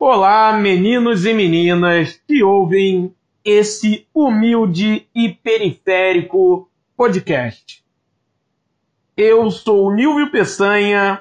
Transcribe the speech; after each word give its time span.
Olá, 0.00 0.52
meninos 0.52 1.26
e 1.26 1.34
meninas 1.34 2.22
que 2.24 2.40
ouvem 2.40 3.12
esse 3.44 4.06
humilde 4.14 5.08
e 5.12 5.28
periférico 5.28 6.70
podcast. 6.96 7.84
Eu 9.16 9.50
sou 9.50 9.92
Nilvio 9.92 10.30
Peçanha 10.30 11.20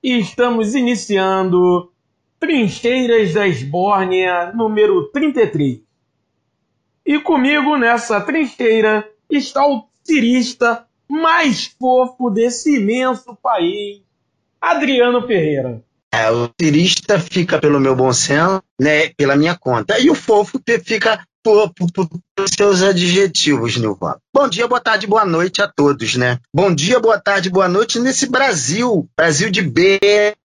e 0.00 0.20
estamos 0.20 0.76
iniciando 0.76 1.92
Trincheiras 2.38 3.34
da 3.34 3.48
Esbórnia 3.48 4.52
número 4.52 5.08
33. 5.08 5.80
E 7.04 7.18
comigo 7.18 7.76
nessa 7.76 8.20
trincheira 8.20 9.04
está 9.28 9.66
o 9.66 9.88
cirista 10.04 10.86
mais 11.08 11.66
fofo 11.66 12.30
desse 12.30 12.76
imenso 12.76 13.34
país, 13.42 14.00
Adriano 14.60 15.26
Ferreira. 15.26 15.82
É, 16.14 16.30
o 16.30 16.50
cirista 16.60 17.18
fica 17.18 17.58
pelo 17.58 17.80
meu 17.80 17.96
bom 17.96 18.12
senso, 18.12 18.62
né, 18.78 19.08
pela 19.16 19.34
minha 19.34 19.56
conta. 19.56 19.98
E 19.98 20.10
o 20.10 20.14
fofo 20.14 20.60
fica 20.84 21.24
por, 21.42 21.72
por, 21.74 21.90
por 21.90 22.48
seus 22.48 22.82
adjetivos, 22.82 23.76
Nilvan. 23.76 24.16
Bom 24.34 24.48
dia, 24.48 24.68
boa 24.68 24.80
tarde, 24.80 25.06
boa 25.06 25.24
noite 25.24 25.60
a 25.60 25.66
todos, 25.66 26.14
né? 26.16 26.38
Bom 26.54 26.72
dia, 26.72 27.00
boa 27.00 27.18
tarde, 27.18 27.50
boa 27.50 27.68
noite 27.68 27.98
nesse 27.98 28.26
Brasil. 28.26 29.08
Brasil 29.16 29.50
de 29.50 29.62
B, 29.62 29.98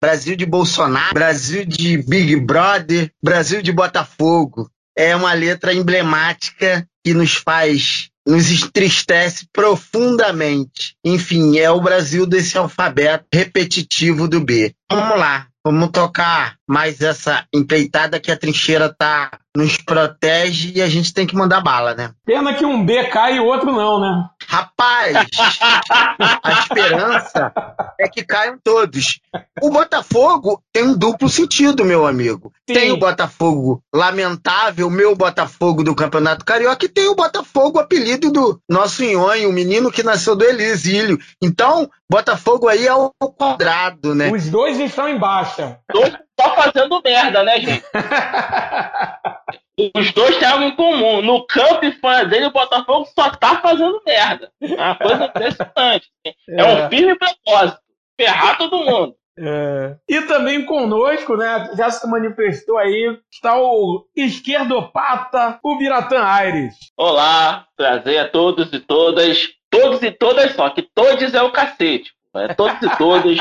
Brasil 0.00 0.36
de 0.36 0.44
Bolsonaro, 0.44 1.14
Brasil 1.14 1.64
de 1.64 1.98
Big 1.98 2.36
Brother, 2.36 3.10
Brasil 3.22 3.62
de 3.62 3.72
Botafogo. 3.72 4.68
É 4.96 5.16
uma 5.16 5.32
letra 5.32 5.72
emblemática 5.72 6.86
que 7.04 7.14
nos 7.14 7.34
faz 7.34 8.10
nos 8.24 8.50
entristece 8.52 9.48
profundamente. 9.52 10.94
Enfim, 11.04 11.58
é 11.58 11.68
o 11.70 11.80
Brasil 11.80 12.24
desse 12.24 12.56
alfabeto 12.56 13.24
repetitivo 13.32 14.28
do 14.28 14.40
B. 14.40 14.72
Vamos 14.88 15.18
lá, 15.18 15.48
vamos 15.64 15.90
tocar 15.90 16.56
mais 16.68 17.00
essa 17.00 17.44
empreitada 17.54 18.20
que 18.20 18.30
a 18.30 18.36
trincheira 18.36 18.92
tá 18.92 19.30
nos 19.56 19.76
protege 19.76 20.72
e 20.74 20.82
a 20.82 20.88
gente 20.88 21.12
tem 21.12 21.26
que 21.26 21.36
mandar 21.36 21.60
bala, 21.60 21.94
né? 21.94 22.10
Pena 22.24 22.54
que 22.54 22.64
um 22.64 22.84
B 22.84 23.04
cai 23.04 23.36
e 23.36 23.40
o 23.40 23.44
outro 23.44 23.70
não, 23.70 24.00
né? 24.00 24.28
Rapaz, 24.46 25.16
a 26.42 26.52
esperança 26.60 27.52
é 27.98 28.08
que 28.08 28.24
caiam 28.24 28.58
todos. 28.62 29.20
O 29.62 29.70
Botafogo 29.70 30.62
tem 30.72 30.84
um 30.84 30.96
duplo 30.96 31.28
sentido, 31.28 31.84
meu 31.84 32.06
amigo. 32.06 32.52
Sim. 32.68 32.74
Tem 32.74 32.92
o 32.92 32.96
Botafogo 32.96 33.82
lamentável, 33.94 34.90
meu 34.90 35.14
Botafogo 35.14 35.82
do 35.82 35.94
Campeonato 35.94 36.44
Carioca, 36.44 36.84
e 36.84 36.88
tem 36.88 37.08
o 37.08 37.14
Botafogo, 37.14 37.78
apelido 37.78 38.30
do 38.30 38.60
nosso 38.68 39.02
Nhonho, 39.02 39.48
o 39.48 39.52
menino 39.52 39.90
que 39.90 40.02
nasceu 40.02 40.34
do 40.34 40.44
exílio. 40.44 41.18
Então, 41.40 41.88
Botafogo 42.10 42.68
aí 42.68 42.86
é 42.86 42.94
o 42.94 43.10
quadrado, 43.36 44.14
né? 44.14 44.30
Os 44.30 44.48
dois 44.48 44.78
estão 44.78 45.08
em 45.08 45.18
baixa. 45.18 45.78
Dois 45.92 46.12
só 46.38 46.54
fazendo 46.54 47.00
merda, 47.02 47.42
né, 47.42 47.60
gente? 47.60 47.84
Os 49.96 50.12
dois 50.12 50.36
têm 50.38 50.48
algo 50.48 50.64
em 50.64 50.76
comum. 50.76 51.22
No 51.22 51.46
campo 51.46 51.84
e 51.84 51.92
fora 51.92 52.26
dele, 52.26 52.46
o 52.46 52.52
Botafogo 52.52 53.06
só 53.14 53.30
tá 53.30 53.60
fazendo 53.60 54.02
merda. 54.06 54.50
É 54.60 54.74
uma 54.74 54.96
coisa 54.96 55.24
impressionante. 55.24 56.08
É, 56.26 56.34
é 56.48 56.64
um 56.64 56.88
firme 56.90 57.16
propósito. 57.16 57.80
Ferrar 58.20 58.58
todo 58.58 58.84
mundo. 58.84 59.16
É. 59.38 59.96
E 60.08 60.20
também 60.22 60.66
conosco, 60.66 61.36
né? 61.36 61.70
Já 61.76 61.90
se 61.90 62.06
manifestou 62.06 62.76
aí, 62.76 63.18
está 63.32 63.58
o 63.58 64.06
esquerdopata, 64.14 65.58
o 65.62 65.78
Biratã 65.78 66.22
Aires. 66.22 66.74
Olá, 66.96 67.66
prazer 67.74 68.18
a 68.18 68.28
todos 68.28 68.70
e 68.72 68.78
todas. 68.78 69.48
Todos 69.70 70.02
e 70.02 70.10
todas 70.10 70.54
só, 70.54 70.68
que 70.68 70.82
todos 70.82 71.32
é 71.32 71.42
o 71.42 71.50
cacete. 71.50 72.12
É, 72.34 72.54
todos 72.54 72.82
e 72.82 72.96
todas, 72.96 73.38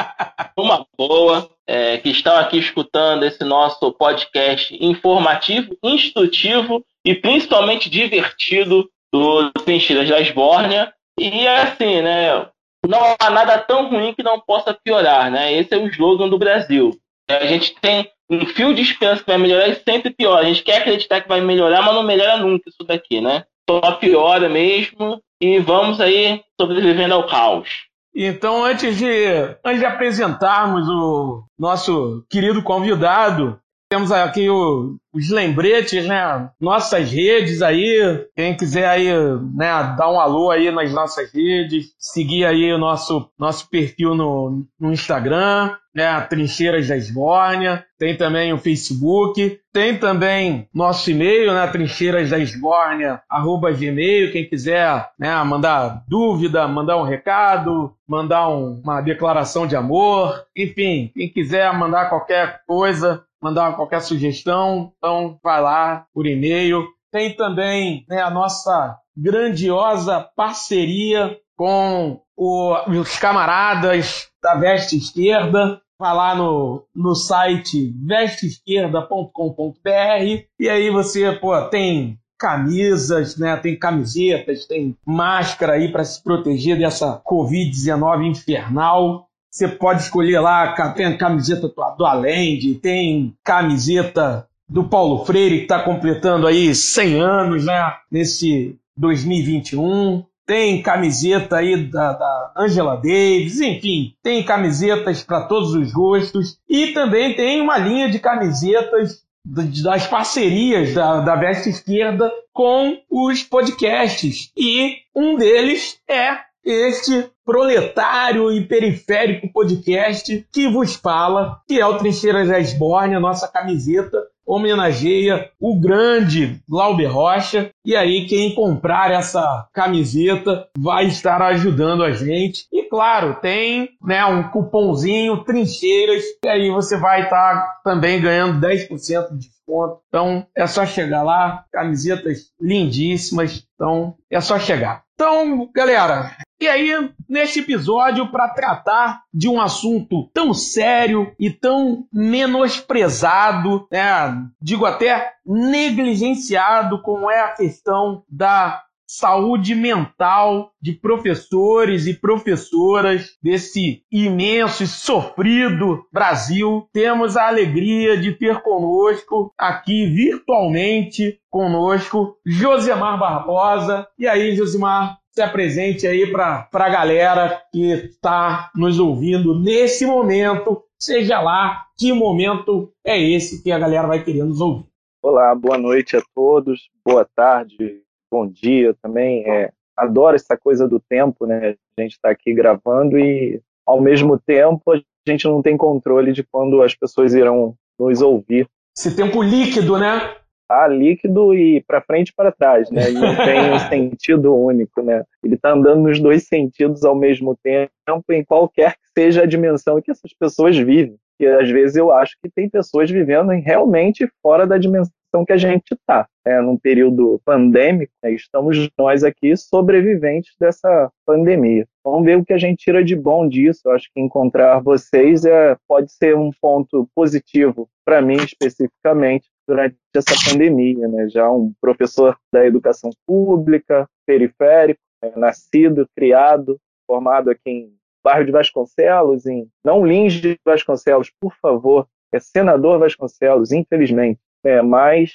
uma 0.58 0.86
boa, 0.98 1.50
é, 1.72 1.98
que 2.00 2.10
estão 2.10 2.36
aqui 2.36 2.58
escutando 2.58 3.24
esse 3.24 3.46
nosso 3.46 3.94
podcast 3.94 4.78
informativo, 4.82 5.74
instrutivo 5.82 6.84
e 7.06 7.16
principalmente 7.16 7.90
divertido 7.90 8.90
do 9.10 9.50
Trincheiras 9.52 10.10
da 10.10 10.20
Esbórnia. 10.20 10.94
E 11.18 11.48
é 11.48 11.62
assim, 11.62 12.02
né? 12.02 12.46
Não 12.86 13.16
há 13.18 13.30
nada 13.30 13.58
tão 13.58 13.90
ruim 13.90 14.14
que 14.14 14.22
não 14.22 14.38
possa 14.38 14.74
piorar, 14.74 15.32
né? 15.32 15.54
Esse 15.54 15.74
é 15.74 15.78
o 15.78 15.88
slogan 15.88 16.28
do 16.28 16.38
Brasil. 16.38 16.92
A 17.30 17.46
gente 17.46 17.74
tem 17.80 18.12
um 18.30 18.46
fio 18.48 18.76
de 18.76 18.82
esperança 18.82 19.24
que 19.24 19.30
vai 19.30 19.38
melhorar 19.38 19.70
e 19.70 19.76
sempre 19.76 20.10
piora. 20.10 20.42
A 20.42 20.50
gente 20.50 20.64
quer 20.64 20.80
acreditar 20.80 21.22
que 21.22 21.30
vai 21.30 21.40
melhorar, 21.40 21.82
mas 21.82 21.96
não 21.96 22.04
melhora 22.04 22.36
nunca 22.36 22.70
isso 22.70 22.84
daqui, 22.84 23.22
né? 23.22 23.46
Só 23.70 23.94
piora 23.94 24.50
mesmo 24.50 25.22
e 25.40 25.58
vamos 25.60 26.02
aí 26.02 26.44
sobrevivendo 26.60 27.14
ao 27.14 27.28
caos. 27.28 27.91
Então, 28.14 28.66
antes 28.66 28.98
de, 28.98 29.26
antes 29.64 29.80
de 29.80 29.86
apresentarmos 29.86 30.88
o 30.88 31.44
nosso 31.58 32.26
querido 32.30 32.62
convidado, 32.62 33.60
temos 33.92 34.10
aqui 34.10 34.50
o, 34.50 34.96
os 35.14 35.30
lembretes, 35.30 36.08
né? 36.08 36.50
Nossas 36.62 37.12
redes 37.12 37.62
aí. 37.62 38.26
Quem 38.34 38.56
quiser 38.56 38.88
aí, 38.88 39.08
né, 39.54 39.96
dar 39.98 40.10
um 40.10 40.18
alô 40.18 40.50
aí 40.50 40.72
nas 40.72 40.94
nossas 40.94 41.30
redes, 41.34 41.94
seguir 42.00 42.46
aí 42.46 42.72
o 42.72 42.78
nosso, 42.78 43.30
nosso 43.38 43.70
perfil 43.70 44.16
no, 44.16 44.66
no 44.80 44.94
Instagram, 44.94 45.76
né? 45.94 46.22
Trincheiras 46.22 46.88
da 46.88 46.96
Esbórnia. 46.96 47.86
Tem 48.00 48.16
também 48.16 48.54
o 48.54 48.58
Facebook. 48.58 49.60
Tem 49.74 49.98
também 49.98 50.70
nosso 50.74 51.12
e-mail, 51.12 51.54
né? 51.54 51.68
Trincheiras 51.68 52.30
da 52.30 52.40
Esbórnia, 52.40 53.22
arroba 53.30 53.74
gmail. 53.74 54.32
Quem 54.32 54.48
quiser, 54.48 55.10
né, 55.20 55.36
mandar 55.44 56.02
dúvida, 56.08 56.66
mandar 56.66 56.96
um 56.96 57.04
recado, 57.04 57.92
mandar 58.08 58.48
um, 58.48 58.80
uma 58.82 59.02
declaração 59.02 59.68
de 59.68 59.76
amor. 59.76 60.46
Enfim, 60.56 61.12
quem 61.14 61.28
quiser 61.28 61.78
mandar 61.78 62.08
qualquer 62.08 62.62
coisa, 62.66 63.26
mandar 63.42 63.76
qualquer 63.76 64.02
sugestão, 64.02 64.94
então 64.98 65.38
vai 65.44 65.62
lá 65.62 66.06
por 66.14 66.26
e-mail. 66.26 66.88
Tem 67.12 67.36
também 67.36 68.06
né, 68.08 68.22
a 68.22 68.30
nossa 68.30 68.98
grandiosa 69.16 70.28
parceria 70.36 71.38
com 71.58 72.22
o, 72.38 72.74
os 73.00 73.20
camaradas 73.20 74.30
da 74.42 74.56
Veste 74.56 74.98
Esquerda. 74.98 75.82
Vai 76.00 76.16
lá 76.16 76.34
no, 76.34 76.84
no 76.96 77.14
site 77.14 77.94
vesteesquerda.com.br 78.04 80.48
e 80.60 80.68
aí 80.68 80.90
você 80.90 81.32
pô, 81.34 81.62
tem 81.66 82.18
camisas, 82.40 83.38
né? 83.38 83.56
Tem 83.58 83.78
camisetas, 83.78 84.66
tem 84.66 84.98
máscara 85.06 85.74
aí 85.74 85.92
para 85.92 86.04
se 86.04 86.24
proteger 86.24 86.80
dessa 86.80 87.22
Covid-19 87.24 88.32
infernal. 88.32 89.28
Você 89.52 89.68
pode 89.68 90.04
escolher 90.04 90.40
lá, 90.40 90.74
tem 90.94 91.18
camiseta 91.18 91.68
do 91.98 92.06
Alende, 92.06 92.76
tem 92.76 93.36
camiseta 93.44 94.48
do 94.68 94.86
Paulo 94.86 95.26
Freire, 95.26 95.58
que 95.58 95.64
está 95.64 95.84
completando 95.84 96.48
aí 96.48 96.74
100 96.74 97.20
anos, 97.20 97.66
né? 97.66 97.94
Nesse 98.10 98.80
2021. 98.96 100.24
Tem 100.46 100.82
camiseta 100.82 101.58
aí 101.58 101.86
da, 101.86 102.14
da 102.14 102.54
Angela 102.58 102.96
Davis, 102.96 103.62
enfim, 103.62 104.14
tem 104.24 104.44
camisetas 104.44 105.24
para 105.24 105.42
todos 105.42 105.74
os 105.74 105.92
gostos. 105.92 106.58
E 106.68 106.88
também 106.88 107.36
tem 107.36 107.62
uma 107.62 107.78
linha 107.78 108.10
de 108.10 108.20
camisetas 108.20 109.24
das 109.46 110.08
parcerias 110.08 110.94
da, 110.94 111.22
da 111.22 111.36
Veste 111.36 111.70
Esquerda 111.70 112.32
com 112.54 112.98
os 113.10 113.44
podcasts. 113.44 114.52
E 114.58 114.98
um 115.16 115.36
deles 115.36 116.00
é 116.10 116.38
este 116.64 117.30
proletário 117.46 118.52
e 118.52 118.66
periférico 118.66 119.52
podcast 119.52 120.48
que 120.52 120.68
vos 120.68 120.96
fala, 120.96 121.60
que 121.68 121.80
é 121.80 121.86
o 121.86 121.98
Trincheiras 121.98 122.48
da 122.48 122.60
Esbórnia, 122.60 123.20
nossa 123.20 123.48
camiseta 123.48 124.18
homenageia 124.46 125.50
o 125.60 125.80
grande 125.80 126.62
Glauber 126.68 127.08
Rocha. 127.08 127.72
E 127.86 127.96
aí, 127.96 128.26
quem 128.26 128.54
comprar 128.54 129.12
essa 129.12 129.68
camiseta 129.74 130.68
vai 130.78 131.06
estar 131.06 131.42
ajudando 131.42 132.04
a 132.04 132.12
gente. 132.12 132.66
E 132.72 132.84
claro, 132.84 133.40
tem 133.42 133.90
né, 134.04 134.26
um 134.26 134.44
cupomzinho 134.50 135.44
Trincheiras, 135.44 136.24
e 136.44 136.48
aí 136.48 136.70
você 136.70 136.98
vai 136.98 137.24
estar 137.24 137.82
também 137.84 138.20
ganhando 138.20 138.66
10% 138.66 139.32
de 139.32 139.48
desconto. 139.48 140.02
Então 140.08 140.46
é 140.56 140.68
só 140.68 140.86
chegar 140.86 141.24
lá, 141.24 141.64
camisetas 141.72 142.52
lindíssimas. 142.60 143.66
Então 143.76 144.16
é 144.30 144.42
só 144.42 144.60
chegar. 144.60 145.04
Então, 145.16 145.70
galera, 145.74 146.32
e 146.62 146.68
aí, 146.68 146.92
neste 147.32 147.62
episódio, 147.62 148.30
para 148.30 148.50
tratar 148.50 149.22
de 149.34 149.48
um 149.48 149.62
assunto 149.62 150.30
tão 150.34 150.54
sério 150.54 151.34
e 151.40 151.50
tão 151.50 152.06
menosprezado, 152.12 153.88
né, 153.90 154.38
digo 154.62 154.86
até 154.86 155.32
negligenciado, 155.46 157.02
como 157.02 157.32
é 157.32 157.40
a 157.40 157.54
questão 157.54 158.24
da 158.30 158.84
saúde 159.08 159.76
mental 159.76 160.72
de 160.82 160.94
professores 160.94 162.08
e 162.08 162.14
professoras 162.14 163.38
desse 163.44 164.04
imenso 164.10 164.84
e 164.84 164.88
sofrido 164.88 166.06
Brasil. 166.12 166.88
Temos 166.94 167.36
a 167.36 167.48
alegria 167.48 168.18
de 168.18 168.32
ter 168.32 168.62
conosco 168.62 169.54
aqui 169.58 170.06
virtualmente 170.06 171.40
conosco 171.50 172.38
Josemar 172.46 173.20
Barbosa. 173.20 174.08
E 174.18 174.26
aí, 174.26 174.56
Josemar, 174.56 175.18
se 175.32 175.42
apresente 175.42 176.06
aí 176.06 176.30
para 176.30 176.68
a 176.74 176.90
galera 176.90 177.62
que 177.72 177.92
está 177.92 178.70
nos 178.76 179.00
ouvindo 179.00 179.58
nesse 179.58 180.06
momento 180.06 180.84
seja 181.00 181.40
lá 181.40 181.86
que 181.98 182.12
momento 182.12 182.92
é 183.04 183.18
esse 183.20 183.64
que 183.64 183.72
a 183.72 183.80
galera 183.80 184.08
vai 184.08 184.24
querer 184.24 184.44
nos 184.44 184.60
ouvir. 184.60 184.86
Olá, 185.24 185.56
boa 185.56 185.78
noite 185.78 186.18
a 186.18 186.22
todos, 186.36 186.90
boa 187.06 187.26
tarde, 187.36 188.02
bom 188.30 188.46
dia 188.46 188.94
também. 189.02 189.50
É, 189.50 189.72
adoro 189.96 190.36
essa 190.36 190.58
coisa 190.58 190.88
do 190.88 191.00
tempo, 191.00 191.46
né? 191.46 191.76
A 191.98 192.02
gente 192.02 192.14
está 192.14 192.30
aqui 192.30 192.54
gravando 192.54 193.18
e, 193.18 193.62
ao 193.86 194.02
mesmo 194.02 194.38
tempo, 194.38 194.92
a 194.92 195.02
gente 195.26 195.46
não 195.46 195.62
tem 195.62 195.78
controle 195.78 196.34
de 196.34 196.44
quando 196.44 196.82
as 196.82 196.94
pessoas 196.94 197.34
irão 197.34 197.76
nos 197.98 198.22
ouvir. 198.22 198.68
Esse 198.98 199.16
tempo 199.16 199.42
líquido, 199.42 199.98
né? 199.98 200.36
Tá 200.72 200.88
líquido 200.88 201.54
e 201.54 201.84
para 201.86 202.00
frente 202.00 202.30
e 202.30 202.34
para 202.34 202.50
trás, 202.50 202.90
né? 202.90 203.12
E 203.12 203.14
não 203.14 203.36
tem 203.36 203.74
um 203.74 203.78
sentido 203.92 204.56
único, 204.56 205.02
né? 205.02 205.26
Ele 205.44 205.56
está 205.56 205.74
andando 205.74 206.04
nos 206.04 206.18
dois 206.18 206.48
sentidos 206.48 207.04
ao 207.04 207.14
mesmo 207.14 207.58
tempo, 207.62 207.92
em 208.30 208.42
qualquer 208.42 208.94
que 208.94 209.12
seja 209.14 209.44
a 209.44 209.46
dimensão 209.46 210.02
que 210.02 210.10
essas 210.10 210.34
pessoas 210.34 210.78
vivem. 210.78 211.18
E 211.42 211.46
às 211.46 211.70
vezes 211.70 211.98
eu 211.98 212.10
acho 212.10 212.38
que 212.42 212.50
tem 212.50 212.70
pessoas 212.70 213.12
vivendo 213.12 213.50
realmente 213.50 214.26
fora 214.42 214.66
da 214.66 214.78
dimensão 214.78 215.12
que 215.46 215.52
a 215.52 215.58
gente 215.58 215.94
está. 215.94 216.26
É, 216.48 216.62
num 216.62 216.78
período 216.78 217.42
pandêmico, 217.44 218.14
né, 218.24 218.32
estamos 218.32 218.90
nós 218.98 219.26
aqui 219.26 219.56
sobreviventes 219.58 220.56
dessa 220.58 221.12
pandemia. 221.26 221.86
Vamos 222.02 222.24
ver 222.24 222.38
o 222.38 222.46
que 222.46 222.54
a 222.54 222.58
gente 222.58 222.84
tira 222.84 223.04
de 223.04 223.16
bom 223.16 223.46
disso. 223.46 223.82
Eu 223.86 223.92
acho 223.92 224.10
que 224.14 224.22
encontrar 224.22 224.80
vocês 224.80 225.44
é, 225.44 225.76
pode 225.86 226.14
ser 226.14 226.38
um 226.38 226.50
ponto 226.62 227.10
positivo 227.14 227.90
para 228.06 228.22
mim 228.22 228.38
especificamente 228.38 229.52
durante 229.72 229.96
essa 230.14 230.36
pandemia. 230.50 231.08
Né? 231.08 231.30
Já 231.30 231.50
um 231.50 231.74
professor 231.80 232.38
da 232.52 232.66
educação 232.66 233.10
pública, 233.26 234.06
periférico, 234.26 235.00
é, 235.22 235.38
nascido, 235.38 236.08
criado, 236.14 236.78
formado 237.08 237.50
aqui 237.50 237.70
em 237.70 237.96
bairro 238.24 238.46
de 238.46 238.52
Vasconcelos, 238.52 239.46
em 239.46 239.68
não 239.84 240.06
Lins 240.06 240.34
de 240.34 240.60
Vasconcelos, 240.66 241.32
por 241.40 241.56
favor, 241.56 242.08
é 242.34 242.40
senador 242.40 243.00
Vasconcelos, 243.00 243.72
infelizmente 243.72 244.40
é, 244.64 244.82
mais 244.82 245.32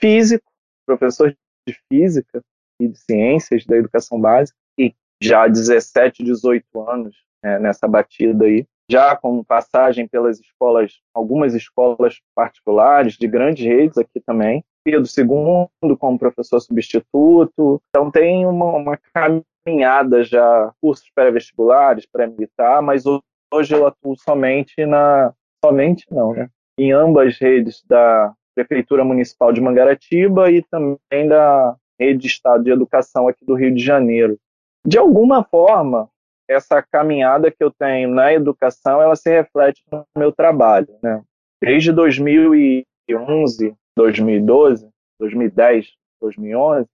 físico, 0.00 0.44
professor 0.84 1.34
de 1.66 1.78
física 1.90 2.42
e 2.80 2.88
de 2.88 2.98
ciências 2.98 3.64
da 3.64 3.76
educação 3.76 4.20
básica, 4.20 4.56
e 4.78 4.94
já 5.22 5.44
há 5.44 5.48
17, 5.48 6.22
18 6.22 6.90
anos 6.90 7.16
é, 7.42 7.58
nessa 7.58 7.88
batida 7.88 8.44
aí, 8.44 8.66
já 8.90 9.16
com 9.16 9.42
passagem 9.42 10.06
pelas 10.06 10.38
escolas, 10.40 11.00
algumas 11.12 11.54
escolas 11.54 12.20
particulares, 12.34 13.14
de 13.14 13.26
grandes 13.26 13.64
redes 13.66 13.98
aqui 13.98 14.20
também, 14.20 14.64
Pedro 14.84 15.02
II 15.02 15.96
como 15.96 16.18
professor 16.18 16.60
substituto, 16.60 17.82
então 17.88 18.10
tem 18.10 18.46
uma, 18.46 18.76
uma 18.76 18.98
caminhada 19.12 20.22
já, 20.22 20.72
cursos 20.80 21.10
pré-vestibulares, 21.12 22.06
pré-militar, 22.06 22.80
mas 22.80 23.02
hoje 23.52 23.74
eu 23.74 23.86
atuo 23.86 24.16
somente 24.16 24.86
na, 24.86 25.32
somente 25.64 26.06
não, 26.10 26.32
né? 26.32 26.48
Em 26.78 26.92
ambas 26.92 27.36
redes 27.38 27.82
da 27.88 28.32
Prefeitura 28.54 29.04
Municipal 29.04 29.52
de 29.52 29.60
Mangaratiba 29.60 30.50
e 30.50 30.62
também 30.62 31.26
da 31.28 31.74
Rede 31.98 32.20
de 32.20 32.26
Estado 32.28 32.62
de 32.62 32.70
Educação 32.70 33.26
aqui 33.26 33.44
do 33.44 33.54
Rio 33.54 33.74
de 33.74 33.82
Janeiro. 33.82 34.38
De 34.86 34.98
alguma 34.98 35.42
forma, 35.42 36.08
essa 36.48 36.82
caminhada 36.82 37.50
que 37.50 37.62
eu 37.62 37.70
tenho 37.70 38.08
na 38.08 38.32
educação, 38.32 39.00
ela 39.02 39.16
se 39.16 39.30
reflete 39.30 39.82
no 39.90 40.04
meu 40.16 40.32
trabalho, 40.32 40.88
né? 41.02 41.22
Desde 41.60 41.92
2011, 41.92 43.74
2012, 43.96 44.88
2010, 45.18 45.92
2011, 46.20 46.86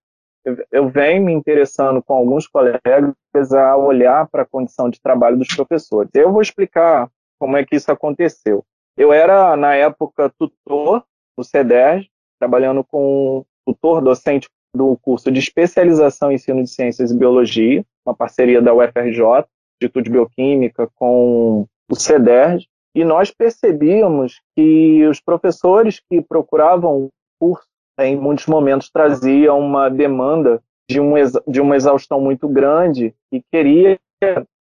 eu 0.70 0.88
venho 0.88 1.24
me 1.24 1.32
interessando 1.32 2.02
com 2.02 2.14
alguns 2.14 2.46
colegas 2.48 3.52
a 3.52 3.76
olhar 3.76 4.28
para 4.28 4.42
a 4.42 4.46
condição 4.46 4.90
de 4.90 5.00
trabalho 5.00 5.38
dos 5.38 5.48
professores. 5.48 6.10
Eu 6.14 6.32
vou 6.32 6.42
explicar 6.42 7.08
como 7.38 7.56
é 7.56 7.64
que 7.64 7.76
isso 7.76 7.90
aconteceu. 7.90 8.64
Eu 8.96 9.12
era, 9.12 9.56
na 9.56 9.74
época, 9.74 10.32
tutor 10.38 11.04
no 11.36 11.44
CEDERJ, 11.44 12.10
trabalhando 12.38 12.84
com 12.84 13.44
tutor 13.66 14.02
docente 14.02 14.48
do 14.74 14.96
curso 15.02 15.30
de 15.30 15.38
especialização 15.38 16.30
em 16.30 16.36
ensino 16.36 16.62
de 16.62 16.70
ciências 16.70 17.10
e 17.10 17.16
biologia, 17.16 17.84
uma 18.04 18.14
parceria 18.14 18.60
da 18.60 18.74
UFRJ, 18.74 19.44
Instituto 19.80 20.04
de 20.04 20.10
Bioquímica, 20.10 20.88
com 20.94 21.66
o 21.90 21.94
CEDERJ, 21.94 22.66
e 22.94 23.04
nós 23.04 23.30
percebíamos 23.30 24.40
que 24.54 25.04
os 25.06 25.20
professores 25.20 26.00
que 26.10 26.20
procuravam 26.20 27.04
o 27.04 27.08
curso, 27.38 27.66
em 27.98 28.16
muitos 28.16 28.46
momentos, 28.46 28.90
traziam 28.90 29.58
uma 29.58 29.88
demanda 29.88 30.62
de, 30.88 31.00
um, 31.00 31.14
de 31.46 31.60
uma 31.60 31.76
exaustão 31.76 32.20
muito 32.20 32.48
grande 32.48 33.14
e 33.30 33.42
queria 33.50 33.98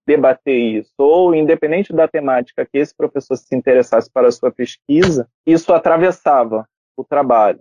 debater 0.07 0.57
isso, 0.57 0.93
ou 0.97 1.35
independente 1.35 1.93
da 1.93 2.09
temática 2.09 2.65
que 2.65 2.79
esse 2.79 2.97
professor 2.97 3.37
se 3.37 3.55
interessasse 3.55 4.11
para 4.11 4.29
a 4.29 4.33
sua 4.33 4.51
pesquisa, 4.51 5.29
isso 5.47 5.73
atravessava 5.73 6.67
o 6.97 7.05
trabalho. 7.05 7.61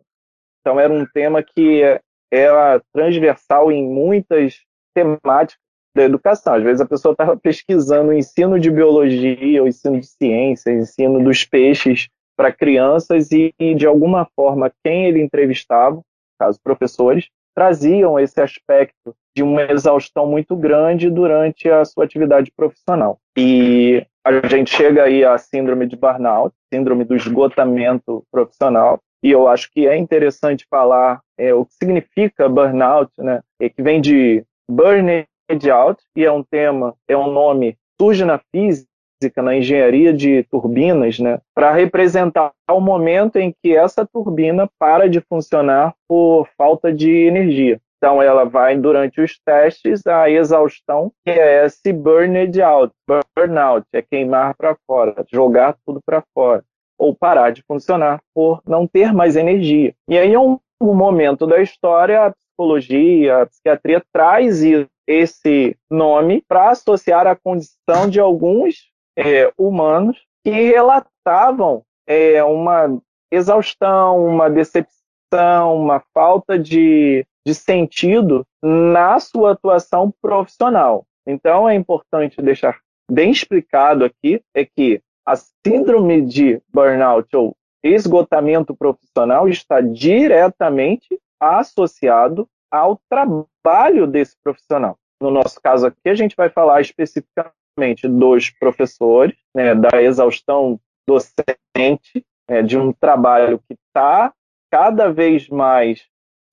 Então 0.61 0.79
era 0.79 0.91
um 0.91 1.05
tema 1.05 1.43
que 1.43 1.99
era 2.31 2.81
transversal 2.93 3.71
em 3.71 3.87
muitas 3.87 4.61
temáticas 4.93 5.61
da 5.95 6.03
educação. 6.03 6.53
Às 6.53 6.63
vezes 6.63 6.81
a 6.81 6.85
pessoa 6.85 7.11
estava 7.13 7.35
pesquisando 7.35 8.09
o 8.09 8.13
ensino 8.13 8.59
de 8.59 8.69
biologia, 8.69 9.63
o 9.63 9.67
ensino 9.67 9.99
de 9.99 10.07
ciência, 10.07 10.71
o 10.71 10.77
ensino 10.77 11.23
dos 11.23 11.43
peixes 11.43 12.07
para 12.37 12.51
crianças 12.51 13.29
e, 13.31 13.51
de 13.75 13.87
alguma 13.87 14.27
forma, 14.35 14.71
quem 14.83 15.05
ele 15.05 15.21
entrevistava, 15.21 15.99
caso 16.39 16.59
professores, 16.63 17.29
traziam 17.55 18.19
esse 18.19 18.39
aspecto 18.39 19.15
de 19.35 19.41
uma 19.41 19.63
exaustão 19.63 20.27
muito 20.27 20.55
grande 20.55 21.09
durante 21.09 21.67
a 21.67 21.83
sua 21.83 22.05
atividade 22.05 22.51
profissional. 22.55 23.17
E 23.35 24.05
a 24.23 24.47
gente 24.47 24.69
chega 24.69 25.03
aí 25.03 25.25
à 25.25 25.35
síndrome 25.39 25.87
de 25.87 25.95
burnout, 25.95 26.53
síndrome 26.71 27.03
do 27.03 27.15
esgotamento 27.15 28.23
profissional, 28.31 28.99
e 29.23 29.31
eu 29.31 29.47
acho 29.47 29.69
que 29.71 29.87
é 29.87 29.97
interessante 29.97 30.65
falar 30.69 31.21
é, 31.37 31.53
o 31.53 31.65
que 31.65 31.73
significa 31.73 32.49
burnout, 32.49 33.11
né? 33.17 33.41
É 33.59 33.69
que 33.69 33.81
vem 33.81 34.01
de 34.01 34.43
burn 34.69 35.25
out, 35.71 36.01
e 36.15 36.25
é 36.25 36.31
um 36.31 36.43
tema, 36.43 36.93
é 37.07 37.15
um 37.15 37.31
nome, 37.31 37.77
surge 37.99 38.25
na 38.25 38.39
física, 38.53 39.41
na 39.41 39.55
engenharia 39.55 40.13
de 40.13 40.43
turbinas, 40.43 41.19
né, 41.19 41.39
para 41.55 41.71
representar 41.71 42.51
o 42.69 42.79
momento 42.79 43.37
em 43.37 43.53
que 43.63 43.75
essa 43.75 44.05
turbina 44.05 44.69
para 44.77 45.09
de 45.09 45.21
funcionar 45.21 45.95
por 46.07 46.47
falta 46.57 46.93
de 46.93 47.09
energia. 47.09 47.79
Então 47.97 48.21
ela 48.21 48.43
vai 48.43 48.77
durante 48.77 49.19
os 49.19 49.39
testes 49.43 50.05
a 50.05 50.29
exaustão, 50.29 51.11
que 51.25 51.31
é 51.31 51.65
esse 51.65 51.91
burned 51.91 52.61
out, 52.61 52.93
burnout, 53.35 53.87
é 53.91 54.03
queimar 54.03 54.53
para 54.55 54.77
fora, 54.85 55.25
jogar 55.31 55.75
tudo 55.83 55.99
para 56.05 56.23
fora, 56.33 56.63
ou 56.97 57.15
parar 57.15 57.51
de 57.51 57.63
funcionar 57.63 58.21
por 58.33 58.61
não 58.65 58.87
ter 58.87 59.13
mais 59.13 59.35
energia. 59.35 59.93
E 60.09 60.17
aí 60.17 60.35
um, 60.35 60.59
um 60.81 60.93
momento 60.93 61.45
da 61.45 61.61
história, 61.61 62.25
a 62.25 62.31
psicologia, 62.31 63.43
a 63.43 63.45
psiquiatria 63.45 64.03
traz 64.11 64.61
esse 65.05 65.77
nome 65.89 66.43
para 66.47 66.71
associar 66.71 67.27
a 67.27 67.35
condição 67.35 68.09
de 68.09 68.19
alguns 68.19 68.91
é, 69.17 69.51
humanos 69.57 70.17
que 70.43 70.51
relatavam 70.51 71.83
é, 72.07 72.43
uma 72.43 72.99
exaustão, 73.31 74.25
uma 74.25 74.49
decepção, 74.49 75.75
uma 75.75 76.01
falta 76.13 76.57
de, 76.57 77.25
de 77.45 77.53
sentido 77.53 78.45
na 78.61 79.19
sua 79.19 79.51
atuação 79.51 80.13
profissional. 80.21 81.05
Então 81.25 81.67
é 81.67 81.75
importante 81.75 82.41
deixar 82.41 82.79
bem 83.09 83.31
explicado 83.31 84.03
aqui 84.03 84.41
é 84.53 84.65
que 84.65 85.01
a 85.27 85.35
síndrome 85.35 86.21
de 86.21 86.61
burnout 86.73 87.35
ou 87.35 87.53
esgotamento 87.83 88.73
profissional 88.73 89.49
está 89.49 89.81
diretamente 89.81 91.19
associado 91.37 92.47
ao 92.71 92.97
trabalho 93.09 94.07
desse 94.07 94.37
profissional. 94.41 94.97
No 95.21 95.29
nosso 95.29 95.59
caso 95.61 95.87
aqui, 95.87 96.07
a 96.07 96.15
gente 96.15 96.33
vai 96.35 96.49
falar 96.49 96.79
especificamente 96.79 98.07
dos 98.07 98.49
professores, 98.51 99.35
né, 99.53 99.75
da 99.75 100.01
exaustão 100.01 100.79
docente, 101.05 102.25
né, 102.49 102.61
de 102.61 102.77
um 102.77 102.93
trabalho 102.93 103.59
que 103.67 103.73
está 103.73 104.33
cada 104.71 105.11
vez 105.11 105.49
mais 105.49 106.05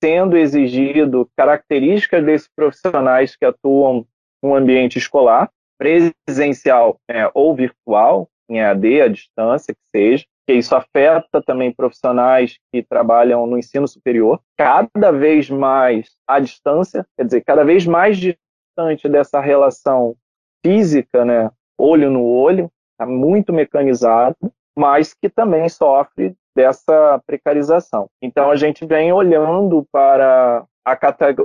sendo 0.03 0.37
exigido 0.37 1.29
características 1.37 2.25
desses 2.25 2.49
profissionais 2.53 3.35
que 3.37 3.45
atuam 3.45 4.05
no 4.43 4.53
ambiente 4.53 4.97
escolar, 4.97 5.49
presencial 5.77 6.99
né, 7.09 7.29
ou 7.33 7.55
virtual, 7.55 8.29
em 8.49 8.61
AD, 8.61 9.01
à 9.01 9.07
distância, 9.07 9.73
que 9.73 9.81
seja, 9.95 10.25
que 10.47 10.53
isso 10.53 10.75
afeta 10.75 11.41
também 11.41 11.71
profissionais 11.71 12.57
que 12.71 12.83
trabalham 12.83 13.47
no 13.47 13.57
ensino 13.57 13.87
superior, 13.87 14.39
cada 14.57 15.11
vez 15.11 15.49
mais 15.49 16.11
à 16.27 16.39
distância, 16.39 17.05
quer 17.17 17.25
dizer, 17.25 17.41
cada 17.41 17.63
vez 17.63 17.85
mais 17.85 18.17
distante 18.17 19.09
dessa 19.09 19.39
relação 19.39 20.15
física, 20.63 21.25
né, 21.25 21.49
olho 21.77 22.09
no 22.11 22.23
olho, 22.23 22.71
está 22.91 23.05
muito 23.05 23.51
mecanizado, 23.51 24.35
mas 24.77 25.13
que 25.13 25.29
também 25.29 25.67
sofre 25.69 26.35
dessa 26.55 27.21
precarização. 27.25 28.07
Então 28.21 28.49
a 28.49 28.55
gente 28.55 28.85
vem 28.85 29.11
olhando 29.11 29.85
para 29.91 30.65
a, 30.85 30.91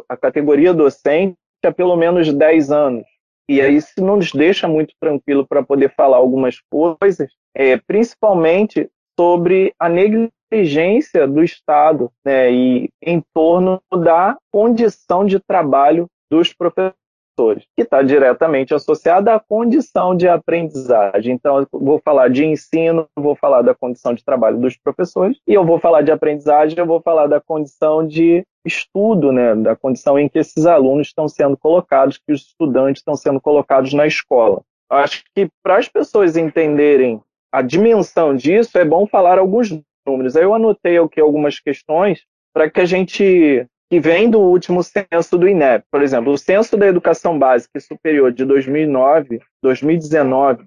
a 0.09 0.17
categoria 0.17 0.73
docente 0.75 1.37
há 1.65 1.73
pelo 1.73 1.97
menos 1.97 2.33
10 2.33 2.71
anos 2.71 3.07
e 3.51 3.61
aí 3.61 3.75
isso 3.75 3.93
nos 3.99 4.31
deixa 4.31 4.69
muito 4.69 4.95
tranquilo 5.01 5.45
para 5.45 5.61
poder 5.61 5.93
falar 5.97 6.19
algumas 6.19 6.61
coisas, 6.71 7.33
é, 7.53 7.77
principalmente 7.77 8.89
sobre 9.19 9.75
a 9.77 9.89
negligência 9.89 11.27
do 11.27 11.43
Estado 11.43 12.13
né, 12.25 12.53
e 12.53 12.89
em 13.03 13.21
torno 13.35 13.83
da 13.93 14.37
condição 14.53 15.27
de 15.27 15.41
trabalho 15.41 16.07
dos 16.31 16.55
professores 16.55 17.00
que 17.77 17.83
está 17.83 18.03
diretamente 18.03 18.75
associada 18.75 19.35
à 19.35 19.41
condição 19.41 20.17
de 20.17 20.29
aprendizagem. 20.29 21.35
Então, 21.35 21.67
vou 21.73 22.01
falar 22.05 22.29
de 22.29 22.45
ensino, 22.45 23.07
vou 23.17 23.35
falar 23.35 23.63
da 23.63 23.75
condição 23.75 24.15
de 24.15 24.25
trabalho 24.25 24.59
dos 24.59 24.77
professores, 24.77 25.39
e 25.47 25.55
eu 25.55 25.65
vou 25.65 25.79
falar 25.79 26.03
de 26.03 26.13
aprendizagem, 26.13 26.79
eu 26.79 26.87
vou 26.87 27.01
falar 27.01 27.27
da 27.27 27.41
condição 27.41 28.07
de 28.07 28.45
estudo, 28.65 29.33
né, 29.33 29.55
da 29.55 29.75
condição 29.75 30.19
em 30.19 30.29
que 30.29 30.39
esses 30.39 30.67
alunos 30.67 31.09
estão 31.09 31.27
sendo 31.27 31.57
colocados, 31.57 32.19
que 32.19 32.33
os 32.33 32.43
estudantes 32.43 33.01
estão 33.01 33.17
sendo 33.17 33.41
colocados 33.41 33.93
na 33.95 34.07
escola. 34.07 34.61
Acho 34.91 35.23
que 35.35 35.49
para 35.63 35.79
as 35.79 35.89
pessoas 35.89 36.37
entenderem 36.37 37.21
a 37.53 37.63
dimensão 37.63 38.35
disso, 38.35 38.77
é 38.77 38.85
bom 38.85 39.07
falar 39.07 39.39
alguns 39.39 39.71
números. 40.07 40.37
Aí 40.37 40.43
eu 40.43 40.55
anotei 40.55 40.99
aqui 40.99 41.21
algumas 41.21 41.59
questões 41.59 42.23
para 42.53 42.69
que 42.69 42.81
a 42.81 42.85
gente 42.85 43.67
que 43.91 43.99
vem 43.99 44.31
do 44.31 44.39
último 44.41 44.85
censo 44.85 45.37
do 45.37 45.49
INEP. 45.49 45.85
Por 45.91 46.01
exemplo, 46.01 46.33
o 46.33 46.39
censo 46.39 46.77
da 46.77 46.87
educação 46.87 47.37
básica 47.37 47.77
e 47.77 47.81
superior 47.81 48.33
de 48.33 48.45
2009, 48.45 49.41
2019, 49.61 50.65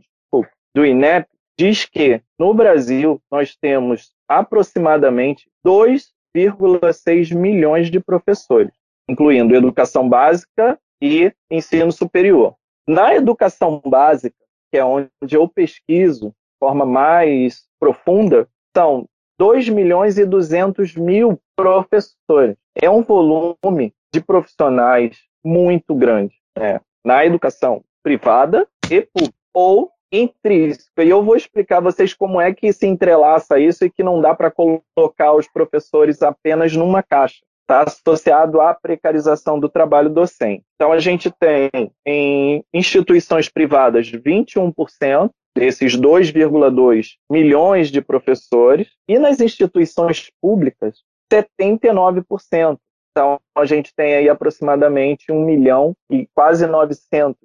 do 0.75 0.85
INEP, 0.85 1.27
diz 1.57 1.85
que 1.85 2.21
no 2.37 2.53
Brasil 2.53 3.21
nós 3.31 3.55
temos 3.55 4.11
aproximadamente 4.27 5.49
2,6 5.65 7.33
milhões 7.33 7.89
de 7.89 7.99
professores, 7.99 8.73
incluindo 9.07 9.55
educação 9.55 10.09
básica 10.09 10.77
e 11.01 11.31
ensino 11.49 11.91
superior. 11.91 12.55
Na 12.85 13.15
educação 13.15 13.81
básica, 13.85 14.35
que 14.69 14.77
é 14.77 14.83
onde 14.83 15.09
eu 15.31 15.47
pesquiso 15.47 16.29
de 16.29 16.59
forma 16.59 16.85
mais 16.85 17.63
profunda, 17.79 18.49
são 18.75 19.07
2 19.39 19.69
milhões 19.69 20.17
e 20.17 20.25
200 20.25 20.95
mil 20.95 21.39
professores. 21.55 22.57
É 22.75 22.89
um 22.89 23.01
volume 23.01 23.93
de 24.13 24.21
profissionais 24.21 25.17
muito 25.43 25.93
grande 25.95 26.35
né? 26.57 26.79
na 27.05 27.25
educação 27.25 27.83
privada 28.03 28.67
e 28.89 29.01
pública, 29.01 29.35
ou 29.53 29.91
intrínseca. 30.11 31.03
E 31.03 31.09
eu 31.09 31.23
vou 31.23 31.35
explicar 31.35 31.77
a 31.77 31.81
vocês 31.81 32.13
como 32.13 32.39
é 32.39 32.53
que 32.53 32.71
se 32.71 32.85
entrelaça 32.85 33.59
isso 33.59 33.83
e 33.83 33.89
que 33.89 34.03
não 34.03 34.21
dá 34.21 34.35
para 34.35 34.51
colocar 34.51 35.33
os 35.33 35.47
professores 35.47 36.21
apenas 36.21 36.75
numa 36.75 37.01
caixa. 37.01 37.41
Está 37.61 37.83
associado 37.83 38.61
à 38.61 38.73
precarização 38.73 39.59
do 39.59 39.69
trabalho 39.69 40.09
docente. 40.09 40.63
Então, 40.75 40.91
a 40.91 40.99
gente 40.99 41.31
tem 41.31 41.69
em 42.05 42.63
instituições 42.73 43.49
privadas 43.49 44.11
21%, 44.11 45.31
desses 45.55 45.95
2,2 45.95 47.11
milhões 47.31 47.89
de 47.89 48.01
professores, 48.01 48.89
e 49.07 49.19
nas 49.19 49.39
instituições 49.39 50.31
públicas, 50.41 51.03
79%. 51.31 52.77
Então, 53.11 53.39
a 53.55 53.65
gente 53.65 53.93
tem 53.95 54.15
aí 54.15 54.29
aproximadamente 54.29 55.31
1 55.31 55.45
milhão 55.45 55.95
e 56.09 56.27
quase 56.33 56.65
900 56.65 57.37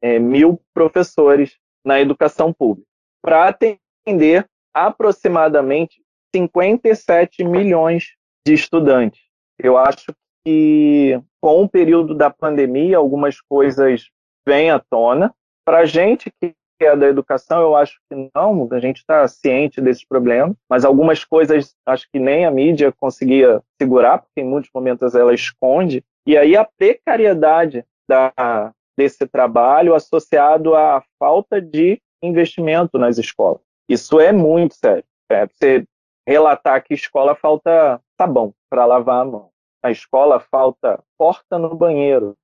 é, 0.00 0.18
mil 0.18 0.60
professores 0.72 1.56
na 1.84 2.00
educação 2.00 2.52
pública, 2.52 2.86
para 3.20 3.48
atender 3.48 4.46
aproximadamente 4.72 6.02
57 6.34 7.44
milhões 7.44 8.14
de 8.46 8.54
estudantes. 8.54 9.20
Eu 9.58 9.76
acho 9.76 10.14
que 10.44 11.20
com 11.40 11.62
o 11.62 11.68
período 11.68 12.14
da 12.14 12.30
pandemia, 12.30 12.96
algumas 12.96 13.40
coisas 13.40 14.08
vêm 14.46 14.70
à 14.70 14.78
tona. 14.78 15.34
Para 15.64 15.80
a 15.80 15.86
gente 15.86 16.30
que 16.40 16.54
é 16.84 16.96
da 16.96 17.06
educação, 17.06 17.60
eu 17.60 17.76
acho 17.76 17.98
que 18.08 18.30
não, 18.34 18.68
a 18.70 18.78
gente 18.78 18.98
está 18.98 19.26
ciente 19.28 19.80
desses 19.80 20.04
problemas, 20.04 20.56
mas 20.68 20.84
algumas 20.84 21.24
coisas 21.24 21.74
acho 21.86 22.06
que 22.12 22.18
nem 22.18 22.44
a 22.44 22.50
mídia 22.50 22.92
conseguia 22.92 23.62
segurar, 23.80 24.18
porque 24.18 24.40
em 24.40 24.44
muitos 24.44 24.70
momentos 24.74 25.14
ela 25.14 25.34
esconde, 25.34 26.04
e 26.26 26.36
aí 26.36 26.56
a 26.56 26.64
precariedade 26.64 27.84
da, 28.08 28.72
desse 28.96 29.26
trabalho 29.26 29.94
associado 29.94 30.74
à 30.74 31.02
falta 31.18 31.60
de 31.60 32.00
investimento 32.22 32.98
nas 32.98 33.18
escolas. 33.18 33.60
Isso 33.88 34.20
é 34.20 34.32
muito 34.32 34.74
sério. 34.74 35.04
É, 35.30 35.46
você 35.46 35.84
relatar 36.26 36.84
que 36.84 36.94
escola 36.94 37.34
falta 37.34 38.00
sabão 38.20 38.54
para 38.70 38.86
lavar 38.86 39.22
a 39.22 39.24
mão. 39.24 39.50
Na 39.82 39.90
escola 39.90 40.38
falta 40.38 41.02
porta 41.18 41.58
no 41.58 41.74
banheiro. 41.74 42.36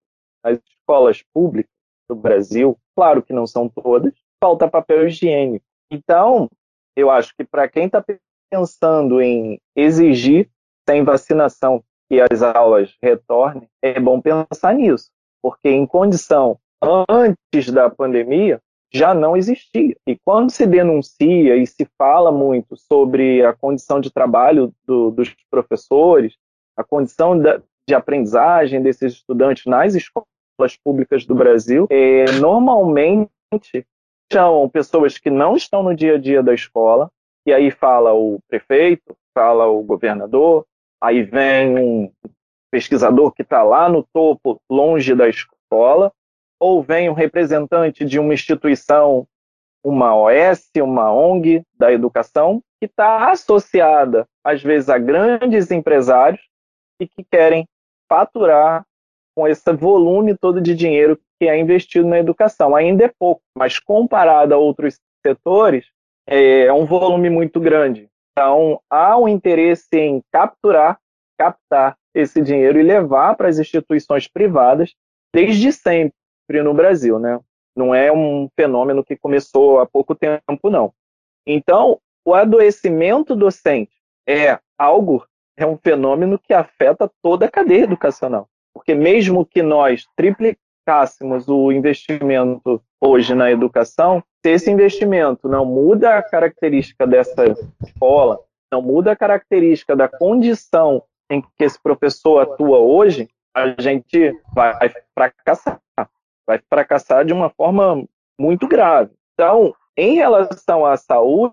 As 0.42 0.58
escolas 0.58 1.22
públicas 1.32 1.70
do 2.08 2.16
Brasil, 2.16 2.76
claro 2.96 3.22
que 3.22 3.32
não 3.32 3.46
são 3.46 3.68
todas, 3.68 4.14
falta 4.42 4.68
papel 4.68 5.06
higiênico. 5.06 5.64
Então, 5.90 6.48
eu 6.96 7.10
acho 7.10 7.34
que 7.36 7.44
para 7.44 7.68
quem 7.68 7.86
está 7.86 8.04
pensando 8.50 9.20
em 9.20 9.60
exigir 9.76 10.48
sem 10.88 11.04
vacinação 11.04 11.82
que 12.08 12.20
as 12.20 12.42
aulas 12.42 12.96
retornem, 13.02 13.68
é 13.82 14.00
bom 14.00 14.20
pensar 14.20 14.74
nisso, 14.74 15.10
porque 15.42 15.68
em 15.68 15.86
condição 15.86 16.58
antes 17.08 17.70
da 17.70 17.90
pandemia 17.90 18.60
já 18.92 19.12
não 19.12 19.36
existia. 19.36 19.94
E 20.06 20.16
quando 20.24 20.50
se 20.50 20.66
denuncia 20.66 21.56
e 21.56 21.66
se 21.66 21.86
fala 21.98 22.32
muito 22.32 22.76
sobre 22.76 23.44
a 23.44 23.52
condição 23.52 24.00
de 24.00 24.10
trabalho 24.10 24.72
do, 24.86 25.10
dos 25.10 25.34
professores, 25.50 26.36
a 26.76 26.82
condição 26.82 27.38
da, 27.38 27.60
de 27.86 27.94
aprendizagem 27.94 28.82
desses 28.82 29.14
estudantes 29.14 29.66
nas 29.66 29.94
escolas 29.94 30.76
públicas 30.82 31.26
do 31.26 31.34
Brasil, 31.34 31.86
é, 31.90 32.24
normalmente 32.40 33.86
são 34.32 34.68
pessoas 34.68 35.18
que 35.18 35.30
não 35.30 35.56
estão 35.56 35.82
no 35.82 35.94
dia 35.94 36.14
a 36.14 36.18
dia 36.18 36.42
da 36.42 36.54
escola, 36.54 37.10
e 37.46 37.52
aí 37.52 37.70
fala 37.70 38.12
o 38.12 38.38
prefeito, 38.48 39.16
fala 39.34 39.66
o 39.66 39.82
governador, 39.82 40.66
aí 41.00 41.22
vem 41.22 41.78
um 41.78 42.12
pesquisador 42.70 43.32
que 43.32 43.42
está 43.42 43.62
lá 43.62 43.88
no 43.88 44.06
topo, 44.12 44.60
longe 44.70 45.14
da 45.14 45.28
escola, 45.28 46.12
ou 46.60 46.82
vem 46.82 47.08
um 47.08 47.14
representante 47.14 48.04
de 48.04 48.18
uma 48.18 48.34
instituição, 48.34 49.26
uma 49.82 50.14
OS, 50.14 50.68
uma 50.76 51.12
ONG 51.12 51.62
da 51.74 51.92
educação, 51.92 52.60
que 52.78 52.86
está 52.86 53.30
associada, 53.30 54.26
às 54.44 54.62
vezes, 54.62 54.88
a 54.88 54.98
grandes 54.98 55.70
empresários 55.70 56.40
e 57.00 57.06
que 57.06 57.24
querem 57.24 57.66
faturar 58.08 58.84
com 59.38 59.46
esse 59.46 59.72
volume 59.72 60.36
todo 60.36 60.60
de 60.60 60.74
dinheiro 60.74 61.16
que 61.38 61.46
é 61.46 61.56
investido 61.56 62.08
na 62.08 62.18
educação. 62.18 62.74
Ainda 62.74 63.04
é 63.04 63.12
pouco, 63.16 63.40
mas 63.56 63.78
comparado 63.78 64.52
a 64.52 64.56
outros 64.56 64.98
setores, 65.24 65.86
é 66.26 66.72
um 66.72 66.84
volume 66.84 67.30
muito 67.30 67.60
grande. 67.60 68.10
Então, 68.32 68.80
há 68.90 69.16
um 69.16 69.28
interesse 69.28 69.96
em 69.96 70.20
capturar, 70.32 70.98
captar 71.38 71.96
esse 72.12 72.42
dinheiro 72.42 72.80
e 72.80 72.82
levar 72.82 73.36
para 73.36 73.48
as 73.48 73.60
instituições 73.60 74.26
privadas 74.26 74.92
desde 75.32 75.70
sempre 75.72 76.12
no 76.64 76.74
Brasil, 76.74 77.20
né? 77.20 77.38
Não 77.76 77.94
é 77.94 78.10
um 78.10 78.48
fenômeno 78.58 79.04
que 79.04 79.16
começou 79.16 79.78
há 79.78 79.86
pouco 79.86 80.16
tempo, 80.16 80.68
não. 80.68 80.92
Então, 81.46 82.00
o 82.24 82.34
adoecimento 82.34 83.36
docente 83.36 83.92
é 84.28 84.58
algo, 84.76 85.24
é 85.56 85.64
um 85.64 85.78
fenômeno 85.78 86.40
que 86.40 86.52
afeta 86.52 87.08
toda 87.22 87.46
a 87.46 87.50
cadeia 87.50 87.84
educacional. 87.84 88.48
Porque 88.78 88.94
mesmo 88.94 89.44
que 89.44 89.60
nós 89.60 90.06
triplicássemos 90.16 91.48
o 91.48 91.72
investimento 91.72 92.80
hoje 93.00 93.34
na 93.34 93.50
educação, 93.50 94.22
se 94.40 94.52
esse 94.52 94.70
investimento 94.70 95.48
não 95.48 95.64
muda 95.64 96.16
a 96.16 96.22
característica 96.22 97.04
dessa 97.04 97.44
escola, 97.84 98.38
não 98.72 98.80
muda 98.80 99.10
a 99.10 99.16
característica 99.16 99.96
da 99.96 100.06
condição 100.06 101.02
em 101.28 101.42
que 101.42 101.64
esse 101.64 101.76
professor 101.82 102.38
atua 102.38 102.78
hoje, 102.78 103.28
a 103.52 103.74
gente 103.82 104.32
vai 104.54 104.92
fracassar. 105.12 105.80
Vai 106.46 106.60
fracassar 106.70 107.24
de 107.24 107.32
uma 107.32 107.50
forma 107.50 108.04
muito 108.40 108.68
grave. 108.68 109.10
Então, 109.34 109.74
em 109.96 110.14
relação 110.14 110.86
à 110.86 110.96
saúde, 110.96 111.52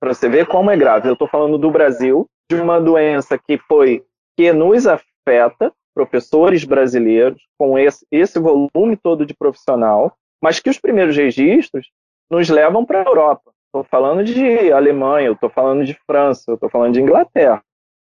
para 0.00 0.14
você 0.14 0.26
ver 0.26 0.46
como 0.46 0.70
é 0.70 0.76
grave, 0.76 1.06
eu 1.06 1.12
estou 1.12 1.28
falando 1.28 1.58
do 1.58 1.70
Brasil, 1.70 2.26
de 2.50 2.58
uma 2.58 2.80
doença 2.80 3.36
que 3.36 3.58
foi 3.58 4.02
que 4.38 4.54
nos 4.54 4.86
afeta, 4.86 5.70
professores 5.94 6.64
brasileiros, 6.64 7.42
com 7.58 7.78
esse, 7.78 8.06
esse 8.10 8.38
volume 8.38 8.96
todo 8.96 9.24
de 9.24 9.34
profissional, 9.34 10.16
mas 10.42 10.60
que 10.60 10.68
os 10.68 10.78
primeiros 10.78 11.16
registros 11.16 11.90
nos 12.30 12.48
levam 12.48 12.84
para 12.84 13.02
a 13.02 13.04
Europa. 13.04 13.52
Estou 13.66 13.84
falando 13.84 14.24
de 14.24 14.72
Alemanha, 14.72 15.30
estou 15.30 15.48
falando 15.48 15.84
de 15.84 15.94
França, 16.06 16.52
estou 16.52 16.68
falando 16.68 16.94
de 16.94 17.00
Inglaterra, 17.00 17.62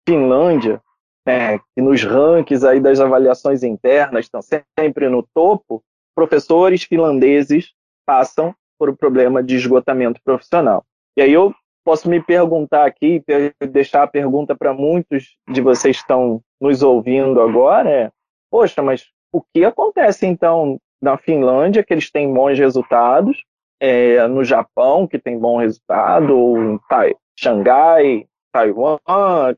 Finlândia, 0.07 0.81
né, 1.25 1.57
que 1.57 1.81
nos 1.81 2.03
rankings 2.03 2.65
aí 2.65 2.79
das 2.79 2.99
avaliações 2.99 3.63
internas 3.63 4.25
estão 4.25 4.41
sempre 4.41 5.07
no 5.07 5.25
topo, 5.33 5.83
professores 6.15 6.83
finlandeses 6.83 7.71
passam 8.05 8.53
por 8.77 8.89
um 8.89 8.95
problema 8.95 9.41
de 9.41 9.55
esgotamento 9.55 10.19
profissional. 10.23 10.85
E 11.17 11.21
aí 11.21 11.31
eu 11.31 11.53
posso 11.83 12.09
me 12.09 12.21
perguntar 12.21 12.85
aqui, 12.85 13.23
deixar 13.71 14.03
a 14.03 14.07
pergunta 14.07 14.55
para 14.55 14.73
muitos 14.73 15.35
de 15.49 15.61
vocês 15.61 15.97
que 15.97 16.03
estão 16.03 16.41
nos 16.59 16.81
ouvindo 16.81 17.41
agora, 17.41 17.89
é, 17.89 18.11
poxa, 18.49 18.81
mas 18.81 19.05
o 19.31 19.41
que 19.53 19.65
acontece 19.65 20.25
então 20.25 20.79
na 21.01 21.17
Finlândia, 21.17 21.83
que 21.83 21.93
eles 21.93 22.09
têm 22.09 22.33
bons 22.33 22.57
resultados, 22.57 23.43
é, 23.79 24.25
no 24.27 24.43
Japão, 24.43 25.05
que 25.05 25.19
tem 25.19 25.37
bom 25.37 25.57
resultado, 25.57 26.37
ou 26.37 26.57
em 26.57 26.79
tai, 26.87 27.13
Xangai, 27.37 28.25
Taiwan, 28.53 28.97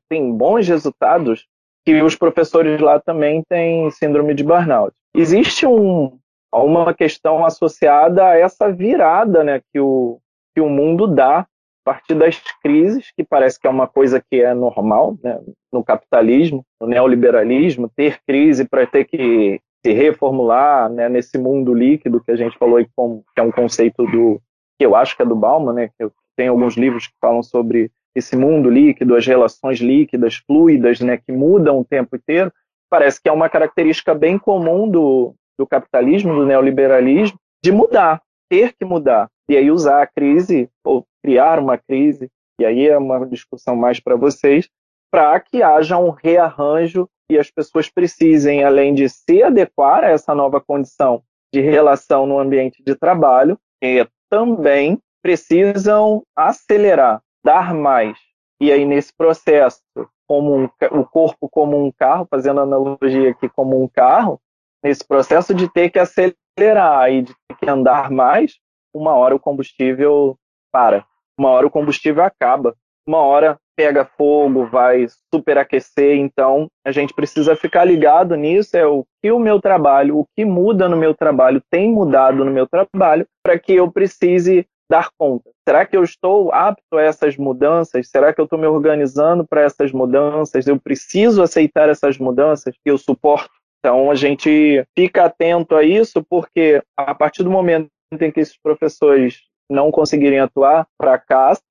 tem 0.10 0.34
bons 0.34 0.67
resultados, 0.67 1.46
que 1.86 2.01
os 2.01 2.15
professores 2.15 2.82
lá 2.82 3.00
também 3.00 3.44
têm 3.48 3.91
síndrome 3.91 4.34
de 4.34 4.44
burnout. 4.44 4.94
Existe 5.13 5.67
um, 5.67 6.17
uma 6.51 6.94
questão 6.94 7.46
associada 7.46 8.25
a 8.25 8.38
essa 8.38 8.72
virada 8.72 9.44
né, 9.44 9.62
que, 9.72 9.79
o, 9.79 10.20
que 10.55 10.62
o 10.62 10.70
mundo 10.70 11.05
dá 11.05 11.46
partir 11.86 12.15
das 12.15 12.42
crises, 12.63 13.12
que 13.15 13.24
parece 13.24 13.60
que 13.60 13.68
é 13.68 13.70
uma 13.70 13.88
coisa 13.88 14.20
que 14.20 14.42
é 14.42 14.56
normal 14.56 15.15
né, 15.24 15.39
no 15.72 15.84
capitalismo, 15.84 16.65
no 16.82 16.88
neoliberalismo, 16.88 17.89
ter 17.96 18.20
crise 18.27 18.68
para 18.68 18.88
ter 18.88 19.06
que 19.06 19.62
se 19.86 19.94
reformular 19.94 20.89
né, 20.89 21.08
nesse 21.08 21.38
mundo 21.38 21.75
líquido 21.75 22.20
que 22.20 22.32
a 22.32 22.36
gente 22.36 22.58
falou 22.58 22.77
aí, 22.77 22.86
que 22.86 23.39
é 23.39 23.42
um 23.44 23.51
conceito 23.51 24.04
do 24.08 24.42
que 24.77 24.86
eu 24.86 24.96
acho 24.96 25.15
que 25.15 25.22
é 25.22 25.25
do 25.25 25.36
Bauman, 25.36 25.74
né, 25.74 25.89
que 25.98 26.10
tem 26.36 26.48
alguns 26.48 26.75
livros 26.75 27.08
que 27.08 27.13
falam 27.22 27.44
sobre 27.44 27.92
esse 28.15 28.36
mundo 28.36 28.70
líquido, 28.70 29.15
as 29.15 29.27
relações 29.27 29.80
líquidas, 29.80 30.38
fluidas, 30.48 31.00
né, 31.00 31.18
que 31.18 31.32
mudam 31.32 31.80
o 31.80 31.86
tempo 31.86 32.15
inteiro. 32.15 32.51
Parece 32.89 33.22
que 33.22 33.30
é 33.30 33.32
uma 33.32 33.48
característica 33.48 34.15
bem 34.15 34.39
comum 34.39 34.89
do, 34.89 35.36
do 35.58 35.68
capitalismo, 35.68 36.34
do 36.34 36.46
neoliberalismo, 36.46 37.38
de 37.63 37.72
mudar, 37.72 38.22
ter 38.50 38.74
que 38.74 38.86
mudar. 38.86 39.30
E 39.50 39.56
aí 39.56 39.70
usar 39.70 40.02
a 40.02 40.08
crise, 40.08 40.70
ou 40.84 41.06
criar 41.24 41.60
uma 41.60 41.78
crise, 41.78 42.30
e 42.60 42.66
aí 42.66 42.88
é 42.88 42.98
uma 42.98 43.25
discussão 43.25 43.75
mais 43.75 44.00
para 44.00 44.16
vocês, 44.16 44.70
para 45.12 45.40
que 45.40 45.62
haja 45.62 45.98
um 45.98 46.10
rearranjo 46.10 47.08
e 47.30 47.38
as 47.38 47.50
pessoas 47.50 47.90
precisem, 47.90 48.64
além 48.64 48.94
de 48.94 49.10
se 49.10 49.42
adequar 49.44 50.04
a 50.04 50.10
essa 50.10 50.34
nova 50.36 50.62
condição 50.62 51.24
de 51.54 51.62
relação 51.62 52.25
no 52.25 52.40
ambiente 52.40 52.84
de 52.84 52.96
trabalho, 52.96 53.58
é, 53.82 54.08
também 54.30 55.00
precisam 55.22 56.24
acelerar, 56.36 57.22
dar 57.44 57.74
mais. 57.74 58.18
E 58.62 58.72
aí, 58.72 58.86
nesse 58.86 59.14
processo, 59.16 59.82
como 60.28 60.56
um, 60.56 60.70
o 60.92 61.06
corpo 61.06 61.50
como 61.50 61.84
um 61.84 61.92
carro, 61.92 62.28
fazendo 62.30 62.62
analogia 62.62 63.32
aqui 63.32 63.50
como 63.50 63.82
um 63.82 63.88
carro, 63.88 64.40
nesse 64.84 65.06
processo 65.06 65.54
de 65.54 65.72
ter 65.72 65.90
que 65.90 66.00
acelerar 66.00 66.36
e 66.58 67.22
de 67.22 67.34
ter 67.48 67.58
que 67.60 67.70
andar 67.70 68.10
mais, 68.10 68.54
uma 68.94 69.14
hora 69.14 69.36
o 69.36 69.40
combustível 69.40 70.38
para, 70.72 71.06
uma 71.38 71.50
hora 71.50 71.68
o 71.68 71.72
combustível 71.72 72.24
acaba, 72.24 72.74
uma 73.06 73.20
hora 73.20 73.58
pega 73.76 74.06
fogo, 74.06 74.66
vai 74.66 75.06
superaquecer, 75.34 76.16
então 76.16 76.68
a 76.86 76.92
gente 76.92 77.14
precisa 77.14 77.56
ficar 77.56 77.84
ligado 77.84 78.36
nisso, 78.36 78.78
é 78.78 78.88
o 78.88 79.06
que 79.22 79.32
o 79.32 79.40
meu 79.40 79.60
trabalho, 79.60 80.18
o 80.18 80.26
que 80.34 80.46
muda 80.46 80.88
no 80.88 80.96
meu 80.96 81.14
trabalho, 81.14 81.62
tem 81.70 81.92
mudado 81.92 82.46
no 82.46 82.52
meu 82.52 82.66
trabalho, 82.66 83.28
para 83.44 83.60
que 83.60 83.74
eu 83.74 83.92
precise 83.92 84.66
dar 84.90 85.10
conta. 85.18 85.50
Será 85.68 85.86
que 85.86 85.98
eu 85.98 86.04
estou 86.04 86.54
apto 86.54 86.98
a 86.98 87.02
essas 87.02 87.36
mudanças? 87.36 88.08
Será 88.08 88.32
que 88.32 88.40
eu 88.40 88.46
estou 88.46 88.58
me 88.58 88.68
organizando 88.68 89.46
para 89.46 89.62
essas 89.62 89.92
mudanças? 89.92 90.68
Eu 90.68 90.80
preciso 90.80 91.42
aceitar 91.42 91.90
essas 91.90 92.18
mudanças 92.18 92.76
eu 92.86 92.98
suporto? 92.98 93.55
Então 93.86 94.10
a 94.10 94.15
gente 94.15 94.84
fica 94.98 95.25
atento 95.25 95.75
a 95.75 95.84
isso, 95.84 96.25
porque 96.27 96.82
a 96.98 97.13
partir 97.13 97.44
do 97.44 97.51
momento 97.51 97.88
em 98.20 98.32
que 98.32 98.39
esses 98.39 98.58
professores 98.58 99.44
não 99.70 99.92
conseguirem 99.92 100.39
atuar, 100.39 100.88
fracassa 101.00 101.62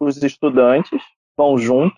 os 0.00 0.20
estudantes, 0.20 1.00
vão 1.38 1.56
junto 1.56 1.94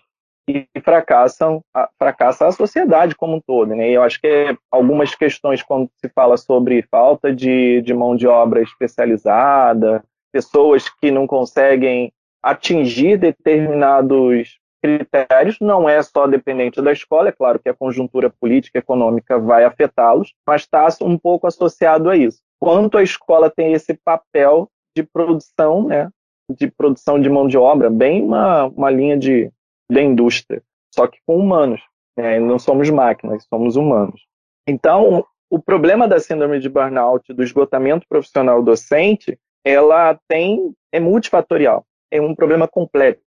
e 0.47 0.67
fracassam, 0.79 1.61
fracassa 1.97 2.45
a 2.45 2.51
sociedade 2.51 3.15
como 3.15 3.37
um 3.37 3.41
todo. 3.41 3.73
Né? 3.73 3.89
E 3.89 3.93
eu 3.95 4.03
acho 4.03 4.21
que 4.21 4.55
algumas 4.71 5.15
questões, 5.15 5.63
quando 5.63 5.89
se 5.95 6.07
fala 6.09 6.37
sobre 6.37 6.83
falta 6.91 7.33
de, 7.33 7.81
de 7.81 7.95
mão 7.95 8.15
de 8.15 8.27
obra 8.27 8.61
especializada, 8.61 10.03
pessoas 10.31 10.87
que 10.87 11.09
não 11.09 11.25
conseguem 11.25 12.13
atingir 12.43 13.17
determinados 13.17 14.59
critérios, 14.81 15.57
não 15.59 15.87
é 15.89 16.01
só 16.01 16.27
dependente 16.27 16.81
da 16.81 16.91
escola, 16.91 17.29
é 17.29 17.31
claro 17.31 17.59
que 17.59 17.69
a 17.69 17.73
conjuntura 17.73 18.29
política 18.29 18.77
e 18.77 18.79
econômica 18.79 19.39
vai 19.39 19.63
afetá-los, 19.63 20.33
mas 20.45 20.61
está 20.61 20.87
um 21.01 21.17
pouco 21.17 21.47
associado 21.47 22.09
a 22.09 22.15
isso. 22.15 22.41
Quanto 22.59 22.97
a 22.97 23.03
escola 23.03 23.49
tem 23.49 23.73
esse 23.73 23.93
papel 23.93 24.69
de 24.95 25.03
produção 25.03 25.87
né, 25.87 26.09
de 26.49 26.69
produção 26.69 27.19
de 27.19 27.29
mão 27.29 27.47
de 27.47 27.57
obra, 27.57 27.89
bem 27.89 28.23
uma, 28.23 28.65
uma 28.65 28.89
linha 28.89 29.17
de, 29.17 29.51
de 29.89 30.01
indústria, 30.01 30.63
só 30.93 31.07
que 31.07 31.19
com 31.25 31.37
humanos. 31.37 31.81
Né? 32.15 32.39
Não 32.39 32.57
somos 32.57 32.89
máquinas, 32.89 33.45
somos 33.49 33.75
humanos. 33.75 34.25
Então, 34.67 35.25
o 35.49 35.59
problema 35.59 36.07
da 36.07 36.19
síndrome 36.19 36.59
de 36.59 36.69
burnout, 36.69 37.33
do 37.33 37.43
esgotamento 37.43 38.07
profissional 38.07 38.63
docente, 38.63 39.37
ela 39.63 40.17
tem 40.27 40.73
é 40.91 40.99
multifatorial, 40.99 41.85
é 42.09 42.21
um 42.21 42.33
problema 42.33 42.67
complexo, 42.67 43.23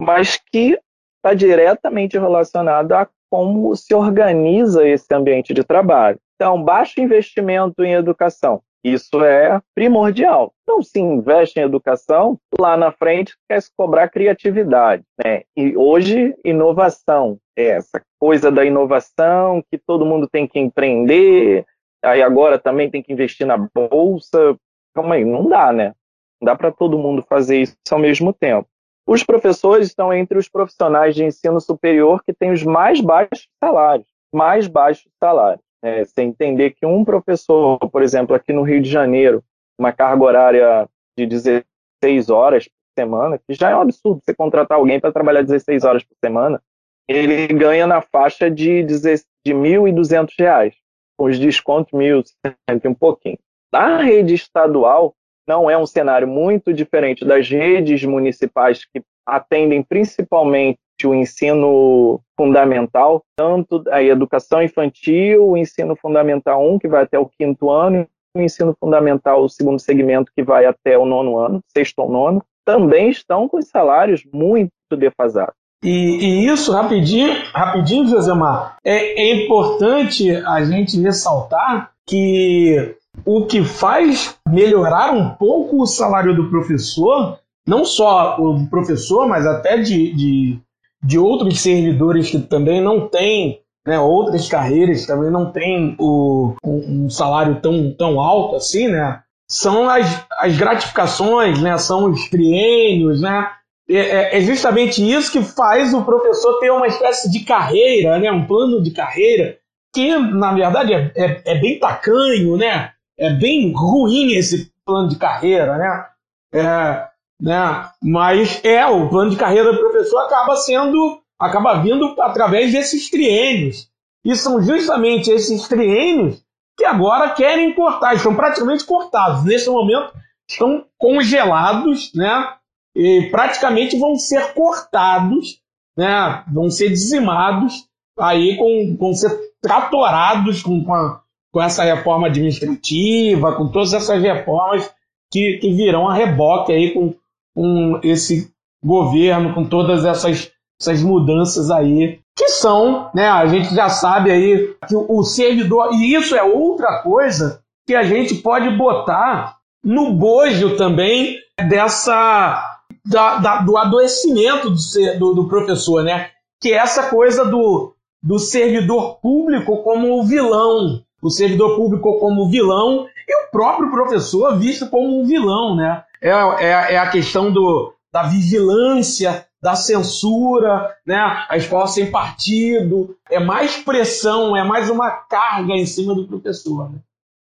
mas 0.00 0.38
que 0.50 0.78
está 1.22 1.34
diretamente 1.34 2.18
relacionado 2.18 2.92
a 2.92 3.08
como 3.30 3.74
se 3.76 3.94
organiza 3.94 4.86
esse 4.86 5.14
ambiente 5.14 5.54
de 5.54 5.64
trabalho. 5.64 6.18
Então, 6.34 6.62
baixo 6.62 7.00
investimento 7.00 7.82
em 7.84 7.92
educação, 7.92 8.60
isso 8.84 9.24
é 9.24 9.60
primordial. 9.74 10.52
Não 10.66 10.82
se 10.82 10.98
investe 10.98 11.60
em 11.60 11.62
educação, 11.62 12.36
lá 12.58 12.76
na 12.76 12.90
frente 12.90 13.34
quer 13.48 13.62
se 13.62 13.70
cobrar 13.76 14.08
criatividade. 14.08 15.04
Né? 15.24 15.42
E 15.56 15.76
hoje, 15.76 16.34
inovação. 16.44 17.38
É 17.56 17.68
essa 17.68 18.02
coisa 18.18 18.50
da 18.50 18.64
inovação, 18.64 19.62
que 19.70 19.78
todo 19.78 20.06
mundo 20.06 20.26
tem 20.26 20.48
que 20.48 20.58
empreender, 20.58 21.64
aí 22.02 22.22
agora 22.22 22.58
também 22.58 22.90
tem 22.90 23.02
que 23.02 23.12
investir 23.12 23.46
na 23.46 23.56
bolsa. 23.56 24.56
Calma 24.94 25.14
aí, 25.14 25.24
não 25.24 25.48
dá, 25.48 25.72
né? 25.72 25.92
Não 26.40 26.46
dá 26.46 26.56
para 26.56 26.72
todo 26.72 26.98
mundo 26.98 27.22
fazer 27.22 27.58
isso 27.58 27.76
ao 27.90 27.98
mesmo 27.98 28.32
tempo. 28.32 28.68
Os 29.06 29.22
professores 29.24 29.88
estão 29.88 30.12
entre 30.12 30.38
os 30.38 30.48
profissionais 30.48 31.14
de 31.14 31.24
ensino 31.24 31.60
superior 31.60 32.22
que 32.24 32.32
têm 32.32 32.52
os 32.52 32.62
mais 32.62 33.00
baixos 33.00 33.48
salários. 33.62 34.06
Mais 34.32 34.66
baixos 34.66 35.10
salários. 35.18 35.62
É, 35.82 36.04
você 36.04 36.22
entender 36.22 36.70
que 36.70 36.86
um 36.86 37.04
professor, 37.04 37.78
por 37.90 38.02
exemplo, 38.02 38.36
aqui 38.36 38.52
no 38.52 38.62
Rio 38.62 38.80
de 38.80 38.88
Janeiro, 38.88 39.42
uma 39.78 39.92
carga 39.92 40.24
horária 40.24 40.88
de 41.18 41.26
16 41.26 42.30
horas 42.30 42.68
por 42.68 42.74
semana, 42.96 43.38
que 43.38 43.54
já 43.54 43.70
é 43.70 43.76
um 43.76 43.80
absurdo 43.80 44.20
você 44.24 44.32
contratar 44.32 44.78
alguém 44.78 45.00
para 45.00 45.12
trabalhar 45.12 45.42
16 45.42 45.82
horas 45.84 46.04
por 46.04 46.16
semana, 46.24 46.62
ele 47.08 47.48
ganha 47.48 47.86
na 47.86 48.00
faixa 48.00 48.48
de, 48.48 48.84
de 48.84 49.52
R$ 49.52 49.54
1.200, 49.54 50.72
com 51.16 51.24
os 51.26 51.38
descontos 51.38 51.92
R$ 51.92 52.22
1.100 52.70 52.80
e 52.84 52.88
um 52.88 52.94
pouquinho. 52.94 53.38
Na 53.72 53.98
rede 53.98 54.34
estadual, 54.34 55.14
não 55.46 55.70
é 55.70 55.76
um 55.76 55.86
cenário 55.86 56.26
muito 56.26 56.72
diferente 56.72 57.24
das 57.24 57.48
redes 57.48 58.02
municipais 58.04 58.84
que 58.84 59.02
atendem 59.26 59.82
principalmente 59.82 60.78
o 61.04 61.14
ensino 61.14 62.20
fundamental, 62.36 63.22
tanto 63.36 63.82
a 63.90 64.02
educação 64.02 64.62
infantil, 64.62 65.48
o 65.48 65.56
ensino 65.56 65.96
fundamental 65.96 66.64
1, 66.74 66.78
que 66.78 66.88
vai 66.88 67.04
até 67.04 67.18
o 67.18 67.26
quinto 67.26 67.70
ano, 67.70 68.06
e 68.34 68.38
o 68.38 68.42
ensino 68.42 68.74
fundamental, 68.78 69.42
o 69.42 69.48
segundo 69.48 69.78
segmento, 69.78 70.32
que 70.34 70.42
vai 70.42 70.64
até 70.64 70.96
o 70.96 71.04
nono 71.04 71.38
ano, 71.38 71.60
sexto 71.68 71.98
ou 72.00 72.10
nono, 72.10 72.42
também 72.64 73.10
estão 73.10 73.48
com 73.48 73.60
salários 73.60 74.24
muito 74.32 74.70
defasados. 74.96 75.54
E, 75.82 75.88
e, 75.88 76.46
isso, 76.46 76.72
rapidinho, 76.72 77.32
rapidinho, 77.52 78.06
Josemar, 78.06 78.76
é, 78.84 79.20
é 79.20 79.44
importante 79.44 80.30
a 80.30 80.64
gente 80.64 81.00
ressaltar 81.00 81.90
que 82.06 82.94
o 83.24 83.46
que 83.46 83.62
faz 83.64 84.36
melhorar 84.48 85.12
um 85.12 85.30
pouco 85.30 85.82
o 85.82 85.86
salário 85.86 86.34
do 86.34 86.50
professor, 86.50 87.38
não 87.66 87.84
só 87.84 88.36
o 88.38 88.66
professor, 88.68 89.28
mas 89.28 89.46
até 89.46 89.76
de, 89.78 90.12
de 90.14 90.60
de 91.02 91.18
outros 91.18 91.60
servidores 91.60 92.30
que 92.30 92.38
também 92.38 92.80
não 92.80 93.08
têm 93.08 93.60
né, 93.84 93.98
outras 93.98 94.48
carreiras 94.48 95.06
também 95.06 95.30
não 95.30 95.50
têm 95.50 95.96
o, 95.98 96.54
um, 96.64 97.10
salário 97.10 97.60
tão, 97.60 97.92
tão 97.92 98.20
alto 98.20 98.54
assim, 98.54 98.86
né? 98.86 99.20
São 99.48 99.88
as, 99.88 100.24
as 100.38 100.56
gratificações, 100.56 101.60
né? 101.60 101.76
São 101.78 102.08
os 102.08 102.28
triênios, 102.28 103.20
né? 103.20 103.50
É, 103.90 104.38
é, 104.38 104.40
justamente 104.40 105.02
isso 105.02 105.32
que 105.32 105.42
faz 105.42 105.92
o 105.92 106.04
professor 106.04 106.60
ter 106.60 106.70
uma 106.70 106.86
espécie 106.86 107.28
de 107.28 107.40
carreira, 107.40 108.20
né? 108.20 108.30
Um 108.30 108.46
plano 108.46 108.80
de 108.80 108.92
carreira 108.92 109.58
que, 109.92 110.16
na 110.16 110.54
verdade, 110.54 110.94
é, 110.94 111.12
é, 111.16 111.42
é 111.44 111.58
bem 111.58 111.80
tacanho, 111.80 112.56
né? 112.56 112.92
É 113.22 113.30
bem 113.30 113.72
ruim 113.72 114.32
esse 114.32 114.72
plano 114.84 115.08
de 115.08 115.16
carreira, 115.16 115.78
né? 115.78 116.06
É, 116.52 117.08
né? 117.40 117.88
Mas 118.02 118.60
é, 118.64 118.84
o 118.86 119.08
plano 119.08 119.30
de 119.30 119.36
carreira 119.36 119.72
do 119.72 119.78
professor 119.78 120.18
acaba 120.18 120.56
sendo, 120.56 121.20
acaba 121.38 121.80
vindo 121.80 122.20
através 122.20 122.72
desses 122.72 123.08
triênios. 123.08 123.88
E 124.24 124.34
são 124.34 124.60
justamente 124.60 125.30
esses 125.30 125.68
triênios 125.68 126.42
que 126.76 126.84
agora 126.84 127.30
querem 127.30 127.74
cortar, 127.74 128.14
estão 128.14 128.34
praticamente 128.34 128.84
cortados. 128.84 129.44
Nesse 129.44 129.70
momento 129.70 130.12
estão 130.48 130.84
congelados, 130.98 132.12
né? 132.14 132.54
E 132.94 133.28
praticamente 133.30 133.98
vão 133.98 134.16
ser 134.16 134.52
cortados, 134.52 135.60
né? 135.96 136.44
Vão 136.52 136.70
ser 136.70 136.88
dizimados, 136.88 137.86
aí 138.18 138.56
com, 138.56 138.96
vão 138.98 139.14
ser 139.14 139.30
tratorados 139.60 140.62
com, 140.62 140.84
com, 140.84 140.92
a, 140.92 141.22
com 141.52 141.62
essa 141.62 141.84
reforma 141.84 142.28
administrativa, 142.28 143.54
com 143.54 143.68
todas 143.68 143.92
essas 143.92 144.20
reformas 144.22 144.90
que, 145.30 145.58
que 145.58 145.72
virão 145.72 146.08
a 146.08 146.14
reboque 146.14 146.72
aí 146.72 146.92
com, 146.92 147.14
com 147.54 148.00
esse 148.02 148.50
governo, 148.82 149.54
com 149.54 149.64
todas 149.64 150.04
essas, 150.04 150.50
essas 150.80 151.02
mudanças 151.02 151.70
aí, 151.70 152.20
que 152.36 152.48
são, 152.48 153.10
né, 153.14 153.28
a 153.28 153.46
gente 153.46 153.74
já 153.74 153.88
sabe 153.88 154.30
aí 154.30 154.74
que 154.88 154.96
o 154.96 155.22
servidor, 155.22 155.92
e 155.92 156.14
isso 156.14 156.34
é 156.34 156.42
outra 156.42 157.02
coisa 157.02 157.62
que 157.86 157.94
a 157.94 158.02
gente 158.02 158.36
pode 158.36 158.70
botar 158.76 159.58
no 159.84 160.12
bojo 160.12 160.76
também 160.76 161.36
dessa 161.68 162.78
da, 163.04 163.38
da, 163.38 163.58
do 163.58 163.76
adoecimento 163.76 164.70
do, 164.70 165.18
do, 165.18 165.34
do, 165.34 165.48
professor, 165.48 166.04
né? 166.04 166.30
Que 166.60 166.72
é 166.72 166.76
essa 166.76 167.10
coisa 167.10 167.44
do, 167.44 167.94
do 168.22 168.38
servidor 168.38 169.18
público 169.20 169.82
como 169.82 170.18
o 170.18 170.24
vilão, 170.24 171.02
o 171.22 171.30
servidor 171.30 171.76
público 171.76 172.18
como 172.18 172.50
vilão 172.50 173.06
e 173.28 173.44
o 173.44 173.50
próprio 173.50 173.90
professor 173.90 174.58
visto 174.58 174.90
como 174.90 175.20
um 175.20 175.24
vilão, 175.24 175.76
né? 175.76 176.04
É, 176.20 176.30
é, 176.30 176.94
é 176.94 176.98
a 176.98 177.08
questão 177.08 177.52
do, 177.52 177.94
da 178.12 178.24
vigilância, 178.24 179.46
da 179.62 179.76
censura, 179.76 180.94
né? 181.06 181.16
A 181.48 181.56
escola 181.56 181.86
sem 181.86 182.10
partido, 182.10 183.16
é 183.30 183.38
mais 183.38 183.76
pressão, 183.76 184.56
é 184.56 184.64
mais 184.64 184.90
uma 184.90 185.10
carga 185.10 185.74
em 185.74 185.86
cima 185.86 186.14
do 186.14 186.26
professor. 186.26 186.90
Né? 186.90 186.98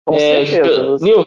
Com 0.07 0.15
é, 0.15 0.45
certeza. 0.45 0.97
Nil, 1.01 1.27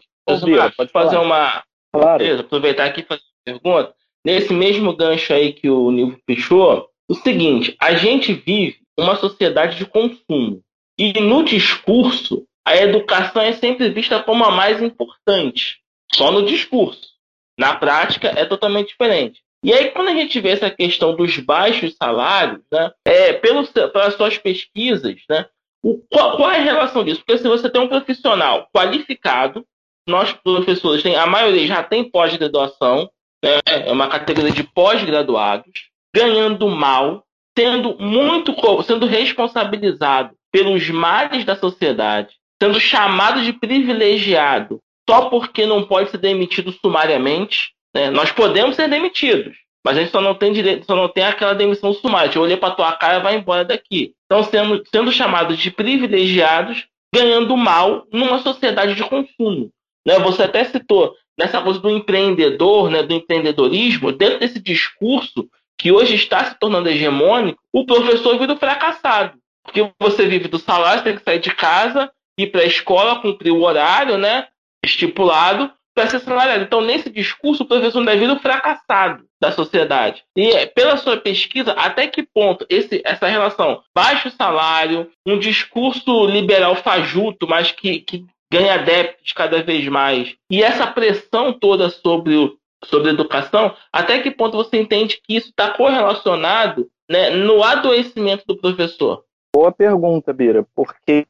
pode 0.77 0.91
fazer 0.91 1.17
uma. 1.17 1.63
Claro. 1.91 2.19
Beleza, 2.19 2.41
aproveitar 2.41 2.85
aqui 2.85 3.01
e 3.01 3.05
fazer 3.05 3.21
uma 3.47 3.59
pergunta. 3.59 3.95
Nesse 4.23 4.53
mesmo 4.53 4.95
gancho 4.95 5.33
aí 5.33 5.53
que 5.53 5.69
o 5.69 5.91
Nil 5.91 6.17
fechou, 6.25 6.87
o 7.09 7.15
seguinte: 7.15 7.75
a 7.79 7.95
gente 7.95 8.33
vive 8.33 8.77
uma 8.97 9.15
sociedade 9.15 9.77
de 9.77 9.85
consumo. 9.85 10.61
E 10.97 11.19
no 11.19 11.43
discurso, 11.43 12.45
a 12.65 12.75
educação 12.77 13.41
é 13.41 13.53
sempre 13.53 13.89
vista 13.89 14.21
como 14.23 14.43
a 14.43 14.51
mais 14.51 14.81
importante. 14.81 15.79
Só 16.13 16.31
no 16.31 16.45
discurso. 16.45 17.15
Na 17.59 17.75
prática, 17.75 18.29
é 18.29 18.45
totalmente 18.45 18.89
diferente. 18.89 19.41
E 19.63 19.73
aí, 19.73 19.91
quando 19.91 20.09
a 20.09 20.13
gente 20.13 20.39
vê 20.39 20.49
essa 20.49 20.69
questão 20.69 21.15
dos 21.15 21.37
baixos 21.37 21.95
salários, 21.95 22.61
né, 22.71 22.91
é, 23.03 23.33
pelos, 23.33 23.69
pelas 23.69 24.13
suas 24.13 24.37
pesquisas, 24.37 25.15
né, 25.29 25.47
o, 25.83 25.97
qual, 26.11 26.37
qual, 26.37 26.51
é 26.51 26.57
a 26.57 26.63
relação 26.63 27.03
disso? 27.03 27.23
Porque 27.25 27.41
se 27.41 27.47
você 27.47 27.69
tem 27.69 27.81
um 27.81 27.87
profissional 27.87 28.69
qualificado, 28.73 29.65
nós 30.07 30.31
professores, 30.33 31.01
tem, 31.01 31.15
a 31.15 31.25
maioria 31.25 31.65
já 31.65 31.83
tem 31.83 32.09
pós-graduação, 32.09 33.09
né, 33.43 33.59
é 33.65 33.91
uma 33.91 34.07
categoria 34.07 34.51
de 34.51 34.63
pós-graduados, 34.63 35.89
ganhando 36.13 36.69
mal, 36.69 37.25
sendo 37.57 37.97
muito 37.99 38.55
sendo 38.83 39.05
responsabilizado 39.05 40.35
pelos 40.55 40.89
males 40.89 41.43
da 41.43 41.53
sociedade, 41.57 42.33
sendo 42.63 42.79
chamado 42.79 43.43
de 43.43 43.51
privilegiado 43.51 44.79
só 45.07 45.29
porque 45.29 45.65
não 45.65 45.83
pode 45.83 46.11
ser 46.11 46.17
demitido 46.17 46.71
sumariamente. 46.71 47.73
Né? 47.93 48.09
Nós 48.09 48.31
podemos 48.31 48.77
ser 48.77 48.89
demitidos, 48.89 49.53
mas 49.85 49.97
a 49.97 49.99
gente 49.99 50.11
só 50.13 50.21
não 50.21 50.33
tem 50.33 50.53
direito, 50.53 50.85
só 50.85 50.95
não 50.95 51.09
tem 51.09 51.25
aquela 51.25 51.53
demissão 51.53 51.91
sumária. 51.91 52.31
Eu 52.33 52.41
olhei 52.41 52.55
para 52.55 52.73
tua 52.73 52.93
cara 52.93 53.17
e 53.17 53.21
vai 53.21 53.35
embora 53.35 53.65
daqui. 53.65 54.13
Então, 54.25 54.43
sendo, 54.43 54.81
sendo 54.89 55.11
chamados 55.11 55.57
de 55.57 55.69
privilegiados, 55.69 56.87
ganhando 57.13 57.57
mal 57.57 58.07
numa 58.09 58.39
sociedade 58.39 58.95
de 58.95 59.03
consumo. 59.03 59.69
Né? 60.07 60.17
Você 60.19 60.43
até 60.43 60.63
citou 60.63 61.13
nessa 61.37 61.61
coisa 61.61 61.81
do 61.81 61.89
empreendedor, 61.89 62.89
né, 62.89 63.03
do 63.03 63.13
empreendedorismo, 63.13 64.13
dentro 64.13 64.39
desse 64.39 64.61
discurso 64.61 65.49
que 65.77 65.91
hoje 65.91 66.15
está 66.15 66.45
se 66.45 66.57
tornando 66.57 66.87
hegemônico, 66.87 67.59
o 67.73 67.85
professor 67.85 68.39
vira 68.39 68.53
o 68.53 68.57
fracassado. 68.57 69.37
Porque 69.65 69.91
você 69.99 70.25
vive 70.27 70.47
do 70.47 70.59
salário, 70.59 70.99
você 70.99 71.09
tem 71.09 71.17
que 71.17 71.23
sair 71.23 71.39
de 71.39 71.53
casa, 71.53 72.11
ir 72.37 72.47
para 72.47 72.61
a 72.61 72.65
escola, 72.65 73.21
cumprir 73.21 73.51
o 73.51 73.63
horário 73.63 74.17
né, 74.17 74.47
estipulado 74.83 75.71
para 75.95 76.09
ser 76.09 76.19
salariado. 76.19 76.63
Então, 76.63 76.81
nesse 76.81 77.09
discurso, 77.09 77.63
o 77.63 77.65
professor 77.65 78.03
deve 78.03 78.27
vir 78.27 78.31
o 78.31 78.39
fracassado 78.39 79.25
da 79.41 79.51
sociedade. 79.51 80.23
E 80.35 80.65
pela 80.67 80.97
sua 80.97 81.17
pesquisa, 81.17 81.71
até 81.71 82.07
que 82.07 82.21
ponto 82.21 82.65
esse, 82.69 83.01
essa 83.05 83.27
relação 83.27 83.81
baixo 83.95 84.29
salário, 84.31 85.09
um 85.25 85.39
discurso 85.39 86.25
liberal 86.25 86.75
fajuto, 86.75 87.47
mas 87.47 87.71
que, 87.71 87.99
que 87.99 88.25
ganha 88.51 88.75
adeptos 88.75 89.31
cada 89.31 89.63
vez 89.63 89.87
mais, 89.87 90.35
e 90.51 90.61
essa 90.61 90.85
pressão 90.85 91.53
toda 91.53 91.89
sobre, 91.89 92.53
sobre 92.83 93.09
educação, 93.09 93.75
até 93.91 94.19
que 94.19 94.31
ponto 94.31 94.57
você 94.57 94.77
entende 94.77 95.19
que 95.23 95.35
isso 95.35 95.49
está 95.49 95.71
correlacionado 95.71 96.87
né, 97.09 97.29
no 97.29 97.63
adoecimento 97.63 98.43
do 98.45 98.57
professor? 98.57 99.23
Boa 99.55 99.71
pergunta, 99.71 100.33
Bira, 100.33 100.67
porque 100.75 101.25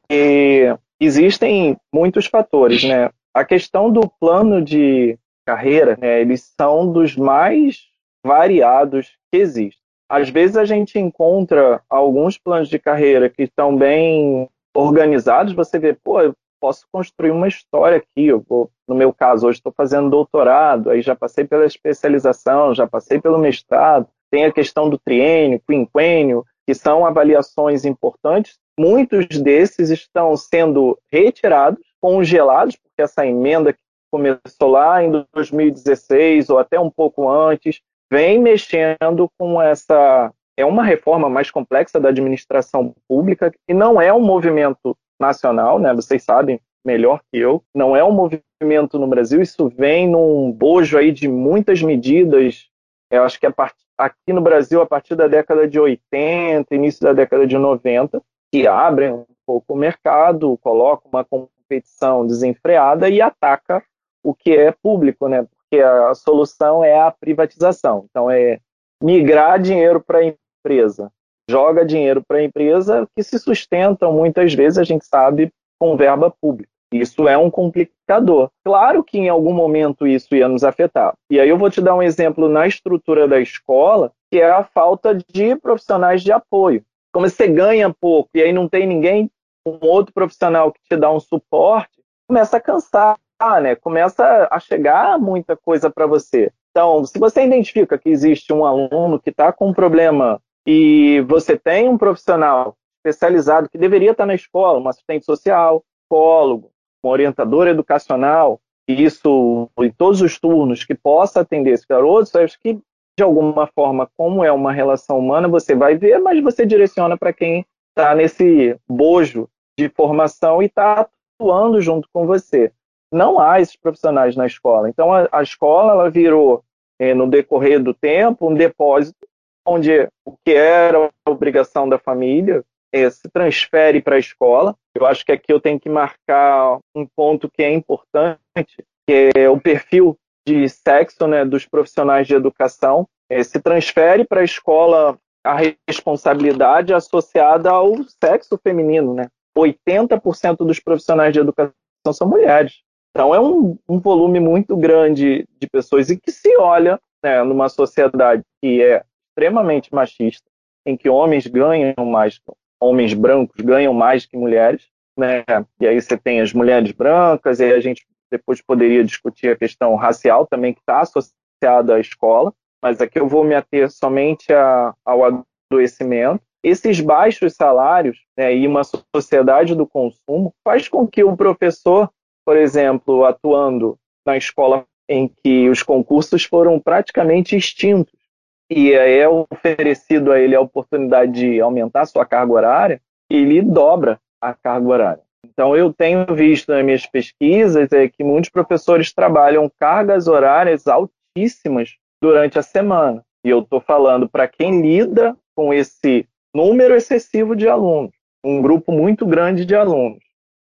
existem 0.98 1.76
muitos 1.94 2.26
fatores, 2.26 2.82
né? 2.82 3.08
A 3.32 3.44
questão 3.44 3.88
do 3.88 4.10
plano 4.18 4.60
de 4.60 5.16
carreira, 5.46 5.96
né, 5.96 6.22
eles 6.22 6.52
são 6.60 6.92
dos 6.92 7.14
mais 7.14 7.84
variados 8.26 9.16
que 9.30 9.38
existem. 9.38 9.80
Às 10.10 10.28
vezes 10.28 10.56
a 10.56 10.64
gente 10.64 10.98
encontra 10.98 11.80
alguns 11.88 12.36
planos 12.36 12.68
de 12.68 12.80
carreira 12.80 13.30
que 13.30 13.44
estão 13.44 13.76
bem 13.76 14.48
organizados, 14.74 15.52
você 15.52 15.78
vê, 15.78 15.92
pô, 15.92 16.20
eu 16.20 16.34
posso 16.60 16.84
construir 16.90 17.30
uma 17.30 17.46
história 17.46 17.98
aqui. 17.98 18.26
Eu 18.26 18.44
vou, 18.48 18.68
no 18.88 18.96
meu 18.96 19.12
caso, 19.12 19.46
hoje 19.46 19.58
estou 19.58 19.72
fazendo 19.72 20.10
doutorado, 20.10 20.90
aí 20.90 21.00
já 21.00 21.14
passei 21.14 21.44
pela 21.44 21.64
especialização, 21.64 22.74
já 22.74 22.88
passei 22.88 23.20
pelo 23.20 23.38
mestrado, 23.38 24.08
tem 24.32 24.44
a 24.44 24.52
questão 24.52 24.90
do 24.90 24.98
triênio, 24.98 25.62
quinquênio, 25.64 26.44
que 26.66 26.74
são 26.74 27.06
avaliações 27.06 27.84
importantes. 27.84 28.58
Muitos 28.78 29.26
desses 29.28 29.90
estão 29.90 30.36
sendo 30.36 30.98
retirados, 31.10 31.82
congelados, 32.00 32.76
porque 32.76 33.02
essa 33.02 33.26
emenda 33.26 33.72
que 33.72 33.78
começou 34.10 34.70
lá 34.70 35.02
em 35.02 35.24
2016 35.34 36.50
ou 36.50 36.58
até 36.58 36.78
um 36.78 36.90
pouco 36.90 37.28
antes, 37.28 37.80
vem 38.10 38.38
mexendo 38.38 39.30
com 39.38 39.60
essa. 39.60 40.32
É 40.58 40.64
uma 40.64 40.82
reforma 40.82 41.28
mais 41.28 41.50
complexa 41.50 42.00
da 42.00 42.08
administração 42.08 42.94
pública 43.06 43.52
e 43.68 43.74
não 43.74 44.00
é 44.00 44.12
um 44.12 44.20
movimento 44.20 44.96
nacional, 45.20 45.78
né? 45.78 45.92
Vocês 45.94 46.22
sabem 46.22 46.60
melhor 46.84 47.20
que 47.30 47.38
eu. 47.38 47.62
Não 47.74 47.94
é 47.94 48.02
um 48.02 48.12
movimento 48.12 48.98
no 48.98 49.06
Brasil. 49.06 49.42
Isso 49.42 49.68
vem 49.68 50.08
num 50.08 50.50
bojo 50.50 50.96
aí 50.96 51.12
de 51.12 51.28
muitas 51.28 51.82
medidas. 51.82 52.68
Eu 53.10 53.24
acho 53.24 53.38
que 53.38 53.46
a 53.46 53.52
part 53.52 53.74
aqui 53.96 54.32
no 54.32 54.40
Brasil, 54.40 54.80
a 54.80 54.86
partir 54.86 55.14
da 55.14 55.26
década 55.26 55.66
de 55.66 55.78
80, 55.78 56.74
início 56.74 57.02
da 57.02 57.12
década 57.12 57.46
de 57.46 57.56
90, 57.56 58.22
que 58.52 58.66
abrem 58.66 59.12
um 59.12 59.26
pouco 59.46 59.74
o 59.74 59.76
mercado, 59.76 60.58
colocam 60.58 61.10
uma 61.12 61.24
competição 61.24 62.26
desenfreada 62.26 63.08
e 63.08 63.20
ataca 63.20 63.82
o 64.22 64.34
que 64.34 64.56
é 64.56 64.72
público, 64.72 65.28
né? 65.28 65.44
Porque 65.44 65.82
a 65.82 66.14
solução 66.14 66.84
é 66.84 66.98
a 66.98 67.10
privatização. 67.10 68.06
Então 68.10 68.30
é 68.30 68.58
migrar 69.02 69.60
dinheiro 69.60 70.00
para 70.00 70.18
a 70.18 70.24
empresa, 70.24 71.12
joga 71.48 71.84
dinheiro 71.84 72.22
para 72.26 72.38
a 72.38 72.42
empresa 72.42 73.06
que 73.14 73.22
se 73.22 73.38
sustentam 73.38 74.12
muitas 74.12 74.52
vezes, 74.54 74.78
a 74.78 74.84
gente 74.84 75.04
sabe, 75.06 75.52
com 75.78 75.96
verba 75.96 76.30
pública. 76.30 76.70
Isso 77.00 77.28
é 77.28 77.36
um 77.36 77.50
complicador. 77.50 78.50
Claro 78.64 79.02
que 79.02 79.18
em 79.18 79.28
algum 79.28 79.52
momento 79.52 80.06
isso 80.06 80.34
ia 80.34 80.48
nos 80.48 80.64
afetar. 80.64 81.14
E 81.30 81.40
aí 81.40 81.48
eu 81.48 81.58
vou 81.58 81.70
te 81.70 81.80
dar 81.80 81.94
um 81.94 82.02
exemplo 82.02 82.48
na 82.48 82.66
estrutura 82.66 83.26
da 83.26 83.40
escola, 83.40 84.12
que 84.30 84.40
é 84.40 84.50
a 84.50 84.64
falta 84.64 85.14
de 85.14 85.56
profissionais 85.56 86.22
de 86.22 86.32
apoio. 86.32 86.84
Como 87.12 87.28
você 87.28 87.48
ganha 87.48 87.92
pouco 87.92 88.30
e 88.34 88.42
aí 88.42 88.52
não 88.52 88.68
tem 88.68 88.86
ninguém, 88.86 89.30
um 89.66 89.78
outro 89.80 90.12
profissional 90.12 90.72
que 90.72 90.80
te 90.88 90.96
dá 90.96 91.10
um 91.10 91.20
suporte, 91.20 92.02
começa 92.28 92.56
a 92.56 92.60
cansar, 92.60 93.16
né? 93.60 93.74
Começa 93.74 94.48
a 94.50 94.60
chegar 94.60 95.18
muita 95.18 95.56
coisa 95.56 95.90
para 95.90 96.06
você. 96.06 96.52
Então, 96.70 97.04
se 97.04 97.18
você 97.18 97.44
identifica 97.44 97.98
que 97.98 98.10
existe 98.10 98.52
um 98.52 98.64
aluno 98.64 99.18
que 99.18 99.30
está 99.30 99.52
com 99.52 99.68
um 99.68 99.72
problema 99.72 100.40
e 100.66 101.20
você 101.22 101.56
tem 101.56 101.88
um 101.88 101.96
profissional 101.96 102.76
especializado 102.98 103.68
que 103.68 103.78
deveria 103.78 104.10
estar 104.10 104.26
na 104.26 104.34
escola, 104.34 104.78
um 104.78 104.88
assistente 104.88 105.24
social, 105.24 105.82
psicólogo, 106.02 106.70
um 107.06 107.10
orientador 107.10 107.66
educacional, 107.66 108.60
isso 108.88 109.68
em 109.80 109.90
todos 109.90 110.20
os 110.20 110.38
turnos, 110.38 110.84
que 110.84 110.94
possa 110.94 111.40
atender 111.40 111.72
esses 111.72 111.86
garotos, 111.86 112.34
acho 112.34 112.58
que 112.60 112.78
de 113.18 113.22
alguma 113.22 113.66
forma, 113.66 114.08
como 114.16 114.44
é 114.44 114.52
uma 114.52 114.72
relação 114.72 115.18
humana, 115.18 115.48
você 115.48 115.74
vai 115.74 115.96
ver, 115.96 116.18
mas 116.18 116.42
você 116.42 116.66
direciona 116.66 117.16
para 117.16 117.32
quem 117.32 117.64
está 117.88 118.14
nesse 118.14 118.78
bojo 118.86 119.48
de 119.78 119.88
formação 119.88 120.62
e 120.62 120.66
está 120.66 121.08
atuando 121.40 121.80
junto 121.80 122.08
com 122.12 122.26
você. 122.26 122.70
Não 123.10 123.40
há 123.40 123.58
esses 123.58 123.76
profissionais 123.76 124.36
na 124.36 124.46
escola. 124.46 124.90
Então, 124.90 125.12
a, 125.12 125.28
a 125.32 125.42
escola 125.42 125.92
ela 125.92 126.10
virou, 126.10 126.62
eh, 126.98 127.14
no 127.14 127.26
decorrer 127.26 127.82
do 127.82 127.94
tempo, 127.94 128.50
um 128.50 128.54
depósito 128.54 129.26
onde 129.66 130.08
o 130.24 130.36
que 130.44 130.52
era 130.52 131.10
a 131.24 131.30
obrigação 131.30 131.88
da 131.88 131.98
família 131.98 132.62
é, 132.96 133.10
se 133.10 133.28
transfere 133.28 134.00
para 134.00 134.16
a 134.16 134.18
escola. 134.18 134.74
Eu 134.94 135.04
acho 135.04 135.24
que 135.24 135.32
aqui 135.32 135.52
eu 135.52 135.60
tenho 135.60 135.78
que 135.78 135.88
marcar 135.88 136.78
um 136.94 137.06
ponto 137.06 137.50
que 137.50 137.62
é 137.62 137.72
importante, 137.72 138.84
que 139.06 139.30
é 139.36 139.48
o 139.50 139.60
perfil 139.60 140.16
de 140.46 140.68
sexo 140.68 141.26
né, 141.26 141.44
dos 141.44 141.66
profissionais 141.66 142.26
de 142.26 142.34
educação. 142.34 143.06
É, 143.28 143.42
se 143.42 143.60
transfere 143.60 144.24
para 144.24 144.40
a 144.40 144.44
escola 144.44 145.18
a 145.44 145.58
responsabilidade 145.88 146.92
associada 146.92 147.70
ao 147.70 147.94
sexo 148.24 148.58
feminino, 148.62 149.14
né? 149.14 149.28
80% 149.56 150.58
dos 150.58 150.80
profissionais 150.80 151.32
de 151.32 151.40
educação 151.40 151.72
são 152.12 152.28
mulheres. 152.28 152.82
Então 153.10 153.34
é 153.34 153.40
um, 153.40 153.78
um 153.88 153.98
volume 153.98 154.40
muito 154.40 154.76
grande 154.76 155.46
de 155.58 155.68
pessoas 155.68 156.10
e 156.10 156.18
que 156.18 156.30
se 156.32 156.56
olha 156.58 157.00
né, 157.22 157.42
numa 157.42 157.68
sociedade 157.68 158.42
que 158.60 158.82
é 158.82 159.02
extremamente 159.28 159.94
machista, 159.94 160.46
em 160.84 160.96
que 160.96 161.08
homens 161.08 161.46
ganham 161.46 162.04
mais, 162.04 162.40
homens 162.80 163.14
brancos 163.14 163.60
ganham 163.64 163.92
mais 163.92 164.26
que 164.26 164.36
mulheres, 164.36 164.88
né? 165.16 165.44
E 165.80 165.86
aí 165.86 166.00
você 166.00 166.16
tem 166.16 166.40
as 166.40 166.52
mulheres 166.52 166.92
brancas, 166.92 167.60
e 167.60 167.64
aí 167.64 167.72
a 167.72 167.80
gente 167.80 168.06
depois 168.30 168.60
poderia 168.60 169.04
discutir 169.04 169.48
a 169.48 169.56
questão 169.56 169.94
racial 169.94 170.46
também 170.46 170.74
que 170.74 170.80
está 170.80 171.00
associada 171.00 171.94
à 171.94 172.00
escola, 172.00 172.52
mas 172.82 173.00
aqui 173.00 173.18
eu 173.18 173.28
vou 173.28 173.44
me 173.44 173.54
ater 173.54 173.90
somente 173.90 174.52
a, 174.52 174.94
ao 175.04 175.44
adoecimento. 175.70 176.42
Esses 176.62 177.00
baixos 177.00 177.54
salários 177.54 178.18
né, 178.36 178.54
e 178.54 178.66
uma 178.66 178.82
sociedade 179.14 179.74
do 179.74 179.86
consumo 179.86 180.52
faz 180.64 180.88
com 180.88 181.06
que 181.06 181.22
o 181.22 181.36
professor, 181.36 182.10
por 182.44 182.56
exemplo, 182.56 183.24
atuando 183.24 183.96
na 184.26 184.36
escola 184.36 184.84
em 185.08 185.28
que 185.28 185.68
os 185.68 185.82
concursos 185.82 186.44
foram 186.44 186.80
praticamente 186.80 187.56
extintos 187.56 188.25
e 188.70 188.92
é 188.92 189.28
oferecido 189.28 190.32
a 190.32 190.40
ele 190.40 190.54
a 190.54 190.60
oportunidade 190.60 191.32
de 191.32 191.60
aumentar 191.60 192.06
sua 192.06 192.26
carga 192.26 192.52
horária, 192.52 193.00
ele 193.30 193.62
dobra 193.62 194.20
a 194.40 194.52
carga 194.54 194.88
horária. 194.88 195.22
Então, 195.44 195.76
eu 195.76 195.92
tenho 195.92 196.26
visto 196.34 196.70
nas 196.72 196.84
minhas 196.84 197.06
pesquisas 197.06 197.92
é 197.92 198.08
que 198.08 198.24
muitos 198.24 198.50
professores 198.50 199.12
trabalham 199.12 199.70
cargas 199.78 200.26
horárias 200.26 200.84
altíssimas 200.86 201.96
durante 202.20 202.58
a 202.58 202.62
semana. 202.62 203.24
E 203.44 203.50
eu 203.50 203.60
estou 203.60 203.80
falando 203.80 204.28
para 204.28 204.48
quem 204.48 204.82
lida 204.82 205.36
com 205.54 205.72
esse 205.72 206.26
número 206.54 206.94
excessivo 206.94 207.54
de 207.54 207.68
alunos, 207.68 208.12
um 208.44 208.60
grupo 208.60 208.90
muito 208.90 209.24
grande 209.24 209.64
de 209.64 209.74
alunos, 209.74 210.22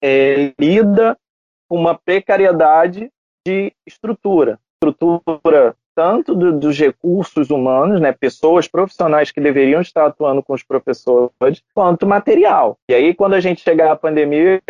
é, 0.03 0.53
lida 0.59 1.17
com 1.69 1.77
uma 1.77 1.97
precariedade 1.97 3.09
de 3.45 3.71
estrutura, 3.87 4.59
estrutura 4.75 5.75
tanto 5.95 6.35
do, 6.35 6.51
dos 6.59 6.77
recursos 6.77 7.49
humanos, 7.49 8.01
né, 8.01 8.11
pessoas 8.11 8.67
profissionais 8.67 9.31
que 9.31 9.39
deveriam 9.39 9.81
estar 9.81 10.05
atuando 10.05 10.43
com 10.43 10.53
os 10.53 10.61
professores, 10.61 11.31
quanto 11.73 12.05
material. 12.05 12.77
E 12.89 12.93
aí, 12.93 13.13
quando 13.13 13.33
a 13.33 13.39
gente 13.39 13.61
chegar 13.61 13.91
à 13.91 13.95
pandemia, 13.95 14.61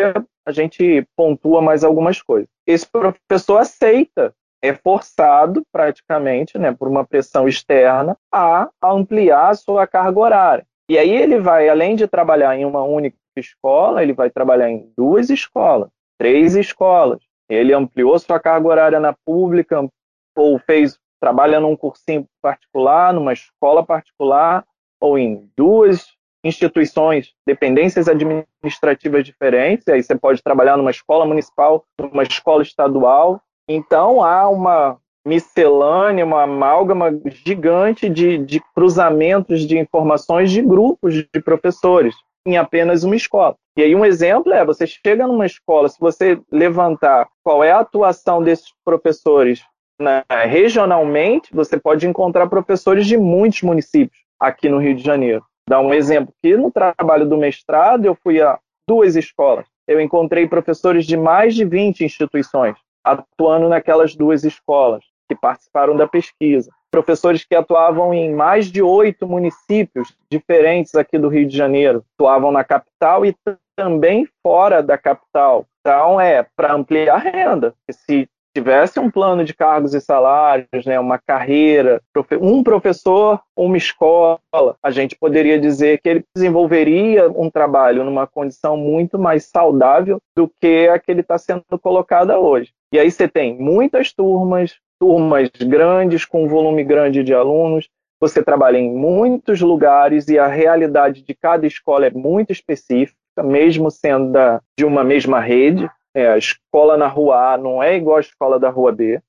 a 0.46 0.52
gente 0.52 1.06
pontua 1.16 1.60
mais 1.60 1.82
algumas 1.82 2.22
coisas. 2.22 2.48
Esse 2.66 2.86
professor 2.86 3.58
aceita, 3.58 4.32
é 4.62 4.72
forçado 4.72 5.62
praticamente, 5.72 6.56
né, 6.56 6.72
por 6.72 6.88
uma 6.88 7.04
pressão 7.04 7.48
externa, 7.48 8.16
a 8.32 8.70
ampliar 8.82 9.50
a 9.50 9.54
sua 9.54 9.86
carga 9.86 10.20
horária. 10.20 10.66
E 10.88 10.96
aí 10.96 11.10
ele 11.10 11.40
vai, 11.40 11.68
além 11.68 11.96
de 11.96 12.06
trabalhar 12.06 12.56
em 12.56 12.64
uma 12.64 12.84
única 12.84 13.16
escola, 13.36 14.02
ele 14.02 14.12
vai 14.12 14.30
trabalhar 14.30 14.70
em 14.70 14.88
duas 14.96 15.30
escolas, 15.30 15.90
três 16.16 16.54
escolas. 16.54 17.18
Ele 17.48 17.72
ampliou 17.72 18.18
sua 18.18 18.40
carga 18.40 18.68
horária 18.68 19.00
na 19.00 19.12
pública, 19.12 19.88
ou 20.36 20.58
fez 20.58 20.98
trabalha 21.20 21.60
num 21.60 21.76
cursinho 21.76 22.26
particular, 22.42 23.12
numa 23.12 23.32
escola 23.32 23.84
particular, 23.84 24.64
ou 25.00 25.18
em 25.18 25.48
duas 25.56 26.06
instituições, 26.44 27.32
dependências 27.46 28.08
administrativas 28.08 29.24
diferentes, 29.24 29.86
aí 29.88 30.02
você 30.02 30.16
pode 30.16 30.42
trabalhar 30.42 30.76
numa 30.76 30.90
escola 30.90 31.26
municipal, 31.26 31.84
numa 32.00 32.22
escola 32.22 32.62
estadual. 32.62 33.40
Então 33.68 34.22
há 34.22 34.48
uma 34.48 34.96
miscelânea, 35.26 36.24
uma 36.24 36.44
amálgama 36.44 37.10
gigante 37.44 38.08
de, 38.08 38.38
de 38.38 38.60
cruzamentos 38.74 39.66
de 39.66 39.76
informações 39.76 40.52
de 40.52 40.62
grupos 40.62 41.14
de 41.14 41.42
professores 41.42 42.14
em 42.46 42.56
apenas 42.56 43.02
uma 43.02 43.16
escola. 43.16 43.56
E 43.76 43.82
aí 43.82 43.94
um 43.94 44.04
exemplo 44.04 44.52
é, 44.52 44.64
você 44.64 44.86
chega 44.86 45.26
numa 45.26 45.44
escola, 45.44 45.88
se 45.88 45.98
você 45.98 46.40
levantar 46.50 47.28
qual 47.42 47.64
é 47.64 47.72
a 47.72 47.80
atuação 47.80 48.40
desses 48.40 48.72
professores 48.84 49.60
né, 49.98 50.24
regionalmente, 50.46 51.54
você 51.54 51.78
pode 51.78 52.06
encontrar 52.06 52.48
professores 52.48 53.06
de 53.06 53.16
muitos 53.16 53.62
municípios 53.62 54.20
aqui 54.38 54.68
no 54.68 54.78
Rio 54.78 54.94
de 54.94 55.02
Janeiro. 55.02 55.44
Dá 55.68 55.80
um 55.80 55.92
exemplo 55.92 56.32
que 56.42 56.56
no 56.56 56.70
trabalho 56.70 57.28
do 57.28 57.36
mestrado 57.36 58.04
eu 58.04 58.14
fui 58.14 58.40
a 58.40 58.58
duas 58.88 59.16
escolas. 59.16 59.66
Eu 59.86 60.00
encontrei 60.00 60.46
professores 60.46 61.06
de 61.06 61.16
mais 61.16 61.54
de 61.54 61.64
20 61.64 62.04
instituições 62.04 62.76
atuando 63.06 63.68
naquelas 63.68 64.16
duas 64.16 64.42
escolas 64.42 65.04
que 65.28 65.34
participaram 65.36 65.96
da 65.96 66.08
pesquisa. 66.08 66.70
Professores 66.90 67.44
que 67.44 67.54
atuavam 67.54 68.12
em 68.12 68.34
mais 68.34 68.70
de 68.70 68.82
oito 68.82 69.26
municípios 69.26 70.16
diferentes 70.30 70.94
aqui 70.94 71.18
do 71.18 71.28
Rio 71.28 71.46
de 71.46 71.56
Janeiro, 71.56 72.04
atuavam 72.14 72.50
na 72.50 72.64
capital 72.64 73.24
e 73.24 73.34
também 73.76 74.26
fora 74.42 74.82
da 74.82 74.96
capital. 74.98 75.66
Então, 75.80 76.20
é 76.20 76.44
para 76.56 76.74
ampliar 76.74 77.14
a 77.14 77.18
renda. 77.18 77.74
Se 77.90 78.28
tivesse 78.56 78.98
um 78.98 79.10
plano 79.10 79.44
de 79.44 79.52
cargos 79.52 79.92
e 79.92 80.00
salários, 80.00 80.86
né, 80.86 80.98
uma 80.98 81.18
carreira, 81.18 82.00
um 82.40 82.62
professor, 82.62 83.38
uma 83.54 83.76
escola, 83.76 84.40
a 84.82 84.90
gente 84.90 85.14
poderia 85.14 85.60
dizer 85.60 86.00
que 86.00 86.08
ele 86.08 86.24
desenvolveria 86.34 87.28
um 87.28 87.50
trabalho 87.50 88.02
numa 88.02 88.26
condição 88.26 88.74
muito 88.74 89.18
mais 89.18 89.44
saudável 89.44 90.18
do 90.34 90.50
que 90.60 90.88
a 90.88 90.98
que 90.98 91.10
ele 91.10 91.20
está 91.20 91.36
sendo 91.36 91.62
colocada 91.82 92.38
hoje. 92.38 92.72
E 92.90 92.98
aí 92.98 93.10
você 93.10 93.28
tem 93.28 93.58
muitas 93.58 94.10
turmas, 94.10 94.76
turmas 94.98 95.50
grandes, 95.60 96.24
com 96.24 96.44
um 96.44 96.48
volume 96.48 96.82
grande 96.82 97.22
de 97.22 97.34
alunos, 97.34 97.90
você 98.18 98.42
trabalha 98.42 98.78
em 98.78 98.90
muitos 98.90 99.60
lugares 99.60 100.28
e 100.28 100.38
a 100.38 100.46
realidade 100.46 101.20
de 101.20 101.34
cada 101.34 101.66
escola 101.66 102.06
é 102.06 102.10
muito 102.10 102.52
específica, 102.52 103.18
mesmo 103.44 103.90
sendo 103.90 104.32
da, 104.32 104.62
de 104.78 104.86
uma 104.86 105.04
mesma 105.04 105.40
rede. 105.40 105.90
É, 106.16 106.28
a 106.28 106.38
escola 106.38 106.96
na 106.96 107.08
rua 107.08 107.52
A 107.52 107.58
não 107.58 107.82
é 107.82 107.94
igual 107.94 108.16
à 108.16 108.20
escola 108.20 108.58
da 108.58 108.70
rua 108.70 108.90
B. 108.90 109.20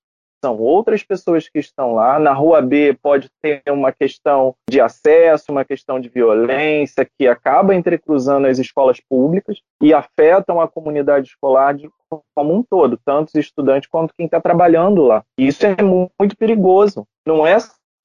São 0.41 0.57
outras 0.57 1.03
pessoas 1.03 1.49
que 1.49 1.59
estão 1.59 1.93
lá. 1.93 2.17
Na 2.17 2.31
rua 2.31 2.61
B 2.61 2.97
pode 3.03 3.29
ter 3.41 3.61
uma 3.69 3.91
questão 3.91 4.55
de 4.69 4.79
acesso, 4.79 5.51
uma 5.51 5.65
questão 5.65 5.99
de 5.99 6.07
violência 6.07 7.05
que 7.19 7.27
acaba 7.27 7.75
entrecruzando 7.75 8.47
as 8.47 8.57
escolas 8.57 9.01
públicas 9.01 9.59
e 9.83 9.93
afetam 9.93 10.61
a 10.61 10.67
comunidade 10.67 11.27
escolar 11.27 11.73
de, 11.73 11.89
como 12.33 12.55
um 12.55 12.63
todo, 12.63 12.97
tanto 13.03 13.27
os 13.27 13.35
estudantes 13.35 13.89
quanto 13.89 14.13
quem 14.15 14.25
está 14.25 14.39
trabalhando 14.39 15.03
lá. 15.03 15.25
E 15.37 15.45
isso 15.45 15.65
é 15.65 15.75
muito 15.81 16.37
perigoso. 16.37 17.05
Não 17.27 17.45
é 17.45 17.57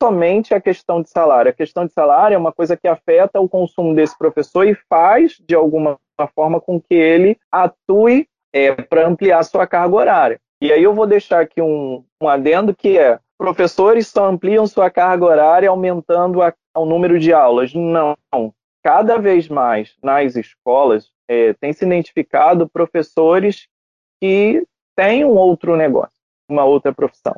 somente 0.02 0.54
a 0.54 0.60
questão 0.60 1.00
de 1.00 1.08
salário. 1.08 1.52
A 1.52 1.54
questão 1.54 1.86
de 1.86 1.92
salário 1.92 2.34
é 2.34 2.38
uma 2.38 2.52
coisa 2.52 2.76
que 2.76 2.88
afeta 2.88 3.40
o 3.40 3.48
consumo 3.48 3.94
desse 3.94 4.18
professor 4.18 4.66
e 4.66 4.74
faz, 4.88 5.36
de 5.46 5.54
alguma 5.54 6.00
forma, 6.34 6.60
com 6.60 6.80
que 6.80 6.94
ele 6.94 7.38
atue 7.50 8.26
é, 8.52 8.72
para 8.72 9.06
ampliar 9.06 9.42
sua 9.44 9.66
carga 9.66 9.94
horária. 9.94 10.40
E 10.60 10.72
aí 10.72 10.82
eu 10.82 10.94
vou 10.94 11.06
deixar 11.06 11.40
aqui 11.40 11.60
um, 11.60 12.04
um 12.20 12.28
adendo 12.28 12.74
que 12.74 12.98
é 12.98 13.18
professores 13.36 14.06
só 14.06 14.26
ampliam 14.26 14.66
sua 14.66 14.88
carga 14.88 15.24
horária 15.24 15.68
aumentando 15.68 16.40
a, 16.40 16.54
o 16.76 16.84
número 16.84 17.18
de 17.18 17.32
aulas. 17.32 17.74
Não. 17.74 18.16
Cada 18.84 19.18
vez 19.18 19.48
mais 19.48 19.96
nas 20.02 20.36
escolas 20.36 21.10
é, 21.28 21.52
tem 21.54 21.72
se 21.72 21.84
identificado 21.84 22.68
professores 22.68 23.66
que 24.20 24.64
têm 24.94 25.24
um 25.24 25.36
outro 25.36 25.76
negócio, 25.76 26.16
uma 26.48 26.64
outra 26.64 26.92
profissão. 26.92 27.34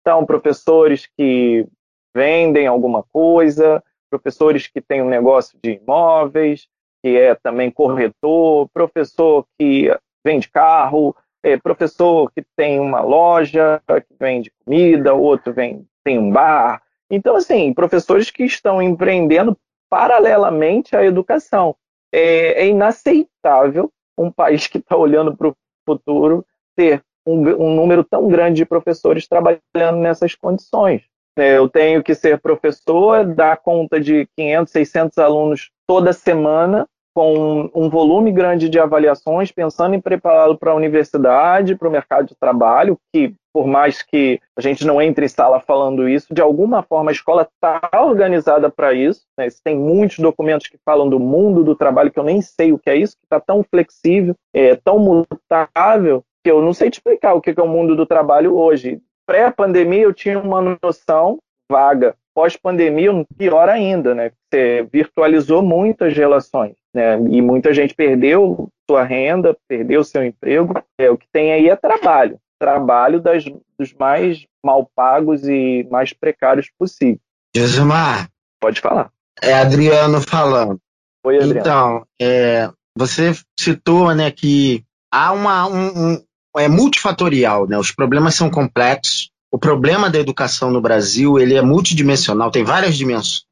Então, 0.00 0.24
professores 0.24 1.08
que 1.16 1.66
vendem 2.14 2.66
alguma 2.66 3.02
coisa, 3.02 3.82
professores 4.08 4.66
que 4.66 4.80
têm 4.80 5.02
um 5.02 5.08
negócio 5.08 5.58
de 5.62 5.72
imóveis, 5.72 6.68
que 7.02 7.16
é 7.16 7.34
também 7.34 7.70
corretor, 7.70 8.68
professor 8.72 9.44
que 9.58 9.90
vende 10.24 10.48
carro, 10.48 11.14
é, 11.42 11.56
professor 11.56 12.30
que 12.32 12.44
tem 12.56 12.80
uma 12.80 13.00
loja, 13.00 13.80
que 13.86 14.14
vende 14.18 14.52
comida, 14.64 15.14
outro 15.14 15.52
vem, 15.52 15.86
tem 16.04 16.18
um 16.18 16.30
bar. 16.30 16.82
Então, 17.10 17.36
assim, 17.36 17.72
professores 17.72 18.30
que 18.30 18.44
estão 18.44 18.82
empreendendo 18.82 19.56
paralelamente 19.88 20.94
à 20.96 21.04
educação. 21.04 21.74
É, 22.12 22.64
é 22.64 22.68
inaceitável 22.68 23.90
um 24.16 24.30
país 24.30 24.66
que 24.66 24.78
está 24.78 24.96
olhando 24.96 25.36
para 25.36 25.48
o 25.48 25.56
futuro 25.86 26.44
ter 26.76 27.02
um, 27.26 27.36
um, 27.36 27.74
número 27.74 28.02
tão 28.02 28.28
grande 28.28 28.56
de 28.56 28.64
professores 28.66 29.26
trabalhando 29.26 29.98
nessas 29.98 30.34
condições. 30.34 31.02
É, 31.36 31.56
eu 31.56 31.68
tenho 31.68 32.02
que 32.02 32.14
ser 32.14 32.40
professor, 32.40 33.24
dar 33.24 33.56
conta 33.58 34.00
de 34.00 34.26
500, 34.36 34.72
600 34.72 35.18
alunos 35.18 35.70
toda 35.86 36.12
semana 36.12 36.88
com 37.18 37.68
um 37.74 37.90
volume 37.90 38.30
grande 38.30 38.68
de 38.68 38.78
avaliações, 38.78 39.50
pensando 39.50 39.92
em 39.92 40.00
prepará-lo 40.00 40.56
para 40.56 40.70
a 40.70 40.74
universidade, 40.76 41.74
para 41.74 41.88
o 41.88 41.90
mercado 41.90 42.28
de 42.28 42.36
trabalho, 42.36 42.96
que 43.12 43.34
por 43.52 43.66
mais 43.66 44.02
que 44.02 44.40
a 44.56 44.60
gente 44.60 44.86
não 44.86 45.02
entre 45.02 45.24
em 45.24 45.28
sala 45.28 45.58
falando 45.58 46.08
isso, 46.08 46.32
de 46.32 46.40
alguma 46.40 46.80
forma 46.80 47.10
a 47.10 47.12
escola 47.12 47.42
está 47.42 47.90
organizada 48.04 48.70
para 48.70 48.94
isso. 48.94 49.22
Né? 49.36 49.48
Tem 49.64 49.76
muitos 49.76 50.20
documentos 50.20 50.68
que 50.68 50.78
falam 50.84 51.08
do 51.08 51.18
mundo 51.18 51.64
do 51.64 51.74
trabalho, 51.74 52.12
que 52.12 52.20
eu 52.20 52.24
nem 52.24 52.40
sei 52.40 52.72
o 52.72 52.78
que 52.78 52.88
é 52.88 52.94
isso, 52.94 53.16
que 53.16 53.26
está 53.26 53.40
tão 53.40 53.64
flexível, 53.64 54.36
é, 54.54 54.76
tão 54.76 55.00
mutável, 55.00 56.22
que 56.44 56.50
eu 56.52 56.62
não 56.62 56.72
sei 56.72 56.88
te 56.88 56.98
explicar 56.98 57.34
o 57.34 57.40
que 57.40 57.50
é 57.50 57.60
o 57.60 57.66
mundo 57.66 57.96
do 57.96 58.06
trabalho 58.06 58.56
hoje. 58.56 59.00
Pré-pandemia 59.26 60.02
eu 60.02 60.14
tinha 60.14 60.38
uma 60.38 60.78
noção 60.80 61.40
vaga. 61.68 62.14
Pós-pandemia, 62.38 63.10
pior 63.36 63.68
ainda, 63.68 64.14
né? 64.14 64.30
Você 64.30 64.86
virtualizou 64.92 65.62
muitas 65.62 66.16
relações 66.16 66.76
né? 66.98 67.16
E 67.30 67.40
muita 67.40 67.72
gente 67.72 67.94
perdeu 67.94 68.68
sua 68.90 69.04
renda, 69.04 69.56
perdeu 69.68 70.02
seu 70.02 70.24
emprego. 70.24 70.74
É, 70.98 71.10
o 71.10 71.16
que 71.16 71.26
tem 71.32 71.52
aí 71.52 71.68
é 71.68 71.76
trabalho. 71.76 72.38
Trabalho 72.60 73.20
das, 73.20 73.44
dos 73.78 73.92
mais 73.92 74.44
mal 74.64 74.90
pagos 74.96 75.46
e 75.46 75.86
mais 75.90 76.12
precários 76.12 76.68
possível. 76.76 77.20
Josimar. 77.54 78.28
Pode 78.60 78.80
falar. 78.80 79.10
É 79.40 79.54
Adriano 79.54 80.20
falando. 80.20 80.80
Oi, 81.24 81.36
Adriano. 81.36 81.60
Então, 81.60 82.06
é, 82.20 82.68
você 82.96 83.32
citou 83.58 84.12
né, 84.14 84.32
que 84.32 84.84
há 85.12 85.32
uma, 85.32 85.68
um, 85.68 86.14
um, 86.14 86.24
é 86.56 86.66
multifatorial, 86.66 87.68
né? 87.68 87.78
Os 87.78 87.92
problemas 87.92 88.34
são 88.34 88.50
complexos. 88.50 89.30
O 89.50 89.58
problema 89.58 90.10
da 90.10 90.18
educação 90.18 90.70
no 90.70 90.80
Brasil 90.80 91.38
ele 91.38 91.54
é 91.54 91.62
multidimensional, 91.62 92.50
tem 92.50 92.64
várias 92.64 92.96
dimensões. 92.96 93.42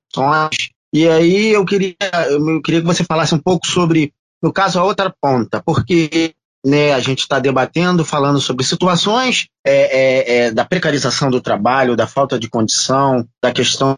E 0.92 1.08
aí 1.08 1.52
eu 1.52 1.64
queria, 1.64 1.94
eu 2.30 2.62
queria 2.62 2.80
que 2.80 2.86
você 2.86 3.04
falasse 3.04 3.34
um 3.34 3.38
pouco 3.38 3.66
sobre, 3.66 4.12
no 4.42 4.52
caso, 4.52 4.78
a 4.78 4.84
outra 4.84 5.12
ponta, 5.20 5.62
porque 5.64 6.34
né, 6.64 6.92
a 6.92 7.00
gente 7.00 7.20
está 7.20 7.38
debatendo, 7.38 8.04
falando 8.04 8.40
sobre 8.40 8.64
situações 8.64 9.46
é, 9.64 9.74
é, 9.74 10.36
é, 10.36 10.50
da 10.50 10.64
precarização 10.64 11.30
do 11.30 11.40
trabalho, 11.40 11.96
da 11.96 12.06
falta 12.06 12.38
de 12.38 12.48
condição, 12.48 13.26
da 13.42 13.52
questão 13.52 13.96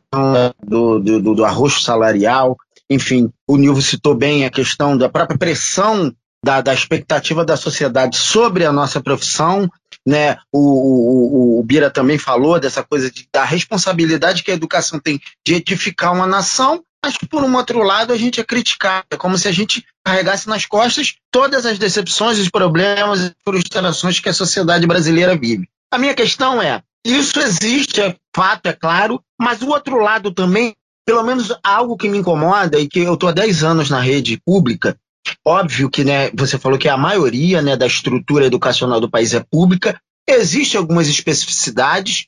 do, 0.62 0.98
do, 0.98 1.34
do 1.34 1.44
arroxo 1.44 1.80
salarial, 1.80 2.56
enfim, 2.90 3.30
o 3.46 3.56
Nilvo 3.56 3.82
citou 3.82 4.14
bem 4.14 4.44
a 4.44 4.50
questão 4.50 4.96
da 4.96 5.08
própria 5.08 5.38
pressão 5.38 6.12
da, 6.44 6.60
da 6.60 6.72
expectativa 6.72 7.44
da 7.44 7.56
sociedade 7.56 8.16
sobre 8.16 8.64
a 8.64 8.72
nossa 8.72 9.00
profissão, 9.00 9.68
né? 10.08 10.38
O, 10.50 10.58
o, 10.58 11.60
o, 11.60 11.62
Bira 11.62 11.90
também 11.90 12.16
falou 12.16 12.58
dessa 12.58 12.82
coisa 12.82 13.10
de, 13.10 13.28
da 13.30 13.44
responsabilidade 13.44 14.42
que 14.42 14.50
a 14.50 14.54
educação 14.54 14.98
tem 14.98 15.20
de 15.46 15.56
edificar 15.56 16.14
uma 16.14 16.26
nação, 16.26 16.82
mas 17.04 17.18
por 17.18 17.44
um 17.44 17.54
outro 17.54 17.82
lado 17.82 18.10
a 18.10 18.16
gente 18.16 18.40
é 18.40 18.44
criticado, 18.44 19.04
é 19.10 19.16
como 19.18 19.36
se 19.36 19.46
a 19.46 19.52
gente 19.52 19.84
carregasse 20.02 20.48
nas 20.48 20.64
costas 20.64 21.16
todas 21.30 21.66
as 21.66 21.78
decepções, 21.78 22.38
os 22.38 22.48
problemas 22.48 23.20
e 23.20 23.34
frustrações 23.44 24.18
que 24.18 24.30
a 24.30 24.32
sociedade 24.34 24.86
brasileira 24.86 25.36
vive. 25.36 25.68
A 25.92 25.98
minha 25.98 26.14
questão 26.14 26.62
é, 26.62 26.82
isso 27.04 27.38
existe, 27.38 28.00
é 28.00 28.16
fato, 28.34 28.64
é 28.64 28.72
claro, 28.72 29.22
mas 29.38 29.60
o 29.60 29.68
outro 29.68 29.98
lado 29.98 30.32
também, 30.32 30.74
pelo 31.04 31.22
menos 31.22 31.54
algo 31.62 31.98
que 31.98 32.08
me 32.08 32.16
incomoda 32.16 32.80
e 32.80 32.88
que 32.88 33.00
eu 33.00 33.12
estou 33.12 33.28
há 33.28 33.32
10 33.32 33.62
anos 33.62 33.90
na 33.90 34.00
rede 34.00 34.40
pública, 34.42 34.96
Óbvio 35.44 35.90
que 35.90 36.04
né, 36.04 36.30
você 36.34 36.58
falou 36.58 36.78
que 36.78 36.88
a 36.88 36.96
maioria 36.96 37.62
né, 37.62 37.76
da 37.76 37.86
estrutura 37.86 38.46
educacional 38.46 39.00
do 39.00 39.10
país 39.10 39.34
é 39.34 39.40
pública, 39.40 40.00
existem 40.26 40.78
algumas 40.78 41.08
especificidades, 41.08 42.26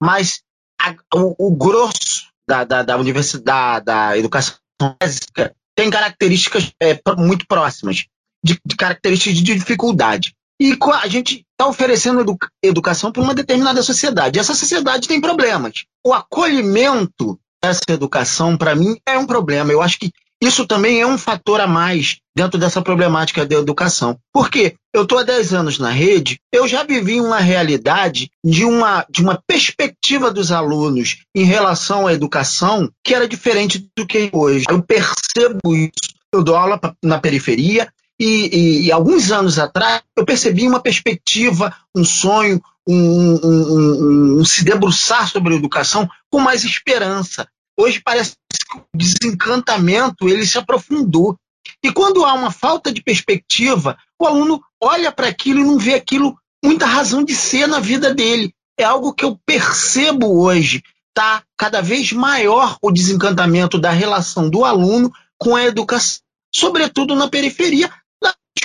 mas 0.00 0.40
a, 0.80 0.94
o, 1.14 1.48
o, 1.48 1.56
grosso 1.56 2.30
da, 2.48 2.64
da, 2.64 2.82
da 2.82 2.96
universidade, 2.96 3.84
da 3.84 4.16
educação 4.16 4.54
básica, 4.80 5.54
tem 5.76 5.90
características 5.90 6.72
é, 6.80 6.98
muito 7.16 7.46
próximas, 7.46 8.06
de, 8.44 8.58
de, 8.64 8.76
características 8.76 9.38
de 9.38 9.54
dificuldade. 9.54 10.34
E 10.60 10.76
a 11.02 11.08
gente 11.08 11.44
está 11.52 11.66
oferecendo 11.66 12.20
edu 12.20 12.38
educação 12.62 13.10
para 13.10 13.22
uma 13.22 13.34
determinada 13.34 13.82
sociedade. 13.82 14.38
E 14.38 14.40
essa 14.40 14.54
sociedade 14.54 15.08
tem 15.08 15.20
problemas. 15.20 15.84
O 16.04 16.12
acolhimento 16.12 17.38
dessa 17.62 17.82
educação, 17.88 18.56
para 18.56 18.74
mim, 18.74 18.96
é 19.06 19.18
um 19.18 19.26
problema. 19.26 19.72
Eu 19.72 19.82
acho 19.82 19.98
que 19.98 20.12
isso 20.42 20.66
também 20.66 21.00
é 21.00 21.06
um 21.06 21.16
fator 21.16 21.60
a 21.60 21.68
mais 21.68 22.16
dentro 22.34 22.58
dessa 22.58 22.82
problemática 22.82 23.46
da 23.46 23.54
educação. 23.54 24.18
Por 24.32 24.50
quê? 24.50 24.74
Eu 24.92 25.04
estou 25.04 25.18
há 25.18 25.22
10 25.22 25.54
anos 25.54 25.78
na 25.78 25.90
rede, 25.90 26.40
eu 26.52 26.66
já 26.66 26.82
vivi 26.82 27.20
uma 27.20 27.38
realidade 27.38 28.28
de 28.44 28.64
uma, 28.64 29.06
de 29.08 29.22
uma 29.22 29.40
perspectiva 29.46 30.32
dos 30.32 30.50
alunos 30.50 31.18
em 31.32 31.44
relação 31.44 32.08
à 32.08 32.12
educação 32.12 32.90
que 33.04 33.14
era 33.14 33.28
diferente 33.28 33.88
do 33.96 34.04
que 34.04 34.30
hoje. 34.32 34.64
Eu 34.68 34.82
percebo 34.82 35.76
isso. 35.76 36.12
Eu 36.34 36.42
dou 36.42 36.56
aula 36.56 36.80
na 37.00 37.20
periferia 37.20 37.88
e, 38.18 38.24
e, 38.26 38.86
e 38.86 38.92
alguns 38.92 39.30
anos 39.30 39.60
atrás 39.60 40.02
eu 40.16 40.24
percebi 40.24 40.66
uma 40.66 40.80
perspectiva, 40.80 41.72
um 41.94 42.04
sonho, 42.04 42.60
um, 42.84 42.94
um, 42.94 43.40
um, 43.44 44.40
um, 44.40 44.44
se 44.44 44.64
debruçar 44.64 45.30
sobre 45.30 45.54
a 45.54 45.56
educação 45.56 46.08
com 46.28 46.40
mais 46.40 46.64
esperança. 46.64 47.46
Hoje 47.78 48.00
parece 48.04 48.32
que 48.32 48.78
o 48.78 48.84
desencantamento 48.96 50.28
ele 50.28 50.46
se 50.46 50.58
aprofundou. 50.58 51.36
E 51.82 51.92
quando 51.92 52.24
há 52.24 52.32
uma 52.34 52.50
falta 52.50 52.92
de 52.92 53.02
perspectiva, 53.02 53.96
o 54.18 54.26
aluno 54.26 54.62
olha 54.80 55.10
para 55.12 55.28
aquilo 55.28 55.60
e 55.60 55.64
não 55.64 55.78
vê 55.78 55.94
aquilo 55.94 56.36
muita 56.64 56.86
razão 56.86 57.24
de 57.24 57.34
ser 57.34 57.66
na 57.66 57.80
vida 57.80 58.14
dele. 58.14 58.54
É 58.78 58.84
algo 58.84 59.12
que 59.12 59.24
eu 59.24 59.38
percebo 59.44 60.40
hoje. 60.40 60.82
Está 61.08 61.42
cada 61.56 61.80
vez 61.80 62.12
maior 62.12 62.76
o 62.82 62.90
desencantamento 62.90 63.78
da 63.78 63.90
relação 63.90 64.48
do 64.48 64.64
aluno 64.64 65.12
com 65.38 65.56
a 65.56 65.64
educação, 65.64 66.20
sobretudo 66.54 67.14
na 67.14 67.28
periferia, 67.28 67.92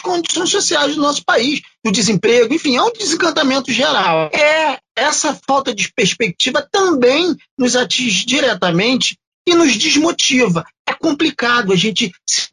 condições 0.02 0.50
sociais 0.50 0.96
do 0.96 1.02
nosso 1.02 1.24
país, 1.24 1.62
do 1.84 1.92
desemprego, 1.92 2.54
enfim, 2.54 2.76
é 2.76 2.82
um 2.82 2.92
desencantamento 2.92 3.72
geral. 3.72 4.30
É 4.34 4.80
essa 4.96 5.38
falta 5.48 5.74
de 5.74 5.92
perspectiva 5.94 6.68
também 6.72 7.36
nos 7.58 7.76
atinge 7.76 8.26
diretamente 8.26 9.18
e 9.48 9.54
nos 9.56 9.78
desmotiva. 9.78 10.66
É 10.88 10.94
complicado 10.94 11.72
a 11.72 11.76
gente 11.76 12.12
se 12.28 12.50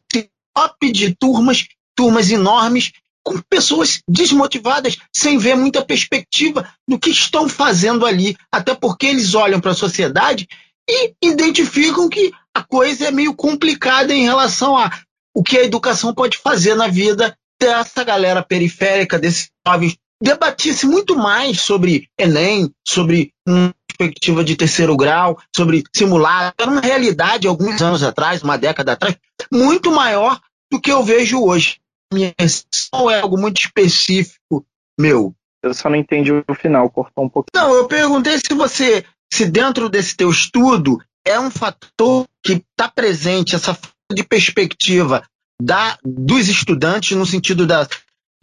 top 0.55 0.91
de 0.91 1.13
turmas, 1.15 1.65
turmas 1.95 2.31
enormes, 2.31 2.91
com 3.23 3.41
pessoas 3.49 3.99
desmotivadas, 4.07 4.97
sem 5.13 5.37
ver 5.37 5.55
muita 5.55 5.83
perspectiva 5.83 6.71
do 6.87 6.97
que 6.97 7.09
estão 7.09 7.49
fazendo 7.49 8.05
ali, 8.05 8.37
até 8.51 8.73
porque 8.73 9.07
eles 9.07 9.33
olham 9.33 9.59
para 9.59 9.71
a 9.71 9.75
sociedade 9.75 10.47
e 10.87 11.13
identificam 11.23 12.07
que 12.07 12.31
a 12.53 12.63
coisa 12.63 13.07
é 13.07 13.11
meio 13.11 13.35
complicada 13.35 14.13
em 14.13 14.23
relação 14.23 14.77
a 14.77 14.91
o 15.35 15.43
que 15.43 15.57
a 15.57 15.63
educação 15.63 16.13
pode 16.13 16.37
fazer 16.37 16.75
na 16.75 16.87
vida 16.87 17.37
dessa 17.59 18.03
galera 18.03 18.41
periférica, 18.41 19.19
desses 19.19 19.49
jovens 19.67 19.97
debatisse 20.21 20.87
muito 20.87 21.15
mais 21.15 21.61
sobre 21.61 22.09
Enem, 22.17 22.71
sobre 22.87 23.33
uma 23.45 23.73
perspectiva 23.87 24.43
de 24.43 24.55
terceiro 24.55 24.95
grau, 24.95 25.37
sobre 25.55 25.83
simulado. 25.93 26.53
Era 26.57 26.71
uma 26.71 26.81
realidade 26.81 27.47
alguns 27.47 27.81
anos 27.81 28.01
atrás, 28.01 28.41
uma 28.41 28.57
década 28.57 28.93
atrás, 28.93 29.17
muito 29.51 29.91
maior 29.91 30.39
do 30.71 30.79
que 30.79 30.91
eu 30.91 31.03
vejo 31.03 31.43
hoje. 31.43 31.79
Minha 32.13 32.33
questão 32.33 33.09
é 33.09 33.19
algo 33.19 33.37
muito 33.37 33.59
específico 33.59 34.65
meu. 34.97 35.35
Eu 35.61 35.73
só 35.73 35.89
não 35.89 35.97
entendi 35.97 36.31
o 36.31 36.55
final, 36.55 36.89
cortou 36.89 37.25
um 37.25 37.29
pouco. 37.29 37.49
Não, 37.53 37.73
eu 37.73 37.87
perguntei 37.87 38.37
se 38.37 38.53
você, 38.53 39.03
se 39.33 39.45
dentro 39.45 39.89
desse 39.89 40.15
teu 40.15 40.29
estudo 40.29 40.99
é 41.25 41.39
um 41.39 41.49
fator 41.49 42.25
que 42.43 42.53
está 42.53 42.87
presente, 42.87 43.55
essa 43.55 43.77
de 44.11 44.23
perspectiva 44.23 45.23
da, 45.61 45.97
dos 46.03 46.47
estudantes 46.47 47.17
no 47.17 47.25
sentido 47.25 47.65
da 47.65 47.87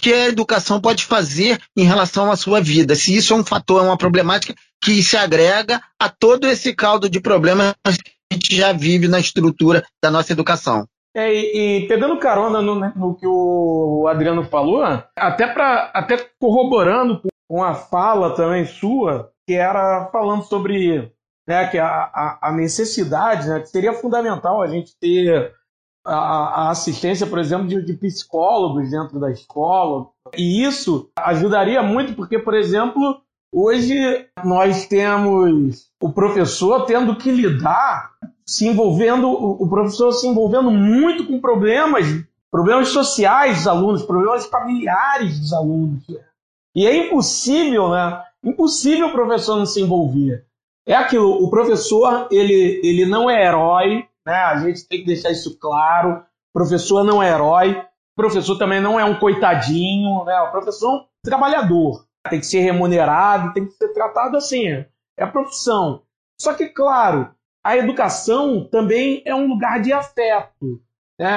que 0.00 0.12
a 0.12 0.28
educação 0.28 0.80
pode 0.80 1.04
fazer 1.04 1.60
em 1.76 1.84
relação 1.84 2.30
à 2.30 2.36
sua 2.36 2.60
vida. 2.60 2.96
Se 2.96 3.14
isso 3.14 3.32
é 3.32 3.36
um 3.36 3.44
fator, 3.44 3.82
é 3.82 3.86
uma 3.86 3.96
problemática 3.96 4.52
que 4.82 5.00
se 5.00 5.16
agrega 5.16 5.80
a 5.98 6.08
todo 6.08 6.48
esse 6.48 6.74
caldo 6.74 7.08
de 7.08 7.20
problemas 7.20 7.74
que 7.84 8.10
a 8.32 8.34
gente 8.34 8.56
já 8.56 8.72
vive 8.72 9.06
na 9.06 9.20
estrutura 9.20 9.84
da 10.02 10.10
nossa 10.10 10.32
educação. 10.32 10.86
É, 11.14 11.32
e, 11.32 11.84
e, 11.84 11.88
pegando 11.88 12.18
carona 12.18 12.60
no, 12.60 12.74
no, 12.74 13.14
que 13.14 13.26
o 13.26 14.08
Adriano 14.08 14.44
falou, 14.44 14.82
até 15.14 15.46
para 15.46 15.90
até 15.94 16.16
corroborando 16.40 17.20
com 17.48 17.62
a 17.62 17.74
fala 17.74 18.34
também 18.34 18.64
sua, 18.64 19.30
que 19.46 19.54
era 19.54 20.08
falando 20.10 20.42
sobre 20.42 21.11
né, 21.46 21.66
que 21.68 21.78
a, 21.78 22.38
a, 22.40 22.52
necessidade, 22.52 23.48
né, 23.48 23.60
que 23.60 23.68
seria 23.68 23.92
fundamental 23.92 24.62
a 24.62 24.68
gente 24.68 24.96
ter 24.98 25.52
a, 26.04 26.14
a 26.14 26.70
assistência, 26.70 27.26
por 27.26 27.38
exemplo, 27.38 27.66
de, 27.66 27.82
de, 27.82 27.94
psicólogos 27.94 28.90
dentro 28.90 29.18
da 29.18 29.30
escola. 29.30 30.08
E 30.36 30.64
isso 30.64 31.10
ajudaria 31.16 31.82
muito, 31.82 32.14
porque, 32.14 32.38
por 32.38 32.54
exemplo, 32.54 33.20
hoje 33.52 34.26
nós 34.44 34.86
temos 34.86 35.88
o 36.00 36.12
professor 36.12 36.86
tendo 36.86 37.16
que 37.16 37.30
lidar, 37.30 38.12
se 38.46 38.66
envolvendo, 38.66 39.28
o 39.28 39.68
professor 39.68 40.12
se 40.12 40.26
envolvendo 40.26 40.70
muito 40.70 41.26
com 41.26 41.40
problemas, 41.40 42.06
problemas 42.50 42.88
sociais 42.88 43.58
dos 43.58 43.66
alunos, 43.68 44.02
problemas 44.02 44.46
familiares 44.46 45.38
dos 45.40 45.52
alunos. 45.52 46.02
E 46.74 46.86
é 46.86 47.06
impossível, 47.06 47.90
né? 47.90 48.22
Impossível 48.42 49.08
o 49.08 49.12
professor 49.12 49.56
não 49.56 49.66
se 49.66 49.80
envolver. 49.80 50.44
É 50.86 50.94
aquilo, 50.94 51.30
o 51.42 51.48
professor, 51.48 52.28
ele, 52.30 52.80
ele 52.82 53.06
não 53.06 53.30
é 53.30 53.46
herói, 53.46 54.06
né? 54.26 54.34
A 54.34 54.56
gente 54.58 54.86
tem 54.88 55.00
que 55.00 55.06
deixar 55.06 55.30
isso 55.30 55.58
claro. 55.58 56.24
O 56.50 56.52
professor 56.52 57.04
não 57.04 57.22
é 57.22 57.30
herói, 57.30 57.72
o 57.72 58.16
professor 58.16 58.58
também 58.58 58.80
não 58.80 58.98
é 58.98 59.04
um 59.04 59.18
coitadinho, 59.18 60.24
né? 60.24 60.40
O 60.42 60.50
professor 60.50 60.88
é 60.88 60.96
um 60.96 61.04
trabalhador, 61.24 62.04
tem 62.28 62.40
que 62.40 62.46
ser 62.46 62.60
remunerado, 62.60 63.52
tem 63.52 63.66
que 63.66 63.72
ser 63.72 63.88
tratado 63.92 64.36
assim. 64.36 64.66
É 64.68 65.24
a 65.24 65.26
profissão. 65.26 66.02
Só 66.40 66.54
que, 66.54 66.66
claro, 66.66 67.32
a 67.64 67.76
educação 67.76 68.68
também 68.68 69.22
é 69.24 69.34
um 69.34 69.46
lugar 69.46 69.80
de 69.80 69.92
afeto. 69.92 70.82
Né? 71.18 71.30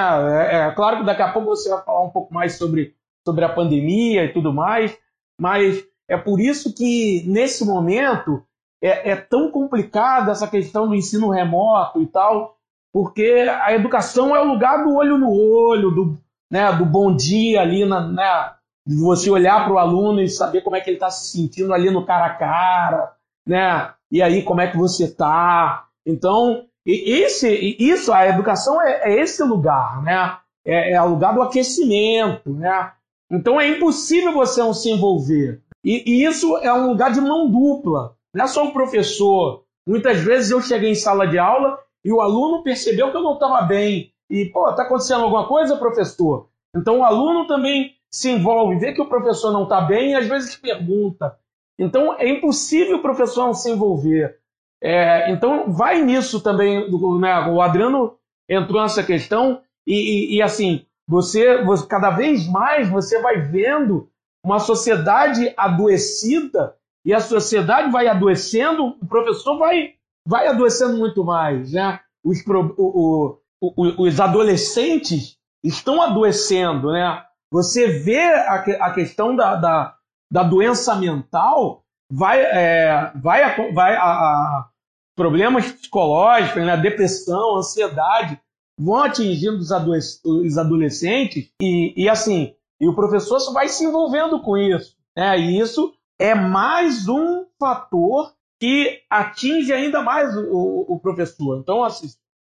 É, 0.49 0.55
é 0.67 0.71
claro 0.71 0.97
que 0.97 1.05
daqui 1.05 1.21
a 1.21 1.31
pouco 1.31 1.49
você 1.49 1.69
vai 1.69 1.83
falar 1.83 2.03
um 2.03 2.09
pouco 2.09 2.33
mais 2.33 2.57
sobre, 2.57 2.95
sobre 3.23 3.45
a 3.45 3.53
pandemia 3.53 4.25
e 4.25 4.33
tudo 4.33 4.51
mais, 4.51 4.97
mas 5.39 5.85
é 6.09 6.17
por 6.17 6.39
isso 6.39 6.73
que, 6.73 7.23
nesse 7.27 7.65
momento, 7.65 8.43
é, 8.85 9.11
é 9.11 9.15
tão 9.15 9.49
complicada 9.49 10.31
essa 10.31 10.47
questão 10.47 10.87
do 10.87 10.95
ensino 10.95 11.29
remoto 11.29 12.01
e 12.01 12.07
tal, 12.07 12.55
porque 12.93 13.47
a 13.63 13.73
educação 13.73 14.35
é 14.35 14.41
o 14.41 14.47
lugar 14.47 14.83
do 14.83 14.95
olho 14.95 15.17
no 15.17 15.31
olho, 15.31 15.91
do, 15.91 16.17
né, 16.51 16.71
do 16.73 16.85
bom 16.85 17.15
dia 17.15 17.61
ali, 17.61 17.85
na, 17.85 18.07
né, 18.07 18.51
de 18.87 18.95
você 18.95 19.29
olhar 19.29 19.63
para 19.63 19.73
o 19.73 19.77
aluno 19.79 20.21
e 20.21 20.29
saber 20.29 20.61
como 20.61 20.75
é 20.75 20.81
que 20.81 20.89
ele 20.89 20.97
está 20.97 21.09
se 21.09 21.35
sentindo 21.35 21.73
ali 21.73 21.89
no 21.89 22.05
cara 22.05 22.27
a 22.27 22.35
cara, 22.35 23.13
né? 23.45 23.91
E 24.11 24.21
aí 24.21 24.43
como 24.43 24.61
é 24.61 24.67
que 24.69 24.77
você 24.77 25.05
está? 25.05 25.87
Então 26.05 26.65
esse, 26.85 27.75
isso, 27.79 28.13
a 28.13 28.27
educação 28.27 28.79
é, 28.79 29.11
é 29.11 29.19
esse 29.19 29.43
lugar, 29.43 30.03
né? 30.03 30.37
É, 30.63 30.93
é 30.93 31.01
o 31.01 31.09
lugar 31.09 31.33
do 31.33 31.41
aquecimento, 31.41 32.51
né? 32.51 32.91
Então 33.31 33.59
é 33.59 33.67
impossível 33.67 34.31
você 34.33 34.61
não 34.61 34.73
se 34.73 34.91
envolver. 34.91 35.61
E, 35.83 36.03
e 36.05 36.25
isso 36.25 36.57
é 36.59 36.71
um 36.71 36.87
lugar 36.87 37.11
de 37.11 37.19
mão 37.19 37.49
dupla. 37.49 38.14
Não 38.35 38.43
é 38.43 38.47
só 38.47 38.65
um 38.65 38.71
professor. 38.71 39.63
Muitas 39.87 40.19
vezes 40.19 40.51
eu 40.51 40.61
cheguei 40.61 40.91
em 40.91 40.95
sala 40.95 41.25
de 41.25 41.39
aula 41.39 41.79
e 42.03 42.11
o 42.11 42.19
aluno 42.19 42.63
percebeu 42.63 43.09
que 43.09 43.15
eu 43.15 43.23
não 43.23 43.35
estava 43.35 43.61
bem. 43.61 44.11
E, 44.29 44.45
pô, 44.45 44.69
está 44.69 44.83
acontecendo 44.83 45.23
alguma 45.23 45.47
coisa, 45.47 45.77
professor? 45.77 46.49
Então 46.75 46.99
o 46.99 47.03
aluno 47.03 47.47
também 47.47 47.95
se 48.11 48.29
envolve, 48.29 48.77
vê 48.77 48.93
que 48.93 49.01
o 49.01 49.07
professor 49.07 49.53
não 49.53 49.63
está 49.63 49.79
bem 49.79 50.11
e 50.11 50.15
às 50.15 50.27
vezes 50.27 50.57
pergunta. 50.57 51.37
Então 51.79 52.13
é 52.19 52.27
impossível 52.27 52.97
o 52.97 53.01
professor 53.01 53.45
não 53.45 53.53
se 53.53 53.71
envolver. 53.71 54.37
É, 54.83 55.31
então 55.31 55.71
vai 55.71 56.01
nisso 56.01 56.41
também. 56.41 56.91
Né? 57.19 57.47
O 57.47 57.61
Adriano 57.61 58.17
entrou 58.49 58.81
nessa 58.81 59.03
questão 59.03 59.61
e, 59.87 59.93
e, 60.33 60.37
e 60.37 60.41
assim 60.41 60.85
você, 61.07 61.63
você, 61.63 61.87
cada 61.87 62.09
vez 62.09 62.49
mais 62.49 62.89
você 62.89 63.21
vai 63.21 63.39
vendo 63.39 64.09
uma 64.43 64.59
sociedade 64.59 65.53
adoecida 65.55 66.75
e 67.05 67.13
a 67.13 67.19
sociedade 67.19 67.91
vai 67.91 68.07
adoecendo, 68.07 68.97
o 68.99 69.05
professor 69.05 69.59
vai, 69.59 69.93
vai 70.27 70.47
adoecendo 70.47 70.97
muito 70.97 71.23
mais. 71.23 71.71
Né? 71.71 71.99
Os, 72.23 72.43
o, 72.47 73.37
o, 73.61 74.03
os 74.03 74.19
adolescentes 74.19 75.37
estão 75.63 76.01
adoecendo. 76.01 76.91
Né? 76.91 77.23
Você 77.51 77.99
vê 77.99 78.23
a, 78.23 78.55
a 78.55 78.93
questão 78.93 79.35
da, 79.35 79.55
da, 79.55 79.95
da, 80.31 80.43
doença 80.43 80.95
mental, 80.95 81.83
vai, 82.11 82.41
é, 82.41 83.11
vai, 83.15 83.71
vai 83.71 83.95
a, 83.95 84.03
a 84.03 84.69
problemas 85.15 85.71
psicológicos, 85.71 86.65
né? 86.65 86.75
depressão, 86.75 87.57
ansiedade, 87.57 88.41
vão 88.79 89.03
atingindo 89.03 89.57
os, 89.57 90.21
os 90.25 90.57
adolescentes 90.57 91.49
e, 91.61 91.93
e, 91.95 92.09
assim, 92.09 92.53
e 92.81 92.87
o 92.87 92.95
professor 92.95 93.39
vai 93.53 93.69
se 93.69 93.85
envolvendo 93.85 94.41
com 94.41 94.57
isso. 94.57 94.97
Né? 95.15 95.39
E 95.39 95.59
isso 95.59 95.93
é 96.19 96.33
mais 96.33 97.07
um 97.07 97.45
fator 97.59 98.33
que 98.59 99.01
atinge 99.09 99.73
ainda 99.73 100.01
mais 100.01 100.35
o, 100.35 100.85
o 100.87 100.99
professor. 100.99 101.59
Então, 101.59 101.83
assim, 101.83 102.07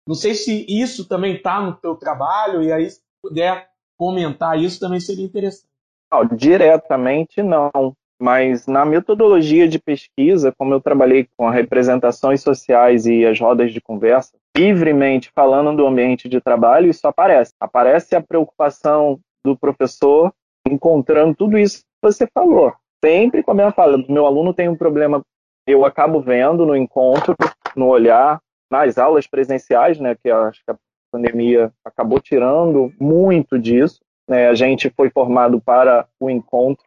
não 0.07 0.15
sei 0.15 0.33
se 0.33 0.65
isso 0.67 1.07
também 1.07 1.35
está 1.35 1.61
no 1.61 1.75
teu 1.75 1.95
trabalho, 1.95 2.63
e 2.63 2.71
aí, 2.71 2.89
se 2.89 3.01
puder 3.21 3.69
comentar 3.97 4.59
isso, 4.59 4.79
também 4.79 4.99
seria 4.99 5.25
interessante. 5.25 5.69
Não, 6.11 6.25
diretamente 6.25 7.41
não, 7.41 7.95
mas 8.21 8.67
na 8.67 8.83
metodologia 8.83 9.67
de 9.67 9.79
pesquisa, 9.79 10.53
como 10.57 10.73
eu 10.73 10.81
trabalhei 10.81 11.27
com 11.37 11.49
representações 11.49 12.41
sociais 12.41 13.05
e 13.05 13.25
as 13.25 13.39
rodas 13.39 13.71
de 13.71 13.79
conversa, 13.79 14.33
livremente 14.55 15.31
falando 15.33 15.75
do 15.75 15.87
ambiente 15.87 16.27
de 16.27 16.41
trabalho, 16.41 16.89
isso 16.89 17.07
aparece. 17.07 17.53
Aparece 17.59 18.15
a 18.15 18.21
preocupação 18.21 19.19
do 19.45 19.57
professor 19.57 20.33
encontrando 20.67 21.35
tudo 21.35 21.57
isso 21.57 21.79
que 21.79 21.85
você 22.01 22.27
falou. 22.33 22.73
Sempre 23.03 23.41
como 23.41 23.61
eu 23.61 23.71
falo, 23.71 24.05
meu 24.07 24.25
aluno 24.25 24.53
tem 24.53 24.69
um 24.69 24.75
problema, 24.75 25.23
eu 25.65 25.85
acabo 25.85 26.21
vendo 26.21 26.65
no 26.65 26.75
encontro, 26.75 27.35
no 27.75 27.87
olhar, 27.87 28.39
nas 28.69 28.97
aulas 28.97 29.27
presenciais, 29.27 29.99
né, 29.99 30.15
que 30.15 30.29
acho 30.29 30.63
que 30.63 30.71
a 30.71 30.77
pandemia 31.11 31.73
acabou 31.83 32.19
tirando 32.19 32.93
muito 32.99 33.57
disso. 33.57 33.99
Né, 34.29 34.47
a 34.47 34.55
gente 34.55 34.89
foi 34.89 35.09
formado 35.09 35.59
para 35.59 36.07
o 36.19 36.29
encontro, 36.29 36.85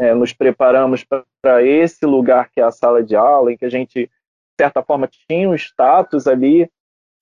né, 0.00 0.14
nos 0.14 0.32
preparamos 0.32 1.04
para 1.04 1.62
esse 1.62 2.06
lugar 2.06 2.48
que 2.50 2.60
é 2.60 2.64
a 2.64 2.70
sala 2.70 3.02
de 3.02 3.16
aula, 3.16 3.52
em 3.52 3.56
que 3.56 3.64
a 3.64 3.70
gente, 3.70 4.06
de 4.06 4.10
certa 4.58 4.82
forma, 4.82 5.08
tinha 5.28 5.48
um 5.48 5.54
status 5.54 6.26
ali 6.26 6.70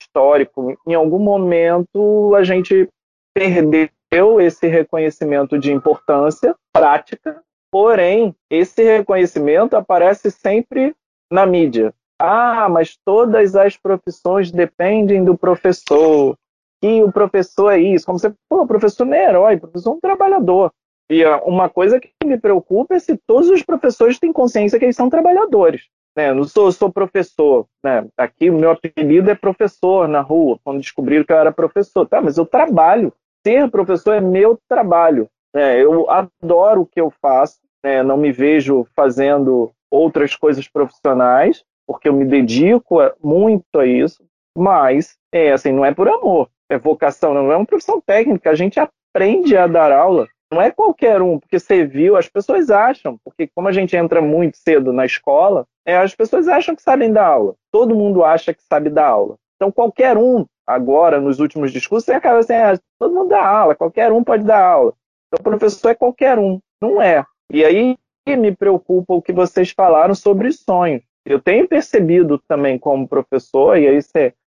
histórico. 0.01 0.79
Em 0.87 0.95
algum 0.95 1.19
momento, 1.19 2.35
a 2.37 2.45
gente 2.45 2.89
perdeu 3.35 4.41
esse 4.41 4.69
reconhecimento 4.69 5.59
de 5.59 5.73
importância 5.73 6.55
prática, 6.73 7.43
porém, 7.75 8.33
esse 8.49 8.85
reconhecimento 8.85 9.75
aparece 9.75 10.31
sempre 10.31 10.95
na 11.29 11.45
mídia. 11.45 11.93
Ah, 12.21 12.69
mas 12.69 12.97
todas 13.05 13.57
as 13.57 13.77
profissões 13.77 14.53
dependem 14.53 15.25
do 15.25 15.37
professor. 15.37 16.37
E 16.81 17.03
o 17.03 17.11
professor 17.11 17.71
é 17.71 17.81
isso. 17.81 18.07
Como 18.07 18.17
você 18.17 18.33
falou, 18.49 18.65
o 18.65 18.69
professor 18.69 19.05
não 19.05 19.15
é 19.15 19.29
herói, 19.29 19.57
o 19.57 19.61
professor 19.63 19.91
é 19.91 19.93
um 19.95 20.01
trabalhador. 20.01 20.73
E 21.11 21.25
uma 21.43 21.69
coisa 21.69 21.99
que 21.99 22.13
me 22.25 22.39
preocupa 22.39 22.95
é 22.95 23.01
se 23.01 23.19
todos 23.27 23.51
os 23.51 23.65
professores 23.65 24.21
têm 24.21 24.33
consciência 24.33 24.79
que 24.79 24.85
eles 24.85 24.95
são 24.95 25.11
trabalhadores. 25.11 25.89
Né? 26.17 26.33
Não 26.33 26.45
sou, 26.45 26.71
sou 26.71 26.93
professor. 26.93 27.67
Né? 27.83 28.07
Aqui 28.17 28.51
o 28.51 28.57
meu 28.57 28.71
apelido 28.71 29.31
é 29.31 29.35
professor 29.35 30.07
na 30.07 30.21
rua, 30.21 30.61
quando 30.63 30.79
descobriram 30.79 31.25
que 31.25 31.33
eu 31.33 31.39
era 31.39 31.51
professor. 31.51 32.07
Tá, 32.07 32.21
mas 32.23 32.39
eu 32.39 32.47
trabalho. 32.47 33.13
Ser 33.45 33.69
professor 33.69 34.13
é 34.13 34.21
meu 34.21 34.57
trabalho. 34.69 35.29
Né? 35.55 35.83
Eu 35.83 36.11
adoro 36.11 36.83
o 36.83 36.87
que 36.87 37.01
eu 37.01 37.11
faço. 37.11 37.61
Né? 37.83 38.03
Não 38.03 38.17
me 38.17 38.33
vejo 38.33 38.87
fazendo 38.95 39.73
outras 39.91 40.35
coisas 40.35 40.67
profissionais, 40.69 41.65
porque 41.87 42.09
eu 42.09 42.13
me 42.13 42.25
dedico 42.25 42.99
muito 43.23 43.79
a 43.79 43.87
isso. 43.87 44.25
Mas, 44.57 45.17
é 45.33 45.53
assim, 45.53 45.73
não 45.73 45.85
é 45.85 45.95
por 45.95 46.09
amor. 46.09 46.49
É 46.69 46.79
vocação, 46.79 47.35
não 47.35 47.53
é 47.53 47.57
uma 47.57 47.67
profissão 47.67 48.01
técnica. 48.01 48.51
A 48.51 48.55
gente 48.55 48.81
aprende 48.81 49.57
a 49.57 49.67
dar 49.67 49.93
aula 49.93 50.27
não 50.55 50.63
é 50.63 50.71
qualquer 50.71 51.21
um, 51.21 51.39
porque 51.39 51.59
você 51.59 51.85
viu, 51.85 52.17
as 52.17 52.29
pessoas 52.29 52.71
acham, 52.71 53.19
porque 53.25 53.49
como 53.49 53.67
a 53.67 53.73
gente 53.73 53.97
entra 53.97 54.23
muito 54.23 54.57
cedo 54.57 54.93
na 54.93 55.05
escola, 55.05 55.67
é, 55.85 55.97
as 55.97 56.15
pessoas 56.15 56.47
acham 56.47 56.77
que 56.77 56.83
sabem 56.83 57.13
dar 57.13 57.27
aula. 57.27 57.55
Todo 57.73 57.95
mundo 57.95 58.25
acha 58.25 58.55
que 58.55 58.63
sabe 58.63 58.89
dar 58.89 59.09
aula. 59.09 59.37
Então 59.57 59.73
qualquer 59.73 60.17
um, 60.17 60.47
agora, 60.67 61.21
nos 61.21 61.41
últimos 61.41 61.73
discursos, 61.73 62.07
você 62.07 62.13
acaba 62.13 62.39
assim, 62.39 62.55
ah, 62.55 62.79
todo 63.01 63.15
mundo 63.15 63.31
dá 63.31 63.45
aula, 63.45 63.75
qualquer 63.75 64.13
um 64.13 64.23
pode 64.23 64.45
dar 64.45 64.65
aula. 64.65 64.95
Então 65.35 65.41
o 65.41 65.43
professor 65.43 65.91
é 65.91 65.95
qualquer 65.95 66.39
um. 66.39 66.61
Não 66.81 67.03
é. 67.03 67.25
E 67.53 67.65
aí 67.65 67.97
me 68.27 68.55
preocupa 68.55 69.15
o 69.15 69.23
que 69.23 69.33
vocês 69.33 69.71
falaram 69.71 70.15
sobre 70.15 70.53
sonhos. 70.53 71.03
Eu 71.27 71.41
tenho 71.41 71.67
percebido 71.67 72.39
também 72.47 72.79
como 72.79 73.09
professor, 73.09 73.77
e 73.77 73.89
aí 73.89 73.99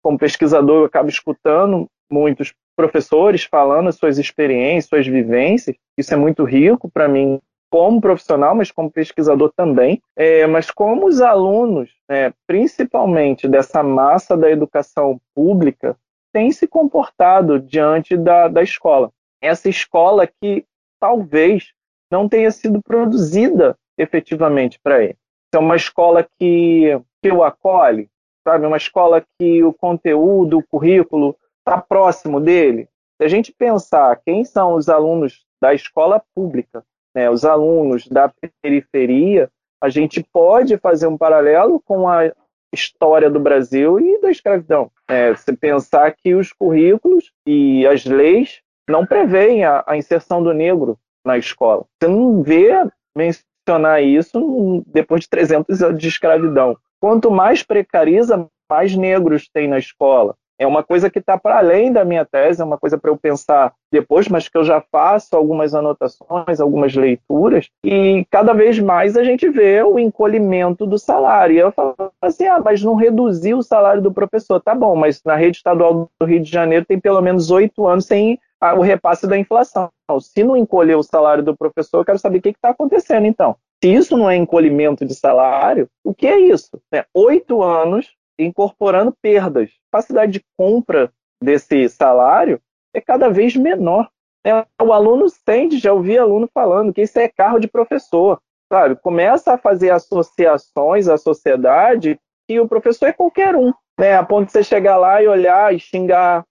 como 0.01 0.17
pesquisador, 0.17 0.81
eu 0.81 0.85
acabo 0.85 1.09
escutando 1.09 1.87
muitos 2.11 2.53
professores 2.75 3.43
falando 3.43 3.87
as 3.89 3.95
suas 3.95 4.17
experiências, 4.17 4.89
suas 4.89 5.07
vivências. 5.07 5.75
Isso 5.97 6.13
é 6.13 6.17
muito 6.17 6.43
rico 6.43 6.89
para 6.89 7.07
mim 7.07 7.39
como 7.71 8.01
profissional, 8.01 8.53
mas 8.53 8.71
como 8.71 8.91
pesquisador 8.91 9.51
também. 9.55 10.01
É, 10.15 10.45
mas 10.45 10.69
como 10.69 11.07
os 11.07 11.21
alunos, 11.21 11.91
é, 12.09 12.33
principalmente 12.45 13.47
dessa 13.47 13.81
massa 13.81 14.35
da 14.35 14.51
educação 14.51 15.19
pública, 15.33 15.95
têm 16.33 16.51
se 16.51 16.67
comportado 16.67 17.59
diante 17.59 18.17
da, 18.17 18.47
da 18.47 18.61
escola. 18.61 19.11
Essa 19.41 19.69
escola 19.69 20.27
que 20.27 20.65
talvez 21.03 21.73
não 22.09 22.29
tenha 22.29 22.49
sido 22.49 22.81
produzida 22.81 23.77
efetivamente 23.97 24.79
para 24.81 25.03
ele. 25.03 25.17
É 25.53 25.57
uma 25.57 25.75
escola 25.75 26.25
que, 26.39 26.97
que 27.21 27.29
o 27.29 27.43
acolhe, 27.43 28.09
sabe? 28.47 28.65
Uma 28.65 28.77
escola 28.77 29.21
que 29.37 29.61
o 29.61 29.73
conteúdo, 29.73 30.59
o 30.59 30.63
currículo 30.65 31.35
está 31.59 31.81
próximo 31.81 32.39
dele. 32.39 32.87
Se 33.17 33.25
a 33.25 33.27
gente 33.27 33.51
pensar 33.51 34.17
quem 34.25 34.45
são 34.45 34.75
os 34.75 34.87
alunos 34.87 35.45
da 35.61 35.73
escola 35.73 36.23
pública, 36.33 36.85
né, 37.13 37.29
os 37.29 37.43
alunos 37.43 38.07
da 38.07 38.33
periferia, 38.61 39.51
a 39.81 39.89
gente 39.89 40.25
pode 40.31 40.77
fazer 40.77 41.07
um 41.07 41.17
paralelo 41.17 41.81
com 41.81 42.07
a 42.07 42.31
história 42.73 43.29
do 43.29 43.41
Brasil 43.41 43.99
e 43.99 44.21
da 44.21 44.31
escravidão. 44.31 44.89
É, 45.09 45.31
você 45.31 45.51
pensar 45.51 46.15
que 46.15 46.33
os 46.33 46.53
currículos 46.53 47.33
e 47.45 47.85
as 47.85 48.05
leis 48.05 48.62
não 48.89 49.05
preveem 49.05 49.63
a, 49.63 49.83
a 49.85 49.97
inserção 49.97 50.43
do 50.43 50.53
negro 50.53 50.97
na 51.25 51.37
escola. 51.37 51.85
Você 51.99 52.09
não 52.09 52.41
vê 52.41 52.71
mencionar 53.15 54.03
isso 54.03 54.83
depois 54.87 55.21
de 55.21 55.29
300 55.29 55.81
anos 55.81 55.99
de 55.99 56.07
escravidão. 56.07 56.77
Quanto 56.99 57.31
mais 57.31 57.63
precariza, 57.63 58.47
mais 58.69 58.95
negros 58.95 59.49
tem 59.53 59.67
na 59.67 59.77
escola. 59.77 60.35
É 60.59 60.67
uma 60.67 60.83
coisa 60.83 61.09
que 61.09 61.19
está 61.19 61.37
para 61.37 61.57
além 61.57 61.91
da 61.91 62.05
minha 62.05 62.23
tese, 62.23 62.61
é 62.61 62.65
uma 62.65 62.77
coisa 62.77 62.97
para 62.97 63.09
eu 63.09 63.17
pensar 63.17 63.73
depois, 63.91 64.27
mas 64.27 64.47
que 64.47 64.57
eu 64.57 64.63
já 64.63 64.81
faço 64.91 65.35
algumas 65.35 65.73
anotações, 65.73 66.59
algumas 66.59 66.95
leituras, 66.95 67.69
e 67.83 68.25
cada 68.29 68.53
vez 68.53 68.79
mais 68.79 69.17
a 69.17 69.23
gente 69.23 69.49
vê 69.49 69.83
o 69.83 69.97
encolhimento 69.97 70.85
do 70.85 70.97
salário. 70.97 71.55
E 71.55 71.59
eu 71.59 71.71
falo 71.71 71.95
assim: 72.21 72.45
ah, 72.45 72.61
mas 72.63 72.83
não 72.83 72.95
reduziu 72.95 73.57
o 73.57 73.63
salário 73.63 74.01
do 74.01 74.13
professor. 74.13 74.61
Tá 74.61 74.75
bom, 74.75 74.95
mas 74.95 75.21
na 75.25 75.35
rede 75.35 75.57
estadual 75.57 76.09
do 76.19 76.25
Rio 76.25 76.39
de 76.39 76.49
Janeiro 76.49 76.85
tem 76.85 76.99
pelo 76.99 77.21
menos 77.21 77.49
oito 77.49 77.87
anos 77.87 78.05
sem 78.05 78.39
o 78.71 78.81
repasse 78.81 79.27
da 79.27 79.37
inflação. 79.37 79.89
Se 80.21 80.43
não 80.43 80.55
encolher 80.55 80.95
o 80.95 81.03
salário 81.03 81.43
do 81.43 81.57
professor, 81.57 81.99
eu 81.99 82.05
quero 82.05 82.19
saber 82.19 82.37
o 82.37 82.41
que 82.41 82.49
está 82.49 82.69
acontecendo 82.69 83.25
então. 83.25 83.57
Se 83.83 83.93
isso 83.93 84.15
não 84.15 84.29
é 84.29 84.35
encolhimento 84.35 85.05
de 85.05 85.13
salário, 85.13 85.89
o 86.03 86.13
que 86.13 86.27
é 86.27 86.39
isso? 86.39 86.69
É 86.93 87.05
oito 87.13 87.61
anos 87.61 88.13
incorporando 88.39 89.13
perdas. 89.21 89.69
A 89.69 89.97
capacidade 89.97 90.31
de 90.31 90.45
compra 90.57 91.11
desse 91.43 91.89
salário 91.89 92.61
é 92.93 93.01
cada 93.01 93.29
vez 93.29 93.55
menor. 93.55 94.09
É, 94.45 94.65
o 94.81 94.91
aluno 94.91 95.27
sente, 95.29 95.77
já 95.77 95.93
ouvi 95.93 96.17
aluno 96.17 96.49
falando 96.53 96.93
que 96.93 97.01
isso 97.01 97.17
é 97.19 97.27
carro 97.27 97.59
de 97.59 97.67
professor, 97.67 98.39
sabe? 98.71 98.95
Começa 98.95 99.53
a 99.53 99.57
fazer 99.57 99.89
associações 99.89 101.07
à 101.07 101.17
sociedade 101.17 102.19
e 102.49 102.59
o 102.59 102.67
professor 102.67 103.07
é 103.07 103.13
qualquer 103.13 103.55
um, 103.55 103.73
né? 103.99 104.15
A 104.15 104.23
ponto 104.23 104.47
de 104.47 104.51
você 104.51 104.63
chegar 104.63 104.97
lá 104.97 105.21
e 105.21 105.27
olhar 105.27 105.73
e 105.73 105.79
xingar. 105.79 106.45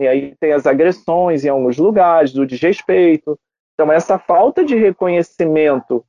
E 0.00 0.06
aí 0.06 0.34
tem 0.40 0.52
as 0.52 0.66
agressões 0.66 1.44
em 1.44 1.48
alguns 1.48 1.78
lugares, 1.78 2.32
do 2.32 2.46
desrespeito. 2.46 3.38
Então, 3.74 3.92
essa 3.92 4.18
falta 4.18 4.64
de 4.64 4.76
reconhecimento 4.76 6.04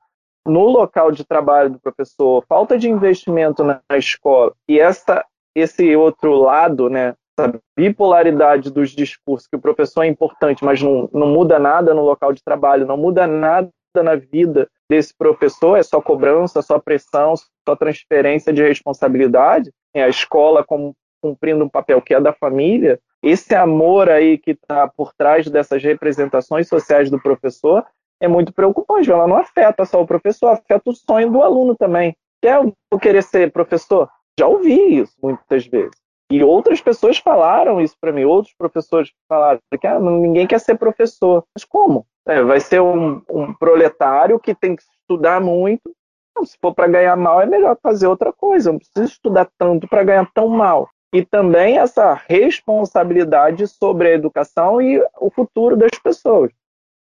no 0.45 0.65
local 0.65 1.11
de 1.11 1.25
trabalho 1.25 1.71
do 1.71 1.79
professor, 1.79 2.43
falta 2.47 2.77
de 2.77 2.89
investimento 2.89 3.63
na, 3.63 3.81
escola 3.97 4.53
e 4.69 4.79
essa, 4.79 5.25
esse 5.55 5.95
outro 5.95 6.35
lado, 6.35 6.89
né, 6.89 7.15
essa 7.37 7.59
bipolaridade 7.75 8.71
dos 8.71 8.91
discursos, 8.91 9.47
que 9.47 9.55
o 9.55 9.61
professor 9.61 10.03
é 10.03 10.07
importante, 10.07 10.63
mas 10.63 10.81
não, 10.81 11.09
não 11.11 11.27
muda 11.27 11.57
nada 11.57 11.93
no 11.93 12.03
local 12.03 12.31
de 12.31 12.43
trabalho, 12.43 12.85
não 12.85 12.95
muda 12.95 13.25
nada 13.25 13.71
na 13.95 14.15
vida 14.15 14.69
desse 14.89 15.13
professor, 15.17 15.77
é 15.77 15.83
só 15.83 15.99
cobrança, 15.99 16.61
só 16.61 16.77
pressão, 16.77 17.33
só 17.67 17.75
transferência 17.75 18.53
de 18.53 18.61
responsabilidade, 18.61 19.71
é 19.93 20.03
a 20.03 20.09
escola 20.09 20.63
como 20.63 20.95
cumprindo 21.21 21.65
um 21.65 21.69
papel 21.69 22.01
que 22.01 22.13
é 22.13 22.21
da 22.21 22.33
família, 22.33 22.99
esse 23.23 23.55
amor 23.55 24.09
aí 24.09 24.37
que 24.37 24.51
está 24.51 24.87
por 24.87 25.13
trás 25.13 25.49
dessas 25.49 25.83
representações 25.83 26.67
sociais 26.67 27.09
do 27.09 27.19
professor 27.19 27.85
é 28.21 28.27
muito 28.27 28.53
preocupante. 28.53 29.11
Ela 29.11 29.27
não 29.27 29.37
afeta 29.37 29.85
só 29.85 30.01
o 30.01 30.07
professor, 30.07 30.49
afeta 30.49 30.89
o 30.89 30.95
sonho 30.95 31.31
do 31.31 31.41
aluno 31.41 31.75
também. 31.75 32.15
Quer 32.41 32.61
eu 32.91 32.99
querer 32.99 33.23
ser 33.23 33.51
professor? 33.51 34.09
Já 34.39 34.47
ouvi 34.47 34.99
isso 34.99 35.13
muitas 35.21 35.65
vezes. 35.65 36.05
E 36.31 36.43
outras 36.43 36.81
pessoas 36.81 37.17
falaram 37.19 37.79
isso 37.79 37.95
para 37.99 38.11
mim, 38.11 38.23
outros 38.23 38.53
professores 38.57 39.11
falaram 39.29 39.59
que 39.79 39.87
ah, 39.87 39.99
ninguém 39.99 40.47
quer 40.47 40.59
ser 40.59 40.75
professor. 40.75 41.43
Mas 41.55 41.63
como? 41.63 42.05
É, 42.27 42.41
vai 42.41 42.59
ser 42.59 42.81
um, 42.81 43.21
um, 43.29 43.53
proletário 43.53 44.39
que 44.39 44.55
tem 44.55 44.75
que 44.75 44.81
estudar 44.81 45.39
muito. 45.39 45.95
Não, 46.35 46.43
se 46.43 46.57
for 46.59 46.73
para 46.73 46.87
ganhar 46.87 47.15
mal, 47.15 47.41
é 47.41 47.45
melhor 47.45 47.77
fazer 47.81 48.07
outra 48.07 48.33
coisa. 48.33 48.71
Não 48.71 48.79
precisa 48.79 49.05
estudar 49.05 49.47
tanto 49.57 49.87
para 49.87 50.03
ganhar 50.03 50.29
tão 50.33 50.47
mal. 50.47 50.89
E 51.15 51.23
também 51.23 51.77
essa 51.77 52.13
responsabilidade 52.13 53.65
sobre 53.69 54.09
a 54.09 54.11
educação 54.11 54.81
e 54.81 55.01
o 55.17 55.29
futuro 55.29 55.77
das 55.77 55.97
pessoas. 56.03 56.51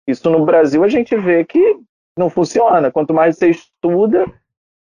Isso 0.08 0.30
no 0.30 0.46
Brasil 0.46 0.84
a 0.84 0.88
gente 0.88 1.16
vê 1.16 1.44
que 1.44 1.80
não 2.16 2.30
funciona. 2.30 2.92
Quanto 2.92 3.12
mais 3.12 3.36
você 3.36 3.50
estuda, 3.50 4.32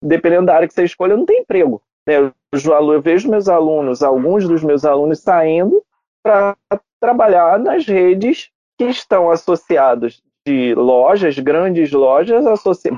dependendo 0.05 0.45
da 0.45 0.57
área 0.57 0.69
que 0.69 0.75
você 0.75 0.85
escolhe, 0.85 1.17
não 1.17 1.25
tem 1.25 1.41
emprego. 1.41 1.81
Né? 2.07 2.17
Eu, 2.19 3.01
vejo 3.01 3.31
meus 3.31 3.49
alunos, 3.49 4.03
alguns 4.03 4.47
dos 4.47 4.63
meus 4.63 4.85
alunos 4.85 5.21
saindo 5.21 5.83
para 6.23 6.55
trabalhar 7.01 7.59
nas 7.59 7.87
redes 7.87 8.51
que 8.77 8.85
estão 8.85 9.31
associados 9.31 10.23
de 10.47 10.75
lojas, 10.75 11.39
grandes 11.39 11.91
lojas, 11.91 12.45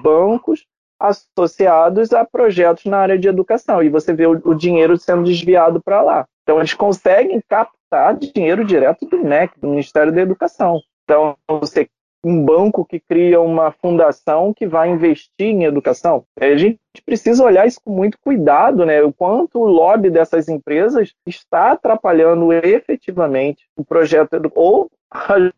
bancos 0.02 0.66
associados 1.08 2.12
a 2.12 2.24
projetos 2.24 2.84
na 2.86 2.98
área 2.98 3.18
de 3.18 3.28
educação. 3.28 3.82
E 3.82 3.88
você 3.88 4.12
vê 4.12 4.26
o, 4.26 4.40
o 4.44 4.54
dinheiro 4.54 4.96
sendo 4.96 5.24
desviado 5.24 5.80
para 5.82 6.02
lá. 6.02 6.26
Então, 6.42 6.58
eles 6.58 6.74
conseguem 6.74 7.40
captar 7.48 8.16
dinheiro 8.16 8.64
direto 8.64 9.06
do 9.06 9.18
MEC, 9.18 9.58
do 9.58 9.68
Ministério 9.68 10.12
da 10.12 10.20
Educação. 10.20 10.80
Então, 11.04 11.36
você 11.48 11.88
um 12.24 12.42
banco 12.42 12.84
que 12.84 12.98
cria 12.98 13.40
uma 13.40 13.70
fundação 13.70 14.52
que 14.54 14.66
vai 14.66 14.90
investir 14.90 15.46
em 15.46 15.64
educação. 15.64 16.24
A 16.40 16.56
gente 16.56 16.78
precisa 17.04 17.44
olhar 17.44 17.66
isso 17.66 17.80
com 17.84 17.92
muito 17.92 18.18
cuidado, 18.18 18.86
né? 18.86 19.02
O 19.02 19.12
quanto 19.12 19.58
o 19.60 19.66
lobby 19.66 20.10
dessas 20.10 20.48
empresas 20.48 21.12
está 21.26 21.72
atrapalhando 21.72 22.52
efetivamente 22.52 23.64
o 23.76 23.84
projeto 23.84 24.30
ou 24.54 24.90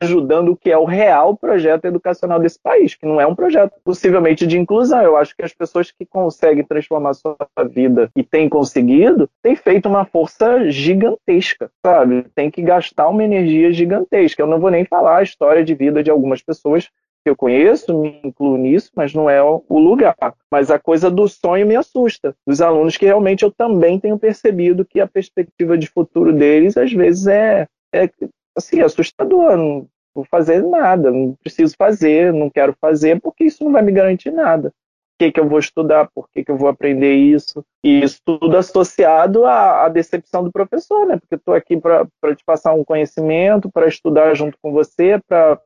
ajudando 0.00 0.50
o 0.50 0.56
que 0.56 0.70
é 0.70 0.76
o 0.76 0.84
real 0.84 1.36
projeto 1.36 1.86
educacional 1.86 2.38
desse 2.38 2.60
país, 2.60 2.94
que 2.94 3.06
não 3.06 3.20
é 3.20 3.26
um 3.26 3.34
projeto 3.34 3.72
possivelmente 3.82 4.46
de 4.46 4.58
inclusão. 4.58 5.00
Eu 5.00 5.16
acho 5.16 5.34
que 5.34 5.42
as 5.42 5.54
pessoas 5.54 5.90
que 5.90 6.04
conseguem 6.04 6.64
transformar 6.64 7.14
sua 7.14 7.36
vida 7.70 8.10
e 8.14 8.22
têm 8.22 8.48
conseguido, 8.48 9.28
têm 9.42 9.56
feito 9.56 9.88
uma 9.88 10.04
força 10.04 10.70
gigantesca, 10.70 11.70
sabe? 11.84 12.26
Tem 12.34 12.50
que 12.50 12.60
gastar 12.60 13.08
uma 13.08 13.24
energia 13.24 13.72
gigantesca. 13.72 14.42
Eu 14.42 14.46
não 14.46 14.60
vou 14.60 14.70
nem 14.70 14.84
falar 14.84 15.18
a 15.18 15.22
história 15.22 15.64
de 15.64 15.74
vida 15.74 16.02
de 16.02 16.10
algumas 16.10 16.42
pessoas 16.42 16.90
que 17.24 17.30
eu 17.30 17.34
conheço, 17.34 17.98
me 17.98 18.20
incluo 18.22 18.56
nisso, 18.56 18.92
mas 18.94 19.12
não 19.12 19.28
é 19.28 19.42
o 19.42 19.64
lugar. 19.70 20.14
Mas 20.48 20.70
a 20.70 20.78
coisa 20.78 21.10
do 21.10 21.26
sonho 21.26 21.66
me 21.66 21.74
assusta. 21.74 22.36
Dos 22.46 22.60
alunos 22.60 22.96
que 22.96 23.04
realmente 23.04 23.42
eu 23.42 23.50
também 23.50 23.98
tenho 23.98 24.16
percebido 24.16 24.84
que 24.84 25.00
a 25.00 25.08
perspectiva 25.08 25.76
de 25.76 25.88
futuro 25.88 26.32
deles 26.32 26.76
às 26.76 26.92
vezes 26.92 27.26
é, 27.26 27.66
é 27.92 28.08
assim, 28.56 28.80
assustador. 28.80 29.56
Não 29.56 29.86
vou 30.14 30.24
fazer 30.30 30.62
nada, 30.62 31.10
não 31.10 31.34
preciso 31.42 31.74
fazer, 31.76 32.32
não 32.32 32.48
quero 32.48 32.74
fazer, 32.80 33.20
porque 33.20 33.44
isso 33.44 33.62
não 33.62 33.72
vai 33.72 33.82
me 33.82 33.92
garantir 33.92 34.30
nada. 34.30 34.70
Por 34.70 35.24
que, 35.26 35.32
que 35.32 35.40
eu 35.40 35.48
vou 35.48 35.58
estudar? 35.58 36.10
Por 36.14 36.28
que, 36.30 36.44
que 36.44 36.50
eu 36.50 36.58
vou 36.58 36.68
aprender 36.68 37.14
isso? 37.14 37.64
E 37.82 38.02
isso 38.02 38.20
tudo 38.24 38.54
associado 38.56 39.46
à, 39.46 39.86
à 39.86 39.88
decepção 39.88 40.44
do 40.44 40.52
professor, 40.52 41.06
né? 41.06 41.16
Porque 41.18 41.36
estou 41.36 41.54
aqui 41.54 41.78
para 41.78 42.34
te 42.34 42.44
passar 42.44 42.74
um 42.74 42.84
conhecimento, 42.84 43.70
para 43.70 43.88
estudar 43.88 44.34
junto 44.34 44.58
com 44.60 44.72
você, 44.72 45.18
para 45.26 45.58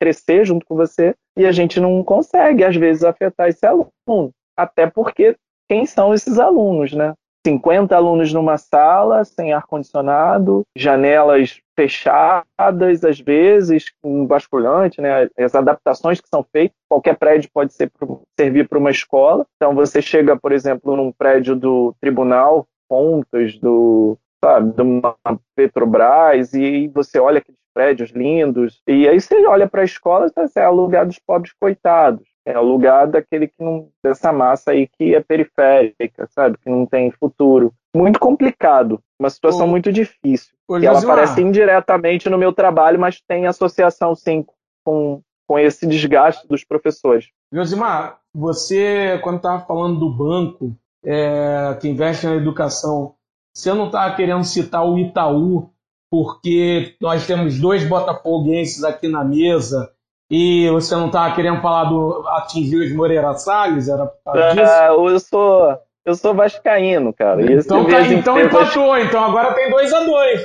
crescer 0.00 0.44
junto 0.44 0.66
com 0.66 0.74
você, 0.74 1.14
e 1.36 1.46
a 1.46 1.52
gente 1.52 1.78
não 1.78 2.02
consegue, 2.02 2.64
às 2.64 2.76
vezes, 2.76 3.04
afetar 3.04 3.48
esse 3.48 3.64
aluno. 3.64 4.32
Até 4.56 4.88
porque 4.88 5.36
quem 5.68 5.86
são 5.86 6.12
esses 6.12 6.38
alunos, 6.38 6.92
né? 6.92 7.14
50 7.46 7.94
alunos 7.94 8.32
numa 8.32 8.58
sala, 8.58 9.24
sem 9.24 9.52
ar-condicionado, 9.52 10.64
janelas 10.76 11.60
fechadas, 11.76 13.04
às 13.04 13.20
vezes, 13.20 13.92
com 14.02 14.26
basculante, 14.26 15.00
né? 15.00 15.28
As 15.38 15.54
adaptações 15.54 16.20
que 16.20 16.28
são 16.28 16.44
feitas, 16.50 16.76
qualquer 16.88 17.16
prédio 17.16 17.48
pode 17.54 17.72
ser, 17.72 17.92
servir 18.36 18.68
para 18.68 18.78
uma 18.78 18.90
escola. 18.90 19.46
Então, 19.56 19.76
você 19.76 20.02
chega, 20.02 20.36
por 20.36 20.50
exemplo, 20.50 20.96
num 20.96 21.12
prédio 21.12 21.54
do 21.54 21.94
tribunal, 22.00 22.66
pontas 22.88 23.56
do, 23.58 24.18
sabe, 24.42 24.72
de 24.72 24.82
uma 24.82 25.16
Petrobras, 25.54 26.52
e 26.52 26.88
você 26.88 27.20
olha 27.20 27.38
aqueles 27.38 27.60
prédios 27.72 28.10
lindos, 28.10 28.82
e 28.88 29.06
aí 29.06 29.20
você 29.20 29.46
olha 29.46 29.68
para 29.68 29.82
a 29.82 29.84
escola 29.84 30.26
e 30.26 30.30
tá, 30.30 30.48
é 30.56 30.68
o 30.68 30.74
lugar 30.74 31.06
dos 31.06 31.18
pobres 31.20 31.52
coitados 31.60 32.35
é 32.46 32.56
o 32.58 32.62
lugar 32.62 33.08
daquele 33.08 33.48
que 33.48 33.62
não 33.62 33.88
dessa 34.02 34.32
massa 34.32 34.70
aí 34.70 34.86
que 34.86 35.14
é 35.16 35.20
periférica, 35.20 36.28
sabe, 36.30 36.56
que 36.58 36.70
não 36.70 36.86
tem 36.86 37.10
futuro. 37.10 37.74
Muito 37.94 38.20
complicado, 38.20 39.00
uma 39.18 39.28
situação 39.28 39.66
muito 39.66 39.92
difícil. 39.92 40.54
e 40.80 40.86
ela 40.86 41.00
aparece 41.00 41.42
indiretamente 41.42 42.30
no 42.30 42.38
meu 42.38 42.52
trabalho, 42.52 43.00
mas 43.00 43.20
tem 43.20 43.46
associação 43.46 44.14
sim 44.14 44.46
com, 44.84 45.20
com 45.48 45.58
esse 45.58 45.86
desgaste 45.86 46.46
dos 46.46 46.62
professores. 46.62 47.26
Josimar, 47.52 48.20
você 48.32 49.18
quando 49.24 49.38
estava 49.38 49.64
falando 49.66 49.98
do 49.98 50.10
banco 50.10 50.76
é, 51.04 51.76
que 51.80 51.88
investe 51.88 52.26
na 52.26 52.36
educação, 52.36 53.14
você 53.52 53.72
não 53.74 53.86
estava 53.86 54.14
querendo 54.14 54.44
citar 54.44 54.86
o 54.86 54.98
Itaú 54.98 55.70
porque 56.08 56.94
nós 57.00 57.26
temos 57.26 57.58
dois 57.58 57.84
botafoguenses 57.88 58.84
aqui 58.84 59.08
na 59.08 59.24
mesa 59.24 59.90
e 60.30 60.68
você 60.70 60.94
não 60.94 61.06
estava 61.06 61.34
querendo 61.34 61.60
falar 61.60 61.84
do 61.84 62.24
atingir 62.28 62.76
os 62.76 62.92
Moreira 62.92 63.34
Salles? 63.34 63.88
Era 63.88 64.06
por 64.06 64.22
causa 64.24 64.54
disso? 64.54 64.72
Ah, 64.72 64.86
eu 64.86 65.20
sou. 65.20 65.78
Eu 66.04 66.14
sou 66.14 66.32
vascaíno, 66.32 67.12
cara. 67.12 67.42
então, 67.52 67.84
tá, 67.84 68.00
então 68.02 68.40
empatou, 68.40 68.96
então 68.96 69.24
agora 69.24 69.52
tem 69.54 69.68
2 69.68 69.92
a 69.92 70.04
2 70.04 70.40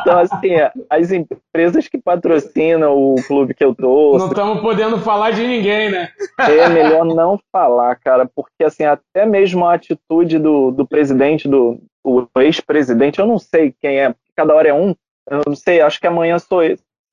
Então, 0.00 0.18
assim, 0.18 0.48
as 0.90 1.12
empresas 1.12 1.86
que 1.86 1.96
patrocinam 1.96 2.98
o 2.98 3.14
clube 3.24 3.54
que 3.54 3.64
eu 3.64 3.72
tô. 3.72 4.18
Não 4.18 4.26
estamos 4.26 4.60
podendo 4.60 4.98
falar 4.98 5.30
de 5.30 5.46
ninguém, 5.46 5.92
né? 5.92 6.08
É 6.40 6.68
melhor 6.68 7.04
não 7.04 7.38
falar, 7.52 7.94
cara, 8.00 8.28
porque 8.34 8.64
assim, 8.64 8.82
até 8.82 9.24
mesmo 9.24 9.64
a 9.64 9.74
atitude 9.74 10.40
do, 10.40 10.72
do 10.72 10.84
presidente, 10.84 11.46
do 11.46 11.78
ex-presidente, 12.38 13.20
eu 13.20 13.28
não 13.28 13.38
sei 13.38 13.72
quem 13.80 14.00
é, 14.00 14.12
cada 14.34 14.56
hora 14.56 14.70
é 14.70 14.74
um. 14.74 14.92
Eu 15.30 15.42
não 15.46 15.54
sei, 15.54 15.80
acho 15.80 16.00
que 16.00 16.06
amanhã 16.08 16.36
sou, 16.40 16.62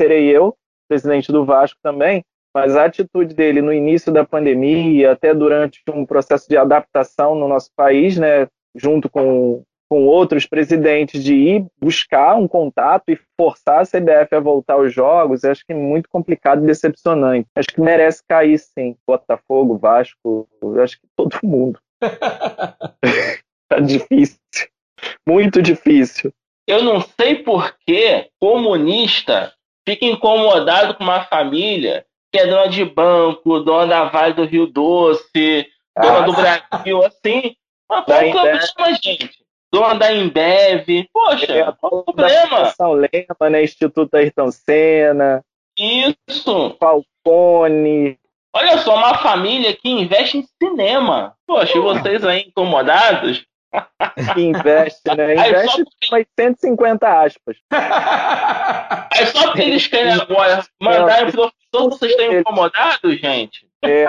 serei 0.02 0.36
eu 0.36 0.58
presidente 0.88 1.32
do 1.32 1.46
Vasco 1.46 1.80
também, 1.82 2.24
mas 2.54 2.76
a 2.76 2.86
atitude 2.86 3.36
dele 3.36 3.62
no 3.62 3.72
início 3.72 4.12
da 4.12 4.26
pandemia, 4.26 5.12
até 5.12 5.34
durante 5.34 5.82
um 5.94 6.06
processo 6.06 6.50
de 6.50 6.58
adaptação 6.58 7.36
no 7.36 7.48
nosso 7.48 7.70
país, 7.76 8.18
né, 8.18 8.48
junto 8.76 9.10
com, 9.10 9.64
com 9.90 10.06
outros 10.06 10.48
presidentes, 10.48 11.24
de 11.24 11.36
ir 11.36 11.66
buscar 11.80 12.36
um 12.36 12.48
contato 12.48 13.10
e 13.10 13.20
forçar 13.40 13.82
a 13.82 13.86
CBF 13.86 14.34
a 14.34 14.40
voltar 14.40 14.74
aos 14.74 14.94
jogos, 14.94 15.44
acho 15.44 15.64
que 15.66 15.74
é 15.74 15.76
muito 15.76 16.10
complicado 16.10 16.64
e 16.64 16.68
decepcionante. 16.68 17.48
Acho 17.56 17.68
que 17.68 17.82
merece 17.82 18.24
cair, 18.28 18.58
sim. 18.58 18.96
Botafogo, 19.06 19.78
Vasco, 19.78 20.48
acho 20.82 21.00
que 21.00 21.08
todo 21.16 21.38
mundo. 21.44 21.80
tá 23.70 23.80
difícil. 23.80 24.40
Muito 25.28 25.62
difícil. 25.62 26.34
Eu 26.68 26.84
não 26.84 27.02
sei 27.02 27.36
por 27.44 27.78
que 27.86 28.30
comunista 28.42 29.54
fica 29.88 30.06
incomodado 30.06 30.96
com 30.96 31.04
uma 31.06 31.24
família 31.24 32.06
que 32.30 32.38
é 32.38 32.46
dona 32.46 32.68
de 32.68 32.84
banco, 32.84 33.62
dona 33.62 33.88
da 33.88 34.04
Vale 34.04 34.34
do 34.34 34.44
Rio 34.44 34.68
Doce, 34.68 35.66
dona 35.98 36.18
ah. 36.18 36.22
do 36.22 36.34
Brasil, 36.34 37.06
assim. 37.06 37.56
Mas 37.90 38.04
qual 38.04 38.28
o 38.28 38.32
problema, 38.32 39.00
gente? 39.02 39.30
Dona 39.72 39.96
da 39.96 40.14
Embev. 40.14 41.08
Poxa, 41.14 41.54
é, 41.54 41.72
qual 41.72 42.00
o 42.00 42.04
problema? 42.04 42.66
São 42.66 42.92
Lema, 42.92 43.50
né? 43.50 43.64
Instituto 43.64 44.14
Ayrton 44.16 44.52
Senna. 44.52 45.42
Isso. 45.78 46.76
Falcone. 46.78 48.20
Olha 48.54 48.78
só, 48.80 48.96
uma 48.96 49.18
família 49.20 49.74
que 49.74 49.90
investe 49.90 50.40
em 50.40 50.46
cinema. 50.62 51.34
Poxa, 51.48 51.80
vocês 51.80 52.26
aí 52.26 52.48
incomodados? 52.48 53.46
Que 54.34 54.42
investe, 54.42 55.02
né? 55.16 55.34
Investe 55.34 55.84
porque... 55.84 56.08
umas 56.12 56.26
150 56.40 57.22
aspas. 57.24 57.58
É 57.72 59.26
só 59.28 59.48
porque 59.48 59.62
eles 59.62 59.88
querem 59.88 60.14
agora 60.14 60.66
mandar 60.82 61.28
o 61.28 61.32
professor, 61.32 61.90
vocês 61.90 62.12
estão 62.12 62.40
incomodados, 62.40 63.20
gente? 63.20 63.68
É. 63.84 64.08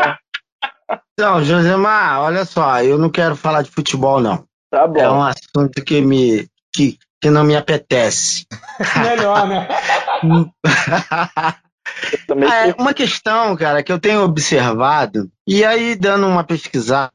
Não, 1.19 1.43
Josemar, 1.43 2.23
olha 2.23 2.45
só, 2.45 2.83
eu 2.83 2.99
não 2.99 3.11
quero 3.11 3.37
falar 3.37 3.63
de 3.63 3.71
futebol, 3.71 4.21
não. 4.21 4.45
Tá 4.71 4.87
bom. 4.87 5.01
É 5.01 5.11
um 5.11 5.23
assunto 5.23 5.85
que 5.85 6.01
me. 6.01 6.49
que, 6.75 6.99
que 7.21 7.31
não 7.31 7.45
me 7.45 7.57
apetece. 7.57 8.47
Melhor, 9.03 9.47
né? 9.49 9.69
É, 12.31 12.75
uma 12.81 12.95
questão, 12.95 13.57
cara, 13.57 13.83
que 13.83 13.91
eu 13.91 13.99
tenho 13.99 14.23
observado, 14.23 15.31
e 15.47 15.65
aí 15.65 15.97
dando 15.97 16.27
uma 16.27 16.45
pesquisada, 16.45 17.11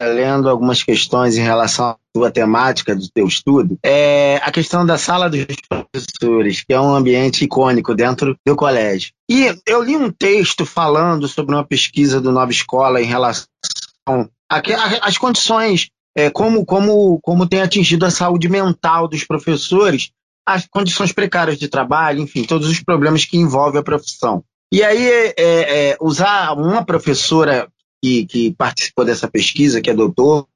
lendo 0.00 0.48
algumas 0.48 0.82
questões 0.82 1.36
em 1.36 1.42
relação 1.42 1.90
à 1.90 1.96
tua 2.12 2.30
temática 2.30 2.94
do 2.94 3.08
teu 3.12 3.26
estudo, 3.26 3.78
é 3.84 4.40
a 4.42 4.50
questão 4.50 4.84
da 4.84 4.98
sala 4.98 5.28
dos 5.28 5.46
professores, 5.68 6.64
que 6.64 6.72
é 6.72 6.80
um 6.80 6.94
ambiente 6.94 7.44
icônico 7.44 7.94
dentro 7.94 8.36
do 8.46 8.56
colégio. 8.56 9.12
E 9.30 9.54
eu 9.66 9.82
li 9.82 9.96
um 9.96 10.10
texto 10.10 10.64
falando 10.64 11.28
sobre 11.28 11.54
uma 11.54 11.64
pesquisa 11.64 12.20
do 12.20 12.32
Nova 12.32 12.50
Escola 12.50 13.00
em 13.00 13.06
relação 13.06 13.46
às 15.02 15.18
condições, 15.18 15.88
é, 16.16 16.30
como, 16.30 16.64
como, 16.64 17.20
como 17.20 17.46
tem 17.46 17.60
atingido 17.60 18.06
a 18.06 18.10
saúde 18.10 18.48
mental 18.48 19.06
dos 19.06 19.24
professores 19.24 20.10
as 20.46 20.66
condições 20.66 21.12
precárias 21.12 21.58
de 21.58 21.68
trabalho, 21.68 22.20
enfim, 22.20 22.44
todos 22.44 22.68
os 22.68 22.80
problemas 22.80 23.24
que 23.24 23.36
envolvem 23.36 23.80
a 23.80 23.84
profissão. 23.84 24.44
E 24.72 24.82
aí, 24.82 25.06
é, 25.06 25.34
é, 25.38 25.96
usar 26.00 26.52
uma 26.52 26.84
professora 26.84 27.68
que, 28.02 28.26
que, 28.26 28.54
participou 28.54 29.04
dessa 29.04 29.28
pesquisa, 29.28 29.80
que 29.80 29.90
é 29.90 29.94
doutor, 29.94 30.46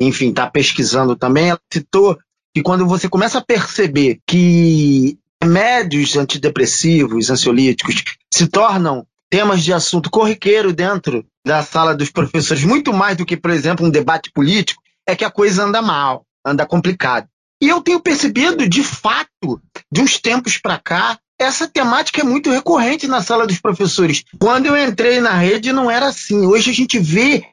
enfim, 0.00 0.30
está 0.30 0.50
pesquisando 0.50 1.16
também, 1.16 1.50
ela 1.50 1.60
citou 1.72 2.18
que 2.54 2.62
quando 2.62 2.86
você 2.86 3.08
começa 3.08 3.38
a 3.38 3.44
perceber 3.44 4.20
que 4.26 5.18
remédios 5.42 6.16
antidepressivos, 6.16 7.30
ansiolíticos, 7.30 8.04
se 8.32 8.46
tornam 8.48 9.06
temas 9.30 9.62
de 9.62 9.72
assunto 9.72 10.10
corriqueiro 10.10 10.72
dentro 10.72 11.24
da 11.46 11.62
sala 11.62 11.94
dos 11.94 12.10
professores, 12.10 12.64
muito 12.64 12.92
mais 12.92 13.16
do 13.16 13.24
que, 13.24 13.36
por 13.36 13.50
exemplo, 13.50 13.86
um 13.86 13.90
debate 13.90 14.30
político, 14.32 14.82
é 15.06 15.14
que 15.14 15.24
a 15.24 15.30
coisa 15.30 15.64
anda 15.64 15.80
mal, 15.80 16.26
anda 16.44 16.66
complicado. 16.66 17.28
E 17.60 17.68
eu 17.68 17.80
tenho 17.80 18.00
percebido, 18.00 18.68
de 18.68 18.84
fato, 18.84 19.60
de 19.90 20.00
uns 20.00 20.18
tempos 20.18 20.58
para 20.58 20.78
cá, 20.78 21.18
essa 21.40 21.68
temática 21.68 22.20
é 22.20 22.24
muito 22.24 22.50
recorrente 22.50 23.06
na 23.06 23.22
sala 23.22 23.46
dos 23.46 23.60
professores. 23.60 24.24
Quando 24.38 24.66
eu 24.66 24.76
entrei 24.76 25.20
na 25.20 25.34
rede, 25.34 25.72
não 25.72 25.90
era 25.90 26.08
assim. 26.08 26.46
Hoje 26.46 26.70
a 26.70 26.74
gente 26.74 26.98
vê 26.98 27.46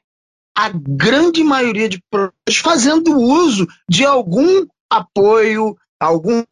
a 0.58 0.70
grande 0.70 1.44
maioria 1.44 1.90
de 1.90 2.02
professores 2.10 2.58
fazendo 2.62 3.18
uso 3.18 3.68
de 3.90 4.06
algum 4.06 4.66
apoio, 4.90 5.76
algum 6.00 6.44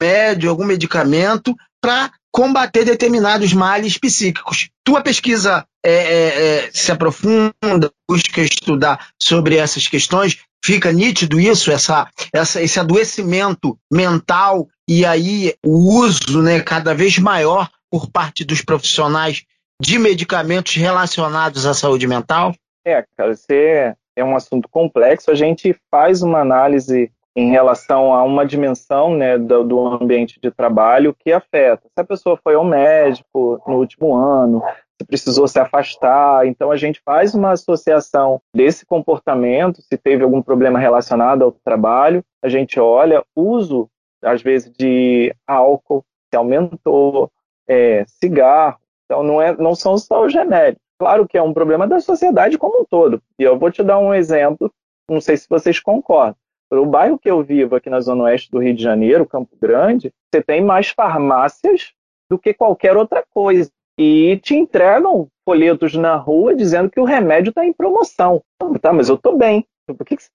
médio, 0.00 0.50
algum 0.50 0.64
medicamento 0.64 1.54
para 1.80 2.12
combater 2.32 2.84
determinados 2.84 3.52
males 3.52 3.96
psíquicos. 3.96 4.68
Tua 4.84 5.00
pesquisa 5.00 5.66
é, 5.84 5.92
é, 5.92 6.66
é, 6.66 6.70
se 6.72 6.92
aprofunda, 6.92 7.90
busca 8.08 8.42
estudar 8.42 9.08
sobre 9.20 9.56
essas 9.56 9.88
questões, 9.88 10.38
fica 10.66 10.90
nítido 10.90 11.38
isso, 11.38 11.70
essa, 11.70 12.10
essa, 12.32 12.60
esse 12.60 12.80
adoecimento 12.80 13.78
mental 13.90 14.66
e 14.88 15.06
aí 15.06 15.54
o 15.64 16.00
uso 16.00 16.42
né, 16.42 16.60
cada 16.60 16.92
vez 16.92 17.18
maior 17.20 17.70
por 17.88 18.10
parte 18.10 18.44
dos 18.44 18.62
profissionais 18.62 19.44
de 19.80 19.96
medicamentos 19.96 20.74
relacionados 20.74 21.66
à 21.66 21.72
saúde 21.72 22.08
mental? 22.08 22.52
É, 22.84 23.04
cara, 23.16 23.30
esse 23.30 23.94
é 24.16 24.24
um 24.24 24.34
assunto 24.34 24.68
complexo. 24.68 25.30
A 25.30 25.36
gente 25.36 25.72
faz 25.88 26.20
uma 26.20 26.40
análise 26.40 27.12
em 27.36 27.50
relação 27.50 28.14
a 28.14 28.24
uma 28.24 28.46
dimensão 28.46 29.14
né, 29.14 29.36
do, 29.36 29.62
do, 29.62 29.86
ambiente 29.86 30.40
de 30.40 30.50
trabalho 30.50 31.14
que 31.14 31.30
afeta. 31.30 31.82
Se 31.82 32.00
a 32.00 32.04
pessoa 32.04 32.40
foi 32.42 32.54
ao 32.54 32.64
médico 32.64 33.62
no 33.66 33.76
último 33.76 34.16
ano, 34.16 34.62
se 34.98 35.06
precisou 35.06 35.46
se 35.46 35.58
afastar, 35.58 36.46
então 36.46 36.70
a 36.70 36.76
gente 36.78 36.98
faz 37.04 37.34
uma 37.34 37.52
associação 37.52 38.40
desse 38.54 38.86
comportamento, 38.86 39.82
se 39.82 39.98
teve 39.98 40.24
algum 40.24 40.40
problema 40.40 40.78
relacionado 40.78 41.44
ao 41.44 41.52
trabalho, 41.52 42.24
a 42.42 42.48
gente 42.48 42.80
olha 42.80 43.22
uso, 43.36 43.90
às 44.22 44.40
vezes, 44.40 44.72
de 44.72 45.34
álcool, 45.46 46.02
se 46.32 46.38
aumentou, 46.38 47.30
é, 47.68 48.04
cigarro, 48.06 48.78
então 49.04 49.22
não, 49.22 49.42
é, 49.42 49.54
não 49.54 49.74
são 49.74 49.98
só 49.98 50.24
os 50.24 50.32
remédios. 50.32 50.80
Claro 50.98 51.28
que 51.28 51.36
é 51.36 51.42
um 51.42 51.52
problema 51.52 51.86
da 51.86 52.00
sociedade 52.00 52.56
como 52.56 52.80
um 52.80 52.84
todo. 52.84 53.22
E 53.38 53.42
eu 53.42 53.58
vou 53.58 53.70
te 53.70 53.82
dar 53.82 53.98
um 53.98 54.14
exemplo, 54.14 54.72
não 55.06 55.20
sei 55.20 55.36
se 55.36 55.46
vocês 55.46 55.78
concordam. 55.78 56.36
O 56.70 56.84
bairro 56.84 57.18
que 57.18 57.30
eu 57.30 57.42
vivo 57.42 57.76
aqui 57.76 57.88
na 57.88 58.00
zona 58.00 58.24
oeste 58.24 58.50
do 58.50 58.58
Rio 58.58 58.74
de 58.74 58.82
Janeiro, 58.82 59.26
Campo 59.26 59.56
Grande, 59.60 60.12
você 60.32 60.42
tem 60.42 60.60
mais 60.60 60.88
farmácias 60.88 61.92
do 62.30 62.38
que 62.38 62.52
qualquer 62.52 62.96
outra 62.96 63.24
coisa. 63.32 63.70
E 63.98 64.38
te 64.42 64.54
entregam 64.54 65.28
folhetos 65.48 65.94
na 65.94 66.16
rua 66.16 66.54
dizendo 66.54 66.90
que 66.90 67.00
o 67.00 67.04
remédio 67.04 67.50
está 67.50 67.64
em 67.64 67.72
promoção. 67.72 68.42
Tá, 68.80 68.92
mas 68.92 69.08
eu 69.08 69.14
estou 69.14 69.38
bem. 69.38 69.64
Por 69.86 70.04
que, 70.04 70.16
que 70.16 70.22
você 70.24 70.30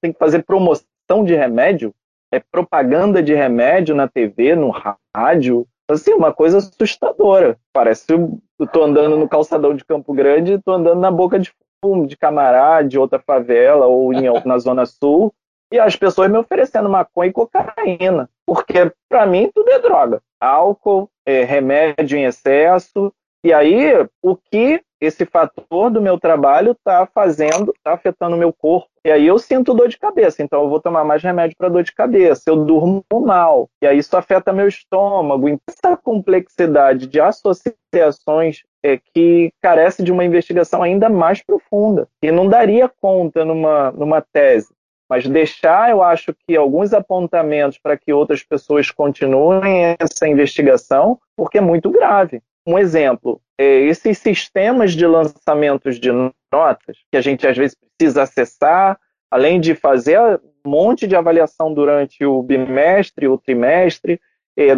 tem 0.00 0.12
que 0.12 0.18
fazer 0.18 0.44
promoção 0.44 1.24
de 1.24 1.34
remédio? 1.34 1.92
É 2.32 2.38
propaganda 2.38 3.22
de 3.22 3.34
remédio 3.34 3.94
na 3.94 4.06
TV, 4.06 4.54
no 4.54 4.70
rádio. 5.16 5.66
Assim, 5.90 6.12
uma 6.12 6.32
coisa 6.32 6.58
assustadora. 6.58 7.58
Parece 7.72 8.06
que 8.06 8.12
eu 8.12 8.38
estou 8.60 8.84
andando 8.84 9.16
no 9.16 9.28
calçadão 9.28 9.74
de 9.74 9.84
Campo 9.84 10.12
Grande 10.12 10.52
e 10.52 10.54
estou 10.56 10.74
andando 10.74 11.00
na 11.00 11.10
boca 11.10 11.38
de 11.38 11.52
fumo 11.82 12.06
de 12.06 12.16
camarada, 12.16 12.86
de 12.86 12.98
outra 12.98 13.18
favela 13.18 13.86
ou 13.86 14.12
em, 14.12 14.26
na 14.44 14.58
Zona 14.58 14.84
Sul 14.84 15.32
e 15.72 15.78
as 15.78 15.96
pessoas 15.96 16.30
me 16.30 16.38
oferecendo 16.38 16.88
maconha 16.88 17.30
e 17.30 17.32
cocaína, 17.32 18.28
porque 18.46 18.92
para 19.08 19.26
mim 19.26 19.50
tudo 19.54 19.70
é 19.70 19.78
droga. 19.78 20.20
Álcool, 20.40 21.08
é, 21.26 21.44
remédio 21.44 22.18
em 22.18 22.24
excesso. 22.24 23.12
E 23.44 23.52
aí, 23.52 23.92
o 24.22 24.36
que 24.36 24.82
esse 25.00 25.24
fator 25.24 25.90
do 25.90 26.00
meu 26.00 26.20
trabalho 26.20 26.72
está 26.72 27.06
fazendo, 27.06 27.72
está 27.74 27.94
afetando 27.94 28.36
o 28.36 28.38
meu 28.38 28.52
corpo. 28.52 28.88
E 29.04 29.10
aí 29.10 29.26
eu 29.26 29.38
sinto 29.38 29.72
dor 29.72 29.88
de 29.88 29.98
cabeça, 29.98 30.42
então 30.42 30.62
eu 30.62 30.68
vou 30.68 30.78
tomar 30.78 31.04
mais 31.04 31.22
remédio 31.22 31.56
para 31.56 31.70
dor 31.70 31.82
de 31.82 31.94
cabeça. 31.94 32.42
Eu 32.46 32.64
durmo 32.64 33.02
mal, 33.10 33.70
e 33.82 33.86
aí 33.86 33.96
isso 33.96 34.14
afeta 34.14 34.52
meu 34.52 34.68
estômago. 34.68 35.48
Então, 35.48 35.62
essa 35.68 35.96
complexidade 35.96 37.06
de 37.06 37.18
associações 37.18 38.62
é, 38.82 38.98
que 38.98 39.50
carece 39.62 40.02
de 40.02 40.12
uma 40.12 40.24
investigação 40.24 40.82
ainda 40.82 41.08
mais 41.08 41.42
profunda. 41.42 42.06
E 42.22 42.30
não 42.30 42.46
daria 42.46 42.90
conta 43.00 43.42
numa, 43.42 43.90
numa 43.92 44.20
tese. 44.20 44.68
Mas 45.10 45.26
deixar, 45.26 45.90
eu 45.90 46.04
acho 46.04 46.32
que 46.32 46.56
alguns 46.56 46.92
apontamentos 46.92 47.78
para 47.78 47.98
que 47.98 48.12
outras 48.12 48.44
pessoas 48.44 48.92
continuem 48.92 49.96
essa 49.98 50.28
investigação, 50.28 51.18
porque 51.36 51.58
é 51.58 51.60
muito 51.60 51.90
grave. 51.90 52.40
Um 52.64 52.78
exemplo, 52.78 53.40
é 53.58 53.80
esses 53.80 54.18
sistemas 54.18 54.92
de 54.92 55.04
lançamentos 55.04 55.98
de 55.98 56.12
notas, 56.12 56.96
que 57.10 57.16
a 57.16 57.20
gente 57.20 57.44
às 57.44 57.56
vezes 57.56 57.76
precisa 57.98 58.22
acessar, 58.22 59.00
além 59.28 59.60
de 59.60 59.74
fazer 59.74 60.20
um 60.64 60.70
monte 60.70 61.08
de 61.08 61.16
avaliação 61.16 61.74
durante 61.74 62.24
o 62.24 62.40
bimestre, 62.40 63.26
o 63.26 63.36
trimestre, 63.36 64.20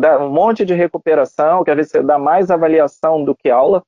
dá 0.00 0.18
um 0.18 0.30
monte 0.30 0.64
de 0.64 0.72
recuperação, 0.72 1.62
que 1.62 1.70
às 1.70 1.76
vezes 1.76 1.92
você 1.92 2.02
dá 2.02 2.18
mais 2.18 2.50
avaliação 2.50 3.22
do 3.22 3.34
que 3.34 3.50
aula, 3.50 3.82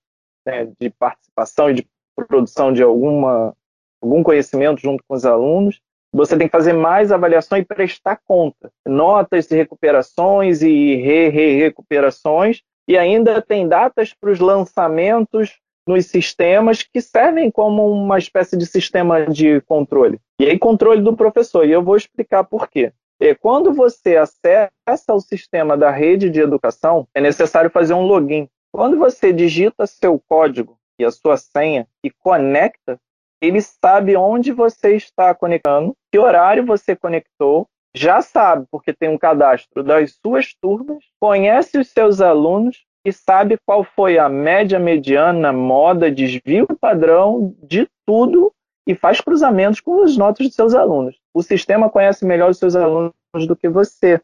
né, 0.44 0.70
de 0.78 0.90
participação 0.90 1.70
e 1.70 1.74
de 1.74 1.88
produção 2.28 2.70
de 2.70 2.82
alguma, 2.82 3.56
algum 4.02 4.22
conhecimento 4.22 4.82
junto 4.82 5.02
com 5.08 5.14
os 5.14 5.24
alunos 5.24 5.80
você 6.14 6.36
tem 6.36 6.46
que 6.46 6.52
fazer 6.52 6.72
mais 6.72 7.10
avaliação 7.10 7.58
e 7.58 7.64
prestar 7.64 8.20
conta. 8.24 8.70
Notas 8.86 9.48
recuperações 9.48 10.62
e 10.62 10.96
re-recuperações, 10.96 12.62
e 12.86 12.96
ainda 12.96 13.42
tem 13.42 13.66
datas 13.66 14.14
para 14.14 14.30
os 14.30 14.38
lançamentos 14.38 15.58
nos 15.86 16.06
sistemas 16.06 16.82
que 16.82 17.00
servem 17.00 17.50
como 17.50 17.90
uma 17.90 18.18
espécie 18.18 18.56
de 18.56 18.64
sistema 18.64 19.26
de 19.26 19.60
controle. 19.62 20.18
E 20.40 20.46
aí, 20.46 20.58
controle 20.58 21.02
do 21.02 21.16
professor. 21.16 21.66
E 21.66 21.72
eu 21.72 21.82
vou 21.82 21.96
explicar 21.96 22.44
por 22.44 22.68
quê. 22.68 22.92
É, 23.20 23.34
quando 23.34 23.72
você 23.72 24.16
acessa 24.16 25.12
o 25.12 25.20
sistema 25.20 25.76
da 25.76 25.90
rede 25.90 26.30
de 26.30 26.40
educação, 26.40 27.06
é 27.14 27.20
necessário 27.20 27.70
fazer 27.70 27.94
um 27.94 28.02
login. 28.02 28.48
Quando 28.72 28.98
você 28.98 29.32
digita 29.32 29.86
seu 29.86 30.20
código 30.28 30.76
e 30.98 31.04
a 31.04 31.10
sua 31.10 31.36
senha 31.36 31.86
e 32.02 32.10
conecta, 32.10 32.98
ele 33.44 33.60
sabe 33.60 34.16
onde 34.16 34.52
você 34.52 34.96
está 34.96 35.34
conectando, 35.34 35.94
que 36.12 36.18
horário 36.18 36.64
você 36.64 36.96
conectou, 36.96 37.66
já 37.94 38.20
sabe, 38.20 38.66
porque 38.70 38.92
tem 38.92 39.08
um 39.08 39.18
cadastro 39.18 39.82
das 39.82 40.16
suas 40.24 40.52
turmas, 40.60 41.04
conhece 41.20 41.78
os 41.78 41.88
seus 41.88 42.20
alunos 42.20 42.84
e 43.04 43.12
sabe 43.12 43.58
qual 43.64 43.84
foi 43.84 44.18
a 44.18 44.28
média, 44.28 44.78
mediana, 44.78 45.52
moda, 45.52 46.10
desvio 46.10 46.66
padrão 46.80 47.54
de 47.62 47.88
tudo 48.06 48.52
e 48.86 48.94
faz 48.94 49.20
cruzamentos 49.20 49.80
com 49.80 50.02
as 50.02 50.16
notas 50.16 50.46
dos 50.46 50.56
seus 50.56 50.74
alunos. 50.74 51.16
O 51.32 51.42
sistema 51.42 51.88
conhece 51.88 52.24
melhor 52.24 52.50
os 52.50 52.58
seus 52.58 52.74
alunos 52.74 53.12
do 53.46 53.54
que 53.54 53.68
você. 53.68 54.20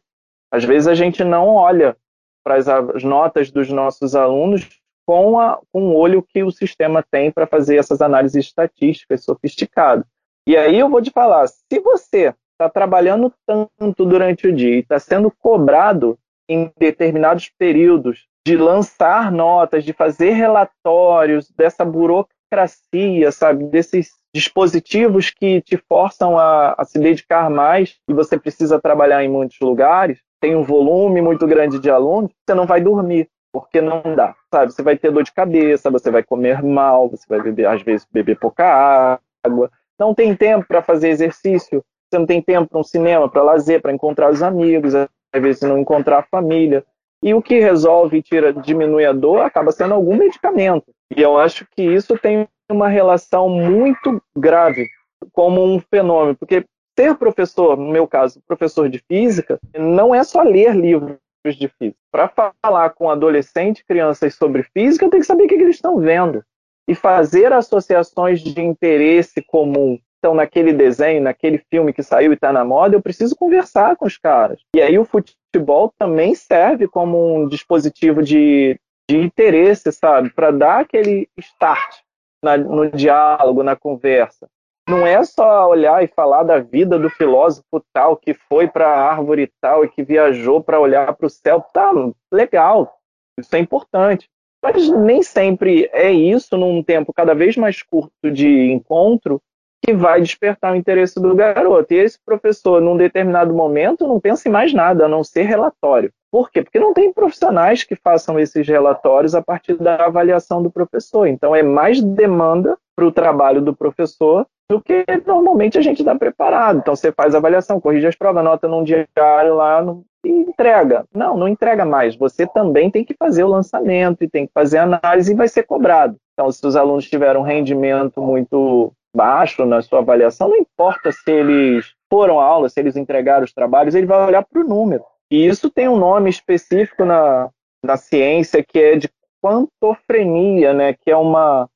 Às 0.51 0.63
vezes 0.63 0.87
a 0.87 0.95
gente 0.95 1.23
não 1.23 1.47
olha 1.47 1.95
para 2.43 2.55
as 2.55 3.03
notas 3.03 3.51
dos 3.51 3.69
nossos 3.69 4.15
alunos 4.15 4.80
com, 5.05 5.39
a, 5.39 5.59
com 5.71 5.89
o 5.89 5.95
olho 5.95 6.23
que 6.23 6.43
o 6.43 6.51
sistema 6.51 7.03
tem 7.09 7.31
para 7.31 7.47
fazer 7.47 7.77
essas 7.77 8.01
análises 8.01 8.45
estatísticas 8.45 9.23
sofisticadas. 9.23 10.05
E 10.47 10.57
aí 10.57 10.79
eu 10.79 10.89
vou 10.89 11.01
te 11.01 11.11
falar, 11.11 11.47
se 11.47 11.79
você 11.79 12.33
está 12.53 12.69
trabalhando 12.69 13.33
tanto 13.45 14.05
durante 14.05 14.47
o 14.47 14.55
dia 14.55 14.75
e 14.75 14.79
está 14.79 14.99
sendo 14.99 15.31
cobrado 15.31 16.17
em 16.49 16.71
determinados 16.77 17.51
períodos 17.57 18.27
de 18.45 18.57
lançar 18.57 19.31
notas, 19.31 19.83
de 19.83 19.93
fazer 19.93 20.31
relatórios, 20.31 21.49
dessa 21.51 21.85
burocracia, 21.85 23.31
sabe, 23.31 23.65
desses 23.65 24.11
dispositivos 24.33 25.29
que 25.29 25.61
te 25.61 25.77
forçam 25.77 26.37
a, 26.37 26.73
a, 26.77 26.85
se 26.85 26.97
dedicar 26.97 27.49
mais 27.49 27.97
e 28.07 28.13
você 28.13 28.39
precisa 28.39 28.79
trabalhar 28.79 29.23
em 29.23 29.29
muitos 29.29 29.59
lugares, 29.59 30.19
tem 30.39 30.55
um 30.55 30.63
volume 30.63 31.21
muito 31.21 31.45
grande 31.45 31.79
de 31.79 31.89
alunos, 31.89 32.31
você 32.45 32.55
não 32.55 32.65
vai 32.65 32.81
dormir, 32.81 33.29
porque 33.51 33.81
não 33.81 34.01
dá, 34.15 34.35
sabe? 34.53 34.71
Você 34.71 34.81
vai 34.81 34.97
ter 34.97 35.11
dor 35.11 35.23
de 35.23 35.31
cabeça, 35.31 35.91
você 35.91 36.09
vai 36.09 36.23
comer 36.23 36.63
mal, 36.63 37.09
você 37.09 37.25
vai 37.27 37.41
beber, 37.41 37.67
às 37.67 37.81
vezes, 37.81 38.07
beber 38.11 38.39
pouca 38.39 39.19
água, 39.43 39.69
não 39.99 40.13
tem 40.13 40.35
tempo 40.35 40.65
para 40.67 40.81
fazer 40.81 41.09
exercício, 41.09 41.83
você 42.09 42.19
não 42.19 42.25
tem 42.25 42.41
tempo 42.41 42.69
para 42.69 42.79
um 42.79 42.83
cinema, 42.83 43.29
para 43.29 43.43
lazer, 43.43 43.81
para 43.81 43.93
encontrar 43.93 44.31
os 44.31 44.41
amigos, 44.41 44.95
às 44.95 45.07
vezes 45.33 45.61
não 45.61 45.77
encontrar 45.77 46.19
a 46.19 46.23
família. 46.23 46.83
E 47.23 47.33
o 47.33 47.41
que 47.41 47.59
resolve 47.59 48.17
e 48.17 48.21
tira, 48.21 48.51
diminui 48.51 49.05
a 49.05 49.13
dor 49.13 49.41
acaba 49.41 49.71
sendo 49.71 49.93
algum 49.93 50.15
medicamento. 50.15 50.91
E 51.15 51.21
eu 51.21 51.37
acho 51.37 51.67
que 51.75 51.83
isso 51.83 52.17
tem 52.17 52.47
uma 52.69 52.87
relação 52.87 53.47
muito 53.47 54.21
grave 54.35 54.87
como 55.31 55.63
um 55.63 55.79
fenômeno, 55.79 56.35
porque 56.35 56.65
ser 56.97 57.15
professor, 57.15 57.77
no 57.77 57.91
meu 57.91 58.07
caso, 58.07 58.41
professor 58.47 58.89
de 58.89 58.99
física, 59.07 59.59
não 59.77 60.13
é 60.15 60.23
só 60.23 60.41
ler 60.41 60.75
livros 60.75 61.15
de 61.49 61.67
física. 61.67 61.97
Para 62.11 62.27
falar 62.61 62.91
com 62.91 63.09
adolescentes, 63.09 63.83
crianças 63.83 64.35
sobre 64.35 64.63
física, 64.63 65.05
eu 65.05 65.09
tenho 65.09 65.21
que 65.21 65.27
saber 65.27 65.45
o 65.45 65.47
que 65.47 65.55
eles 65.55 65.75
estão 65.75 65.97
vendo 65.97 66.43
e 66.87 66.95
fazer 66.95 67.51
associações 67.53 68.41
de 68.41 68.61
interesse 68.61 69.41
comum. 69.41 69.99
Então, 70.19 70.35
naquele 70.35 70.71
desenho, 70.71 71.23
naquele 71.23 71.57
filme 71.69 71.93
que 71.93 72.03
saiu 72.03 72.31
e 72.31 72.35
está 72.35 72.53
na 72.53 72.63
moda, 72.63 72.95
eu 72.95 73.01
preciso 73.01 73.35
conversar 73.35 73.95
com 73.95 74.05
os 74.05 74.17
caras. 74.17 74.61
E 74.75 74.81
aí 74.81 74.99
o 74.99 75.05
futebol 75.05 75.91
também 75.97 76.35
serve 76.35 76.87
como 76.87 77.35
um 77.35 77.47
dispositivo 77.47 78.21
de, 78.21 78.79
de 79.09 79.17
interesse, 79.17 79.91
sabe? 79.91 80.29
Para 80.29 80.51
dar 80.51 80.81
aquele 80.81 81.27
start 81.39 82.01
na, 82.43 82.55
no 82.55 82.89
diálogo, 82.91 83.63
na 83.63 83.75
conversa. 83.75 84.47
Não 84.91 85.07
é 85.07 85.23
só 85.23 85.69
olhar 85.69 86.03
e 86.03 86.07
falar 86.07 86.43
da 86.43 86.59
vida 86.59 86.99
do 86.99 87.09
filósofo 87.09 87.81
tal 87.93 88.17
que 88.17 88.33
foi 88.33 88.67
para 88.67 88.89
a 88.89 89.09
árvore 89.09 89.49
tal 89.61 89.85
e 89.85 89.89
que 89.89 90.03
viajou 90.03 90.61
para 90.61 90.81
olhar 90.81 91.15
para 91.15 91.27
o 91.27 91.29
céu. 91.29 91.61
Tá, 91.73 91.93
legal, 92.29 92.99
isso 93.39 93.55
é 93.55 93.59
importante. 93.59 94.27
Mas 94.61 94.89
nem 94.89 95.23
sempre 95.23 95.89
é 95.93 96.11
isso, 96.11 96.57
num 96.57 96.83
tempo 96.83 97.13
cada 97.13 97.33
vez 97.33 97.55
mais 97.55 97.81
curto 97.81 98.29
de 98.29 98.69
encontro, 98.69 99.41
que 99.83 99.93
vai 99.93 100.21
despertar 100.21 100.73
o 100.73 100.75
interesse 100.75 101.19
do 101.19 101.35
garoto. 101.35 101.93
E 101.93 101.97
esse 101.97 102.19
professor, 102.23 102.81
num 102.81 102.95
determinado 102.95 103.53
momento, 103.53 104.07
não 104.07 104.19
pensa 104.19 104.47
em 104.47 104.51
mais 104.51 104.73
nada, 104.73 105.05
a 105.05 105.09
não 105.09 105.23
ser 105.23 105.43
relatório. 105.43 106.11
Por 106.31 106.49
quê? 106.49 106.63
Porque 106.63 106.79
não 106.79 106.93
tem 106.93 107.11
profissionais 107.11 107.83
que 107.83 107.95
façam 107.95 108.39
esses 108.39 108.65
relatórios 108.67 109.35
a 109.35 109.41
partir 109.41 109.75
da 109.75 110.05
avaliação 110.05 110.63
do 110.63 110.71
professor. 110.71 111.27
Então, 111.27 111.55
é 111.55 111.63
mais 111.63 112.01
demanda 112.01 112.77
para 112.95 113.05
o 113.05 113.11
trabalho 113.11 113.61
do 113.61 113.75
professor 113.75 114.45
do 114.69 114.79
que 114.79 115.03
normalmente 115.25 115.77
a 115.77 115.81
gente 115.81 116.03
dá 116.03 116.15
preparado. 116.15 116.79
Então, 116.79 116.95
você 116.95 117.11
faz 117.11 117.35
a 117.35 117.39
avaliação, 117.39 117.81
corrige 117.81 118.07
as 118.07 118.15
provas, 118.15 118.39
anota 118.39 118.67
num 118.67 118.83
diário 118.83 119.55
lá, 119.55 119.81
no 119.81 120.05
e 120.23 120.29
entrega. 120.29 121.03
Não, 121.13 121.35
não 121.35 121.47
entrega 121.47 121.83
mais. 121.83 122.15
Você 122.15 122.45
também 122.45 122.89
tem 122.89 123.03
que 123.03 123.15
fazer 123.15 123.43
o 123.43 123.49
lançamento 123.49 124.23
e 124.23 124.29
tem 124.29 124.45
que 124.45 124.53
fazer 124.53 124.77
a 124.77 124.83
análise 124.83 125.31
e 125.31 125.35
vai 125.35 125.47
ser 125.47 125.63
cobrado. 125.63 126.15
Então, 126.33 126.51
se 126.51 126.65
os 126.65 126.75
alunos 126.75 127.09
tiveram 127.09 127.41
um 127.41 127.43
rendimento 127.43 128.21
muito 128.21 128.93
baixo 129.15 129.65
na 129.65 129.81
sua 129.81 129.99
avaliação, 129.99 130.49
não 130.49 130.57
importa 130.57 131.11
se 131.11 131.29
eles 131.31 131.93
foram 132.09 132.39
à 132.39 132.45
aula, 132.45 132.69
se 132.69 132.79
eles 132.79 132.95
entregaram 132.95 133.43
os 133.43 133.53
trabalhos, 133.53 133.95
ele 133.95 134.05
vai 134.05 134.25
olhar 134.25 134.43
para 134.43 134.61
o 134.61 134.67
número. 134.67 135.03
E 135.29 135.45
isso 135.45 135.69
tem 135.69 135.87
um 135.87 135.97
nome 135.97 136.29
específico 136.29 137.05
na, 137.05 137.49
na 137.83 137.97
ciência 137.97 138.63
que 138.63 138.79
é 138.79 138.95
de 138.97 139.09
quantofrenia, 139.43 140.73
né? 140.73 140.93
que 140.93 141.09
é 141.09 141.15
uma, 141.15 141.69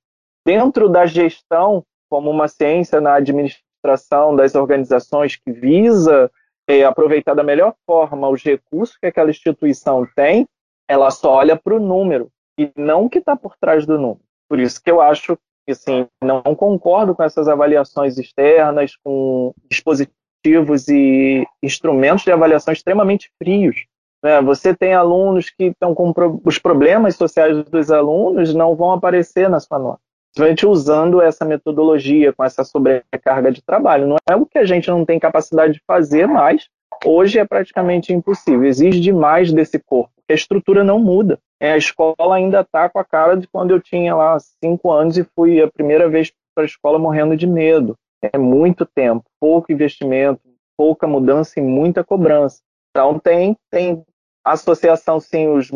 dentro 0.46 0.90
da 0.90 1.06
gestão, 1.06 1.84
como 2.10 2.30
uma 2.30 2.48
ciência 2.48 3.02
na 3.02 3.16
administração 3.16 4.36
das 4.36 4.56
organizações 4.56 5.36
que 5.36 5.52
visa 5.52 6.32
é, 6.68 6.84
aproveitar 6.84 7.34
da 7.34 7.44
melhor 7.44 7.74
forma 7.86 8.30
os 8.30 8.44
recursos 8.44 8.98
que 8.98 9.08
aquela 9.08 9.30
instituição 9.30 10.08
tem, 10.16 10.46
ela 10.88 11.10
só 11.12 11.36
olha 11.36 11.56
para 11.56 11.76
o 11.76 11.80
número 11.80 12.30
e 12.60 12.72
não 12.76 13.06
o 13.06 13.10
que 13.10 13.20
está 13.20 13.36
por 13.36 13.56
trás 13.58 13.86
do 13.86 13.98
número. 13.98 14.22
Por 14.48 14.60
isso 14.60 14.82
que 14.82 14.90
eu 14.90 15.02
acho 15.02 15.38
assim, 15.72 16.08
não 16.22 16.42
concordo 16.56 17.16
com 17.16 17.24
essas 17.24 17.48
avaliações 17.48 18.18
externas, 18.18 18.96
com 19.04 19.54
dispositivos 19.70 20.88
e 20.88 21.46
instrumentos 21.62 22.24
de 22.24 22.32
avaliação 22.32 22.74
extremamente 22.74 23.32
frios. 23.38 23.86
Né? 24.24 24.42
Você 24.42 24.76
tem 24.76 24.94
alunos 24.94 25.50
que 25.50 25.66
estão 25.66 25.94
com 25.96 26.14
os 26.44 26.60
problemas 26.60 27.16
sociais 27.16 27.64
dos 27.66 27.92
alunos 27.92 28.54
não 28.54 28.76
vão 28.76 28.92
aparecer 28.92 29.50
na 29.50 29.60
sua 29.60 29.80
nota 29.80 30.06
principalmente 30.36 30.66
usando 30.66 31.22
essa 31.22 31.46
metodologia, 31.46 32.34
com 32.34 32.44
essa 32.44 32.66
sobrecarga 32.66 33.52
de 33.52 33.62
trabalho. 33.62 34.06
Não 34.06 34.18
é 34.30 34.36
o 34.36 34.46
que 34.46 34.58
a 34.58 34.66
gente 34.66 34.90
não 34.90 35.06
tem 35.06 35.18
capacidade 35.18 35.74
de 35.74 35.82
fazer, 35.88 36.28
mas 36.28 36.68
hoje 37.06 37.40
é 37.40 37.46
praticamente 37.46 38.14
impossível. 38.14 38.64
Exige 38.64 39.00
demais 39.00 39.52
desse 39.52 39.80
corpo. 39.80 40.12
A 40.30 40.34
estrutura 40.34 40.84
não 40.84 41.00
muda. 41.00 41.40
É, 41.60 41.72
a 41.74 41.78
escola 41.78 42.36
ainda 42.36 42.62
está 42.62 42.90
com 42.90 43.00
a 43.00 43.06
cara 43.06 43.36
de 43.38 43.48
quando 43.48 43.72
eu 43.72 43.80
tinha 43.80 44.16
lá 44.16 44.38
cinco 44.64 44.92
anos 44.92 45.18
e 45.18 45.24
fui 45.36 45.62
a 45.62 45.72
primeira 45.72 46.10
vez 46.10 46.32
para 46.54 46.64
a 46.64 46.66
escola 46.66 47.00
morrendo 47.00 47.38
de 47.38 47.48
medo. 47.48 47.96
É 48.22 48.38
muito 48.38 48.86
tempo, 48.86 49.24
pouco 49.40 49.72
investimento, 49.72 50.42
pouca 50.78 51.08
mudança 51.08 51.60
e 51.60 51.64
muita 51.64 52.04
cobrança. 52.04 52.60
Então 52.90 53.20
tem, 53.20 53.56
tem 53.70 54.04
associação 54.44 55.20
sim 55.20 55.48
os 55.50 55.70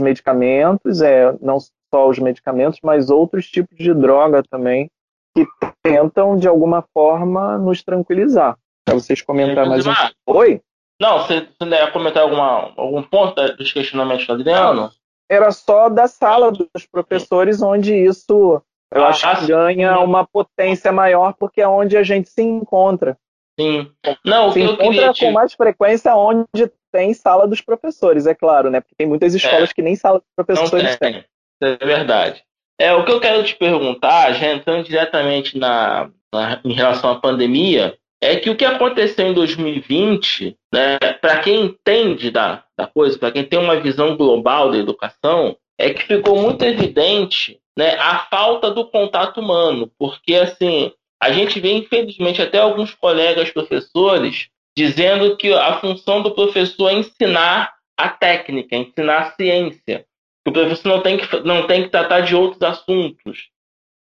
medicamentos, 0.00 1.00
é, 1.00 1.34
não 1.40 1.58
só 1.60 2.08
os 2.08 2.18
medicamentos, 2.18 2.80
mas 2.82 3.10
outros 3.10 3.48
tipos 3.48 3.78
de 3.78 3.94
droga 3.94 4.42
também 4.42 4.90
que 5.34 5.46
tentam, 5.82 6.36
de 6.36 6.46
alguma 6.46 6.82
forma, 6.92 7.58
nos 7.58 7.82
tranquilizar. 7.82 8.56
Para 8.84 8.94
vocês 8.94 9.22
comentar 9.22 9.66
mais 9.66 9.86
um 9.86 9.92
Oi? 10.26 10.60
Não, 11.04 11.18
você, 11.18 11.46
você 11.60 11.68
ia 11.68 11.90
comentar 11.90 12.22
alguma, 12.22 12.72
algum 12.78 13.02
ponto 13.02 13.34
dos 13.56 13.70
questionamentos 13.70 14.26
do 14.26 14.32
Adriano? 14.32 14.90
Era 15.30 15.50
só 15.52 15.90
da 15.90 16.08
sala 16.08 16.50
dos 16.50 16.86
professores, 16.90 17.60
onde 17.60 17.94
isso 17.94 18.62
eu 18.90 19.04
ah, 19.04 19.08
acho 19.08 19.40
que 19.40 19.46
ganha 19.48 19.98
uma 19.98 20.26
potência 20.26 20.90
maior, 20.90 21.34
porque 21.38 21.60
é 21.60 21.68
onde 21.68 21.94
a 21.98 22.02
gente 22.02 22.30
se 22.30 22.40
encontra. 22.40 23.18
Sim. 23.60 23.92
Não, 24.24 24.50
se 24.50 24.62
encontra 24.62 25.12
com 25.12 25.30
mais 25.30 25.52
frequência 25.52 26.16
onde 26.16 26.72
tem 26.90 27.12
sala 27.12 27.46
dos 27.46 27.60
professores, 27.60 28.26
é 28.26 28.34
claro, 28.34 28.70
né? 28.70 28.80
Porque 28.80 28.94
tem 28.96 29.06
muitas 29.06 29.34
escolas 29.34 29.70
é. 29.70 29.74
que 29.74 29.82
nem 29.82 29.94
sala 29.94 30.20
dos 30.20 30.28
professores 30.34 30.96
têm 30.96 31.22
é 31.60 31.86
verdade. 31.86 32.42
É, 32.80 32.94
o 32.94 33.04
que 33.04 33.12
eu 33.12 33.20
quero 33.20 33.44
te 33.44 33.54
perguntar, 33.56 34.32
já 34.32 34.52
entrando 34.52 34.84
diretamente 34.84 35.58
na, 35.58 36.10
na 36.32 36.60
em 36.64 36.72
relação 36.72 37.10
à 37.10 37.20
pandemia, 37.20 37.96
é 38.22 38.36
que 38.36 38.50
o 38.50 38.56
que 38.56 38.64
aconteceu 38.64 39.26
em 39.26 39.34
2020, 39.34 40.56
né, 40.72 40.98
para 41.20 41.40
quem 41.40 41.66
entende 41.66 42.30
da, 42.30 42.64
da 42.76 42.86
coisa, 42.86 43.18
para 43.18 43.32
quem 43.32 43.44
tem 43.44 43.58
uma 43.58 43.80
visão 43.80 44.16
global 44.16 44.70
da 44.70 44.78
educação, 44.78 45.56
é 45.78 45.92
que 45.92 46.04
ficou 46.04 46.40
muito 46.40 46.64
evidente 46.64 47.60
né, 47.76 47.96
a 47.98 48.20
falta 48.30 48.70
do 48.70 48.86
contato 48.86 49.40
humano, 49.40 49.90
porque 49.98 50.34
assim 50.34 50.92
a 51.20 51.32
gente 51.32 51.58
vê 51.58 51.72
infelizmente 51.72 52.42
até 52.42 52.58
alguns 52.58 52.94
colegas 52.94 53.50
professores 53.50 54.48
dizendo 54.76 55.36
que 55.36 55.52
a 55.52 55.80
função 55.80 56.22
do 56.22 56.34
professor 56.34 56.90
é 56.90 56.94
ensinar 56.94 57.72
a 57.96 58.08
técnica, 58.08 58.76
ensinar 58.76 59.18
a 59.18 59.30
ciência, 59.32 60.04
que 60.44 60.50
o 60.50 60.52
professor 60.52 60.88
não 60.88 61.00
tem 61.00 61.16
que, 61.16 61.40
não 61.40 61.66
tem 61.66 61.84
que 61.84 61.88
tratar 61.88 62.20
de 62.20 62.34
outros 62.34 62.62
assuntos, 62.62 63.48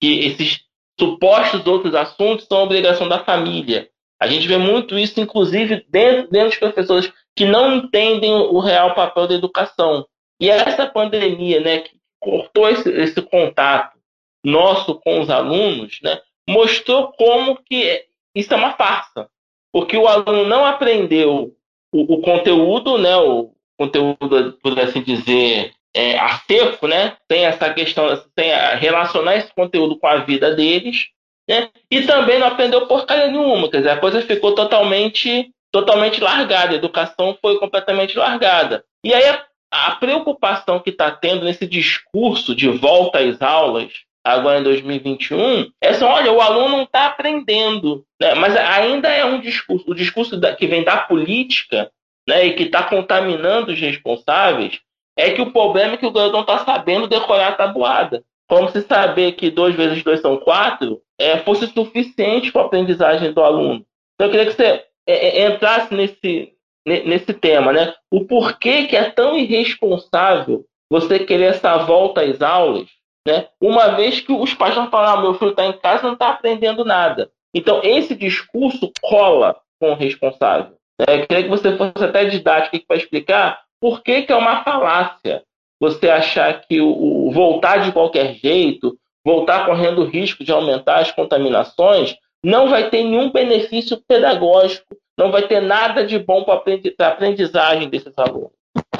que 0.01 0.26
esses 0.26 0.66
supostos 0.99 1.66
outros 1.66 1.95
assuntos 1.95 2.45
são 2.45 2.64
obrigação 2.64 3.07
da 3.07 3.24
família. 3.24 3.89
A 4.24 4.28
gente 4.28 4.48
vê 4.48 4.58
muito 4.58 4.98
isso, 4.98 5.20
inclusive, 5.20 5.86
dentro, 5.90 6.32
dentro 6.32 6.50
dos 6.50 6.58
professores 6.58 7.12
que 7.36 7.44
não 7.44 7.76
entendem 7.76 8.32
o 8.32 8.60
real 8.60 8.96
papel 8.96 9.28
da 9.28 9.36
educação. 9.36 10.08
E 10.40 10.50
essa 10.50 10.88
pandemia, 10.88 11.60
né, 11.60 11.80
que 11.80 11.92
cortou 12.22 12.70
esse, 12.70 12.90
esse 12.90 13.22
contato 13.22 14.00
nosso 14.42 14.96
com 14.96 15.20
os 15.20 15.30
alunos, 15.30 16.00
né, 16.02 16.22
mostrou 16.48 17.12
como 17.12 17.58
que 17.66 18.06
isso 18.34 18.54
é 18.54 18.58
uma 18.58 18.78
farsa. 18.78 19.28
Porque 19.74 19.98
o 19.98 20.08
aluno 20.08 20.46
não 20.46 20.66
aprendeu 20.66 21.54
o, 21.92 22.16
o 22.16 22.22
conteúdo, 22.22 22.98
né, 22.98 23.18
o 23.18 23.52
conteúdo, 23.78 24.58
por 24.64 24.80
assim 24.80 25.04
dizer, 25.04 25.74
é, 25.94 26.18
acervo, 26.18 26.88
né? 26.88 27.18
Tem 27.28 27.44
essa 27.46 27.74
questão, 27.74 28.08
tem 28.34 28.54
a 28.54 28.76
relacionar 28.76 29.36
esse 29.36 29.54
conteúdo 29.54 30.00
com 30.00 30.08
a 30.08 30.20
vida 30.20 30.56
deles, 30.56 31.10
né? 31.48 31.70
E 31.91 32.04
também 32.04 32.39
não 32.39 32.48
aprendeu 32.48 32.88
porcaria 32.88 33.28
nenhuma, 33.28 33.70
quer 33.70 33.78
dizer, 33.78 33.91
a 33.91 34.00
coisa 34.00 34.22
ficou 34.22 34.56
totalmente, 34.56 35.52
totalmente 35.72 36.22
largada, 36.22 36.74
a 36.74 36.76
educação 36.76 37.38
foi 37.41 37.60
completamente 37.60 38.18
largada. 38.18 38.84
E 39.04 39.14
aí 39.14 39.26
a, 39.26 39.46
a 39.72 39.91
preocupação 39.96 40.80
que 40.80 40.89
está 40.89 41.12
tendo 41.12 41.46
nesse 41.46 41.68
discurso 41.68 42.56
de 42.56 42.70
volta 42.70 43.20
às 43.20 43.41
aulas 43.41 43.91
agora 44.24 44.60
em 44.60 44.64
2021 44.64 45.70
é 45.82 45.89
assim, 45.89 46.06
olha, 46.06 46.32
o 46.32 46.39
aluno 46.39 46.70
não 46.70 46.84
está 46.84 47.08
aprendendo, 47.08 48.06
né? 48.20 48.34
mas 48.36 48.56
ainda 48.56 49.10
é 49.10 49.26
um 49.26 49.41
discurso, 49.41 49.84
o 49.91 49.94
discurso 49.94 50.38
da, 50.38 50.56
que 50.56 50.66
vem 50.66 50.84
da 50.84 50.98
política 50.98 51.91
né, 52.28 52.46
e 52.46 52.54
que 52.54 52.64
está 52.64 52.84
contaminando 52.84 53.74
os 53.74 53.80
responsáveis 53.80 54.80
é 55.18 55.32
que 55.32 55.41
o 55.41 55.52
problema 55.52 55.96
é 55.96 55.98
que 55.98 56.06
o 56.06 56.12
garoto 56.12 56.34
não 56.34 56.41
está 56.41 56.60
sabendo 56.60 57.08
decorar 57.08 57.50
a 57.50 57.56
tabuada. 57.56 58.24
Como 58.54 58.70
se 58.70 58.82
saber 58.82 59.32
que 59.32 59.49
2 59.49 59.74
vezes 59.74 60.04
2 60.04 60.22
são 60.22 60.38
4 60.38 61.01
é, 61.20 61.39
fosse 61.39 61.66
suficiente 61.66 62.51
para 62.51 62.62
a 62.62 62.66
aprendizagem 62.66 63.34
do 63.34 63.41
aluno. 63.41 63.84
Então 64.14 64.28
eu 64.28 64.30
queria 64.30 64.45
que 64.45 64.54
você 64.54 64.86
é, 65.08 65.41
é, 65.41 65.47
entrasse 65.47 65.91
nesse, 65.91 66.54
nesse 66.86 67.34
tema, 67.34 67.74
né? 67.74 67.95
O 68.12 68.26
porquê 68.26 68.86
que 68.86 68.95
é 68.95 69.10
tão 69.10 69.36
irresponsável 69.36 70.66
você 70.88 71.18
querer 71.18 71.45
essa 71.45 71.78
volta 71.78 72.22
às 72.22 72.43
aulas, 72.43 72.88
né? 73.28 73.47
Uma 73.60 73.95
vez 73.95 74.20
que 74.20 74.32
os 74.32 74.54
pais 74.54 74.74
estão 74.74 74.88
falando, 74.91 75.18
ah, 75.18 75.22
meu 75.24 75.34
filho 75.34 75.49
está 75.49 75.66
em 75.66 75.74
casa 75.74 76.04
não 76.04 76.14
está 76.14 76.30
aprendendo 76.30 76.86
nada. 76.86 77.32
Então 77.56 77.82
esse 77.84 78.14
discurso 78.14 78.91
cola 79.01 79.60
com 79.80 79.93
o 79.93 79.95
responsável. 79.95 80.76
Né? 80.99 81.22
Eu 81.22 81.26
queria 81.26 81.43
que 81.45 81.49
você 81.49 81.76
fosse 81.76 82.04
até 82.04 82.26
didático 82.26 82.86
para 82.86 82.97
explicar 82.97 83.64
por 83.82 84.04
que, 84.04 84.22
que 84.22 84.32
é 84.32 84.36
uma 84.36 84.64
falácia 84.64 85.41
você 85.84 86.10
achar 86.10 86.62
que 86.62 86.80
o, 86.80 87.28
o 87.28 87.32
voltar 87.32 87.80
de 87.80 87.92
qualquer 87.92 88.36
jeito, 88.36 88.98
voltar 89.26 89.66
correndo 89.66 90.06
risco 90.06 90.42
de 90.42 90.50
aumentar 90.50 91.00
as 91.00 91.12
contaminações, 91.12 92.16
não 92.42 92.70
vai 92.70 92.90
ter 92.90 93.04
nenhum 93.04 93.30
benefício 93.30 94.02
pedagógico, 94.08 94.86
não 95.18 95.30
vai 95.30 95.46
ter 95.46 95.60
nada 95.60 96.08
de 96.08 96.18
bom 96.18 96.46
para 96.46 96.54
a 96.54 97.08
aprendizagem 97.10 97.90
desses 97.90 98.18
alunos. 98.18 98.54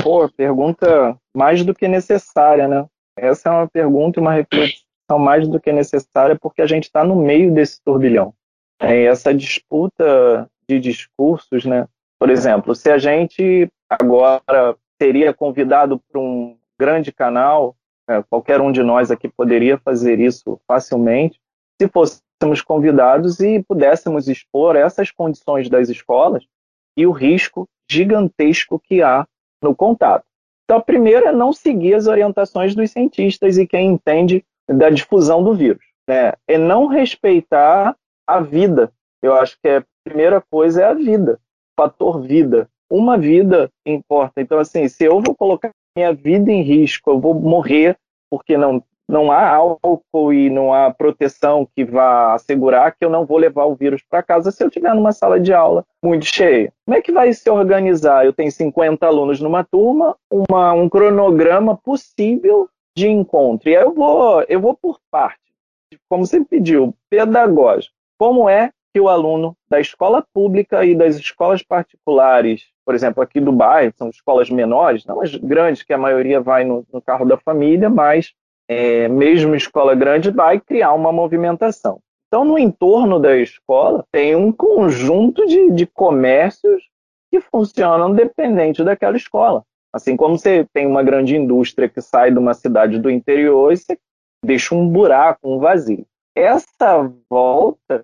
Pô, 0.04 0.28
pergunta 0.28 1.18
mais 1.34 1.64
do 1.64 1.74
que 1.74 1.88
necessária, 1.88 2.68
né? 2.68 2.86
Essa 3.18 3.48
é 3.48 3.52
uma 3.54 3.68
pergunta, 3.70 4.20
uma 4.20 4.34
reflexão 4.34 5.18
mais 5.18 5.48
do 5.48 5.62
que 5.62 5.72
necessária, 5.72 6.38
porque 6.38 6.62
a 6.62 6.68
gente 6.68 6.84
está 6.84 7.02
no 7.02 7.16
meio 7.16 7.54
desse 7.54 7.82
turbilhão. 7.82 8.34
É 8.78 9.06
essa 9.06 9.34
disputa 9.34 10.50
de 10.68 10.82
discursos, 10.82 11.64
né? 11.64 11.88
Por 12.20 12.30
exemplo, 12.30 12.76
se 12.76 12.92
a 12.92 12.98
gente 12.98 13.70
agora 13.90 14.76
seria 15.02 15.34
convidado 15.34 16.02
para 16.12 16.20
um 16.20 16.58
grande 16.80 17.12
canal, 17.12 17.76
é, 18.10 18.22
qualquer 18.24 18.62
um 18.62 18.72
de 18.72 18.84
nós 18.84 19.12
aqui 19.12 19.28
poderia 19.28 19.78
fazer 19.78 20.20
isso 20.20 20.60
facilmente, 20.68 21.40
se 21.82 21.88
fôssemos 21.88 22.62
convidados 22.62 23.40
e 23.40 23.64
pudéssemos 23.64 24.28
expor 24.28 24.76
essas 24.76 25.12
condições 25.12 25.70
das 25.70 25.90
escolas 25.90 26.46
e 26.98 27.08
o 27.08 27.12
risco 27.12 27.68
gigantesco 27.90 28.80
que 28.80 29.02
há 29.02 29.26
no 29.62 29.76
contato. 29.76 30.26
Então, 30.66 30.78
a 30.78 30.84
primeira 30.84 31.30
é 31.30 31.32
não 31.32 31.52
seguir 31.52 31.94
as 31.94 32.08
orientações 32.08 32.76
dos 32.76 32.92
cientistas 32.92 33.58
e 33.58 33.68
quem 33.68 33.92
entende 33.92 34.46
da 34.70 34.90
difusão 34.90 35.44
do 35.44 35.54
vírus. 35.54 35.84
Né? 36.08 36.34
É 36.48 36.58
não 36.58 36.88
respeitar 36.88 37.96
a 38.28 38.40
vida. 38.40 38.92
Eu 39.22 39.34
acho 39.36 39.58
que 39.62 39.68
a 39.68 39.86
primeira 40.04 40.42
coisa 40.42 40.82
é 40.82 40.86
a 40.86 40.94
vida, 40.94 41.40
fator 41.78 42.22
vida 42.22 42.70
uma 42.94 43.18
vida 43.18 43.72
importa. 43.86 44.40
Então, 44.40 44.60
assim, 44.60 44.88
se 44.88 45.04
eu 45.04 45.20
vou 45.20 45.36
colocar 45.36 45.72
minha 45.96 46.14
vida 46.14 46.52
em 46.52 46.62
risco, 46.62 47.12
eu 47.12 47.20
vou 47.20 47.34
morrer 47.34 47.98
porque 48.30 48.58
não, 48.58 48.84
não 49.08 49.32
há 49.32 49.48
álcool 49.48 50.34
e 50.34 50.50
não 50.50 50.74
há 50.74 50.92
proteção 50.92 51.68
que 51.76 51.86
vá 51.86 52.34
assegurar 52.34 52.96
que 52.96 53.06
eu 53.06 53.10
não 53.10 53.26
vou 53.26 53.38
levar 53.38 53.66
o 53.66 53.76
vírus 53.76 54.02
para 54.02 54.24
casa 54.24 54.52
se 54.52 54.64
eu 54.64 54.68
estiver 54.68 54.94
numa 54.96 55.12
sala 55.12 55.40
de 55.40 55.54
aula 55.54 55.86
muito 56.04 56.26
cheia. 56.26 56.74
Como 56.86 56.98
é 56.98 57.02
que 57.02 57.12
vai 57.12 57.32
se 57.32 57.50
organizar? 57.50 58.26
Eu 58.26 58.34
tenho 58.34 58.52
50 58.52 59.06
alunos 59.06 59.40
numa 59.40 59.64
turma, 59.64 60.18
uma, 60.32 60.74
um 60.74 60.90
cronograma 60.90 61.78
possível 61.78 62.68
de 62.98 63.08
encontro. 63.08 63.70
E 63.70 63.76
aí 63.76 63.84
eu 63.84 63.94
vou, 63.94 64.44
eu 64.50 64.60
vou 64.60 64.76
por 64.76 65.00
parte, 65.12 65.40
como 66.10 66.26
você 66.26 66.44
pediu, 66.44 66.96
pedagógico. 67.10 67.94
Como 68.18 68.50
é 68.50 68.72
que 68.94 69.00
o 69.00 69.10
aluno 69.10 69.58
da 69.68 69.80
escola 69.80 70.24
pública 70.34 70.86
e 70.86 70.94
das 70.94 71.16
escolas 71.16 71.64
particulares, 71.64 72.68
por 72.86 72.94
exemplo, 72.94 73.24
aqui 73.24 73.42
do 73.42 73.52
bairro, 73.52 73.94
são 73.98 74.10
escolas 74.10 74.50
menores, 74.50 75.06
não 75.06 75.20
as 75.20 75.34
grandes, 75.36 75.82
que 75.82 75.94
a 75.94 75.98
maioria 75.98 76.40
vai 76.40 76.64
no, 76.64 76.86
no 76.94 77.02
carro 77.02 77.26
da 77.26 77.36
família, 77.36 77.90
mas 77.90 78.34
é, 78.68 79.08
mesmo 79.08 79.56
escola 79.56 79.96
grande 79.96 80.30
vai 80.30 80.60
criar 80.60 80.94
uma 80.94 81.12
movimentação. 81.12 82.00
Então, 82.28 82.46
no 82.46 82.58
entorno 82.58 83.20
da 83.20 83.36
escola, 83.38 84.06
tem 84.12 84.36
um 84.36 84.52
conjunto 84.52 85.46
de, 85.46 85.72
de 85.72 85.88
comércios 85.88 86.84
que 87.32 87.42
funcionam 87.42 88.14
dependente 88.14 88.84
daquela 88.84 89.18
escola. 89.18 89.64
Assim 89.92 90.16
como 90.16 90.38
você 90.38 90.68
tem 90.74 90.88
uma 90.88 91.04
grande 91.04 91.36
indústria 91.36 91.90
que 91.90 92.02
sai 92.02 92.32
de 92.32 92.38
uma 92.38 92.54
cidade 92.54 93.00
do 93.00 93.10
interior 93.10 93.72
e 93.72 93.78
você 93.78 93.98
deixa 94.44 94.74
um 94.74 94.88
buraco, 94.88 95.40
um 95.44 95.60
vazio. 95.60 96.06
Essa 96.36 97.12
volta 97.30 98.04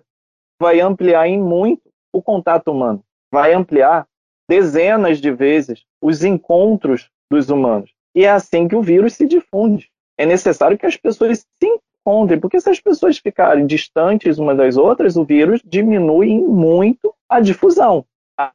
vai 0.60 0.80
ampliar 0.80 1.26
em 1.26 1.40
muito 1.40 1.90
o 2.12 2.22
contato 2.22 2.70
humano, 2.70 3.02
vai 3.32 3.54
ampliar 3.54 4.06
dezenas 4.48 5.20
de 5.20 5.30
vezes 5.30 5.84
os 6.02 6.22
encontros 6.22 7.08
dos 7.30 7.48
humanos. 7.48 7.92
E 8.14 8.24
é 8.24 8.30
assim 8.30 8.68
que 8.68 8.74
o 8.74 8.82
vírus 8.82 9.14
se 9.14 9.26
difunde. 9.26 9.88
É 10.18 10.26
necessário 10.26 10.76
que 10.76 10.86
as 10.86 10.96
pessoas 10.96 11.38
se 11.38 11.80
encontrem, 12.04 12.38
porque 12.38 12.60
se 12.60 12.68
as 12.68 12.80
pessoas 12.80 13.18
ficarem 13.18 13.66
distantes 13.66 14.38
umas 14.38 14.56
das 14.56 14.76
outras, 14.76 15.16
o 15.16 15.24
vírus 15.24 15.62
diminui 15.64 16.40
muito 16.40 17.14
a 17.28 17.40
difusão. 17.40 18.04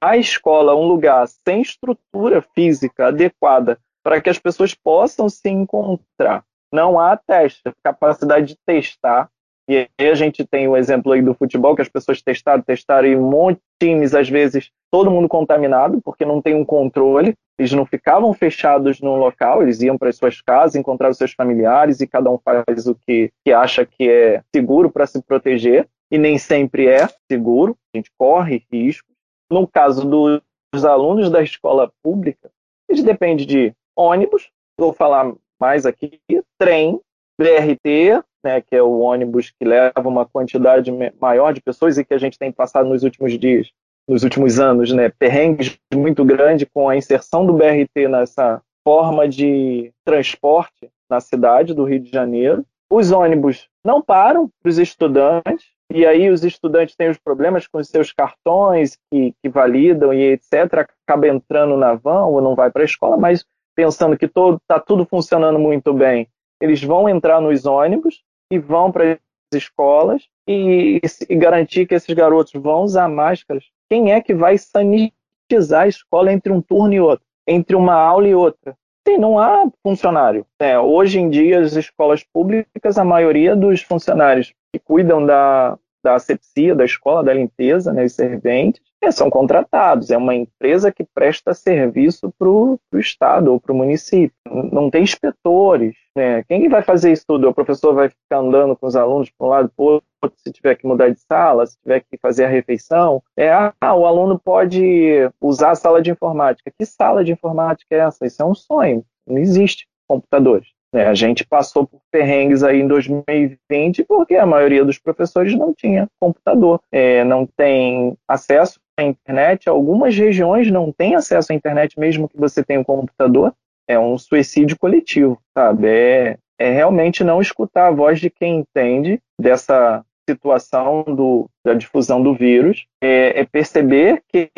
A 0.02 0.18
escola 0.18 0.74
é 0.74 0.76
um 0.76 0.88
lugar 0.88 1.28
sem 1.48 1.62
estrutura 1.62 2.42
física 2.54 3.08
adequada 3.08 3.80
para 4.04 4.20
que 4.20 4.30
as 4.30 4.38
pessoas 4.38 4.74
possam 4.74 5.30
se 5.30 5.50
encontrar. 5.50 6.44
Não 6.72 7.00
há 7.00 7.16
teste, 7.16 7.62
capacidade 7.84 8.48
de 8.48 8.58
testar 8.66 9.30
e 9.68 9.90
aí 10.00 10.10
a 10.10 10.14
gente 10.14 10.46
tem 10.46 10.68
o 10.68 10.78
exemplo 10.78 11.12
aí 11.12 11.22
do 11.22 11.34
futebol, 11.34 11.76
que 11.76 11.82
as 11.82 11.90
pessoas 11.90 12.22
testaram, 12.22 12.62
testaram, 12.62 13.08
e 13.08 13.16
um 13.16 13.30
monte 13.30 13.58
de 13.58 13.88
times, 13.88 14.14
às 14.14 14.30
vezes, 14.30 14.70
todo 14.92 15.10
mundo 15.10 15.28
contaminado, 15.28 16.00
porque 16.04 16.24
não 16.24 16.42
tem 16.42 16.54
um 16.54 16.64
controle. 16.64 17.34
Eles 17.58 17.72
não 17.72 17.86
ficavam 17.86 18.34
fechados 18.34 19.00
num 19.02 19.16
local, 19.16 19.64
eles 19.64 19.82
iam 19.82 19.98
para 19.98 20.10
as 20.10 20.18
suas 20.18 20.42
casas, 20.42 20.76
encontravam 20.76 21.14
seus 21.14 21.34
familiares, 21.34 22.00
e 22.00 22.08
cada 22.08 22.30
um 22.30 22.38
faz 22.38 22.86
o 22.86 22.96
que, 22.96 23.32
que 23.44 23.52
acha 23.52 23.86
que 23.86 24.10
é 24.10 24.44
seguro 24.54 24.92
para 24.92 25.08
se 25.08 25.22
proteger, 25.24 25.88
e 26.12 26.18
nem 26.18 26.38
sempre 26.38 26.88
é 26.88 27.08
seguro, 27.32 27.76
a 27.94 27.98
gente 27.98 28.12
corre 28.18 28.64
risco. 28.72 29.08
No 29.50 29.68
caso 29.68 30.08
dos 30.08 30.86
alunos 30.86 31.30
da 31.30 31.42
escola 31.42 31.92
pública, 32.04 32.52
eles 32.90 33.04
dependem 33.04 33.48
de 33.48 33.74
ônibus, 33.96 34.50
vou 34.78 34.94
falar 34.94 35.34
mais 35.60 35.86
aqui, 35.86 36.20
trem, 36.60 37.00
BRT, 37.40 38.24
né, 38.46 38.62
que 38.62 38.76
é 38.76 38.82
o 38.82 39.00
ônibus 39.00 39.50
que 39.50 39.66
leva 39.66 40.08
uma 40.08 40.26
quantidade 40.26 40.92
maior 41.20 41.52
de 41.52 41.62
pessoas 41.62 41.98
e 41.98 42.06
que 42.06 42.14
a 42.14 42.18
gente 42.20 42.38
tem 42.38 42.52
passado 42.52 42.88
nos 42.88 43.04
últimos 43.04 43.38
dias, 43.38 43.72
nos 44.08 44.24
últimos 44.24 44.60
anos, 44.60 44.94
né, 44.94 45.10
perrengues 45.10 45.78
muito 45.94 46.24
grande 46.24 46.68
com 46.68 46.88
a 46.88 46.96
inserção 46.96 47.46
do 47.46 47.54
BRT 47.54 48.08
nessa 48.08 48.62
forma 48.88 49.28
de 49.28 49.92
transporte 50.06 50.90
na 51.10 51.20
cidade 51.20 51.74
do 51.74 51.84
Rio 51.84 52.00
de 52.00 52.12
Janeiro. 52.12 52.64
Os 52.90 53.12
ônibus 53.12 53.68
não 53.84 54.00
param 54.00 54.50
para 54.62 54.70
os 54.70 54.78
estudantes, 54.78 55.66
e 55.92 56.06
aí 56.06 56.30
os 56.30 56.44
estudantes 56.44 56.96
têm 56.96 57.10
os 57.10 57.18
problemas 57.18 57.68
com 57.68 57.80
os 57.80 57.88
seus 57.88 58.12
cartões 58.12 58.98
que, 59.12 59.34
que 59.42 59.50
validam 59.50 60.14
e 60.14 60.34
etc. 60.34 60.88
Acaba 61.08 61.28
entrando 61.28 61.76
na 61.78 61.96
van 61.96 62.26
ou 62.26 62.42
não 62.42 62.56
vai 62.56 62.70
para 62.70 62.84
a 62.84 62.86
escola, 62.86 63.18
mas 63.18 63.44
pensando 63.76 64.18
que 64.18 64.26
está 64.26 64.80
tudo 64.80 65.06
funcionando 65.06 65.60
muito 65.60 65.94
bem, 65.94 66.28
eles 66.62 66.84
vão 66.84 67.10
entrar 67.10 67.42
nos 67.42 67.66
ônibus 67.66 68.24
e 68.52 68.60
vão 68.60 68.92
para 68.92 69.14
as 69.14 69.20
escolas 69.54 70.24
e, 70.48 71.02
e, 71.30 71.36
garantir 71.36 71.86
que 71.86 71.96
esses 71.96 72.14
garotos 72.14 72.54
vão 72.54 72.84
usar 72.84 73.08
máscaras. 73.08 73.66
Quem 73.90 74.12
é 74.12 74.22
que 74.22 74.34
vai 74.34 74.58
sanitizar 74.58 75.84
a 75.84 75.88
escola 75.88 76.32
entre 76.32 76.52
um 76.52 76.62
turno 76.62 76.94
e 76.94 77.00
outro, 77.00 77.26
entre 77.48 77.76
uma 77.76 77.94
aula 77.94 78.28
e 78.28 78.36
outra? 78.36 78.78
Sim, 79.08 79.18
não 79.18 79.38
há 79.38 79.70
funcionário. 79.84 80.46
É, 80.60 80.80
hoje 80.80 81.20
em 81.20 81.30
dia, 81.30 81.60
as 81.60 81.74
escolas 81.74 82.24
públicas, 82.24 82.98
a 82.98 83.04
maioria 83.04 83.56
dos 83.56 83.82
funcionários 83.84 84.52
que 84.74 84.80
cuidam 84.80 85.24
da, 85.24 85.78
da 86.06 86.14
asepsia 86.14 86.76
da 86.76 86.86
escola, 86.86 87.24
da 87.24 87.34
limpeza, 87.34 87.92
né, 87.92 88.06
os 88.06 88.14
serventes, 88.14 88.80
é, 89.02 89.10
são 89.10 89.28
contratados, 89.28 90.12
é 90.12 90.18
uma 90.18 90.36
empresa 90.36 90.92
que 90.92 91.04
presta 91.04 91.54
serviço 91.54 92.32
para 92.38 92.48
o 92.48 92.80
Estado 92.94 93.52
ou 93.52 93.60
para 93.60 93.74
o 93.74 93.76
município. 93.76 94.36
Não 94.46 94.90
tem 94.90 95.04
inspetores. 95.04 95.96
Né? 96.16 96.44
Quem 96.44 96.70
vai 96.70 96.84
fazer 96.84 97.12
isso 97.12 97.26
tudo? 97.28 97.50
O 97.50 97.54
professor 97.54 97.94
vai 97.94 98.10
ficar 98.10 98.38
andando 98.38 98.76
com 98.76 98.86
os 98.86 98.96
alunos 98.96 99.30
para 99.32 99.48
um 99.48 99.50
lado 99.50 99.72
para 99.76 99.86
outro, 99.86 100.04
se 100.38 100.52
tiver 100.52 100.76
que 100.76 100.88
mudar 100.88 101.10
de 101.10 101.20
sala, 101.20 101.66
se 101.66 101.78
tiver 101.82 102.02
que 102.02 102.18
fazer 102.22 102.46
a 102.46 102.50
refeição. 102.50 103.22
É, 103.36 103.52
ah, 103.52 103.96
o 103.96 104.06
aluno 104.06 104.40
pode 104.40 105.30
usar 105.42 105.72
a 105.72 105.76
sala 105.76 106.02
de 106.02 106.12
informática. 106.12 106.72
Que 106.78 106.86
sala 106.86 107.24
de 107.24 107.32
informática 107.32 107.96
é 107.96 108.00
essa? 108.00 108.28
Isso 108.28 108.42
é 108.42 108.46
um 108.46 108.56
sonho. 108.56 109.04
Não 109.28 109.40
existe 109.40 109.88
computadores. 110.08 110.75
É, 110.96 111.06
a 111.06 111.14
gente 111.14 111.46
passou 111.46 111.86
por 111.86 112.00
perrengues 112.10 112.64
aí 112.64 112.80
em 112.80 112.88
2020 112.88 114.06
porque 114.06 114.36
a 114.36 114.46
maioria 114.46 114.86
dos 114.86 114.98
professores 114.98 115.54
não 115.54 115.74
tinha 115.74 116.08
computador, 116.20 116.82
é, 116.90 117.22
não 117.26 117.46
tem 117.46 118.18
acesso 118.26 118.80
à 118.98 119.04
internet. 119.04 119.68
Algumas 119.68 120.16
regiões 120.16 120.72
não 120.72 120.94
têm 120.94 121.16
acesso 121.16 121.52
à 121.52 121.56
internet 121.56 122.00
mesmo 122.00 122.30
que 122.30 122.38
você 122.38 122.64
tenha 122.64 122.80
um 122.80 122.84
computador. 122.84 123.54
é 123.88 124.00
um 124.00 124.18
suicídio 124.18 124.80
coletivo, 124.80 125.38
sabe? 125.56 125.88
É, 125.88 126.38
é 126.58 126.72
realmente 126.72 127.24
não 127.24 127.42
escutar 127.42 127.88
a 127.88 127.92
voz 127.92 128.20
de 128.20 128.30
quem 128.30 128.60
entende 128.60 129.20
dessa 129.40 130.04
situação 130.28 131.04
do, 131.04 131.50
da 131.64 131.74
difusão 131.74 132.24
do 132.24 132.34
vírus, 132.34 132.86
é, 133.04 133.42
é 133.42 133.46
perceber 133.46 134.24
que 134.28 134.50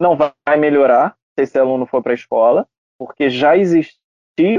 não 0.00 0.16
vai 0.16 0.56
melhorar 0.58 1.16
se 1.34 1.44
esse 1.44 1.58
aluno 1.58 1.86
for 1.86 2.02
para 2.02 2.12
a 2.12 2.14
escola, 2.14 2.66
porque 2.98 3.30
já 3.30 3.56
existia 3.56 3.96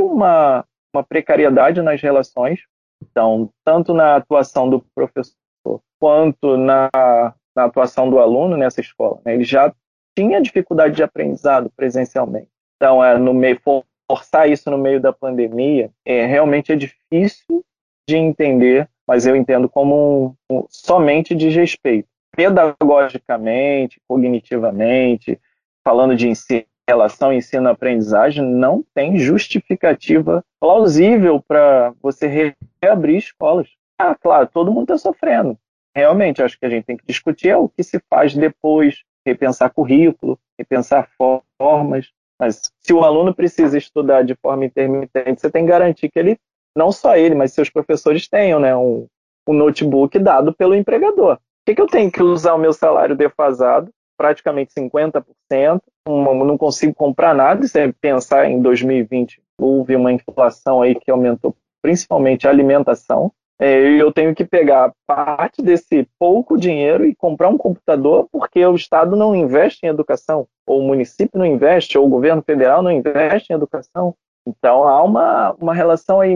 uma, 0.02 0.66
uma 0.98 1.04
precariedade 1.04 1.82
nas 1.82 2.02
relações, 2.02 2.62
então, 3.02 3.50
tanto 3.64 3.94
na 3.94 4.16
atuação 4.16 4.70
do 4.70 4.84
professor 4.94 5.34
quanto 6.00 6.58
na, 6.58 6.90
na 7.56 7.66
atuação 7.66 8.10
do 8.10 8.20
aluno 8.20 8.58
nessa 8.58 8.82
escola. 8.82 9.20
Né? 9.26 9.36
Ele 9.36 9.44
já 9.44 9.74
tinha 10.18 10.42
dificuldade 10.42 10.96
de 10.96 11.04
aprendizado 11.04 11.72
presencialmente. 11.76 12.50
Então, 12.76 13.04
é, 13.04 13.18
no 13.18 13.34
meio, 13.34 13.60
forçar 14.10 14.50
isso 14.50 14.70
no 14.70 14.78
meio 14.78 15.02
da 15.02 15.12
pandemia 15.12 15.92
é, 16.06 16.26
realmente 16.26 16.72
é 16.72 16.76
difícil 16.76 17.64
de 18.08 18.16
entender, 18.16 18.90
mas 19.08 19.26
eu 19.26 19.36
entendo 19.36 19.68
como 19.68 20.38
um, 20.50 20.58
um, 20.58 20.66
somente 20.70 21.36
desrespeito. 21.36 22.08
Pedagogicamente, 22.36 24.00
cognitivamente, 24.08 25.40
falando 25.84 26.16
de 26.16 26.28
ensino, 26.28 26.66
relação 26.88 27.34
ensino-aprendizagem, 27.34 28.44
não 28.44 28.84
tem 28.94 29.18
justificativa 29.18 30.44
plausível 30.60 31.44
para 31.46 31.94
você 32.02 32.56
reabrir 32.82 33.18
escolas. 33.18 33.68
Ah, 34.00 34.16
claro, 34.16 34.48
todo 34.48 34.72
mundo 34.72 34.94
está 34.94 34.98
sofrendo. 34.98 35.58
Realmente, 35.96 36.42
acho 36.42 36.58
que 36.60 36.66
a 36.66 36.70
gente 36.70 36.86
tem 36.86 36.96
que 36.96 37.06
discutir 37.06 37.50
é 37.50 37.58
o 37.58 37.68
que 37.68 37.84
se 37.84 38.00
faz 38.10 38.34
depois, 38.34 39.04
repensar 39.26 39.72
currículo, 39.72 40.40
repensar 40.58 41.10
formas. 41.58 42.12
Mas 42.40 42.72
se 42.80 42.94
o 42.94 43.04
aluno 43.04 43.34
precisa 43.34 43.78
estudar 43.78 44.22
de 44.22 44.36
forma 44.36 44.66
intermitente, 44.66 45.42
você 45.42 45.50
tem 45.50 45.66
que 45.66 45.72
garantir 45.72 46.10
que 46.10 46.20
ele, 46.20 46.38
não 46.76 46.92
só 46.92 47.18
ele, 47.18 47.34
mas 47.34 47.52
seus 47.52 47.70
professores 47.70 48.28
tenham 48.28 48.60
né, 48.60 48.76
um, 48.76 49.08
um 49.48 49.54
notebook 49.54 50.18
dado 50.20 50.54
pelo 50.54 50.76
empregador. 50.76 51.38
Por 51.38 51.42
que, 51.66 51.76
que 51.76 51.82
eu 51.82 51.88
tenho 51.88 52.12
que 52.12 52.22
usar 52.22 52.54
o 52.54 52.60
meu 52.60 52.72
salário 52.72 53.16
defasado, 53.16 53.92
praticamente 54.18 54.74
50%, 54.74 55.24
um, 56.08 56.46
não 56.46 56.58
consigo 56.58 56.94
comprar 56.94 57.36
nada, 57.36 57.68
se 57.68 57.94
pensar 57.94 58.50
em 58.50 58.62
2020, 58.62 59.42
houve 59.58 59.96
uma 59.96 60.12
inflação 60.12 60.82
aí 60.82 60.96
que 60.96 61.12
aumentou 61.12 61.56
principalmente 61.82 62.48
a 62.48 62.50
alimentação, 62.50 63.32
é, 63.60 64.00
eu 64.00 64.12
tenho 64.12 64.36
que 64.36 64.46
pegar 64.46 64.94
parte 65.08 65.64
desse 65.64 66.08
pouco 66.20 66.58
dinheiro 66.58 67.06
e 67.06 67.16
comprar 67.16 67.50
um 67.50 67.58
computador 67.58 68.28
porque 68.32 68.64
o 68.64 68.76
Estado 68.76 69.16
não 69.16 69.36
investe 69.36 69.86
em 69.86 69.90
educação, 69.90 70.48
ou 70.66 70.80
o 70.80 70.88
município 70.88 71.40
não 71.40 71.46
investe, 71.46 71.98
ou 71.98 72.06
o 72.06 72.10
governo 72.10 72.44
federal 72.44 72.84
não 72.84 72.92
investe 72.92 73.52
em 73.52 73.56
educação. 73.56 74.14
Então 74.46 74.84
há 74.84 75.02
uma, 75.02 75.56
uma 75.60 75.74
relação 75.74 76.22
aí, 76.22 76.36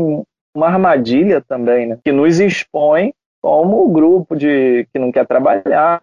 uma 0.55 0.67
armadilha 0.67 1.41
também, 1.41 1.87
né, 1.87 1.99
que 2.03 2.11
nos 2.11 2.39
expõe 2.39 3.13
como 3.41 3.83
o 3.83 3.91
grupo 3.91 4.35
de 4.35 4.87
que 4.93 4.99
não 4.99 5.11
quer 5.11 5.25
trabalhar, 5.25 6.01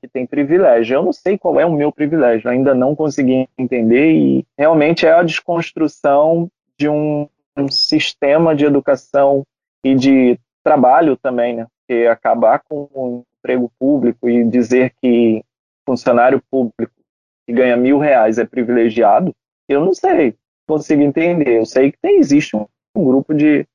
que 0.00 0.08
tem 0.08 0.26
privilégio. 0.26 0.96
Eu 0.96 1.02
não 1.04 1.12
sei 1.12 1.38
qual 1.38 1.60
é 1.60 1.64
o 1.64 1.72
meu 1.72 1.92
privilégio, 1.92 2.50
ainda 2.50 2.74
não 2.74 2.96
consegui 2.96 3.48
entender 3.56 4.12
e 4.12 4.46
realmente 4.58 5.06
é 5.06 5.12
a 5.12 5.22
desconstrução 5.22 6.50
de 6.76 6.88
um, 6.88 7.28
um 7.56 7.68
sistema 7.70 8.54
de 8.56 8.64
educação 8.64 9.44
e 9.84 9.94
de 9.94 10.38
trabalho 10.64 11.16
também, 11.16 11.54
né? 11.54 11.66
Porque 11.78 12.06
acabar 12.06 12.60
com 12.68 12.88
o 12.92 13.24
emprego 13.38 13.70
público 13.78 14.28
e 14.28 14.44
dizer 14.44 14.92
que 15.00 15.44
funcionário 15.86 16.42
público 16.50 16.92
que 17.46 17.52
ganha 17.52 17.76
mil 17.76 17.98
reais 17.98 18.38
é 18.38 18.44
privilegiado, 18.44 19.34
eu 19.68 19.84
não 19.84 19.94
sei, 19.94 20.34
consigo 20.66 21.02
entender. 21.02 21.58
Eu 21.58 21.66
sei 21.66 21.92
que 21.92 21.98
tem, 21.98 22.18
existe 22.18 22.56
um, 22.56 22.66
um 22.94 23.04
grupo 23.04 23.32
de, 23.32 23.66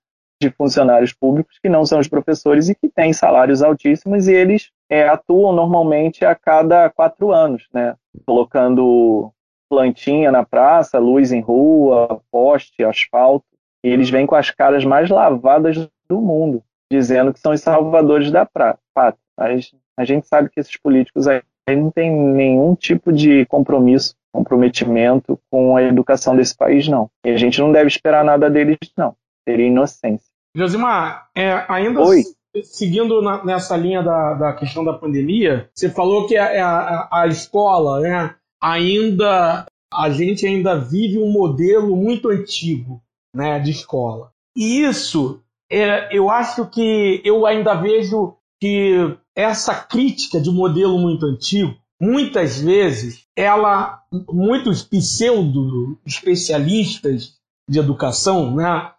de 0.41 0.49
funcionários 0.51 1.13
públicos 1.13 1.57
que 1.61 1.69
não 1.69 1.85
são 1.85 1.99
os 1.99 2.07
professores 2.07 2.69
e 2.69 2.75
que 2.75 2.89
têm 2.89 3.13
salários 3.13 3.63
altíssimos 3.63 4.27
e 4.27 4.33
eles 4.33 4.71
é, 4.89 5.07
atuam 5.07 5.53
normalmente 5.53 6.25
a 6.25 6.35
cada 6.35 6.89
quatro 6.89 7.31
anos, 7.31 7.67
né? 7.73 7.95
Colocando 8.25 9.31
plantinha 9.69 10.31
na 10.31 10.45
praça, 10.45 10.99
luz 10.99 11.31
em 11.31 11.41
rua, 11.41 12.21
poste, 12.31 12.83
asfalto. 12.83 13.45
E 13.83 13.89
eles 13.89 14.09
vêm 14.09 14.25
com 14.25 14.35
as 14.35 14.51
caras 14.51 14.83
mais 14.83 15.09
lavadas 15.09 15.89
do 16.07 16.21
mundo 16.21 16.63
dizendo 16.91 17.33
que 17.33 17.39
são 17.39 17.51
os 17.51 17.61
salvadores 17.61 18.31
da 18.31 18.45
pátria. 18.45 19.19
Mas 19.37 19.71
a 19.97 20.05
gente 20.05 20.27
sabe 20.27 20.49
que 20.49 20.59
esses 20.59 20.77
políticos 20.77 21.27
aí 21.27 21.41
não 21.69 21.89
têm 21.91 22.11
nenhum 22.11 22.75
tipo 22.75 23.11
de 23.11 23.45
compromisso, 23.47 24.15
comprometimento 24.31 25.39
com 25.49 25.75
a 25.75 25.83
educação 25.83 26.35
desse 26.35 26.55
país, 26.55 26.87
não. 26.87 27.09
E 27.25 27.31
a 27.31 27.37
gente 27.37 27.59
não 27.59 27.71
deve 27.71 27.87
esperar 27.87 28.23
nada 28.23 28.49
deles, 28.49 28.77
não. 28.97 29.15
Seria 29.47 29.67
inocência. 29.67 30.27
Josimar, 30.55 31.29
é, 31.35 31.65
ainda 31.67 32.01
Oi? 32.01 32.23
seguindo 32.63 33.21
na, 33.21 33.43
nessa 33.43 33.75
linha 33.75 34.01
da, 34.01 34.33
da 34.33 34.53
questão 34.53 34.83
da 34.83 34.93
pandemia, 34.93 35.69
você 35.73 35.89
falou 35.89 36.27
que 36.27 36.37
a, 36.37 36.65
a, 36.65 37.21
a 37.23 37.27
escola, 37.27 37.99
né, 37.99 38.35
ainda 38.61 39.65
a 39.93 40.09
gente 40.09 40.45
ainda 40.45 40.77
vive 40.77 41.17
um 41.19 41.31
modelo 41.31 41.95
muito 41.95 42.29
antigo, 42.29 43.01
né, 43.33 43.59
de 43.59 43.71
escola. 43.71 44.31
E 44.55 44.81
isso 44.81 45.41
é, 45.71 46.15
eu 46.15 46.29
acho 46.29 46.67
que 46.67 47.21
eu 47.23 47.45
ainda 47.45 47.75
vejo 47.75 48.35
que 48.59 49.17
essa 49.35 49.75
crítica 49.75 50.39
de 50.39 50.49
modelo 50.49 50.97
muito 50.97 51.25
antigo, 51.25 51.75
muitas 51.99 52.59
vezes, 52.59 53.25
ela, 53.35 54.01
muitos 54.29 54.83
pseudo 54.83 55.97
especialistas 56.05 57.35
de 57.69 57.79
educação, 57.79 58.55
né, 58.55 58.91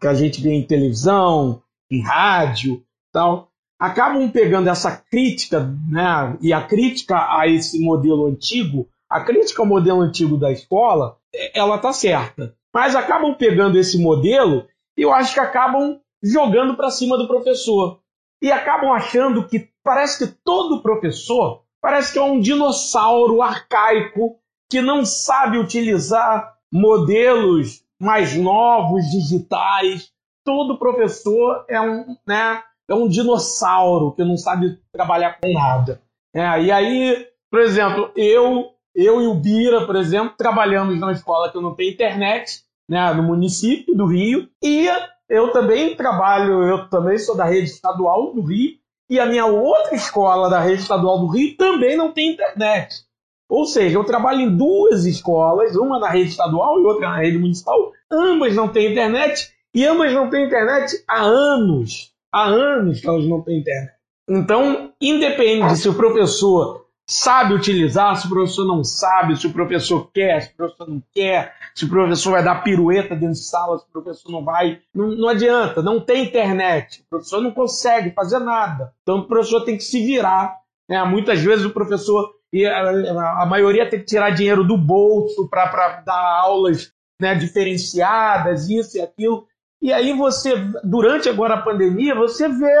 que 0.00 0.06
a 0.06 0.14
gente 0.14 0.40
vê 0.40 0.52
em 0.52 0.66
televisão, 0.66 1.62
em 1.90 2.02
rádio, 2.02 2.82
tal, 3.12 3.48
acabam 3.78 4.30
pegando 4.30 4.68
essa 4.68 4.96
crítica, 5.10 5.60
né, 5.88 6.36
e 6.40 6.52
a 6.52 6.62
crítica 6.62 7.16
a 7.38 7.46
esse 7.48 7.80
modelo 7.80 8.26
antigo, 8.26 8.88
a 9.08 9.20
crítica 9.20 9.62
ao 9.62 9.68
modelo 9.68 10.00
antigo 10.00 10.36
da 10.36 10.52
escola, 10.52 11.16
ela 11.54 11.78
tá 11.78 11.92
certa, 11.92 12.54
mas 12.74 12.94
acabam 12.94 13.34
pegando 13.34 13.78
esse 13.78 13.98
modelo 13.98 14.66
eu 14.98 15.12
acho 15.12 15.32
que 15.32 15.38
acabam 15.38 16.00
jogando 16.20 16.76
para 16.76 16.90
cima 16.90 17.16
do 17.16 17.28
professor. 17.28 18.00
E 18.42 18.50
acabam 18.50 18.90
achando 18.90 19.46
que 19.46 19.68
parece 19.82 20.18
que 20.26 20.34
todo 20.44 20.82
professor 20.82 21.62
parece 21.80 22.12
que 22.12 22.18
é 22.18 22.22
um 22.22 22.40
dinossauro 22.40 23.40
arcaico 23.40 24.36
que 24.68 24.80
não 24.80 25.06
sabe 25.06 25.56
utilizar 25.56 26.54
modelos 26.70 27.84
mais 28.00 28.36
novos, 28.36 29.10
digitais. 29.10 30.10
Todo 30.44 30.78
professor 30.78 31.64
é 31.68 31.80
um, 31.80 32.16
né, 32.26 32.62
é 32.88 32.94
um 32.94 33.08
dinossauro 33.08 34.12
que 34.12 34.24
não 34.24 34.36
sabe 34.36 34.78
trabalhar 34.92 35.38
com 35.40 35.52
nada. 35.52 36.00
É, 36.34 36.62
e 36.62 36.70
aí, 36.70 37.26
por 37.50 37.60
exemplo, 37.60 38.10
eu, 38.16 38.70
eu 38.94 39.20
e 39.20 39.26
o 39.26 39.34
Bira, 39.34 39.86
por 39.86 39.96
exemplo, 39.96 40.34
trabalhamos 40.36 40.98
numa 40.98 41.12
escola 41.12 41.50
que 41.50 41.60
não 41.60 41.74
tem 41.74 41.90
internet 41.90 42.62
né, 42.88 43.12
no 43.12 43.22
município 43.22 43.94
do 43.94 44.06
Rio. 44.06 44.48
E 44.62 44.88
eu 45.28 45.52
também 45.52 45.94
trabalho, 45.94 46.62
eu 46.62 46.88
também 46.88 47.18
sou 47.18 47.36
da 47.36 47.44
rede 47.44 47.70
estadual 47.70 48.32
do 48.32 48.42
Rio. 48.42 48.78
E 49.10 49.18
a 49.18 49.26
minha 49.26 49.46
outra 49.46 49.94
escola 49.94 50.50
da 50.50 50.60
rede 50.60 50.82
estadual 50.82 51.18
do 51.18 51.28
Rio 51.28 51.56
também 51.56 51.96
não 51.96 52.12
tem 52.12 52.32
internet. 52.32 53.07
Ou 53.48 53.64
seja, 53.64 53.96
eu 53.96 54.04
trabalho 54.04 54.40
em 54.40 54.56
duas 54.56 55.06
escolas, 55.06 55.74
uma 55.74 55.98
na 55.98 56.10
rede 56.10 56.30
estadual 56.30 56.78
e 56.80 56.84
outra 56.84 57.08
na 57.08 57.18
rede 57.18 57.38
municipal. 57.38 57.92
Ambas 58.10 58.54
não 58.54 58.68
têm 58.68 58.90
internet 58.90 59.50
e 59.74 59.86
ambas 59.86 60.12
não 60.12 60.28
têm 60.28 60.46
internet 60.46 61.02
há 61.08 61.22
anos. 61.22 62.12
Há 62.32 62.44
anos 62.44 63.00
que 63.00 63.08
elas 63.08 63.24
não 63.24 63.40
têm 63.40 63.60
internet. 63.60 63.92
Então, 64.28 64.92
independe 65.00 65.76
se 65.76 65.88
o 65.88 65.94
professor 65.94 66.86
sabe 67.08 67.54
utilizar, 67.54 68.14
se 68.16 68.26
o 68.26 68.28
professor 68.28 68.66
não 68.66 68.84
sabe, 68.84 69.34
se 69.34 69.46
o 69.46 69.52
professor 69.52 70.10
quer, 70.12 70.42
se 70.42 70.52
o 70.52 70.56
professor 70.56 70.88
não 70.90 71.02
quer, 71.14 71.54
se 71.74 71.86
o 71.86 71.88
professor 71.88 72.32
vai 72.32 72.44
dar 72.44 72.62
pirueta 72.62 73.14
dentro 73.14 73.32
de 73.32 73.44
sala, 73.44 73.78
se 73.78 73.86
o 73.86 73.90
professor 73.90 74.30
não 74.30 74.44
vai. 74.44 74.80
Não, 74.94 75.08
não 75.08 75.28
adianta, 75.28 75.80
não 75.80 75.98
tem 75.98 76.24
internet. 76.24 77.00
O 77.06 77.10
professor 77.10 77.40
não 77.40 77.50
consegue 77.50 78.10
fazer 78.10 78.38
nada. 78.40 78.92
Então 79.02 79.20
o 79.20 79.24
professor 79.26 79.64
tem 79.64 79.78
que 79.78 79.84
se 79.84 80.04
virar. 80.04 80.58
Né? 80.86 81.02
Muitas 81.04 81.40
vezes 81.40 81.64
o 81.64 81.70
professor, 81.70 82.34
e 82.52 82.66
a, 82.66 83.42
a 83.42 83.46
maioria 83.46 83.88
tem 83.88 84.00
que 84.00 84.06
tirar 84.06 84.30
dinheiro 84.30 84.64
do 84.64 84.76
bolso 84.76 85.48
para 85.48 86.00
dar 86.00 86.40
aulas 86.40 86.92
né, 87.20 87.34
diferenciadas, 87.34 88.68
isso 88.68 88.96
e 88.96 89.00
aquilo. 89.00 89.46
E 89.82 89.92
aí 89.92 90.12
você, 90.12 90.54
durante 90.82 91.28
agora 91.28 91.54
a 91.54 91.62
pandemia, 91.62 92.14
você 92.14 92.48
vê 92.48 92.74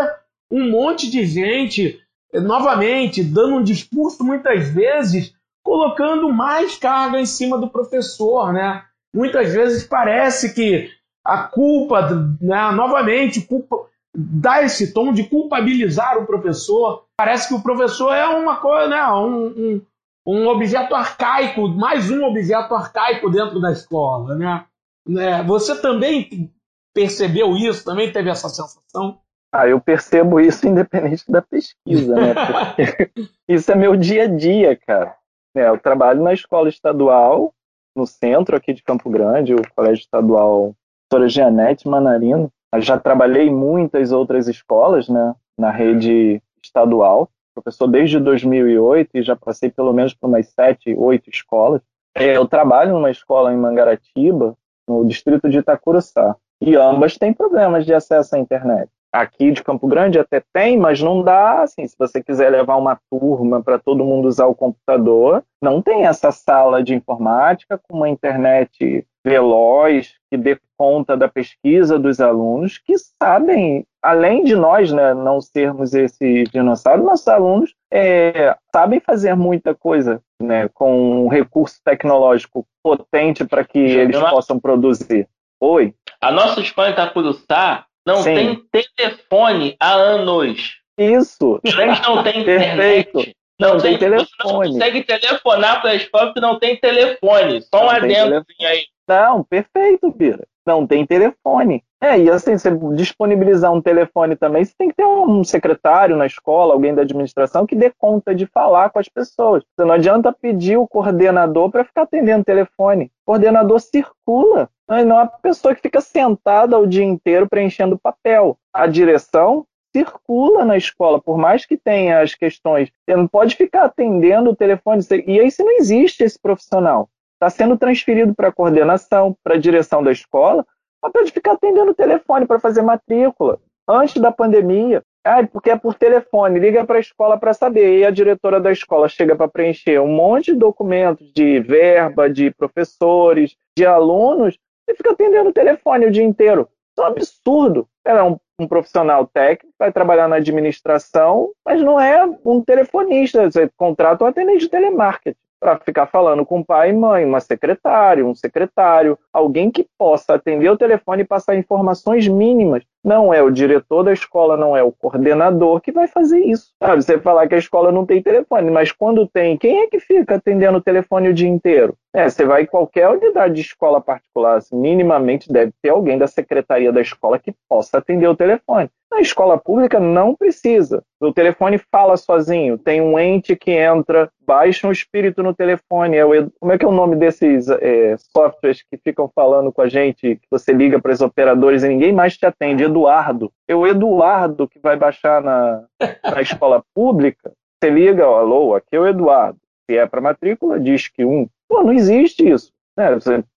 um 0.50 0.70
monte 0.70 1.10
de 1.10 1.24
gente 1.26 2.00
novamente, 2.32 3.22
dando 3.22 3.56
um 3.56 3.62
discurso 3.62 4.24
muitas 4.24 4.68
vezes 4.68 5.34
colocando 5.62 6.32
mais 6.32 6.76
carga 6.76 7.20
em 7.20 7.26
cima 7.26 7.58
do 7.58 7.70
professor, 7.70 8.52
né? 8.52 8.84
Muitas 9.14 9.52
vezes 9.52 9.86
parece 9.86 10.54
que 10.54 10.90
a 11.24 11.42
culpa, 11.42 12.08
né, 12.40 12.70
novamente, 12.72 13.42
culpa, 13.42 13.86
dá 14.20 14.64
esse 14.64 14.92
tom 14.92 15.12
de 15.12 15.24
culpabilizar 15.24 16.18
o 16.18 16.26
professor. 16.26 17.04
Parece 17.16 17.48
que 17.48 17.54
o 17.54 17.62
professor 17.62 18.12
é 18.12 18.26
uma 18.26 18.56
coisa, 18.56 18.88
né, 18.88 19.06
um, 19.12 19.46
um, 19.46 19.82
um 20.26 20.48
objeto 20.48 20.94
arcaico, 20.94 21.68
mais 21.68 22.10
um 22.10 22.24
objeto 22.24 22.74
arcaico 22.74 23.30
dentro 23.30 23.60
da 23.60 23.70
escola, 23.70 24.34
né? 24.34 24.64
Né? 25.06 25.42
Você 25.44 25.80
também 25.80 26.52
percebeu 26.92 27.56
isso? 27.56 27.84
Também 27.84 28.12
teve 28.12 28.28
essa 28.28 28.48
sensação? 28.48 29.20
Ah, 29.52 29.66
eu 29.68 29.80
percebo 29.80 30.40
isso 30.40 30.66
independente 30.66 31.24
da 31.30 31.40
pesquisa, 31.40 32.14
né? 32.14 32.34
Isso 33.48 33.72
é 33.72 33.74
meu 33.74 33.96
dia 33.96 34.24
a 34.24 34.26
dia, 34.26 34.76
cara. 34.76 35.16
É, 35.56 35.68
eu 35.68 35.78
trabalho 35.78 36.22
na 36.22 36.34
escola 36.34 36.68
estadual, 36.68 37.54
no 37.96 38.06
centro 38.06 38.54
aqui 38.54 38.74
de 38.74 38.82
Campo 38.82 39.08
Grande, 39.08 39.54
o 39.54 39.62
Colégio 39.74 40.02
Estadual 40.02 40.74
Doutora 41.10 41.30
Gianete 41.30 41.88
Manarino. 41.88 42.52
Já 42.76 42.98
trabalhei 42.98 43.48
em 43.48 43.54
muitas 43.54 44.12
outras 44.12 44.46
escolas, 44.48 45.08
né? 45.08 45.34
Na 45.56 45.70
rede 45.70 46.42
estadual. 46.62 47.30
Professor 47.54 47.88
desde 47.88 48.20
2008 48.20 49.10
e 49.14 49.22
já 49.22 49.34
passei 49.34 49.70
pelo 49.70 49.92
menos 49.92 50.14
por 50.14 50.28
umas 50.28 50.46
sete, 50.48 50.94
oito 50.96 51.28
escolas. 51.28 51.80
É, 52.14 52.36
eu 52.36 52.46
trabalho 52.46 52.92
numa 52.92 53.10
escola 53.10 53.52
em 53.52 53.56
Mangaratiba, 53.56 54.56
no 54.86 55.04
distrito 55.04 55.48
de 55.48 55.58
Itacuruçá. 55.58 56.36
E 56.60 56.76
ambas 56.76 57.16
têm 57.16 57.32
problemas 57.32 57.86
de 57.86 57.94
acesso 57.94 58.36
à 58.36 58.38
internet. 58.38 58.90
Aqui 59.12 59.50
de 59.50 59.64
Campo 59.64 59.86
Grande 59.86 60.18
até 60.18 60.42
tem, 60.52 60.76
mas 60.76 61.00
não 61.00 61.22
dá, 61.22 61.62
assim, 61.62 61.86
se 61.86 61.96
você 61.98 62.22
quiser 62.22 62.50
levar 62.50 62.76
uma 62.76 62.98
turma 63.10 63.62
para 63.62 63.78
todo 63.78 64.04
mundo 64.04 64.28
usar 64.28 64.46
o 64.46 64.54
computador, 64.54 65.42
não 65.62 65.80
tem 65.80 66.06
essa 66.06 66.30
sala 66.30 66.82
de 66.82 66.94
informática 66.94 67.80
com 67.88 67.96
uma 67.96 68.08
internet 68.08 69.06
veloz 69.24 70.14
que 70.30 70.36
dê 70.36 70.58
conta 70.76 71.16
da 71.16 71.28
pesquisa 71.28 71.98
dos 71.98 72.20
alunos 72.20 72.78
que 72.78 72.94
sabem, 73.20 73.84
além 74.02 74.44
de 74.44 74.54
nós 74.54 74.92
né, 74.92 75.12
não 75.12 75.40
sermos 75.40 75.94
esses 75.94 76.48
dinossauros, 76.50 77.04
nossos 77.04 77.28
alunos 77.28 77.74
é, 77.92 78.56
sabem 78.72 79.00
fazer 79.00 79.34
muita 79.34 79.74
coisa 79.74 80.20
né, 80.40 80.68
com 80.68 81.24
um 81.24 81.28
recurso 81.28 81.80
tecnológico 81.84 82.66
potente 82.82 83.44
para 83.44 83.64
que 83.64 83.78
eles 83.78 84.18
possam 84.20 84.58
produzir. 84.58 85.28
Oi? 85.60 85.92
A 86.20 86.30
nossa 86.30 86.60
escola 86.60 86.88
em 86.88 86.92
Itacuruçá 86.92 87.84
não 88.08 88.22
Sim. 88.22 88.64
tem 88.72 88.84
telefone 88.96 89.76
há 89.78 89.92
anos. 89.92 90.78
Isso. 90.96 91.60
Eles 91.62 92.00
não 92.00 92.24
têm 92.24 92.40
internet. 92.40 93.36
Não, 93.60 93.74
não 93.74 93.80
tem, 93.80 93.98
tem 93.98 94.10
telefone. 94.10 94.28
Não 94.42 94.54
consegue 94.54 95.04
telefonar 95.04 95.82
para 95.82 95.90
a 95.90 95.94
escola 95.94 96.26
porque 96.26 96.40
não 96.40 96.58
tem 96.58 96.76
telefone. 96.80 97.60
Só 97.62 97.84
um 97.84 97.90
adendo 97.90 98.46
aí. 98.62 98.86
Não, 99.06 99.44
perfeito, 99.44 100.10
Bira. 100.10 100.47
Não 100.68 100.86
tem 100.86 101.06
telefone. 101.06 101.82
É, 101.98 102.20
e 102.20 102.28
assim, 102.28 102.58
você 102.58 102.70
disponibilizar 102.94 103.72
um 103.72 103.80
telefone 103.80 104.36
também, 104.36 104.62
você 104.62 104.74
tem 104.76 104.90
que 104.90 104.96
ter 104.96 105.06
um 105.06 105.42
secretário 105.42 106.14
na 106.14 106.26
escola, 106.26 106.74
alguém 106.74 106.94
da 106.94 107.00
administração 107.00 107.66
que 107.66 107.74
dê 107.74 107.90
conta 107.96 108.34
de 108.34 108.44
falar 108.44 108.90
com 108.90 108.98
as 108.98 109.08
pessoas. 109.08 109.64
Você 109.64 109.86
não 109.86 109.94
adianta 109.94 110.30
pedir 110.30 110.76
o 110.76 110.86
coordenador 110.86 111.70
para 111.70 111.84
ficar 111.84 112.02
atendendo 112.02 112.42
o 112.42 112.44
telefone. 112.44 113.06
O 113.06 113.32
coordenador 113.32 113.80
circula. 113.80 114.68
Não 114.86 115.18
é 115.18 115.22
a 115.22 115.26
pessoa 115.26 115.74
que 115.74 115.80
fica 115.80 116.02
sentada 116.02 116.78
o 116.78 116.86
dia 116.86 117.04
inteiro 117.04 117.48
preenchendo 117.48 117.98
papel. 117.98 118.58
A 118.70 118.86
direção 118.86 119.64
circula 119.96 120.66
na 120.66 120.76
escola, 120.76 121.18
por 121.18 121.38
mais 121.38 121.64
que 121.64 121.78
tenha 121.78 122.20
as 122.20 122.34
questões. 122.34 122.90
Você 123.06 123.16
não 123.16 123.26
pode 123.26 123.56
ficar 123.56 123.84
atendendo 123.84 124.50
o 124.50 124.56
telefone. 124.56 125.00
E 125.26 125.40
aí, 125.40 125.50
se 125.50 125.64
não 125.64 125.78
existe 125.78 126.22
esse 126.22 126.38
profissional, 126.38 127.08
está 127.38 127.48
sendo 127.48 127.78
transferido 127.78 128.34
para 128.34 128.48
a 128.48 128.52
coordenação, 128.52 129.34
para 129.42 129.54
a 129.54 129.58
direção 129.58 130.02
da 130.02 130.10
escola, 130.10 130.66
papel 131.00 131.24
de 131.24 131.30
ficar 131.30 131.52
atendendo 131.52 131.92
o 131.92 131.94
telefone 131.94 132.46
para 132.46 132.58
fazer 132.58 132.82
matrícula. 132.82 133.60
Antes 133.88 134.20
da 134.20 134.32
pandemia, 134.32 135.02
ah, 135.24 135.46
porque 135.46 135.70
é 135.70 135.76
por 135.76 135.94
telefone, 135.94 136.58
liga 136.58 136.84
para 136.84 136.96
a 136.96 137.00
escola 137.00 137.38
para 137.38 137.54
saber. 137.54 137.98
E 137.98 138.04
a 138.04 138.10
diretora 138.10 138.60
da 138.60 138.72
escola 138.72 139.08
chega 139.08 139.36
para 139.36 139.48
preencher 139.48 140.00
um 140.00 140.08
monte 140.08 140.52
de 140.52 140.58
documentos 140.58 141.32
de 141.32 141.60
verba, 141.60 142.28
de 142.28 142.50
professores, 142.50 143.56
de 143.76 143.86
alunos, 143.86 144.58
e 144.88 144.94
fica 144.94 145.12
atendendo 145.12 145.50
o 145.50 145.52
telefone 145.52 146.06
o 146.06 146.10
dia 146.10 146.24
inteiro. 146.24 146.68
Isso 146.90 147.00
é 147.00 147.08
um 147.08 147.12
absurdo. 147.12 147.88
Ela 148.04 148.20
é 148.20 148.22
um, 148.24 148.36
um 148.58 148.66
profissional 148.66 149.26
técnico, 149.26 149.74
vai 149.78 149.92
trabalhar 149.92 150.28
na 150.28 150.36
administração, 150.36 151.50
mas 151.64 151.80
não 151.80 152.00
é 152.00 152.24
um 152.44 152.62
telefonista. 152.62 153.50
Você 153.50 153.70
contrata 153.76 154.24
um 154.24 154.26
atendente 154.26 154.60
de 154.60 154.68
telemarketing 154.68 155.38
para 155.60 155.78
ficar 155.78 156.06
falando 156.06 156.44
com 156.46 156.62
pai 156.62 156.90
e 156.90 156.92
mãe, 156.92 157.24
uma 157.24 157.40
secretária, 157.40 158.24
um 158.24 158.34
secretário, 158.34 159.18
alguém 159.32 159.70
que 159.70 159.86
possa 159.98 160.34
atender 160.34 160.70
o 160.70 160.76
telefone 160.76 161.22
e 161.22 161.26
passar 161.26 161.56
informações 161.56 162.28
mínimas. 162.28 162.82
Não 163.04 163.32
é 163.32 163.42
o 163.42 163.50
diretor 163.50 164.02
da 164.02 164.12
escola, 164.12 164.56
não 164.56 164.76
é 164.76 164.82
o 164.82 164.92
coordenador 164.92 165.80
que 165.80 165.92
vai 165.92 166.06
fazer 166.06 166.40
isso. 166.40 166.72
Você 166.96 167.18
falar 167.18 167.48
que 167.48 167.54
a 167.54 167.58
escola 167.58 167.92
não 167.92 168.04
tem 168.04 168.22
telefone, 168.22 168.70
mas 168.70 168.92
quando 168.92 169.26
tem, 169.26 169.56
quem 169.56 169.80
é 169.82 169.86
que 169.86 170.00
fica 170.00 170.36
atendendo 170.36 170.78
o 170.78 170.82
telefone 170.82 171.28
o 171.28 171.34
dia 171.34 171.48
inteiro? 171.48 171.94
É, 172.14 172.28
você 172.28 172.44
vai 172.44 172.62
em 172.62 172.66
qualquer 172.66 173.08
unidade 173.08 173.54
de 173.54 173.60
escola 173.60 174.00
particular, 174.00 174.60
minimamente 174.72 175.52
deve 175.52 175.72
ter 175.82 175.90
alguém 175.90 176.18
da 176.18 176.26
secretaria 176.26 176.90
da 176.90 177.00
escola 177.00 177.38
que 177.38 177.54
possa 177.68 177.98
atender 177.98 178.26
o 178.26 178.36
telefone. 178.36 178.90
Na 179.10 179.20
escola 179.20 179.58
pública 179.58 179.98
não 179.98 180.34
precisa. 180.34 181.02
O 181.18 181.32
telefone 181.32 181.80
fala 181.90 182.16
sozinho. 182.16 182.76
Tem 182.76 183.00
um 183.00 183.18
ente 183.18 183.56
que 183.56 183.70
entra, 183.70 184.30
baixa 184.46 184.86
um 184.86 184.92
espírito 184.92 185.42
no 185.42 185.54
telefone. 185.54 186.16
É 186.16 186.26
o, 186.26 186.50
como 186.60 186.72
é 186.72 186.78
que 186.78 186.84
é 186.84 186.88
o 186.88 186.92
nome 186.92 187.16
desses 187.16 187.68
é, 187.68 188.16
softwares 188.18 188.82
que 188.82 188.98
ficam 188.98 189.30
falando 189.34 189.72
com 189.72 189.80
a 189.80 189.88
gente, 189.88 190.36
que 190.36 190.46
você 190.50 190.72
liga 190.72 191.00
para 191.00 191.12
os 191.12 191.22
operadores 191.22 191.82
e 191.82 191.88
ninguém 191.88 192.12
mais 192.12 192.36
te 192.36 192.44
atende? 192.44 192.84
Eduardo. 192.88 193.52
É 193.66 193.74
o 193.74 193.86
Eduardo 193.86 194.68
que 194.68 194.78
vai 194.78 194.96
baixar 194.96 195.42
na, 195.42 195.84
na 196.24 196.42
escola 196.42 196.82
pública. 196.94 197.52
Você 197.80 197.90
liga, 197.90 198.24
alô, 198.24 198.74
aqui 198.74 198.96
é 198.96 199.00
o 199.00 199.06
Eduardo. 199.06 199.58
Se 199.88 199.96
é 199.96 200.06
para 200.06 200.20
matrícula, 200.20 200.80
diz 200.80 201.08
que 201.08 201.24
um. 201.24 201.48
Pô, 201.68 201.82
não 201.82 201.92
existe 201.92 202.48
isso. 202.48 202.72
É 202.98 203.10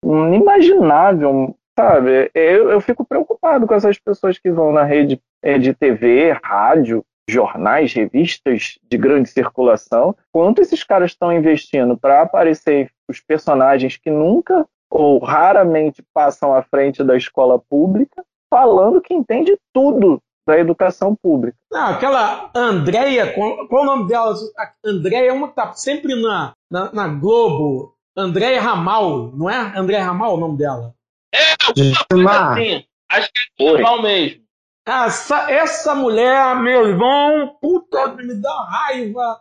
inimaginável 0.06 1.56
sabe? 1.78 2.30
Eu, 2.34 2.70
eu 2.70 2.82
fico 2.82 3.06
preocupado 3.06 3.66
com 3.66 3.74
essas 3.74 3.98
pessoas 3.98 4.38
que 4.38 4.52
vão 4.52 4.72
na 4.72 4.84
rede 4.84 5.20
é, 5.42 5.58
de 5.58 5.74
TV, 5.74 6.32
rádio, 6.44 7.04
jornais, 7.30 7.94
revistas 7.94 8.78
de 8.90 8.98
grande 8.98 9.30
circulação, 9.30 10.16
quanto 10.32 10.62
esses 10.62 10.84
caras 10.84 11.12
estão 11.12 11.32
investindo 11.32 11.98
para 11.98 12.22
aparecer 12.22 12.92
os 13.10 13.20
personagens 13.20 13.98
que 13.98 14.10
nunca 14.10 14.66
ou 14.90 15.20
raramente 15.20 16.04
passam 16.14 16.54
à 16.54 16.62
frente 16.62 17.04
da 17.04 17.16
escola 17.16 17.58
pública, 17.58 18.24
falando 18.52 19.02
que 19.02 19.14
entende 19.14 19.58
tudo 19.74 20.22
da 20.45 20.60
educação 20.60 21.16
pública. 21.16 21.58
Não, 21.72 21.88
aquela 21.88 22.52
Andréia, 22.54 23.34
qual, 23.34 23.68
qual, 23.68 23.84
o 23.84 23.86
nome 23.86 24.08
dela? 24.08 24.36
Andréia 24.84 25.30
é 25.30 25.34
uma 25.34 25.47
que 25.47 25.56
tá 25.56 25.74
sempre 25.74 26.20
na, 26.22 26.54
na, 26.70 26.91
na 26.91 27.08
Globo. 27.08 27.95
Andréia 28.16 28.62
Ramal, 28.62 29.32
não 29.34 29.49
é? 29.49 29.78
Andréia 29.78 30.04
Ramal 30.04 30.32
é 30.32 30.34
o 30.34 30.39
nome 30.39 30.58
dela? 30.58 30.93
É, 31.34 31.54
assim. 31.64 32.86
Acho 33.10 33.30
que 33.32 33.64
é 33.64 33.72
normal 33.72 34.02
mesmo. 34.02 34.41
Essa, 34.86 35.51
essa 35.51 35.96
mulher, 35.96 36.55
meu 36.58 36.88
irmão, 36.88 37.55
puta, 37.62 38.13
me 38.16 38.34
dá 38.34 38.63
raiva. 38.63 39.39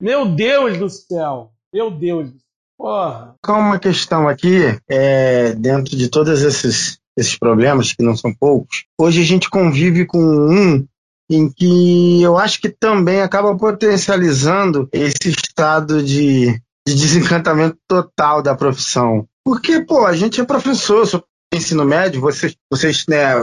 Meu 0.00 0.26
Deus 0.26 0.78
do 0.78 0.88
céu. 0.88 1.50
Meu 1.72 1.90
Deus 1.90 2.30
do 2.30 2.38
céu. 2.38 2.42
Porra. 2.78 3.36
Uma 3.48 3.78
questão 3.78 4.28
aqui, 4.28 4.78
é, 4.88 5.52
dentro 5.54 5.96
de 5.96 6.08
todos 6.08 6.42
esses, 6.42 6.98
esses 7.16 7.38
problemas, 7.38 7.92
que 7.92 8.02
não 8.02 8.16
são 8.16 8.34
poucos, 8.34 8.84
hoje 8.98 9.20
a 9.20 9.24
gente 9.24 9.50
convive 9.50 10.06
com 10.06 10.18
um 10.18 10.86
em 11.30 11.50
que 11.50 12.22
eu 12.22 12.36
acho 12.36 12.60
que 12.60 12.68
também 12.68 13.20
acaba 13.20 13.56
potencializando 13.56 14.88
esse 14.92 15.30
estado 15.30 16.02
de, 16.02 16.52
de 16.86 16.94
desencantamento 16.94 17.78
total 17.88 18.42
da 18.42 18.54
profissão. 18.54 19.26
Porque, 19.44 19.80
pô, 19.80 20.04
a 20.04 20.14
gente 20.14 20.40
é 20.40 20.44
professor, 20.44 21.06
sou 21.06 21.24
ensino 21.54 21.84
médio, 21.84 22.20
vocês, 22.20 22.54
vocês 22.70 23.04
né, 23.08 23.34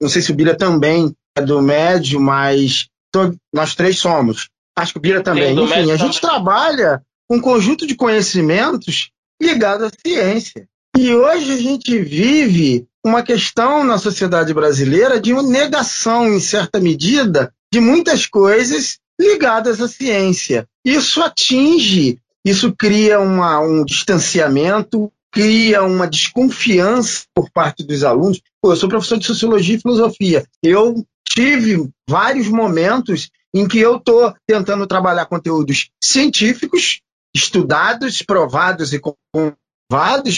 não 0.00 0.08
sei 0.08 0.22
se 0.22 0.32
o 0.32 0.34
Bira 0.34 0.56
também 0.56 1.14
é 1.36 1.42
do 1.42 1.60
médio, 1.62 2.20
mas 2.20 2.88
nós 3.52 3.74
três 3.74 3.98
somos. 3.98 4.48
Acho 4.76 4.92
que 4.92 4.98
o 4.98 5.02
Bira 5.02 5.22
também. 5.22 5.54
Sim, 5.54 5.64
Enfim, 5.64 5.90
a 5.90 5.96
gente 5.96 6.20
trabalha 6.20 7.02
com 7.28 7.36
um 7.36 7.40
conjunto 7.40 7.86
de 7.86 7.94
conhecimentos 7.94 9.10
ligados 9.40 9.86
à 9.86 9.90
ciência. 10.06 10.66
E 10.96 11.14
hoje 11.14 11.52
a 11.52 11.56
gente 11.56 11.98
vive 11.98 12.86
uma 13.04 13.22
questão 13.22 13.82
na 13.82 13.98
sociedade 13.98 14.52
brasileira 14.52 15.20
de 15.20 15.32
uma 15.32 15.42
negação, 15.42 16.28
em 16.28 16.38
certa 16.38 16.78
medida, 16.78 17.52
de 17.72 17.80
muitas 17.80 18.26
coisas 18.26 18.98
ligadas 19.18 19.80
à 19.80 19.88
ciência. 19.88 20.68
Isso 20.84 21.22
atinge, 21.22 22.18
isso 22.44 22.74
cria 22.76 23.18
uma, 23.20 23.58
um 23.60 23.84
distanciamento, 23.84 25.10
cria 25.32 25.82
uma 25.82 26.06
desconfiança 26.06 27.24
por 27.34 27.50
parte 27.50 27.82
dos 27.82 28.04
alunos. 28.04 28.40
Pô, 28.60 28.72
eu 28.72 28.76
sou 28.76 28.88
professor 28.88 29.18
de 29.18 29.26
sociologia 29.26 29.76
e 29.76 29.80
filosofia. 29.80 30.46
Eu 30.62 31.04
tive 31.26 31.88
vários 32.08 32.48
momentos 32.48 33.30
em 33.54 33.66
que 33.66 33.78
eu 33.78 33.96
estou 33.96 34.34
tentando 34.46 34.86
trabalhar 34.86 35.26
conteúdos 35.26 35.88
científicos, 36.02 37.00
estudados, 37.34 38.22
provados 38.22 38.92
e 38.92 39.00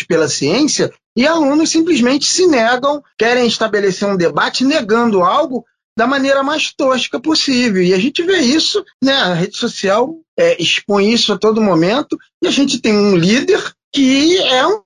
pela 0.07 0.29
ciência, 0.29 0.93
e 1.17 1.27
alunos 1.27 1.71
simplesmente 1.71 2.27
se 2.27 2.47
negam, 2.47 3.03
querem 3.19 3.47
estabelecer 3.47 4.09
um 4.09 4.17
debate 4.17 4.65
negando 4.65 5.23
algo 5.23 5.65
da 5.97 6.07
maneira 6.07 6.43
mais 6.43 6.73
tosca 6.73 7.21
possível. 7.21 7.83
E 7.83 7.95
a 7.95 7.99
gente 7.99 8.23
vê 8.23 8.39
isso, 8.39 8.85
né? 9.03 9.13
A 9.13 9.35
rede 9.35 9.57
social 9.57 10.17
é, 10.37 10.61
expõe 10.61 11.13
isso 11.13 11.33
a 11.33 11.39
todo 11.39 11.63
momento, 11.63 12.19
e 12.43 12.49
a 12.49 12.51
gente 12.51 12.81
tem 12.81 12.97
um 12.97 13.17
líder 13.17 13.63
que 13.95 14.37
é 14.39 14.67
um 14.67 14.83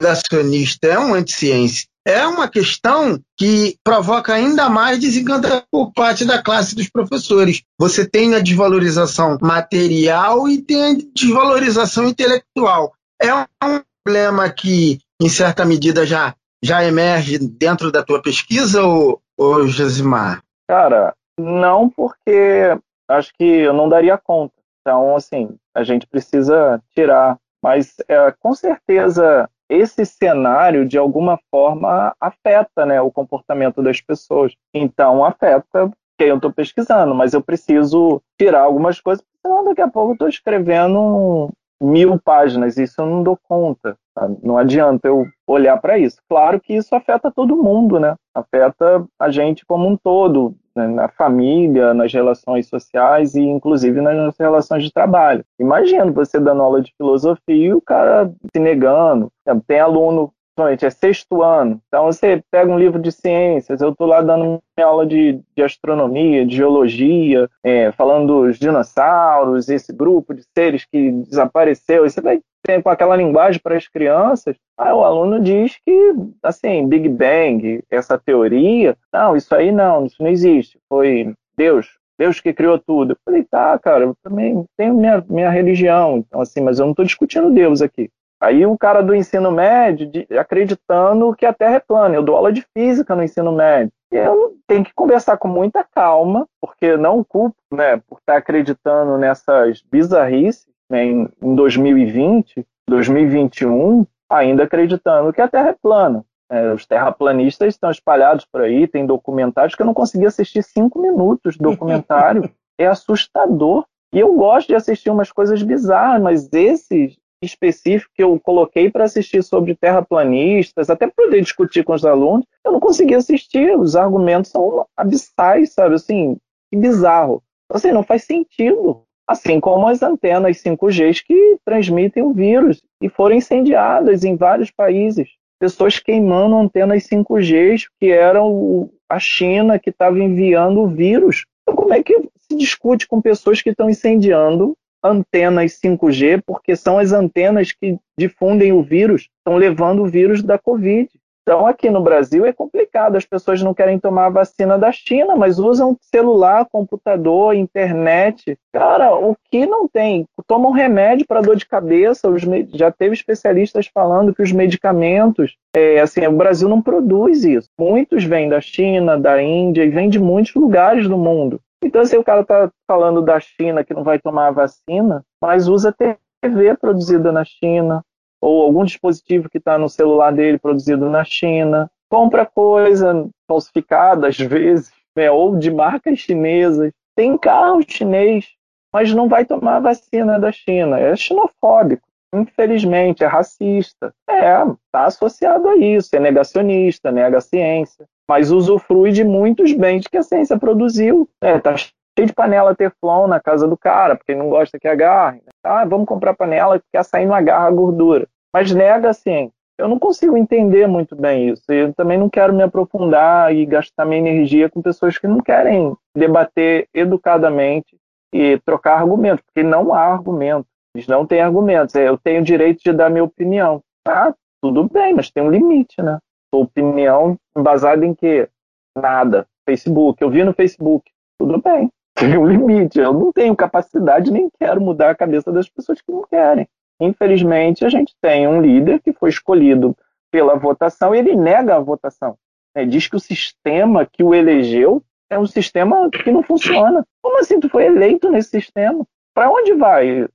negacionista, 0.00 0.86
é 0.86 0.98
um 0.98 1.12
anticiência. 1.12 1.86
É 2.06 2.26
uma 2.26 2.46
questão 2.48 3.18
que 3.36 3.78
provoca 3.82 4.34
ainda 4.34 4.68
mais 4.68 5.00
desencantamento 5.00 5.64
por 5.72 5.90
parte 5.92 6.24
da 6.26 6.42
classe 6.42 6.74
dos 6.74 6.88
professores. 6.88 7.62
Você 7.80 8.06
tem 8.06 8.34
a 8.34 8.40
desvalorização 8.40 9.38
material 9.40 10.46
e 10.46 10.60
tem 10.60 10.84
a 10.84 10.98
desvalorização 11.14 12.06
intelectual. 12.06 12.92
É 13.20 13.34
um 13.34 13.80
problema 14.04 14.50
que, 14.50 14.98
em 15.20 15.28
certa 15.28 15.64
medida, 15.64 16.04
já, 16.04 16.34
já 16.62 16.84
emerge 16.84 17.38
dentro 17.38 17.90
da 17.90 18.02
tua 18.02 18.20
pesquisa, 18.20 18.82
ou, 18.82 19.20
ou 19.36 19.66
Josimar? 19.66 20.42
Cara, 20.68 21.14
não, 21.38 21.88
porque 21.88 22.76
acho 23.08 23.32
que 23.34 23.44
eu 23.44 23.72
não 23.72 23.88
daria 23.88 24.18
conta. 24.18 24.54
Então, 24.80 25.16
assim, 25.16 25.56
a 25.74 25.82
gente 25.82 26.06
precisa 26.06 26.80
tirar. 26.94 27.38
Mas, 27.62 27.96
é, 28.06 28.30
com 28.38 28.54
certeza, 28.54 29.48
esse 29.70 30.04
cenário, 30.04 30.86
de 30.86 30.98
alguma 30.98 31.38
forma, 31.50 32.14
afeta 32.20 32.84
né, 32.84 33.00
o 33.00 33.10
comportamento 33.10 33.82
das 33.82 34.02
pessoas. 34.02 34.54
Então, 34.74 35.24
afeta 35.24 35.90
quem 36.18 36.28
eu 36.28 36.36
estou 36.36 36.52
pesquisando, 36.52 37.14
mas 37.14 37.32
eu 37.32 37.42
preciso 37.42 38.22
tirar 38.38 38.60
algumas 38.60 39.00
coisas, 39.00 39.24
senão 39.44 39.64
daqui 39.64 39.80
a 39.80 39.88
pouco 39.88 40.10
eu 40.10 40.14
estou 40.14 40.28
escrevendo 40.28 41.50
mil 41.80 42.18
páginas, 42.18 42.76
isso 42.76 43.00
eu 43.00 43.06
não 43.06 43.22
dou 43.22 43.38
conta. 43.48 43.96
Sabe? 44.16 44.38
Não 44.42 44.56
adianta 44.56 45.08
eu 45.08 45.26
olhar 45.46 45.76
para 45.78 45.98
isso. 45.98 46.18
Claro 46.28 46.60
que 46.60 46.74
isso 46.74 46.94
afeta 46.94 47.32
todo 47.32 47.56
mundo, 47.56 47.98
né? 47.98 48.14
Afeta 48.32 49.04
a 49.18 49.30
gente 49.30 49.66
como 49.66 49.88
um 49.88 49.96
todo, 49.96 50.54
né? 50.74 50.86
na 50.86 51.08
família, 51.08 51.92
nas 51.92 52.12
relações 52.12 52.68
sociais 52.68 53.34
e 53.34 53.42
inclusive 53.42 54.00
nas 54.00 54.38
relações 54.38 54.84
de 54.84 54.92
trabalho. 54.92 55.44
Imagina 55.58 56.10
você 56.12 56.38
dando 56.38 56.62
aula 56.62 56.80
de 56.80 56.92
filosofia 56.96 57.40
e 57.48 57.74
o 57.74 57.80
cara 57.80 58.32
se 58.54 58.60
negando. 58.60 59.30
Tem 59.66 59.80
aluno 59.80 60.32
é 60.56 60.90
sexto 60.90 61.42
ano. 61.42 61.80
Então 61.88 62.04
você 62.04 62.42
pega 62.50 62.70
um 62.70 62.78
livro 62.78 63.00
de 63.00 63.10
ciências, 63.10 63.80
eu 63.80 63.90
estou 63.90 64.06
lá 64.06 64.20
dando 64.22 64.62
minha 64.76 64.86
aula 64.86 65.04
de, 65.04 65.40
de 65.56 65.62
astronomia, 65.62 66.46
de 66.46 66.56
geologia, 66.56 67.48
é, 67.62 67.90
falando 67.92 68.44
dos 68.44 68.58
dinossauros, 68.58 69.68
esse 69.68 69.92
grupo 69.92 70.32
de 70.32 70.44
seres 70.56 70.84
que 70.84 71.10
desapareceu. 71.10 72.06
E 72.06 72.10
você 72.10 72.20
vai 72.20 72.40
ter 72.62 72.82
com 72.82 72.88
aquela 72.88 73.16
linguagem 73.16 73.60
para 73.60 73.76
as 73.76 73.88
crianças. 73.88 74.56
Aí 74.78 74.92
o 74.92 75.04
aluno 75.04 75.40
diz 75.40 75.76
que, 75.84 76.14
assim, 76.42 76.88
Big 76.88 77.08
Bang, 77.08 77.82
essa 77.90 78.18
teoria, 78.18 78.96
não, 79.12 79.36
isso 79.36 79.54
aí 79.54 79.70
não, 79.70 80.06
isso 80.06 80.16
não 80.22 80.30
existe. 80.30 80.78
Foi 80.88 81.34
Deus, 81.56 81.98
Deus 82.18 82.40
que 82.40 82.52
criou 82.52 82.78
tudo. 82.78 83.12
Eu 83.12 83.16
falei, 83.24 83.44
tá, 83.44 83.78
cara, 83.78 84.04
eu 84.04 84.14
também 84.22 84.64
tenho 84.76 84.94
minha, 84.94 85.24
minha 85.28 85.50
religião, 85.50 86.18
então 86.18 86.40
assim, 86.40 86.60
mas 86.60 86.78
eu 86.78 86.86
não 86.86 86.92
estou 86.92 87.04
discutindo 87.04 87.50
Deus 87.50 87.82
aqui. 87.82 88.10
Aí 88.44 88.66
o 88.66 88.76
cara 88.76 89.02
do 89.02 89.14
ensino 89.14 89.50
médio 89.50 90.06
de, 90.06 90.26
acreditando 90.38 91.34
que 91.34 91.46
a 91.46 91.52
Terra 91.52 91.76
é 91.76 91.80
plana. 91.80 92.14
Eu 92.14 92.22
dou 92.22 92.36
aula 92.36 92.52
de 92.52 92.62
física 92.76 93.16
no 93.16 93.22
ensino 93.22 93.50
médio. 93.52 93.90
E 94.12 94.16
eu 94.16 94.54
tenho 94.66 94.84
que 94.84 94.92
conversar 94.92 95.38
com 95.38 95.48
muita 95.48 95.82
calma, 95.82 96.46
porque 96.60 96.94
não 96.96 97.24
culpo, 97.24 97.56
né, 97.72 97.96
por 98.06 98.18
estar 98.18 98.36
acreditando 98.36 99.16
nessas 99.16 99.82
bizarrices 99.90 100.66
né, 100.90 101.04
em, 101.04 101.28
em 101.42 101.54
2020, 101.54 102.66
2021, 102.86 104.06
ainda 104.30 104.64
acreditando 104.64 105.32
que 105.32 105.40
a 105.40 105.48
Terra 105.48 105.70
é 105.70 105.76
plana. 105.80 106.22
É, 106.50 106.72
os 106.72 106.84
terraplanistas 106.84 107.74
estão 107.74 107.90
espalhados 107.90 108.44
por 108.44 108.60
aí, 108.60 108.86
tem 108.86 109.06
documentários 109.06 109.74
que 109.74 109.80
eu 109.80 109.86
não 109.86 109.94
consegui 109.94 110.26
assistir 110.26 110.62
cinco 110.62 111.00
minutos 111.00 111.54
de 111.54 111.60
documentário. 111.60 112.48
é 112.78 112.86
assustador. 112.86 113.86
E 114.12 114.20
eu 114.20 114.34
gosto 114.34 114.68
de 114.68 114.74
assistir 114.74 115.10
umas 115.10 115.32
coisas 115.32 115.62
bizarras, 115.62 116.22
mas 116.22 116.52
esses 116.52 117.16
específico 117.44 118.10
que 118.14 118.22
eu 118.22 118.38
coloquei 118.40 118.90
para 118.90 119.04
assistir 119.04 119.42
sobre 119.42 119.74
terraplanistas, 119.74 120.90
até 120.90 121.06
poder 121.06 121.40
discutir 121.40 121.84
com 121.84 121.92
os 121.92 122.04
alunos, 122.04 122.46
eu 122.64 122.72
não 122.72 122.80
consegui 122.80 123.14
assistir. 123.14 123.76
Os 123.76 123.96
argumentos 123.96 124.50
são 124.50 124.86
abissais, 124.96 125.72
sabe? 125.72 125.94
Assim, 125.94 126.36
que 126.70 126.76
bizarro. 126.76 127.42
Assim, 127.70 127.92
não 127.92 128.02
faz 128.02 128.24
sentido. 128.24 129.02
Assim 129.26 129.58
como 129.58 129.88
as 129.88 130.02
antenas 130.02 130.62
5G 130.62 131.22
que 131.26 131.56
transmitem 131.64 132.22
o 132.22 132.32
vírus 132.32 132.82
e 133.00 133.08
foram 133.08 133.36
incendiadas 133.36 134.22
em 134.22 134.36
vários 134.36 134.70
países. 134.70 135.28
Pessoas 135.58 135.98
queimando 135.98 136.56
antenas 136.56 137.06
5G 137.08 137.86
que 137.98 138.10
eram 138.10 138.90
a 139.08 139.18
China 139.18 139.78
que 139.78 139.90
estava 139.90 140.18
enviando 140.18 140.80
o 140.80 140.88
vírus. 140.88 141.46
Então, 141.62 141.74
como 141.74 141.94
é 141.94 142.02
que 142.02 142.28
se 142.38 142.56
discute 142.56 143.08
com 143.08 143.22
pessoas 143.22 143.62
que 143.62 143.70
estão 143.70 143.88
incendiando 143.88 144.76
antenas 145.04 145.78
5G, 145.78 146.42
porque 146.44 146.74
são 146.74 146.98
as 146.98 147.12
antenas 147.12 147.70
que 147.72 147.98
difundem 148.18 148.72
o 148.72 148.82
vírus, 148.82 149.28
estão 149.38 149.56
levando 149.56 150.02
o 150.02 150.06
vírus 150.06 150.42
da 150.42 150.58
Covid. 150.58 151.08
Então, 151.46 151.66
aqui 151.66 151.90
no 151.90 152.02
Brasil 152.02 152.46
é 152.46 152.54
complicado, 152.54 153.16
as 153.16 153.26
pessoas 153.26 153.60
não 153.62 153.74
querem 153.74 153.98
tomar 153.98 154.26
a 154.26 154.30
vacina 154.30 154.78
da 154.78 154.90
China, 154.90 155.36
mas 155.36 155.58
usam 155.58 155.94
celular, 156.00 156.66
computador, 156.72 157.54
internet. 157.54 158.58
Cara, 158.72 159.14
o 159.14 159.36
que 159.50 159.66
não 159.66 159.86
tem? 159.86 160.24
Tomam 160.46 160.72
remédio 160.72 161.26
para 161.26 161.42
dor 161.42 161.56
de 161.56 161.66
cabeça, 161.66 162.30
já 162.72 162.90
teve 162.90 163.12
especialistas 163.12 163.86
falando 163.92 164.34
que 164.34 164.42
os 164.42 164.52
medicamentos, 164.52 165.54
é, 165.76 166.00
assim, 166.00 166.26
o 166.26 166.32
Brasil 166.32 166.66
não 166.66 166.80
produz 166.80 167.44
isso. 167.44 167.68
Muitos 167.78 168.24
vêm 168.24 168.48
da 168.48 168.62
China, 168.62 169.20
da 169.20 169.42
Índia 169.42 169.84
e 169.84 169.90
vêm 169.90 170.08
de 170.08 170.18
muitos 170.18 170.54
lugares 170.54 171.06
do 171.06 171.18
mundo. 171.18 171.60
Então, 171.82 172.04
se 172.04 172.16
o 172.16 172.24
cara 172.24 172.40
está 172.40 172.70
falando 172.86 173.22
da 173.22 173.38
China 173.40 173.84
que 173.84 173.94
não 173.94 174.02
vai 174.02 174.18
tomar 174.18 174.48
a 174.48 174.52
vacina, 174.52 175.24
mas 175.40 175.68
usa 175.68 175.92
TV 175.92 176.76
produzida 176.76 177.30
na 177.30 177.44
China, 177.44 178.02
ou 178.40 178.62
algum 178.62 178.84
dispositivo 178.84 179.48
que 179.48 179.58
está 179.58 179.78
no 179.78 179.88
celular 179.88 180.32
dele 180.32 180.58
produzido 180.58 181.08
na 181.08 181.24
China, 181.24 181.90
compra 182.10 182.44
coisa 182.44 183.28
falsificada 183.48 184.28
às 184.28 184.36
vezes, 184.38 184.92
né, 185.16 185.30
ou 185.30 185.56
de 185.56 185.70
marcas 185.70 186.18
chinesas, 186.18 186.92
tem 187.16 187.38
carro 187.38 187.82
chinês, 187.86 188.46
mas 188.92 189.12
não 189.14 189.28
vai 189.28 189.44
tomar 189.44 189.76
a 189.76 189.80
vacina 189.80 190.38
da 190.38 190.52
China. 190.52 190.98
É 190.98 191.16
xenofóbico, 191.16 192.06
infelizmente, 192.34 193.24
é 193.24 193.26
racista. 193.26 194.12
É, 194.28 194.62
está 194.62 195.04
associado 195.06 195.68
a 195.68 195.76
isso, 195.76 196.14
é 196.14 196.20
negacionista, 196.20 197.10
nega 197.10 197.38
a 197.38 197.40
ciência 197.40 198.06
mas 198.28 198.50
usufrui 198.50 199.12
de 199.12 199.24
muitos 199.24 199.72
bens 199.72 200.06
que 200.06 200.16
a 200.16 200.22
ciência 200.22 200.58
produziu. 200.58 201.28
É, 201.40 201.58
tá 201.58 201.76
cheio 201.76 202.26
de 202.26 202.32
panela 202.32 202.74
Teflon 202.74 203.26
na 203.26 203.40
casa 203.40 203.68
do 203.68 203.76
cara, 203.76 204.16
porque 204.16 204.34
não 204.34 204.48
gosta 204.48 204.78
que 204.78 204.88
agarre. 204.88 205.42
Ah, 205.62 205.84
vamos 205.84 206.06
comprar 206.06 206.34
panela 206.34 206.78
que 206.78 206.96
açaí 206.96 207.26
não 207.26 207.34
agarra 207.34 207.68
a 207.68 207.72
gordura. 207.72 208.26
Mas 208.52 208.72
nega 208.72 209.10
a 209.10 209.12
ciência. 209.12 209.52
Eu 209.76 209.88
não 209.88 209.98
consigo 209.98 210.36
entender 210.36 210.86
muito 210.86 211.16
bem 211.16 211.48
isso. 211.50 211.64
Eu 211.68 211.92
também 211.92 212.16
não 212.16 212.30
quero 212.30 212.52
me 212.52 212.62
aprofundar 212.62 213.52
e 213.52 213.66
gastar 213.66 214.04
minha 214.04 214.20
energia 214.20 214.70
com 214.70 214.80
pessoas 214.80 215.18
que 215.18 215.26
não 215.26 215.40
querem 215.40 215.96
debater 216.16 216.86
educadamente 216.94 217.96
e 218.32 218.58
trocar 218.64 218.98
argumentos, 218.98 219.44
porque 219.44 219.66
não 219.66 219.92
há 219.92 220.00
argumento. 220.00 220.66
Eles 220.94 221.06
não 221.06 221.26
têm 221.26 221.40
argumentos. 221.40 221.94
Eu 221.94 222.16
tenho 222.16 222.40
o 222.40 222.44
direito 222.44 222.82
de 222.82 222.92
dar 222.92 223.10
minha 223.10 223.24
opinião. 223.24 223.82
Ah, 224.06 224.32
tudo 224.62 224.88
bem, 224.88 225.14
mas 225.14 225.30
tem 225.30 225.42
um 225.42 225.50
limite, 225.50 226.00
né? 226.00 226.18
Sua 226.54 226.62
opinião 226.62 227.36
baseada 227.56 228.06
em 228.06 228.14
quê? 228.14 228.48
Nada. 228.96 229.46
Facebook. 229.68 230.22
Eu 230.22 230.30
vi 230.30 230.44
no 230.44 230.52
Facebook. 230.52 231.10
Tudo 231.38 231.60
bem. 231.60 231.90
Tem 232.16 232.38
um 232.38 232.46
limite. 232.46 233.00
Eu 233.00 233.12
não 233.12 233.32
tenho 233.32 233.56
capacidade 233.56 234.30
nem 234.30 234.48
quero 234.60 234.80
mudar 234.80 235.10
a 235.10 235.14
cabeça 235.16 235.50
das 235.50 235.68
pessoas 235.68 236.00
que 236.00 236.12
não 236.12 236.22
querem. 236.22 236.68
Infelizmente, 237.00 237.84
a 237.84 237.88
gente 237.88 238.14
tem 238.22 238.46
um 238.46 238.60
líder 238.60 239.00
que 239.00 239.12
foi 239.12 239.30
escolhido 239.30 239.96
pela 240.30 240.54
votação 240.54 241.12
e 241.12 241.18
ele 241.18 241.34
nega 241.34 241.74
a 241.74 241.80
votação. 241.80 242.36
É, 242.72 242.84
diz 242.84 243.08
que 243.08 243.16
o 243.16 243.20
sistema 243.20 244.06
que 244.06 244.22
o 244.22 244.32
elegeu 244.32 245.02
é 245.28 245.38
um 245.38 245.46
sistema 245.46 246.08
que 246.10 246.30
não 246.30 246.42
funciona. 246.42 247.04
Como 247.20 247.38
assim 247.40 247.58
tu 247.58 247.68
foi 247.68 247.86
eleito 247.86 248.30
nesse 248.30 248.50
sistema? 248.50 249.04
Para 249.34 249.50
onde 249.50 249.74
vai? 249.74 250.28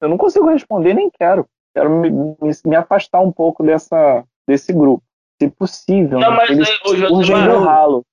Eu 0.00 0.08
não 0.08 0.16
consigo 0.16 0.48
responder, 0.48 0.94
nem 0.94 1.10
quero. 1.10 1.46
Quero 1.74 1.90
me, 1.90 2.10
me 2.64 2.76
afastar 2.76 3.20
um 3.20 3.32
pouco 3.32 3.62
dessa, 3.62 4.24
desse 4.46 4.72
grupo 4.72 5.02
se 5.40 5.48
possível. 5.48 6.18
Não, 6.18 6.30
né? 6.30 6.36
mas 6.36 6.50
eles 6.50 6.68
surgem 6.84 7.44
do 7.44 7.60
ralo. 7.60 8.04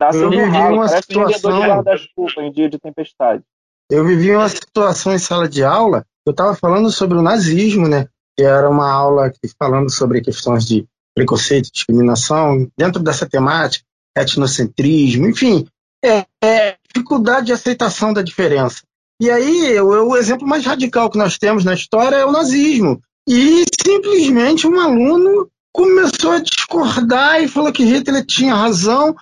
Nascem 0.00 0.30
do 0.30 0.44
ralo, 0.50 0.76
uma 0.76 0.86
parece 0.86 1.06
situação... 1.06 1.60
guarda-chuva 1.60 2.42
em 2.42 2.50
dia 2.50 2.68
de 2.68 2.78
tempestade. 2.78 3.42
Eu 3.90 4.04
vivi 4.04 4.34
uma 4.34 4.48
situação 4.48 5.14
em 5.14 5.18
sala 5.18 5.48
de 5.48 5.62
aula, 5.62 6.04
eu 6.26 6.32
estava 6.32 6.54
falando 6.54 6.90
sobre 6.90 7.16
o 7.16 7.22
nazismo, 7.22 7.88
né? 7.88 8.08
Que 8.36 8.44
era 8.44 8.68
uma 8.68 8.90
aula 8.90 9.32
falando 9.58 9.90
sobre 9.90 10.20
questões 10.20 10.66
de 10.66 10.86
preconceito, 11.14 11.70
discriminação, 11.72 12.68
dentro 12.76 13.02
dessa 13.02 13.26
temática, 13.26 13.84
etnocentrismo, 14.16 15.26
enfim, 15.28 15.66
é, 16.04 16.24
é 16.42 16.76
dificuldade 16.86 17.46
de 17.46 17.52
aceitação 17.52 18.12
da 18.12 18.22
diferença. 18.22 18.82
E 19.20 19.30
aí, 19.30 19.80
o, 19.80 20.10
o 20.10 20.16
exemplo 20.16 20.46
mais 20.46 20.64
radical 20.64 21.10
que 21.10 21.18
nós 21.18 21.38
temos 21.38 21.64
na 21.64 21.74
história 21.74 22.16
é 22.16 22.24
o 22.24 22.32
nazismo. 22.32 23.00
E 23.28 23.64
simplesmente 23.84 24.66
um 24.66 24.80
aluno 24.80 25.50
começou 25.72 26.32
a 26.32 26.38
discordar 26.38 27.42
e 27.42 27.48
falou 27.48 27.72
que 27.72 27.84
Hitler 27.84 28.24
tinha 28.24 28.54
razão. 28.54 29.14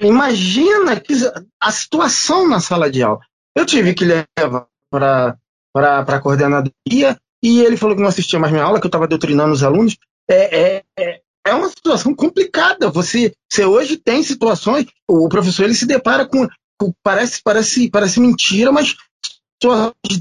Imagina 0.00 0.98
que 0.98 1.14
a 1.60 1.70
situação 1.70 2.48
na 2.48 2.60
sala 2.60 2.90
de 2.90 3.02
aula. 3.02 3.20
Eu 3.56 3.66
tive 3.66 3.94
que 3.94 4.04
levar 4.04 4.66
para 4.90 5.36
a 5.74 6.20
coordenadoria 6.20 7.18
e 7.42 7.60
ele 7.60 7.76
falou 7.76 7.94
que 7.94 8.02
não 8.02 8.08
assistia 8.08 8.38
mais 8.38 8.52
minha 8.52 8.64
aula, 8.64 8.80
que 8.80 8.86
eu 8.86 8.88
estava 8.88 9.06
doutrinando 9.06 9.52
os 9.52 9.62
alunos. 9.62 9.96
É, 10.28 10.82
é, 10.98 11.20
é 11.46 11.54
uma 11.54 11.68
situação 11.68 12.14
complicada. 12.14 12.90
Você, 12.90 13.32
você 13.50 13.64
hoje 13.64 13.96
tem 13.96 14.22
situações, 14.22 14.86
o 15.08 15.28
professor 15.28 15.64
ele 15.64 15.74
se 15.74 15.86
depara 15.86 16.26
com, 16.26 16.48
com 16.80 16.92
parece, 17.02 17.40
parece, 17.44 17.90
parece 17.90 18.18
mentira, 18.18 18.72
mas 18.72 18.96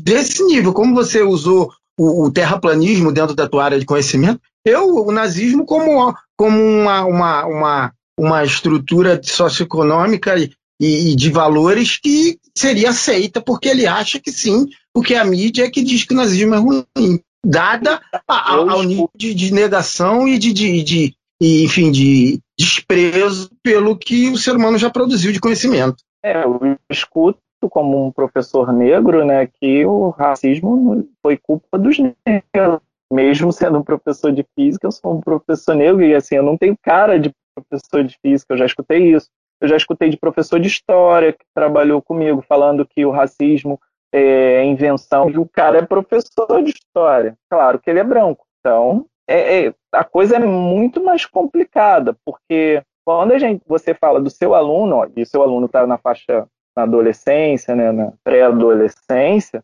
desse 0.01 0.43
nível, 0.43 0.73
como 0.73 0.93
você 0.93 1.21
usou 1.21 1.71
o, 1.97 2.25
o, 2.25 2.31
terraplanismo 2.31 3.11
dentro 3.11 3.35
da 3.35 3.47
tua 3.47 3.65
área 3.65 3.79
de 3.79 3.85
conhecimento, 3.85 4.41
eu 4.65 5.05
o 5.05 5.11
nazismo 5.11 5.65
como, 5.65 6.13
como 6.37 6.59
uma, 6.61 7.05
uma, 7.05 7.45
uma, 7.45 7.93
uma 8.17 8.43
estrutura 8.43 9.19
socioeconômica 9.23 10.35
e, 10.37 10.51
e 10.79 11.15
de 11.15 11.29
valores 11.29 11.97
que 11.97 12.39
seria 12.55 12.89
aceita 12.89 13.41
porque 13.41 13.69
ele 13.69 13.85
acha 13.85 14.19
que 14.19 14.31
sim, 14.31 14.67
porque 14.93 15.15
a 15.15 15.23
mídia 15.23 15.65
é 15.65 15.69
que 15.69 15.83
diz 15.83 16.03
que 16.03 16.13
o 16.13 16.17
nazismo 16.17 16.55
é 16.55 16.57
ruim, 16.57 17.19
dada 17.45 18.01
a, 18.27 18.33
a, 18.33 18.53
ao 18.53 18.83
nível 18.83 19.09
de, 19.15 19.33
de, 19.33 19.53
negação 19.53 20.27
e 20.27 20.37
de, 20.37 20.53
de, 20.53 20.83
de 20.83 21.15
enfim, 21.41 21.91
de 21.91 22.39
desprezo 22.57 23.49
pelo 23.61 23.97
que 23.97 24.29
o 24.29 24.37
ser 24.37 24.55
humano 24.55 24.77
já 24.77 24.89
produziu 24.89 25.31
de 25.31 25.39
conhecimento. 25.39 25.97
É, 26.23 26.43
eu 26.43 26.77
escuto 26.89 27.39
como 27.69 28.05
um 28.05 28.11
professor 28.11 28.71
negro, 28.71 29.25
né, 29.25 29.47
que 29.47 29.85
o 29.85 30.09
racismo 30.09 31.07
foi 31.21 31.37
culpa 31.37 31.77
dos 31.77 31.97
negros. 31.99 32.79
Mesmo 33.11 33.51
sendo 33.51 33.77
um 33.77 33.83
professor 33.83 34.31
de 34.31 34.43
física, 34.55 34.87
eu 34.87 34.91
sou 34.91 35.13
um 35.13 35.21
professor 35.21 35.75
negro 35.75 36.03
e 36.03 36.15
assim, 36.15 36.35
eu 36.35 36.43
não 36.43 36.57
tenho 36.57 36.75
cara 36.81 37.19
de 37.19 37.31
professor 37.53 38.03
de 38.03 38.17
física, 38.19 38.53
eu 38.53 38.57
já 38.57 38.65
escutei 38.65 39.13
isso. 39.13 39.29
Eu 39.61 39.67
já 39.67 39.77
escutei 39.77 40.09
de 40.09 40.17
professor 40.17 40.59
de 40.59 40.67
história 40.67 41.31
que 41.31 41.45
trabalhou 41.53 42.01
comigo 42.01 42.41
falando 42.41 42.85
que 42.85 43.05
o 43.05 43.11
racismo 43.11 43.79
é 44.11 44.63
invenção 44.65 45.29
e 45.29 45.37
o 45.37 45.47
cara 45.47 45.79
é 45.79 45.85
professor 45.85 46.61
de 46.63 46.71
história. 46.71 47.37
Claro 47.49 47.79
que 47.79 47.89
ele 47.89 47.99
é 47.99 48.03
branco. 48.03 48.45
Então, 48.59 49.05
é, 49.27 49.65
é, 49.67 49.73
a 49.91 50.03
coisa 50.03 50.35
é 50.35 50.39
muito 50.39 51.03
mais 51.03 51.25
complicada, 51.25 52.15
porque 52.25 52.81
quando 53.05 53.33
a 53.33 53.39
gente, 53.39 53.63
você 53.65 53.93
fala 53.93 54.21
do 54.21 54.29
seu 54.29 54.53
aluno, 54.53 54.97
ó, 54.97 55.07
e 55.15 55.25
seu 55.25 55.41
aluno 55.41 55.65
está 55.65 55.85
na 55.87 55.97
faixa 55.97 56.47
na 56.75 56.83
adolescência, 56.83 57.75
né, 57.75 57.91
na 57.91 58.13
pré-adolescência, 58.23 59.63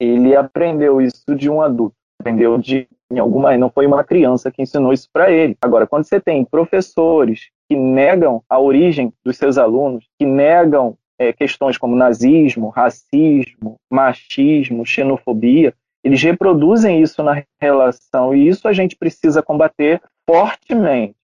ele 0.00 0.34
aprendeu 0.34 1.00
isso 1.00 1.34
de 1.34 1.50
um 1.50 1.60
adulto, 1.60 1.94
aprendeu 2.20 2.56
de 2.58 2.88
em 3.12 3.18
alguma, 3.18 3.56
não 3.58 3.70
foi 3.70 3.86
uma 3.86 4.04
criança 4.04 4.50
que 4.50 4.62
ensinou 4.62 4.92
isso 4.92 5.08
para 5.12 5.30
ele. 5.30 5.56
Agora, 5.60 5.86
quando 5.86 6.04
você 6.04 6.20
tem 6.20 6.44
professores 6.44 7.50
que 7.68 7.76
negam 7.76 8.42
a 8.48 8.58
origem 8.58 9.12
dos 9.24 9.36
seus 9.36 9.58
alunos, 9.58 10.06
que 10.18 10.24
negam 10.24 10.96
é, 11.18 11.32
questões 11.32 11.76
como 11.76 11.96
nazismo, 11.96 12.68
racismo, 12.68 13.76
machismo, 13.90 14.86
xenofobia, 14.86 15.74
eles 16.02 16.22
reproduzem 16.22 17.02
isso 17.02 17.22
na 17.22 17.42
relação 17.60 18.34
e 18.34 18.48
isso 18.48 18.66
a 18.66 18.72
gente 18.72 18.96
precisa 18.96 19.42
combater 19.42 20.00
fortemente. 20.26 21.14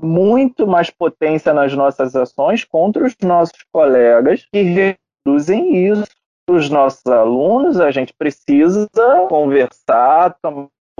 Muito 0.00 0.66
mais 0.66 0.90
potência 0.90 1.52
nas 1.52 1.74
nossas 1.74 2.16
ações 2.16 2.64
contra 2.64 3.04
os 3.04 3.14
nossos 3.22 3.64
colegas 3.72 4.46
que 4.52 4.62
reproduzem 4.62 5.86
isso. 5.86 6.10
Os 6.50 6.68
nossos 6.68 7.06
alunos, 7.06 7.78
a 7.78 7.90
gente 7.90 8.12
precisa 8.12 8.88
conversar, 9.28 10.36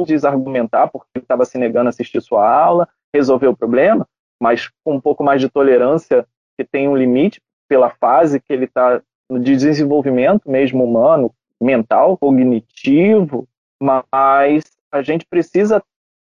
desargumentar 0.07 0.91
porque 0.91 1.09
ele 1.17 1.25
estava 1.25 1.45
se 1.45 1.59
negando 1.59 1.89
a 1.89 1.91
assistir 1.91 2.21
sua 2.21 2.49
aula, 2.49 2.89
resolver 3.15 3.49
o 3.49 3.57
problema, 3.57 4.07
mas 4.41 4.71
com 4.85 4.95
um 4.95 5.01
pouco 5.01 5.25
mais 5.25 5.41
de 5.41 5.49
tolerância, 5.49 6.27
que 6.57 6.65
tem 6.65 6.89
um 6.89 6.97
limite 6.97 7.41
pela 7.69 7.91
fase 7.91 8.41
que 8.41 8.53
ele 8.53 8.67
está 8.67 9.03
de 9.31 9.57
desenvolvimento 9.57 10.49
mesmo 10.49 10.85
humano, 10.85 11.35
mental, 11.61 12.17
cognitivo, 12.17 13.49
mas 13.81 14.65
a 14.93 15.03
gente 15.03 15.27
precisa 15.27 15.83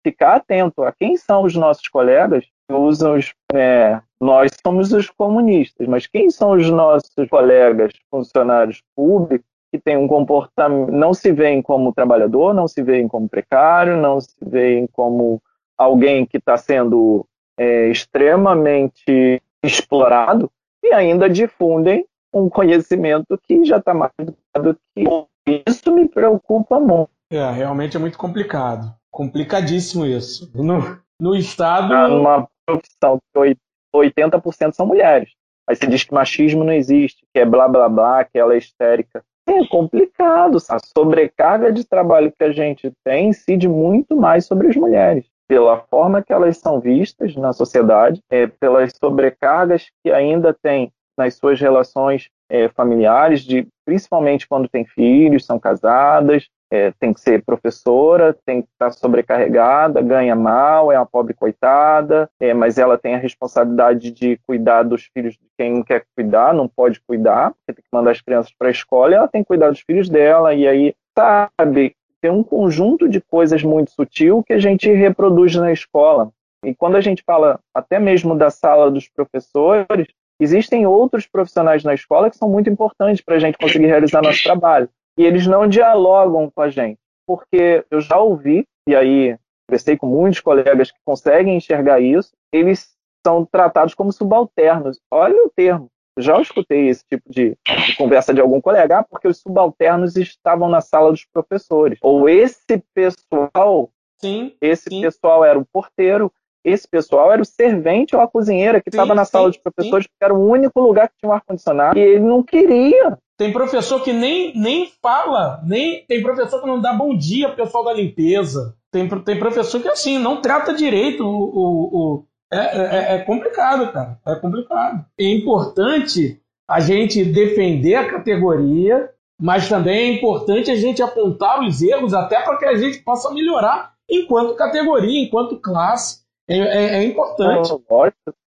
ficar 0.05 0.37
atento 0.37 0.83
a 0.83 0.93
quem 0.93 1.17
são 1.17 1.43
os 1.43 1.55
nossos 1.55 1.89
colegas 1.89 2.45
que 2.69 2.75
usam 2.75 3.17
os. 3.17 3.33
É, 3.53 4.01
nós 4.21 4.53
somos 4.65 4.93
os 4.93 5.11
comunistas, 5.11 5.87
mas 5.89 6.07
quem 6.07 6.31
são 6.31 6.53
os 6.53 6.71
nossos 6.71 7.29
colegas 7.31 7.93
funcionários 8.11 8.83
públicos 8.95 9.47
que 9.73 9.79
têm 9.79 9.97
um 9.97 10.07
comportamento. 10.07 10.93
não 10.93 11.13
se 11.13 11.33
veem 11.33 11.61
como 11.61 11.93
trabalhador, 11.93 12.55
não 12.55 12.69
se 12.69 12.83
veem 12.83 13.09
como 13.09 13.29
precário, 13.29 13.97
não 13.97 14.21
se 14.21 14.37
veem 14.41 14.87
como 14.87 15.43
alguém 15.77 16.25
que 16.25 16.37
está 16.37 16.57
sendo 16.57 17.27
é, 17.59 17.89
extremamente 17.89 19.43
explorado 19.65 20.51
e 20.83 20.93
ainda 20.93 21.29
difundem 21.29 22.07
um 22.33 22.49
conhecimento 22.49 23.39
que 23.43 23.65
já 23.65 23.79
está 23.79 23.95
mais 23.95 24.13
do 24.57 24.77
que 24.95 25.63
isso 25.69 25.93
me 25.93 26.09
preocupa 26.09 26.79
muito. 26.79 27.11
É, 27.31 27.51
realmente 27.51 27.97
é 27.97 28.01
muito 28.01 28.19
complicado. 28.19 28.95
Complicadíssimo 29.15 30.05
isso. 30.05 30.51
No, 30.53 30.99
no 31.21 31.37
Estado. 31.37 31.89
Tá 31.89 32.09
numa 32.09 32.49
profissão 32.67 33.21
que 33.33 33.57
80% 33.95 34.73
são 34.73 34.87
mulheres. 34.87 35.31
Aí 35.69 35.77
você 35.77 35.87
diz 35.87 36.03
que 36.03 36.13
machismo 36.13 36.65
não 36.65 36.73
existe, 36.73 37.25
que 37.33 37.39
é 37.39 37.45
blá 37.45 37.69
blá 37.69 37.89
blá, 37.89 38.25
que 38.25 38.37
ela 38.37 38.55
é 38.55 38.59
histérica. 38.59 39.23
É 39.47 39.65
complicado. 39.69 40.59
A 40.69 40.79
sobrecarga 40.99 41.73
de 41.73 41.85
trabalho 41.85 42.33
que 42.37 42.43
a 42.43 42.51
gente 42.51 42.91
tem 43.05 43.29
incide 43.29 43.69
muito 43.69 44.17
mais 44.17 44.47
sobre 44.47 44.67
as 44.67 44.75
mulheres 44.75 45.25
pela 45.47 45.85
forma 45.91 46.23
que 46.23 46.33
elas 46.33 46.57
são 46.57 46.81
vistas 46.81 47.37
na 47.37 47.53
sociedade, 47.53 48.19
é, 48.31 48.47
pelas 48.47 48.93
sobrecargas 48.99 49.91
que 50.03 50.11
ainda 50.11 50.55
tem 50.55 50.91
nas 51.19 51.35
suas 51.35 51.61
relações 51.61 52.31
é, 52.49 52.69
familiares, 52.71 53.43
de, 53.43 53.69
principalmente 53.85 54.49
quando 54.49 54.69
tem 54.69 54.87
filhos, 54.87 55.45
são 55.45 55.61
casadas, 55.61 56.49
é, 56.75 56.93
tem 56.99 57.13
que 57.13 57.21
ser 57.21 57.45
professora, 57.45 58.37
tem 58.45 58.63
que 58.63 58.69
estar 58.73 58.91
sobrecarregada, 58.91 60.03
ganha 60.03 60.35
mal, 60.35 60.91
é 60.91 60.99
uma 60.99 61.07
pobre 61.07 61.33
coitada, 61.33 62.29
é, 62.41 62.53
mas 62.53 62.79
ela 62.79 62.99
tem 62.99 63.15
a 63.15 63.19
responsabilidade 63.19 64.11
de 64.11 64.37
cuidar 64.45 64.83
dos 64.83 65.09
filhos 65.15 65.35
de 65.35 65.47
quem 65.57 65.85
quer 65.85 66.05
cuidar, 66.17 66.53
não 66.53 66.67
pode 66.67 67.01
cuidar, 67.01 67.53
porque 67.53 67.81
tem 67.81 67.85
que 67.85 67.97
mandar 67.97 68.11
as 68.11 68.21
crianças 68.21 68.53
para 68.59 68.67
a 68.67 68.73
escola 68.73 69.13
e 69.13 69.15
ela 69.15 69.29
tem 69.29 69.43
que 69.43 69.49
cuidar 69.49 69.71
dos 69.71 69.81
filhos 69.81 70.09
dela, 70.09 70.53
e 70.53 70.67
aí, 70.67 70.95
sabe, 71.17 71.95
tem 72.21 72.33
um 72.33 72.43
conjunto 72.43 73.09
de 73.09 73.21
coisas 73.21 73.63
muito 73.63 73.93
sutil 73.93 74.43
que 74.43 74.53
a 74.53 74.59
gente 74.59 74.93
reproduz 74.93 75.55
na 75.55 75.71
escola. 75.71 76.31
E 76.65 76.75
quando 76.75 76.97
a 76.97 77.01
gente 77.01 77.23
fala 77.25 77.61
até 77.73 78.01
mesmo 78.01 78.35
da 78.37 78.51
sala 78.51 78.91
dos 78.91 79.09
professores, 79.09 80.09
existem 80.41 80.87
outros 80.87 81.25
profissionais 81.27 81.85
na 81.85 81.95
escola 81.95 82.31
que 82.31 82.37
são 82.37 82.49
muito 82.49 82.69
importantes 82.69 83.23
para 83.23 83.37
a 83.37 83.39
gente 83.39 83.59
conseguir 83.59 83.87
realizar 83.87 84.23
nosso 84.23 84.43
trabalho. 84.43 84.89
E 85.19 85.25
eles 85.25 85.47
não 85.47 85.69
dialogam 85.69 86.51
com 86.51 86.61
a 86.61 86.69
gente, 86.69 86.99
porque 87.27 87.85
eu 87.91 88.01
já 88.01 88.19
ouvi, 88.19 88.67
e 88.89 88.95
aí 88.95 89.39
conversei 89.69 89.97
com 89.97 90.07
muitos 90.07 90.41
colegas 90.41 90.91
que 90.91 90.99
conseguem 91.05 91.57
enxergar 91.57 92.01
isso, 92.01 92.33
eles 92.53 92.95
são 93.27 93.45
tratados 93.45 93.95
como 93.95 94.13
subalternos. 94.13 95.01
Olha 95.11 95.37
o 95.45 95.51
termo 95.51 95.89
já 96.19 96.41
escutei 96.41 96.89
esse 96.89 97.05
tipo 97.05 97.29
de, 97.29 97.57
de, 97.87 97.97
conversa 97.97 98.33
de 98.33 98.41
algum 98.41 98.61
colega, 98.61 98.99
ah, 98.99 99.03
porque 99.03 99.29
os 99.29 99.39
subalternos 99.39 100.17
estavam 100.17 100.69
na 100.69 100.81
sala 100.81 101.11
dos 101.11 101.25
professores. 101.25 101.99
Ou 102.01 102.29
esse 102.29 102.83
pessoal, 102.95 103.91
sim, 104.21 104.55
esse 104.61 104.89
sim. 104.89 105.01
pessoal 105.01 105.45
era 105.45 105.59
o 105.59 105.67
porteiro, 105.67 106.33
esse 106.65 106.89
pessoal 106.89 107.33
era 107.33 107.43
o 107.43 107.45
servente 107.45 108.17
ou 108.17 108.23
a 108.23 108.29
cozinheira 108.29 108.81
que 108.81 108.89
estava 108.89 109.15
na 109.15 109.25
sala 109.25 109.49
dos 109.49 109.59
professores, 109.59 110.07
porque 110.07 110.25
era 110.25 110.35
o 110.35 110.49
único 110.49 110.81
lugar 110.81 111.09
que 111.09 111.17
tinha 111.19 111.31
um 111.31 111.35
ar-condicionado, 111.35 111.99
e 111.99 112.03
ele 112.03 112.21
não 112.21 112.43
queria. 112.43 113.19
Tem 113.37 113.53
professor 113.53 114.01
que 114.03 114.13
nem, 114.13 114.57
nem 114.57 114.91
fala, 115.03 115.61
nem 115.65 116.05
tem 116.07 116.23
professor 116.23 116.61
que 116.61 116.67
não 116.67 116.81
dá 116.81 116.93
bom 116.93 117.17
dia 117.17 117.49
pro 117.49 117.65
pessoal 117.65 117.85
da 117.85 117.93
limpeza. 117.93 118.77
Tem, 118.93 119.09
tem 119.09 119.39
professor 119.39 119.83
que, 119.83 119.89
assim, 119.89 120.19
não 120.19 120.41
trata 120.41 120.73
direito 120.73 121.25
o, 121.25 122.21
o 122.21 122.25
é, 122.53 122.57
é, 122.57 123.15
é, 123.15 123.19
complicado, 123.19 123.93
cara. 123.93 124.19
É 124.25 124.37
complicado. 124.37 125.05
É 125.19 125.25
importante 125.25 126.41
a 126.69 126.79
gente 126.79 127.25
defender 127.25 127.97
a 127.97 128.09
categoria, 128.09 129.11
mas 129.41 129.69
também 129.69 129.97
é 129.97 130.13
importante 130.15 130.71
a 130.71 130.77
gente 130.77 131.03
apontar 131.03 131.61
os 131.61 131.83
erros 131.83 132.15
até 132.15 132.41
para 132.41 132.57
que 132.57 132.65
a 132.65 132.77
gente 132.77 132.99
possa 132.99 133.33
melhorar 133.35 133.93
enquanto 134.09 134.55
categoria, 134.55 135.25
enquanto 135.25 135.61
classe. 135.61 136.23
É, 136.49 136.59
é, 136.59 136.85
é 136.99 137.05
importante. 137.05 137.73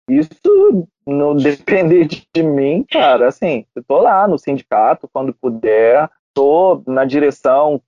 Isso 0.09 0.87
não 1.05 1.35
depender 1.35 2.07
de 2.07 2.43
mim, 2.43 2.85
cara. 2.89 3.27
Assim, 3.27 3.65
eu 3.75 3.83
tô 3.83 3.99
lá 3.99 4.27
no 4.27 4.37
sindicato 4.37 5.09
quando 5.11 5.33
puder, 5.33 6.09
tô 6.33 6.83
na 6.85 7.05
direção, 7.05 7.81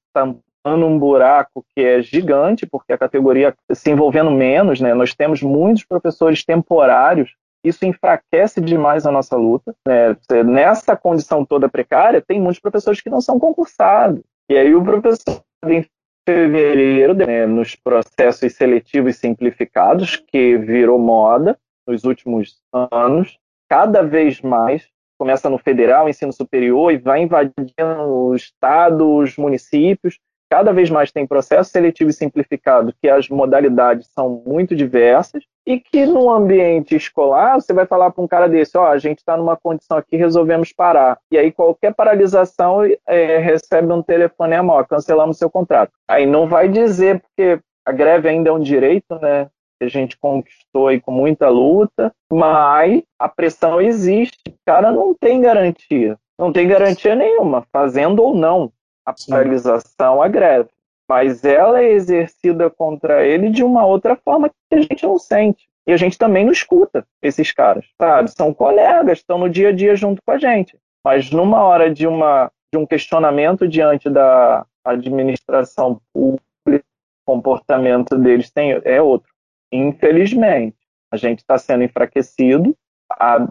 um 0.65 0.99
buraco 0.99 1.65
que 1.73 1.81
é 1.81 2.02
gigante, 2.02 2.65
porque 2.65 2.91
a 2.91 2.98
categoria 2.98 3.56
se 3.72 3.89
envolvendo 3.89 4.31
menos, 4.31 4.81
né? 4.81 4.94
Nós 4.94 5.14
temos 5.14 5.41
muitos 5.41 5.85
professores 5.85 6.44
temporários, 6.44 7.35
isso 7.64 7.85
enfraquece 7.85 8.60
demais 8.60 9.06
a 9.06 9.11
nossa 9.11 9.35
luta. 9.35 9.73
Né? 9.88 10.15
Nessa 10.44 10.95
condição 10.95 11.45
toda 11.45 11.69
precária, 11.69 12.22
tem 12.22 12.39
muitos 12.39 12.60
professores 12.60 13.02
que 13.02 13.10
não 13.10 13.22
são 13.22 13.39
concursados. 13.39 14.22
E 14.49 14.57
aí 14.57 14.73
o 14.76 14.84
professor 14.84 15.41
em 15.65 15.85
fevereiro, 16.27 17.14
né, 17.14 17.45
nos 17.45 17.76
processos 17.76 18.53
seletivos 18.53 19.15
simplificados, 19.15 20.18
que 20.18 20.57
virou 20.57 20.99
moda 20.99 21.57
nos 21.88 22.03
últimos 22.03 22.57
anos, 22.91 23.39
cada 23.69 24.01
vez 24.01 24.41
mais 24.41 24.88
começa 25.18 25.49
no 25.49 25.57
federal, 25.57 26.07
ensino 26.07 26.31
superior 26.31 26.91
e 26.91 26.97
vai 26.97 27.22
invadindo 27.23 28.03
o 28.03 28.35
estado, 28.35 29.15
os 29.15 29.35
municípios, 29.35 30.19
cada 30.49 30.72
vez 30.72 30.89
mais 30.89 31.11
tem 31.11 31.26
processo 31.26 31.72
seletivo 31.72 32.09
e 32.09 32.14
simplificado, 32.14 32.93
que 33.01 33.09
as 33.09 33.27
modalidades 33.27 34.07
são 34.14 34.43
muito 34.45 34.76
diversas, 34.76 35.43
e 35.65 35.81
que 35.81 36.05
no 36.05 36.30
ambiente 36.30 36.95
escolar 36.95 37.55
você 37.55 37.73
vai 37.73 37.85
falar 37.85 38.09
para 38.11 38.23
um 38.23 38.27
cara 38.27 38.47
desse, 38.47 38.77
ó, 38.77 38.84
oh, 38.84 38.85
a 38.85 38.97
gente 38.97 39.18
está 39.18 39.35
numa 39.35 39.57
condição 39.57 39.97
aqui, 39.97 40.15
resolvemos 40.15 40.72
parar. 40.72 41.19
E 41.30 41.38
aí 41.38 41.51
qualquer 41.51 41.93
paralisação 41.93 42.84
é, 43.05 43.38
recebe 43.38 43.91
um 43.91 44.01
telefonema, 44.01 44.73
ó, 44.73 44.84
cancelamos 44.85 45.38
seu 45.38 45.49
contrato. 45.49 45.91
Aí 46.07 46.26
não 46.26 46.47
vai 46.47 46.69
dizer, 46.69 47.19
porque 47.19 47.59
a 47.85 47.91
greve 47.91 48.30
ainda 48.30 48.49
é 48.49 48.53
um 48.53 48.61
direito, 48.61 49.19
né? 49.19 49.49
Que 49.79 49.85
a 49.85 49.89
gente 49.89 50.17
conquistou 50.17 50.87
aí 50.87 50.99
com 50.99 51.11
muita 51.11 51.49
luta, 51.49 52.13
mas 52.31 53.03
a 53.19 53.29
pressão 53.29 53.79
existe. 53.79 54.37
O 54.47 54.53
cara 54.65 54.91
não 54.91 55.13
tem 55.13 55.41
garantia. 55.41 56.17
Não 56.37 56.51
tem 56.51 56.67
garantia 56.67 57.15
nenhuma, 57.15 57.65
fazendo 57.71 58.21
ou 58.21 58.35
não 58.35 58.71
a 59.05 59.13
paralisação, 59.27 60.21
a 60.21 60.27
greve. 60.27 60.69
Mas 61.07 61.43
ela 61.45 61.81
é 61.81 61.91
exercida 61.91 62.69
contra 62.69 63.25
ele 63.25 63.49
de 63.49 63.63
uma 63.63 63.85
outra 63.85 64.15
forma 64.15 64.49
que 64.49 64.75
a 64.75 64.81
gente 64.81 65.03
não 65.05 65.17
sente. 65.17 65.67
E 65.87 65.93
a 65.93 65.97
gente 65.97 66.17
também 66.17 66.43
não 66.43 66.51
escuta 66.51 67.07
esses 67.21 67.53
caras, 67.53 67.85
sabe? 67.97 68.29
São 68.31 68.53
colegas, 68.53 69.19
estão 69.19 69.37
no 69.37 69.49
dia 69.49 69.69
a 69.69 69.71
dia 69.71 69.95
junto 69.95 70.21
com 70.21 70.31
a 70.31 70.37
gente. 70.37 70.77
Mas 71.01 71.31
numa 71.31 71.63
hora 71.63 71.89
de, 71.89 72.05
uma, 72.05 72.51
de 72.69 72.77
um 72.77 72.85
questionamento 72.85 73.65
diante 73.65 74.09
da 74.09 74.65
administração 74.83 76.01
pública, 76.13 76.43
o 76.65 76.81
comportamento 77.25 78.17
deles 78.17 78.51
tem, 78.51 78.81
é 78.83 79.01
outro. 79.01 79.31
Infelizmente, 79.72 80.77
a 81.11 81.18
gente 81.18 81.39
está 81.39 81.57
sendo 81.57 81.84
enfraquecido 81.84 82.76
há 83.11 83.48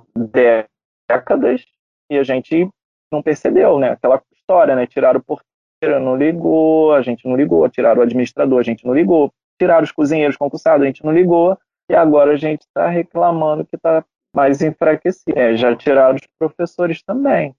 décadas 1.09 1.65
e 2.11 2.19
a 2.19 2.23
gente 2.23 2.69
não 3.13 3.23
percebeu, 3.23 3.79
né? 3.79 3.91
Aquela 3.91 4.23
história, 4.33 4.75
né? 4.75 4.87
Tiraram 4.87 5.21
o 5.21 5.25
porteiro, 5.25 6.05
não 6.05 6.17
ligou, 6.17 6.93
a 6.93 7.03
gente 7.03 7.27
não 7.27 7.37
ligou, 7.37 7.69
tiraram 7.69 8.01
o 8.01 8.03
administrador, 8.03 8.61
a 8.61 8.63
gente 8.63 8.87
não 8.87 8.95
ligou, 8.95 9.33
tiraram 9.59 9.85
os 9.85 9.93
cozinheiros 9.93 10.37
concursados, 10.37 10.83
a 10.83 10.87
gente 10.87 11.05
não 11.05 11.13
ligou, 11.13 11.59
e 11.91 11.95
agora 11.95 12.33
a 12.33 12.37
gente 12.37 12.63
está 12.63 12.89
reclamando 12.89 13.65
que 13.65 13.77
está 13.77 14.05
mais 14.35 14.61
enfraquecido. 14.61 15.39
É, 15.39 15.57
já 15.57 15.75
tiraram 15.75 16.17
os 16.17 16.27
professores 16.39 17.03
também. 17.03 17.55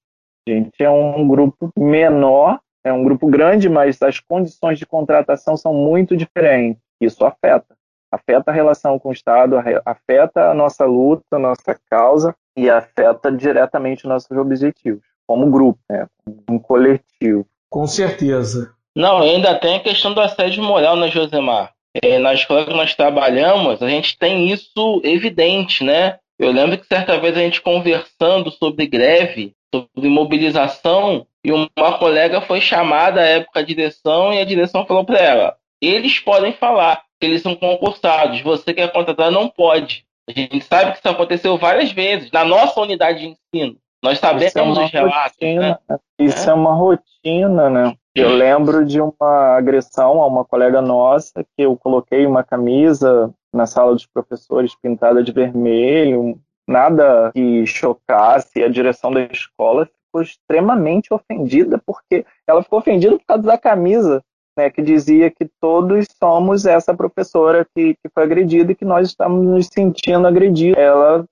A 0.48 0.52
gente 0.52 0.84
é 0.84 0.90
um 0.90 1.28
grupo 1.28 1.72
menor, 1.78 2.60
é 2.84 2.94
um 2.94 3.04
grupo 3.04 3.28
grande, 3.28 3.68
mas 3.68 4.02
as 4.02 4.20
condições 4.20 4.80
de 4.80 4.86
contratação 4.86 5.58
são 5.58 5.74
muito 5.74 6.16
diferentes. 6.16 6.82
Isso 7.02 7.26
afeta. 7.26 7.77
Afeta 8.12 8.52
a 8.52 8.54
relação 8.54 8.98
com 8.98 9.10
o 9.10 9.14
Estado, 9.14 9.58
afeta 9.86 10.50
a 10.50 10.54
nossa 10.54 10.86
luta, 10.86 11.24
a 11.34 11.40
nossa 11.40 11.78
causa 11.90 12.36
e 12.56 12.70
afeta 12.70 13.32
diretamente 13.32 14.08
nossos 14.08 14.32
objetivos 14.38 15.04
como 15.28 15.52
grupo, 15.52 15.80
né? 15.90 16.08
um 16.50 16.58
coletivo. 16.58 17.46
Com 17.70 17.86
certeza. 17.86 18.74
Não, 18.96 19.20
ainda 19.20 19.60
tem 19.60 19.76
a 19.76 19.84
questão 19.84 20.14
do 20.14 20.22
assédio 20.22 20.64
moral, 20.64 20.96
né, 20.96 21.10
Josemar? 21.10 21.74
É, 22.02 22.18
na 22.18 22.34
escola 22.34 22.66
que 22.66 22.74
nós 22.74 22.96
trabalhamos, 22.96 23.82
a 23.82 23.90
gente 23.90 24.18
tem 24.18 24.50
isso 24.50 25.02
evidente, 25.04 25.84
né? 25.84 26.18
Eu 26.40 26.52
lembro 26.52 26.78
que 26.78 26.88
certa 26.88 27.20
vez 27.20 27.36
a 27.36 27.42
gente 27.42 27.62
conversando 27.62 28.50
sobre 28.52 28.88
greve, 28.88 29.54
sobre 29.74 30.08
mobilização, 30.08 31.28
e 31.44 31.52
uma 31.52 31.98
colega 31.98 32.42
foi 32.42 32.62
chamada 32.62 33.22
à 33.22 33.26
época 33.26 33.60
à 33.60 33.64
direção 33.64 34.34
e 34.34 34.40
a 34.40 34.46
direção 34.46 34.86
falou 34.86 35.06
para 35.06 35.20
ela: 35.20 35.56
eles 35.82 36.20
podem 36.20 36.54
falar 36.54 37.04
eles 37.26 37.42
são 37.42 37.56
concursados, 37.56 38.42
você 38.42 38.74
que 38.74 38.82
é 38.82 38.88
contratado 38.88 39.32
não 39.32 39.50
pode. 39.50 40.06
A 40.30 40.32
gente 40.32 40.62
sabe 40.62 40.92
que 40.92 41.00
isso 41.00 41.10
aconteceu 41.10 41.58
várias 41.58 41.92
vezes 41.92 42.32
na 42.32 42.44
nossa 42.44 42.80
unidade 42.82 43.20
de 43.20 43.28
ensino. 43.28 43.78
Nós 44.04 44.20
sabemos 44.20 44.56
é 44.56 44.62
os 44.84 44.92
relatos. 44.92 45.38
Rotina, 45.42 45.80
né? 45.90 45.98
Isso 46.20 46.50
é. 46.50 46.52
é 46.52 46.54
uma 46.54 46.74
rotina, 46.74 47.70
né? 47.70 47.96
Eu 48.14 48.30
lembro 48.30 48.86
de 48.86 49.00
uma 49.00 49.58
agressão 49.58 50.22
a 50.22 50.28
uma 50.28 50.44
colega 50.44 50.82
nossa 50.82 51.44
que 51.44 51.64
eu 51.64 51.78
coloquei 51.78 52.26
uma 52.26 52.44
camisa 52.44 53.34
na 53.54 53.66
sala 53.66 53.94
dos 53.94 54.06
professores 54.06 54.76
pintada 54.76 55.24
de 55.24 55.32
vermelho, 55.32 56.40
nada 56.68 57.32
que 57.34 57.66
chocasse. 57.66 58.64
A 58.64 58.70
direção 58.70 59.12
da 59.12 59.22
escola 59.22 59.86
ficou 59.86 60.22
extremamente 60.22 61.14
ofendida 61.14 61.82
porque 61.86 62.26
ela 62.48 62.64
ficou 62.64 62.80
ofendida 62.80 63.18
por 63.18 63.26
causa 63.26 63.44
da 63.44 63.58
camisa, 63.58 64.24
né, 64.58 64.70
que 64.72 64.82
dizia 64.82 65.30
que 65.30 65.48
todos 65.62 66.08
somos 66.18 66.66
essa 66.66 66.94
professora 66.94 67.66
que, 67.76 67.94
que 67.94 68.10
foi 68.14 68.24
agredida 68.24 68.72
e 68.72 68.76
que 68.76 68.84
nós 68.84 69.10
estamos 69.10 69.46
nos 69.46 69.68
sentindo 69.68 70.28
agredidos. 70.28 70.78
Ela 70.78 71.24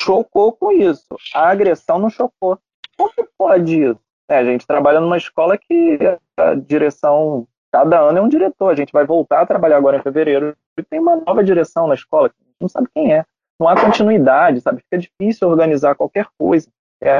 chocou 0.00 0.52
com 0.52 0.70
isso. 0.70 1.08
A 1.34 1.50
agressão 1.50 1.98
não 1.98 2.08
chocou. 2.08 2.58
Como 2.96 3.12
que 3.12 3.24
pode 3.36 3.82
isso? 3.82 4.00
É, 4.28 4.38
a 4.38 4.44
gente 4.44 4.66
trabalha 4.66 5.00
numa 5.00 5.16
escola 5.16 5.58
que 5.58 5.98
a 6.38 6.54
direção, 6.54 7.46
cada 7.72 7.98
ano 7.98 8.18
é 8.18 8.22
um 8.22 8.28
diretor. 8.28 8.70
A 8.70 8.76
gente 8.76 8.92
vai 8.92 9.04
voltar 9.04 9.40
a 9.40 9.46
trabalhar 9.46 9.76
agora 9.76 9.96
em 9.96 10.02
fevereiro 10.02 10.56
e 10.78 10.82
tem 10.82 11.00
uma 11.00 11.16
nova 11.16 11.42
direção 11.42 11.88
na 11.88 11.94
escola, 11.94 12.28
a 12.28 12.44
gente 12.44 12.56
não 12.60 12.68
sabe 12.68 12.88
quem 12.94 13.12
é. 13.12 13.24
Não 13.58 13.68
há 13.68 13.78
continuidade, 13.78 14.60
sabe? 14.60 14.80
Fica 14.82 14.96
difícil 14.96 15.48
organizar 15.48 15.94
qualquer 15.94 16.26
coisa. 16.38 16.68
É 17.02 17.16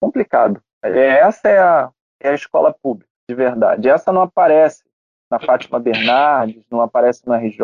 complicado. 0.00 0.60
É, 0.82 1.18
essa 1.20 1.48
é 1.48 1.58
a, 1.58 1.90
é 2.20 2.30
a 2.30 2.34
escola 2.34 2.72
pública, 2.72 3.07
de 3.28 3.34
verdade. 3.34 3.88
Essa 3.88 4.12
não 4.12 4.22
aparece 4.22 4.84
na 5.30 5.38
Fátima 5.38 5.78
Bernardes, 5.78 6.64
não 6.70 6.80
aparece 6.80 7.26
no 7.26 7.34
RJ. 7.34 7.60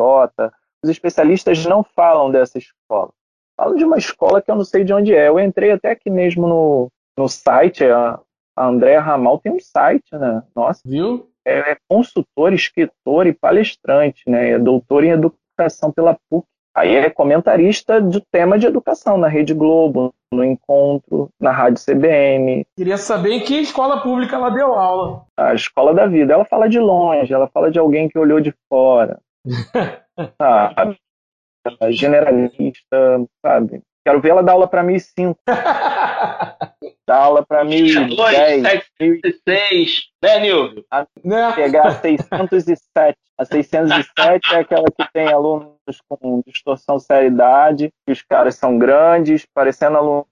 Os 0.82 0.90
especialistas 0.90 1.64
não 1.64 1.82
falam 1.82 2.30
dessa 2.30 2.58
escola. 2.58 3.10
Falo 3.56 3.76
de 3.76 3.84
uma 3.84 3.96
escola 3.96 4.42
que 4.42 4.50
eu 4.50 4.56
não 4.56 4.64
sei 4.64 4.84
de 4.84 4.92
onde 4.92 5.14
é. 5.14 5.28
Eu 5.28 5.40
entrei 5.40 5.70
até 5.70 5.90
aqui 5.90 6.10
mesmo 6.10 6.46
no, 6.46 6.92
no 7.16 7.28
site, 7.28 7.84
a, 7.84 8.20
a 8.56 8.66
Andréa 8.66 9.00
Ramal 9.00 9.38
tem 9.38 9.52
um 9.52 9.60
site, 9.60 10.12
né? 10.12 10.42
Nossa. 10.54 10.80
Viu? 10.84 11.30
É, 11.44 11.72
é 11.72 11.76
consultor, 11.88 12.52
escritor 12.52 13.26
e 13.26 13.32
palestrante, 13.32 14.22
né? 14.28 14.50
É 14.50 14.58
doutor 14.58 15.04
em 15.04 15.10
educação 15.10 15.92
pela 15.92 16.18
PUC. 16.28 16.46
Aí 16.74 16.96
é 16.96 17.08
comentarista 17.08 18.00
do 18.00 18.20
tema 18.20 18.58
de 18.58 18.66
educação 18.66 19.16
na 19.16 19.28
Rede 19.28 19.54
Globo, 19.54 20.12
no 20.32 20.44
Encontro, 20.44 21.30
na 21.40 21.52
Rádio 21.52 21.82
CBN. 21.84 22.66
Queria 22.76 22.96
saber 22.98 23.30
em 23.30 23.40
que 23.40 23.60
escola 23.60 24.00
pública 24.00 24.34
ela 24.34 24.50
deu 24.50 24.74
aula. 24.74 25.24
A 25.36 25.54
Escola 25.54 25.94
da 25.94 26.06
Vida. 26.06 26.34
Ela 26.34 26.44
fala 26.44 26.68
de 26.68 26.80
longe, 26.80 27.32
ela 27.32 27.46
fala 27.46 27.70
de 27.70 27.78
alguém 27.78 28.08
que 28.08 28.18
olhou 28.18 28.40
de 28.40 28.52
fora. 28.68 29.20
ah, 30.40 30.94
generalista, 31.90 33.24
sabe? 33.40 33.80
Quero 34.04 34.20
ver 34.20 34.30
ela 34.30 34.42
dar 34.42 34.52
aula 34.52 34.66
para 34.66 34.82
mim 34.82 34.98
cinco. 34.98 35.38
Dá 37.06 37.16
aula 37.16 37.44
para 37.44 37.64
mim 37.64 37.84
10. 37.86 38.62
6, 39.46 40.02
né, 40.22 40.40
Nilvio? 40.40 40.84
Né? 41.22 41.52
Pegar 41.52 41.88
a 41.88 42.00
607. 42.00 43.18
A 43.36 43.44
607 43.44 44.54
é 44.54 44.58
aquela 44.58 44.86
que 44.86 45.12
tem 45.12 45.28
alunos 45.28 45.74
com 46.08 46.40
distorção 46.46 46.98
seriedade, 46.98 47.92
que 48.06 48.12
os 48.12 48.22
caras 48.22 48.54
são 48.54 48.78
grandes, 48.78 49.44
parecendo 49.52 49.98
alunos 49.98 50.26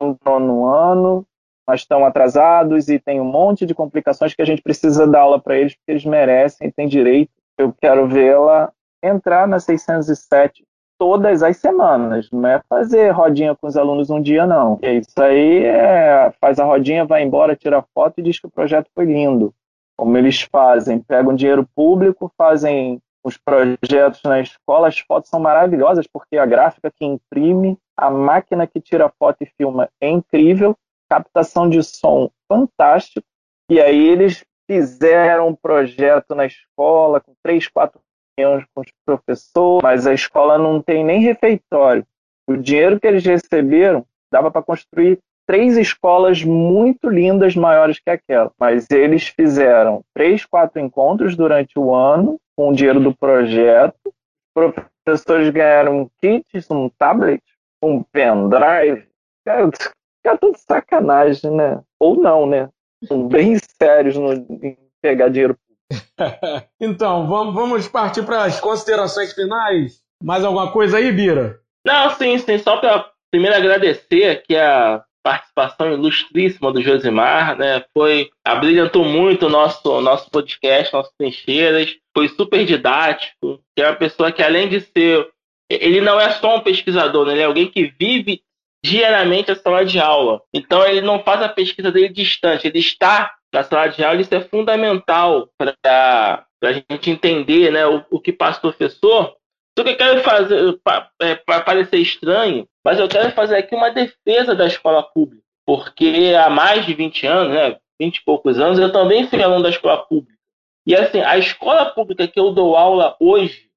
no 0.00 0.16
nono 0.24 0.66
ano, 0.66 1.26
mas 1.66 1.80
estão 1.80 2.04
atrasados 2.04 2.88
e 2.88 2.98
tem 2.98 3.20
um 3.20 3.24
monte 3.24 3.64
de 3.64 3.74
complicações 3.74 4.34
que 4.34 4.42
a 4.42 4.44
gente 4.44 4.62
precisa 4.62 5.06
dar 5.06 5.20
aula 5.20 5.40
para 5.40 5.56
eles, 5.56 5.74
porque 5.74 5.92
eles 5.92 6.04
merecem, 6.04 6.70
têm 6.70 6.86
direito. 6.86 7.32
Eu 7.58 7.72
quero 7.72 8.06
vê-la 8.06 8.70
entrar 9.02 9.48
na 9.48 9.58
607 9.58 10.64
todas 11.02 11.42
as 11.42 11.56
semanas, 11.56 12.30
não 12.30 12.48
é 12.48 12.62
fazer 12.68 13.10
rodinha 13.10 13.56
com 13.56 13.66
os 13.66 13.76
alunos 13.76 14.08
um 14.08 14.22
dia, 14.22 14.46
não. 14.46 14.78
E 14.80 15.00
isso 15.00 15.20
aí 15.20 15.64
é, 15.64 16.32
faz 16.40 16.60
a 16.60 16.64
rodinha, 16.64 17.04
vai 17.04 17.24
embora, 17.24 17.56
tira 17.56 17.84
foto 17.92 18.20
e 18.20 18.22
diz 18.22 18.38
que 18.38 18.46
o 18.46 18.50
projeto 18.50 18.86
foi 18.94 19.06
lindo. 19.06 19.52
Como 19.98 20.16
eles 20.16 20.42
fazem, 20.42 21.00
pegam 21.00 21.34
dinheiro 21.34 21.68
público, 21.74 22.32
fazem 22.38 23.00
os 23.24 23.36
projetos 23.36 24.22
na 24.22 24.40
escola, 24.40 24.86
as 24.86 25.00
fotos 25.00 25.28
são 25.28 25.40
maravilhosas, 25.40 26.06
porque 26.06 26.38
a 26.38 26.46
gráfica 26.46 26.88
que 26.88 27.04
imprime, 27.04 27.76
a 27.96 28.08
máquina 28.08 28.64
que 28.64 28.80
tira 28.80 29.12
foto 29.18 29.38
e 29.42 29.46
filma 29.58 29.88
é 30.00 30.08
incrível, 30.08 30.76
captação 31.10 31.68
de 31.68 31.82
som 31.82 32.30
fantástico, 32.48 33.26
e 33.68 33.80
aí 33.80 34.06
eles 34.06 34.44
fizeram 34.70 35.48
um 35.48 35.54
projeto 35.56 36.32
na 36.36 36.46
escola 36.46 37.20
com 37.20 37.34
três, 37.42 37.66
quatro 37.66 38.00
com 38.36 38.80
os 38.80 38.92
professores, 39.04 39.82
mas 39.82 40.06
a 40.06 40.14
escola 40.14 40.58
não 40.58 40.80
tem 40.80 41.04
nem 41.04 41.20
refeitório. 41.20 42.06
O 42.46 42.56
dinheiro 42.56 42.98
que 42.98 43.06
eles 43.06 43.24
receberam 43.24 44.04
dava 44.30 44.50
para 44.50 44.62
construir 44.62 45.18
três 45.46 45.76
escolas 45.76 46.42
muito 46.42 47.08
lindas, 47.08 47.54
maiores 47.54 47.98
que 47.98 48.10
aquela. 48.10 48.50
Mas 48.58 48.90
eles 48.90 49.28
fizeram 49.28 50.02
três, 50.14 50.44
quatro 50.44 50.80
encontros 50.80 51.36
durante 51.36 51.78
o 51.78 51.94
ano 51.94 52.40
com 52.56 52.70
o 52.70 52.72
dinheiro 52.72 53.00
do 53.00 53.14
projeto. 53.14 54.12
Os 54.54 54.74
professores 55.04 55.50
ganharam 55.50 56.10
kits, 56.20 56.70
um 56.70 56.88
tablet, 56.88 57.42
um 57.82 58.02
pendrive. 58.02 59.06
Cara, 59.44 59.70
fica 59.72 60.38
tudo 60.38 60.56
sacanagem, 60.56 61.50
né? 61.50 61.80
Ou 61.98 62.16
não, 62.16 62.46
né? 62.46 62.68
São 63.04 63.26
bem 63.28 63.56
sérios 63.58 64.16
no, 64.16 64.32
em 64.32 64.76
pegar 65.00 65.28
dinheiro 65.28 65.58
então, 66.80 67.26
vamos, 67.26 67.54
vamos 67.54 67.88
partir 67.88 68.22
para 68.24 68.44
as 68.44 68.60
considerações 68.60 69.32
finais. 69.32 70.00
Mais 70.22 70.44
alguma 70.44 70.70
coisa 70.70 70.98
aí, 70.98 71.12
Bira? 71.12 71.60
Não, 71.84 72.10
sim, 72.10 72.38
sim. 72.38 72.58
Só 72.58 72.76
para 72.76 73.10
primeiro 73.30 73.56
agradecer 73.56 74.30
aqui 74.30 74.56
a 74.56 75.02
participação 75.22 75.92
ilustríssima 75.92 76.72
do 76.72 76.82
Josimar, 76.82 77.56
né? 77.56 77.84
Foi 77.96 78.30
abrilhantou 78.44 79.04
muito 79.04 79.46
o 79.46 79.50
nosso 79.50 80.00
nosso 80.00 80.30
podcast, 80.30 80.92
nossas 80.92 81.12
trincheiras, 81.16 81.96
foi 82.14 82.28
super 82.28 82.64
didático. 82.64 83.60
É 83.76 83.86
uma 83.86 83.96
pessoa 83.96 84.32
que 84.32 84.42
além 84.42 84.68
de 84.68 84.80
ser 84.80 85.28
ele 85.70 86.00
não 86.00 86.20
é 86.20 86.30
só 86.32 86.56
um 86.56 86.60
pesquisador, 86.60 87.26
né? 87.26 87.32
ele 87.32 87.40
é 87.40 87.44
alguém 87.44 87.70
que 87.70 87.94
vive 87.98 88.42
diariamente 88.84 89.50
a 89.50 89.54
sala 89.54 89.84
de 89.84 89.98
aula. 89.98 90.42
Então 90.52 90.84
ele 90.84 91.00
não 91.00 91.22
faz 91.22 91.40
a 91.40 91.48
pesquisa 91.48 91.90
dele 91.90 92.10
distante, 92.10 92.66
ele 92.66 92.78
está 92.78 93.32
na 93.52 93.62
sala 93.62 93.88
de 93.88 94.02
aula, 94.02 94.20
isso 94.20 94.34
é 94.34 94.40
fundamental 94.40 95.48
para 95.58 96.46
a 96.62 96.72
gente 96.72 97.10
entender 97.10 97.70
né, 97.70 97.86
o, 97.86 98.04
o 98.10 98.20
que 98.20 98.32
passa 98.32 98.58
o 98.58 98.62
professor. 98.62 99.36
Só 99.76 99.84
que 99.84 99.90
eu 99.90 99.96
quero 99.96 100.20
fazer, 100.22 100.80
para 100.82 101.10
é, 101.20 101.34
parecer 101.34 101.98
estranho, 101.98 102.66
mas 102.84 102.98
eu 102.98 103.08
quero 103.08 103.30
fazer 103.32 103.56
aqui 103.56 103.74
uma 103.74 103.90
defesa 103.90 104.54
da 104.54 104.66
escola 104.66 105.02
pública, 105.02 105.42
porque 105.66 106.34
há 106.38 106.50
mais 106.50 106.86
de 106.86 106.94
20 106.94 107.26
anos, 107.26 107.54
né, 107.54 107.78
20 108.00 108.16
e 108.16 108.24
poucos 108.24 108.58
anos, 108.58 108.78
eu 108.78 108.92
também 108.92 109.26
fui 109.28 109.42
aluno 109.42 109.62
da 109.62 109.70
escola 109.70 109.98
pública. 109.98 110.38
E 110.86 110.94
assim, 110.94 111.20
a 111.20 111.38
escola 111.38 111.86
pública 111.86 112.26
que 112.26 112.40
eu 112.40 112.50
dou 112.52 112.76
aula 112.76 113.16
hoje 113.20 113.70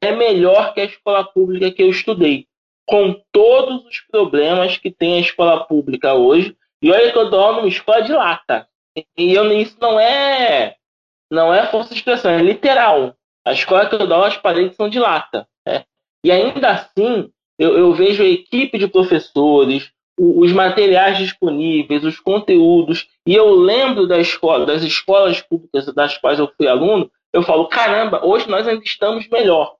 é 0.00 0.12
melhor 0.12 0.74
que 0.74 0.80
a 0.80 0.84
escola 0.84 1.24
pública 1.24 1.70
que 1.70 1.82
eu 1.82 1.90
estudei, 1.90 2.46
com 2.86 3.14
todos 3.30 3.84
os 3.84 4.00
problemas 4.10 4.76
que 4.76 4.90
tem 4.90 5.18
a 5.18 5.20
escola 5.20 5.64
pública 5.64 6.14
hoje. 6.14 6.56
E 6.82 6.90
olha 6.90 7.12
que 7.12 7.18
eu 7.18 7.30
dou 7.30 7.40
aula 7.40 7.56
numa 7.58 7.68
escola 7.68 8.02
de 8.02 8.12
lata. 8.12 8.66
E 9.16 9.32
eu, 9.32 9.50
isso 9.52 9.76
não 9.80 9.98
é 9.98 10.76
não 11.30 11.52
é 11.52 11.66
força 11.66 11.90
de 11.90 11.96
expressão, 11.96 12.30
é 12.30 12.38
literal. 12.38 13.14
A 13.44 13.52
escola 13.52 13.86
que 13.86 13.94
eu 13.94 14.06
dou 14.06 14.24
as 14.24 14.36
paredes 14.36 14.76
são 14.76 14.88
de 14.88 14.98
lata. 14.98 15.46
Né? 15.66 15.84
E 16.24 16.32
ainda 16.32 16.70
assim, 16.70 17.30
eu, 17.58 17.76
eu, 17.76 17.92
vejo 17.92 18.22
a 18.22 18.26
equipe 18.26 18.78
de 18.78 18.88
professores, 18.88 19.90
os 20.18 20.52
materiais 20.52 21.18
disponíveis, 21.18 22.04
os 22.04 22.18
conteúdos, 22.18 23.06
e 23.26 23.34
eu 23.34 23.54
lembro 23.54 24.06
da 24.06 24.18
escola, 24.18 24.66
das 24.66 24.82
escolas 24.82 25.40
públicas 25.40 25.86
das 25.94 26.16
quais 26.18 26.38
eu 26.38 26.50
fui 26.56 26.66
aluno, 26.66 27.10
eu 27.32 27.42
falo, 27.42 27.68
caramba, 27.68 28.24
hoje 28.24 28.48
nós 28.48 28.66
ainda 28.66 28.82
estamos 28.82 29.28
melhor. 29.28 29.76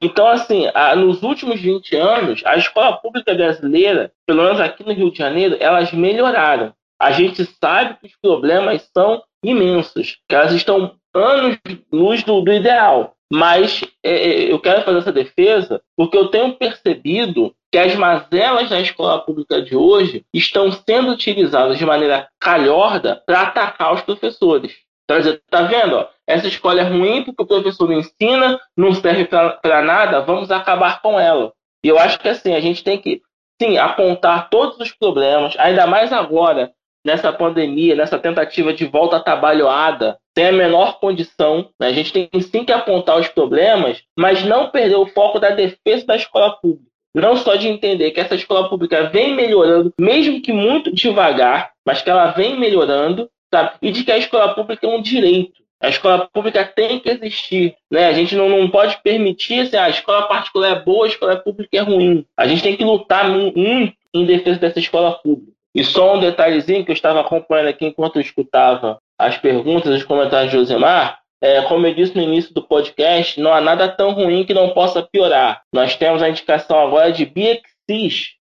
Então, 0.00 0.26
assim, 0.26 0.64
nos 0.96 1.22
últimos 1.22 1.60
20 1.60 1.94
anos, 1.96 2.42
a 2.46 2.56
escola 2.56 2.96
pública 2.96 3.34
brasileira, 3.34 4.12
pelo 4.26 4.42
menos 4.42 4.58
aqui 4.58 4.82
no 4.82 4.94
Rio 4.94 5.10
de 5.10 5.18
Janeiro, 5.18 5.56
elas 5.60 5.92
melhoraram. 5.92 6.72
A 7.00 7.12
gente 7.12 7.44
sabe 7.60 7.98
que 8.00 8.06
os 8.06 8.16
problemas 8.20 8.88
são 8.96 9.22
imensos, 9.44 10.18
que 10.28 10.34
elas 10.34 10.52
estão 10.52 10.96
anos 11.14 11.58
luz 11.92 12.22
do, 12.24 12.40
do 12.40 12.52
ideal. 12.52 13.14
Mas 13.32 13.82
é, 14.02 14.12
é, 14.12 14.52
eu 14.52 14.60
quero 14.60 14.82
fazer 14.82 14.98
essa 14.98 15.12
defesa 15.12 15.82
porque 15.96 16.16
eu 16.16 16.28
tenho 16.28 16.54
percebido 16.56 17.54
que 17.72 17.78
as 17.78 17.94
mazelas 17.96 18.70
da 18.70 18.80
escola 18.80 19.18
pública 19.18 19.60
de 19.60 19.74
hoje 19.74 20.24
estão 20.32 20.70
sendo 20.70 21.10
utilizadas 21.12 21.78
de 21.78 21.84
maneira 21.84 22.28
calhorda 22.38 23.22
para 23.26 23.42
atacar 23.42 23.94
os 23.94 24.02
professores. 24.02 24.72
Então, 25.04 25.18
tá 25.50 25.62
vendo? 25.62 25.96
Ó, 25.96 26.08
essa 26.26 26.46
escola 26.46 26.80
é 26.80 26.84
ruim 26.84 27.24
porque 27.24 27.42
o 27.42 27.46
professor 27.46 27.88
não 27.88 27.98
ensina, 27.98 28.60
não 28.76 28.92
serve 28.94 29.26
para 29.26 29.82
nada, 29.82 30.20
vamos 30.20 30.50
acabar 30.50 31.02
com 31.02 31.18
ela. 31.18 31.52
E 31.84 31.88
eu 31.88 31.98
acho 31.98 32.18
que 32.18 32.28
assim, 32.28 32.54
a 32.54 32.60
gente 32.60 32.82
tem 32.82 32.98
que, 32.98 33.20
sim, 33.60 33.76
apontar 33.76 34.48
todos 34.48 34.78
os 34.78 34.92
problemas, 34.92 35.54
ainda 35.58 35.86
mais 35.86 36.12
agora, 36.12 36.72
nessa 37.04 37.32
pandemia, 37.32 37.94
nessa 37.94 38.18
tentativa 38.18 38.72
de 38.72 38.86
volta 38.86 39.16
atabalhoada, 39.16 40.18
tem 40.34 40.46
a 40.46 40.52
menor 40.52 40.98
condição. 40.98 41.68
Né? 41.78 41.88
A 41.88 41.92
gente 41.92 42.12
tem 42.12 42.28
sim 42.40 42.64
que 42.64 42.72
apontar 42.72 43.18
os 43.18 43.28
problemas, 43.28 44.02
mas 44.18 44.44
não 44.44 44.70
perder 44.70 44.96
o 44.96 45.06
foco 45.06 45.38
da 45.38 45.50
defesa 45.50 46.06
da 46.06 46.16
escola 46.16 46.50
pública. 46.52 46.90
Não 47.14 47.36
só 47.36 47.54
de 47.54 47.68
entender 47.68 48.10
que 48.10 48.20
essa 48.20 48.34
escola 48.34 48.68
pública 48.68 49.04
vem 49.04 49.36
melhorando, 49.36 49.92
mesmo 50.00 50.42
que 50.42 50.52
muito 50.52 50.92
devagar, 50.92 51.70
mas 51.86 52.02
que 52.02 52.10
ela 52.10 52.32
vem 52.32 52.58
melhorando, 52.58 53.30
sabe? 53.52 53.76
E 53.80 53.92
de 53.92 54.02
que 54.02 54.10
a 54.10 54.18
escola 54.18 54.52
pública 54.52 54.84
é 54.84 54.90
um 54.90 55.00
direito. 55.00 55.62
A 55.80 55.88
escola 55.88 56.28
pública 56.32 56.64
tem 56.64 56.98
que 56.98 57.10
existir, 57.10 57.76
né? 57.90 58.06
A 58.06 58.12
gente 58.12 58.34
não, 58.34 58.48
não 58.48 58.68
pode 58.68 59.00
permitir 59.02 59.60
assim, 59.60 59.76
ah, 59.76 59.84
a 59.84 59.90
escola 59.90 60.26
particular 60.26 60.70
é 60.70 60.82
boa, 60.82 61.04
a 61.04 61.08
escola 61.08 61.36
pública 61.36 61.76
é 61.76 61.80
ruim. 61.80 62.24
A 62.36 62.48
gente 62.48 62.62
tem 62.62 62.76
que 62.76 62.84
lutar 62.84 63.28
muito 63.28 63.94
em 64.12 64.24
defesa 64.24 64.58
dessa 64.58 64.78
escola 64.78 65.12
pública. 65.12 65.52
E 65.74 65.82
só 65.82 66.14
um 66.14 66.20
detalhezinho 66.20 66.84
que 66.84 66.90
eu 66.90 66.94
estava 66.94 67.20
acompanhando 67.20 67.68
aqui 67.68 67.86
enquanto 67.86 68.16
eu 68.16 68.22
escutava 68.22 68.98
as 69.18 69.36
perguntas, 69.36 69.94
os 69.94 70.04
comentários 70.04 70.52
de 70.52 70.58
Josemar, 70.58 71.18
é, 71.42 71.62
como 71.62 71.86
eu 71.86 71.94
disse 71.94 72.16
no 72.16 72.22
início 72.22 72.54
do 72.54 72.62
podcast, 72.62 73.38
não 73.40 73.52
há 73.52 73.60
nada 73.60 73.88
tão 73.88 74.12
ruim 74.12 74.44
que 74.44 74.54
não 74.54 74.70
possa 74.70 75.02
piorar. 75.02 75.62
Nós 75.72 75.96
temos 75.96 76.22
a 76.22 76.28
indicação 76.28 76.78
agora 76.78 77.12
de 77.12 77.26
Bia 77.26 77.60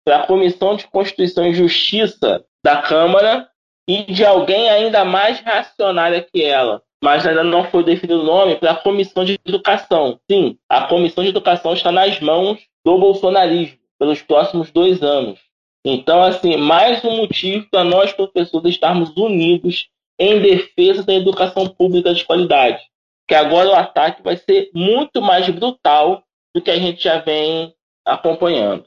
para 0.05 0.17
a 0.17 0.27
Comissão 0.27 0.75
de 0.75 0.85
Constituição 0.87 1.47
e 1.47 1.53
Justiça 1.53 2.45
da 2.63 2.77
Câmara 2.77 3.47
e 3.89 4.03
de 4.03 4.23
alguém 4.23 4.69
ainda 4.69 5.03
mais 5.03 5.39
reacionária 5.39 6.25
que 6.31 6.43
ela. 6.43 6.81
Mas 7.03 7.25
ainda 7.25 7.43
não 7.43 7.63
foi 7.63 7.83
definido 7.83 8.21
o 8.21 8.25
nome 8.25 8.55
para 8.57 8.71
a 8.71 8.75
Comissão 8.75 9.25
de 9.25 9.39
Educação. 9.43 10.19
Sim, 10.29 10.57
a 10.69 10.83
Comissão 10.83 11.23
de 11.23 11.31
Educação 11.31 11.73
está 11.73 11.91
nas 11.91 12.19
mãos 12.19 12.59
do 12.85 12.99
bolsonarismo 12.99 13.79
pelos 13.97 14.21
próximos 14.21 14.71
dois 14.71 15.01
anos. 15.01 15.39
Então, 15.85 16.21
assim, 16.21 16.57
mais 16.57 17.03
um 17.03 17.17
motivo 17.17 17.67
para 17.69 17.83
nós, 17.83 18.13
professores, 18.13 18.73
estarmos 18.73 19.15
unidos 19.17 19.89
em 20.19 20.39
defesa 20.39 21.03
da 21.03 21.13
educação 21.13 21.67
pública 21.67 22.13
de 22.13 22.23
qualidade. 22.23 22.79
Que 23.27 23.33
agora 23.33 23.69
o 23.69 23.75
ataque 23.75 24.21
vai 24.21 24.37
ser 24.37 24.69
muito 24.73 25.21
mais 25.21 25.49
brutal 25.49 26.23
do 26.53 26.61
que 26.61 26.69
a 26.69 26.77
gente 26.77 27.03
já 27.03 27.19
vem 27.19 27.73
acompanhando. 28.05 28.85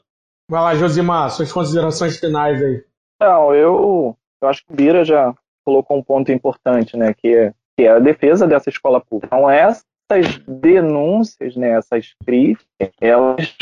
Vai 0.49 0.61
lá, 0.61 0.75
Josimar, 0.75 1.31
suas 1.31 1.51
considerações 1.51 2.17
finais 2.19 2.61
aí. 2.61 2.83
Não, 3.19 3.53
eu 3.53 4.15
eu 4.41 4.49
acho 4.49 4.63
que 4.65 4.71
o 4.71 4.75
Bira 4.75 5.03
já 5.03 5.33
colocou 5.65 5.97
um 5.97 6.03
ponto 6.03 6.31
importante, 6.31 6.95
né, 6.95 7.13
que 7.13 7.27
é, 7.27 7.53
que 7.77 7.85
é 7.85 7.89
a 7.89 7.99
defesa 7.99 8.47
dessa 8.47 8.69
escola 8.69 9.01
pública. 9.01 9.35
Então, 9.35 9.49
essas 9.49 10.37
denúncias, 10.47 11.55
né, 11.55 11.71
essas 11.71 12.13
críticas, 12.23 12.91
elas 13.01 13.55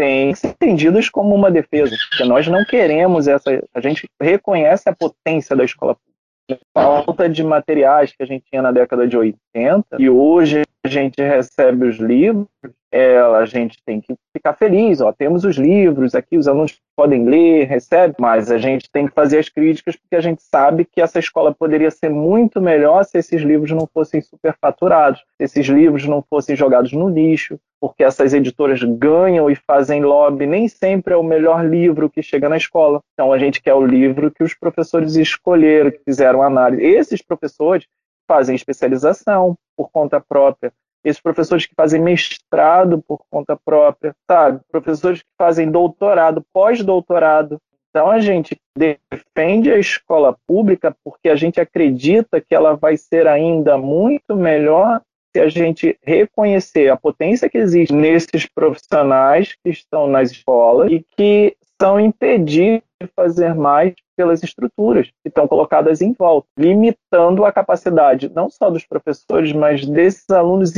têm 0.00 0.30
entendidas 0.30 1.10
como 1.10 1.34
uma 1.34 1.50
defesa, 1.50 1.94
porque 2.08 2.24
nós 2.24 2.46
não 2.48 2.64
queremos 2.64 3.28
essa. 3.28 3.62
A 3.74 3.80
gente 3.80 4.08
reconhece 4.20 4.88
a 4.88 4.94
potência 4.94 5.54
da 5.54 5.64
escola 5.64 5.94
pública. 5.94 6.64
Falta 6.74 7.28
de 7.28 7.44
materiais 7.44 8.12
que 8.12 8.22
a 8.22 8.26
gente 8.26 8.44
tinha 8.50 8.62
na 8.62 8.72
década 8.72 9.06
de 9.06 9.16
80 9.16 9.96
e 9.98 10.08
hoje 10.08 10.62
a 10.84 10.88
gente 10.88 11.22
recebe 11.22 11.86
os 11.86 11.96
livros 11.98 12.48
é, 12.92 13.18
a 13.18 13.44
gente 13.46 13.78
tem 13.84 14.00
que 14.00 14.14
ficar 14.36 14.54
feliz. 14.54 15.00
Ó, 15.00 15.12
temos 15.12 15.44
os 15.44 15.56
livros 15.56 16.14
aqui, 16.14 16.36
os 16.36 16.48
alunos 16.48 16.78
podem 16.96 17.24
ler, 17.24 17.66
recebem, 17.66 18.16
mas 18.18 18.50
a 18.50 18.58
gente 18.58 18.90
tem 18.90 19.06
que 19.06 19.14
fazer 19.14 19.38
as 19.38 19.48
críticas 19.48 19.96
porque 19.96 20.16
a 20.16 20.20
gente 20.20 20.42
sabe 20.42 20.84
que 20.84 21.00
essa 21.00 21.18
escola 21.18 21.54
poderia 21.54 21.90
ser 21.90 22.10
muito 22.10 22.60
melhor 22.60 23.04
se 23.04 23.18
esses 23.18 23.42
livros 23.42 23.70
não 23.70 23.86
fossem 23.86 24.20
superfaturados, 24.20 25.20
se 25.36 25.44
esses 25.44 25.66
livros 25.66 26.04
não 26.06 26.22
fossem 26.22 26.56
jogados 26.56 26.92
no 26.92 27.08
lixo, 27.08 27.58
porque 27.80 28.04
essas 28.04 28.34
editoras 28.34 28.82
ganham 28.82 29.50
e 29.50 29.56
fazem 29.56 30.02
lobby. 30.02 30.46
Nem 30.46 30.68
sempre 30.68 31.14
é 31.14 31.16
o 31.16 31.22
melhor 31.22 31.64
livro 31.64 32.10
que 32.10 32.22
chega 32.22 32.48
na 32.48 32.56
escola. 32.56 33.00
Então 33.14 33.32
a 33.32 33.38
gente 33.38 33.62
quer 33.62 33.74
o 33.74 33.84
livro 33.84 34.30
que 34.30 34.44
os 34.44 34.54
professores 34.54 35.16
escolheram, 35.16 35.90
que 35.90 36.00
fizeram 36.04 36.42
análise. 36.42 36.84
Esses 36.84 37.22
professores 37.22 37.86
fazem 38.28 38.54
especialização 38.54 39.56
por 39.76 39.90
conta 39.90 40.20
própria 40.20 40.72
esses 41.04 41.20
professores 41.20 41.66
que 41.66 41.74
fazem 41.74 42.00
mestrado 42.00 43.02
por 43.02 43.20
conta 43.30 43.56
própria, 43.56 44.14
sabe? 44.30 44.60
Professores 44.70 45.22
que 45.22 45.28
fazem 45.38 45.70
doutorado, 45.70 46.44
pós-doutorado. 46.52 47.58
Então 47.88 48.08
a 48.08 48.20
gente 48.20 48.56
defende 48.76 49.72
a 49.72 49.78
escola 49.78 50.36
pública 50.46 50.94
porque 51.02 51.28
a 51.28 51.34
gente 51.34 51.60
acredita 51.60 52.40
que 52.40 52.54
ela 52.54 52.76
vai 52.76 52.96
ser 52.96 53.26
ainda 53.26 53.76
muito 53.76 54.36
melhor 54.36 55.00
se 55.34 55.40
a 55.40 55.48
gente 55.48 55.98
reconhecer 56.02 56.90
a 56.90 56.96
potência 56.96 57.48
que 57.48 57.58
existe 57.58 57.94
nesses 57.94 58.46
profissionais 58.46 59.54
que 59.64 59.70
estão 59.70 60.06
nas 60.08 60.30
escolas 60.30 60.90
e 60.90 61.04
que 61.16 61.56
são 61.80 61.98
impedidos 61.98 62.82
de 63.00 63.08
fazer 63.16 63.54
mais 63.54 63.94
pelas 64.16 64.42
estruturas 64.42 65.06
que 65.06 65.28
estão 65.28 65.48
colocadas 65.48 66.02
em 66.02 66.12
volta, 66.12 66.46
limitando 66.58 67.44
a 67.44 67.52
capacidade 67.52 68.30
não 68.34 68.50
só 68.50 68.68
dos 68.68 68.84
professores, 68.84 69.52
mas 69.52 69.86
desses 69.86 70.28
alunos 70.28 70.72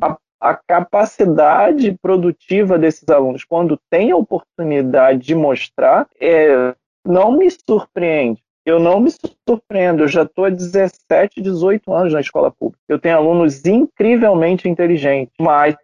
a, 0.00 0.16
a 0.40 0.54
capacidade 0.54 1.96
produtiva 2.02 2.78
desses 2.78 3.08
alunos, 3.08 3.44
quando 3.44 3.78
tem 3.90 4.10
a 4.10 4.16
oportunidade 4.16 5.20
de 5.20 5.34
mostrar, 5.34 6.06
é, 6.20 6.74
não 7.06 7.32
me 7.32 7.48
surpreende. 7.50 8.43
Eu 8.64 8.78
não 8.78 8.98
me 8.98 9.10
surpreendo, 9.46 10.04
eu 10.04 10.08
já 10.08 10.22
estou 10.22 10.46
há 10.46 10.50
17, 10.50 11.42
18 11.42 11.92
anos 11.92 12.12
na 12.12 12.20
escola 12.20 12.50
pública. 12.50 12.82
Eu 12.88 12.98
tenho 12.98 13.16
alunos 13.16 13.64
incrivelmente 13.66 14.68
inteligentes, 14.68 15.34
mas 15.38 15.76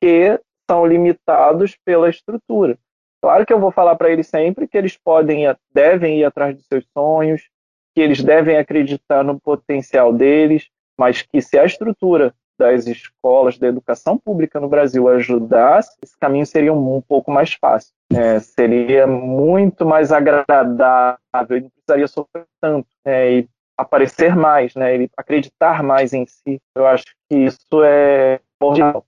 que 0.00 0.38
são 0.70 0.86
limitados 0.86 1.76
pela 1.84 2.10
estrutura. 2.10 2.78
Claro 3.22 3.44
que 3.44 3.52
eu 3.52 3.60
vou 3.60 3.70
falar 3.70 3.96
para 3.96 4.10
eles 4.10 4.26
sempre 4.26 4.68
que 4.68 4.76
eles 4.76 4.96
podem, 4.96 5.44
devem 5.72 6.20
ir 6.20 6.24
atrás 6.24 6.54
dos 6.54 6.66
seus 6.66 6.84
sonhos, 6.92 7.42
que 7.94 8.00
eles 8.00 8.22
devem 8.22 8.56
acreditar 8.56 9.24
no 9.24 9.40
potencial 9.40 10.12
deles, 10.12 10.68
mas 10.98 11.22
que 11.22 11.40
se 11.40 11.58
a 11.58 11.64
estrutura 11.64 12.34
das 12.60 12.86
escolas 12.86 13.56
da 13.56 13.66
educação 13.66 14.18
pública 14.18 14.60
no 14.60 14.68
Brasil 14.68 15.08
ajudasse, 15.08 15.96
esse 16.02 16.14
caminho 16.18 16.44
seria 16.44 16.74
um, 16.74 17.00
pouco 17.00 17.30
mais 17.30 17.54
fácil. 17.54 17.90
É, 18.12 18.38
seria 18.38 19.06
muito 19.06 19.86
mais 19.86 20.12
agradável, 20.12 21.16
ele 21.48 21.62
não 21.62 21.70
precisaria 21.70 22.06
sofrer 22.06 22.44
tanto 22.60 22.86
né, 23.02 23.32
e 23.32 23.48
aparecer 23.78 24.36
mais, 24.36 24.74
né, 24.74 24.94
ele 24.94 25.08
acreditar 25.16 25.82
mais 25.82 26.12
em 26.12 26.26
si. 26.26 26.60
Eu 26.76 26.86
acho 26.86 27.06
que 27.30 27.36
isso 27.38 27.82
é 27.82 28.40
importante 28.56 29.06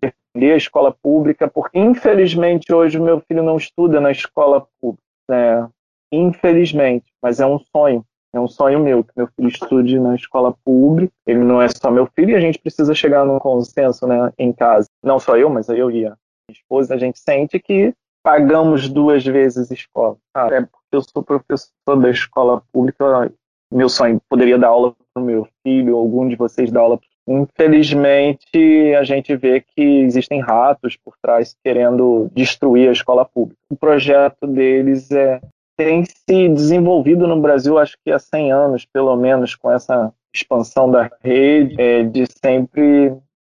defender 0.00 0.54
a 0.54 0.56
escola 0.56 0.96
pública, 1.02 1.46
porque 1.46 1.78
infelizmente 1.78 2.72
hoje 2.72 2.98
meu 2.98 3.20
filho 3.20 3.42
não 3.42 3.58
estuda 3.58 4.00
na 4.00 4.12
escola 4.12 4.66
pública. 4.80 5.04
Né? 5.28 5.68
Infelizmente, 6.10 7.04
mas 7.22 7.38
é 7.38 7.46
um 7.46 7.58
sonho. 7.58 8.02
É 8.34 8.40
um 8.40 8.48
sonho 8.48 8.80
meu 8.80 9.04
que 9.04 9.12
meu 9.16 9.28
filho 9.28 9.48
estude 9.48 10.00
na 10.00 10.16
escola 10.16 10.52
pública. 10.64 11.12
Ele 11.24 11.38
não 11.38 11.62
é 11.62 11.68
só 11.68 11.88
meu 11.88 12.06
filho 12.06 12.30
e 12.30 12.34
a 12.34 12.40
gente 12.40 12.58
precisa 12.58 12.92
chegar 12.92 13.24
num 13.24 13.38
consenso 13.38 14.08
né, 14.08 14.32
em 14.36 14.52
casa. 14.52 14.88
Não 15.00 15.20
só 15.20 15.36
eu, 15.36 15.48
mas 15.48 15.68
eu 15.68 15.88
e 15.88 16.04
a 16.04 16.10
minha 16.10 16.16
esposa, 16.50 16.94
a 16.94 16.98
gente 16.98 17.18
sente 17.20 17.60
que 17.60 17.94
pagamos 18.24 18.88
duas 18.88 19.24
vezes 19.24 19.70
escola. 19.70 20.16
Até 20.34 20.62
porque 20.62 20.74
eu 20.90 21.02
sou 21.02 21.22
professor 21.22 21.70
da 22.00 22.10
escola 22.10 22.60
pública, 22.72 23.30
meu 23.72 23.88
sonho 23.88 24.20
poderia 24.28 24.58
dar 24.58 24.68
aula 24.68 24.94
para 25.12 25.22
o 25.22 25.24
meu 25.24 25.46
filho, 25.62 25.96
algum 25.96 26.28
de 26.28 26.34
vocês 26.34 26.72
dar 26.72 26.80
aula. 26.80 26.98
Infelizmente, 27.26 28.94
a 28.98 29.04
gente 29.04 29.34
vê 29.36 29.60
que 29.60 29.80
existem 29.80 30.40
ratos 30.40 30.96
por 30.96 31.14
trás 31.22 31.56
querendo 31.62 32.28
destruir 32.34 32.88
a 32.88 32.92
escola 32.92 33.24
pública. 33.24 33.60
O 33.70 33.76
projeto 33.76 34.46
deles 34.46 35.10
é 35.10 35.40
tem 35.76 36.04
se 36.04 36.48
desenvolvido 36.48 37.26
no 37.26 37.40
Brasil, 37.40 37.78
acho 37.78 37.96
que 38.04 38.10
há 38.10 38.18
100 38.18 38.52
anos, 38.52 38.84
pelo 38.84 39.16
menos, 39.16 39.54
com 39.54 39.70
essa 39.70 40.12
expansão 40.34 40.90
da 40.90 41.10
rede, 41.22 41.80
é, 41.80 42.02
de 42.02 42.26
sempre 42.26 43.16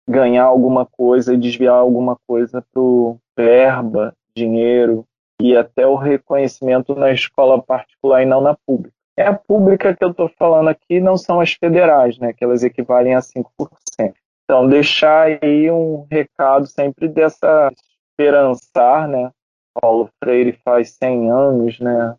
ganhar 0.07 0.43
alguma 0.43 0.85
coisa 0.85 1.33
e 1.33 1.37
desviar 1.37 1.75
alguma 1.75 2.17
coisa 2.27 2.63
para 2.73 3.15
verba, 3.37 4.13
dinheiro 4.35 5.05
e 5.41 5.55
até 5.55 5.85
o 5.85 5.95
reconhecimento 5.95 6.95
na 6.95 7.11
escola 7.11 7.61
particular 7.61 8.21
e 8.21 8.25
não 8.25 8.41
na 8.41 8.55
pública. 8.65 8.95
É 9.17 9.27
a 9.27 9.33
pública 9.33 9.95
que 9.95 10.03
eu 10.03 10.11
estou 10.11 10.29
falando 10.37 10.69
aqui, 10.69 10.99
não 10.99 11.17
são 11.17 11.39
as 11.39 11.53
federais, 11.53 12.17
né, 12.17 12.33
que 12.33 12.43
elas 12.43 12.63
equivalem 12.63 13.15
a 13.15 13.21
5%. 13.21 14.13
Então, 14.43 14.67
deixar 14.67 15.39
aí 15.41 15.71
um 15.71 16.05
recado 16.11 16.67
sempre 16.67 17.07
dessa 17.07 17.71
esperançar, 18.11 19.07
né, 19.07 19.31
Paulo 19.80 20.10
Freire 20.23 20.60
faz 20.64 20.91
100 20.91 21.31
anos, 21.31 21.80
né? 21.80 22.15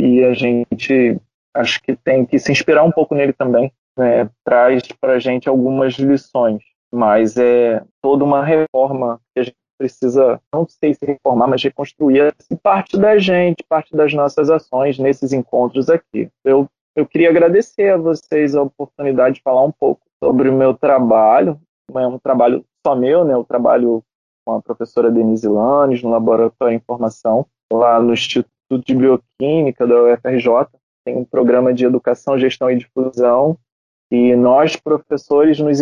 E 0.00 0.24
a 0.24 0.34
gente 0.34 1.20
acho 1.54 1.80
que 1.82 1.96
tem 1.96 2.26
que 2.26 2.38
se 2.38 2.52
inspirar 2.52 2.82
um 2.84 2.90
pouco 2.90 3.14
nele 3.14 3.32
também. 3.32 3.72
Né? 3.96 4.28
Traz 4.44 4.82
para 5.00 5.18
gente 5.18 5.48
algumas 5.48 5.94
lições, 5.94 6.62
mas 6.92 7.36
é 7.36 7.82
toda 8.02 8.24
uma 8.24 8.44
reforma 8.44 9.20
que 9.34 9.40
a 9.40 9.42
gente 9.44 9.56
precisa, 9.78 10.40
não 10.52 10.66
sei 10.68 10.94
se 10.94 11.04
reformar, 11.04 11.46
mas 11.46 11.62
reconstruir 11.62 12.34
parte 12.62 12.98
da 12.98 13.18
gente, 13.18 13.64
parte 13.68 13.94
das 13.94 14.12
nossas 14.12 14.50
ações 14.50 14.98
nesses 14.98 15.32
encontros 15.32 15.88
aqui. 15.88 16.28
Eu, 16.44 16.68
eu 16.94 17.06
queria 17.06 17.30
agradecer 17.30 17.90
a 17.92 17.96
vocês 17.96 18.54
a 18.54 18.62
oportunidade 18.62 19.36
de 19.36 19.42
falar 19.42 19.64
um 19.64 19.72
pouco 19.72 20.02
sobre 20.22 20.48
o 20.48 20.52
meu 20.52 20.74
trabalho. 20.74 21.60
É 21.94 22.06
um 22.06 22.18
trabalho 22.18 22.64
só 22.86 22.94
meu, 22.94 23.24
né? 23.24 23.36
O 23.36 23.44
trabalho 23.44 24.02
com 24.46 24.54
a 24.54 24.62
professora 24.62 25.10
Denise 25.10 25.48
Lanes, 25.48 26.04
no 26.04 26.10
Laboratório 26.10 26.78
de 26.78 26.82
Informação, 26.82 27.44
lá 27.70 28.00
no 28.00 28.12
Instituto 28.14 28.48
de 28.86 28.94
Bioquímica 28.94 29.84
da 29.84 30.04
UFRJ. 30.04 30.68
Tem 31.04 31.16
um 31.16 31.24
programa 31.24 31.74
de 31.74 31.84
educação, 31.84 32.38
gestão 32.38 32.70
e 32.70 32.76
difusão, 32.76 33.58
e 34.10 34.36
nós, 34.36 34.76
professores, 34.76 35.58
nos 35.58 35.80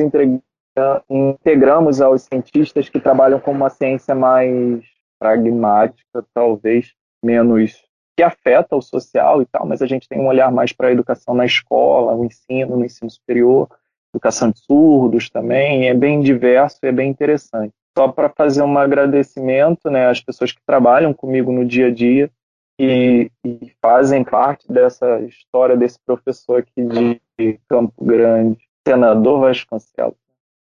integramos 1.10 2.00
aos 2.00 2.22
cientistas 2.22 2.88
que 2.88 2.98
trabalham 2.98 3.38
com 3.38 3.52
uma 3.52 3.68
ciência 3.68 4.14
mais 4.14 4.82
pragmática, 5.18 6.24
talvez 6.32 6.94
menos 7.22 7.84
que 8.16 8.22
afeta 8.22 8.76
o 8.76 8.82
social 8.82 9.42
e 9.42 9.46
tal, 9.46 9.66
mas 9.66 9.82
a 9.82 9.86
gente 9.86 10.08
tem 10.08 10.20
um 10.20 10.28
olhar 10.28 10.50
mais 10.50 10.72
para 10.72 10.88
a 10.88 10.92
educação 10.92 11.34
na 11.34 11.44
escola, 11.44 12.14
o 12.14 12.24
ensino, 12.24 12.76
no 12.76 12.84
ensino 12.84 13.10
superior, 13.10 13.68
educação 14.14 14.50
de 14.50 14.60
surdos 14.60 15.28
também, 15.28 15.88
é 15.88 15.94
bem 15.94 16.20
diverso 16.20 16.78
é 16.82 16.92
bem 16.92 17.10
interessante 17.10 17.74
só 17.96 18.08
para 18.08 18.28
fazer 18.28 18.62
um 18.62 18.76
agradecimento 18.76 19.88
né, 19.88 20.08
às 20.08 20.20
pessoas 20.20 20.52
que 20.52 20.60
trabalham 20.66 21.14
comigo 21.14 21.52
no 21.52 21.64
dia 21.64 21.86
a 21.86 21.90
dia 21.90 22.30
e, 22.78 23.30
e, 23.44 23.72
fazem 23.80 24.24
parte 24.24 24.70
dessa 24.70 25.20
história 25.20 25.76
desse 25.76 25.98
professor 26.04 26.58
aqui 26.58 27.20
de 27.38 27.60
Campo 27.68 28.04
Grande, 28.04 28.58
senador 28.86 29.40
Vasconcelos. 29.40 30.16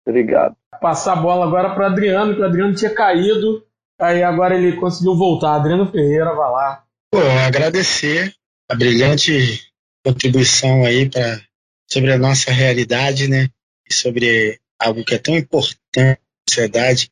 Obrigado. 0.07 0.57
Passar 0.81 1.15
a 1.15 1.17
bola 1.17 1.47
agora 1.47 1.75
para 1.75 1.87
Adriano, 1.87 2.35
que 2.35 2.41
o 2.41 2.45
Adriano 2.45 2.75
tinha 2.75 2.95
caído, 2.95 3.67
aí 4.01 4.23
agora 4.23 4.57
ele 4.57 4.77
conseguiu 4.77 5.17
voltar. 5.17 5.57
Adriano 5.57 5.91
Ferreira, 5.91 6.33
vai 6.33 6.51
lá. 6.51 6.85
Pô, 7.11 7.19
agradecer 7.45 8.33
a 8.71 8.77
brilhante 8.77 9.73
contribuição 10.05 10.85
aí 10.85 11.11
para 11.11 11.41
sobre 11.91 12.13
a 12.13 12.19
nossa 12.19 12.53
realidade, 12.53 13.29
né? 13.29 13.49
E 13.89 13.93
sobre 13.93 14.61
algo 14.79 15.05
que 15.05 15.15
é 15.15 15.19
tão 15.19 15.37
importante 15.37 16.21
sociedade 16.49 17.11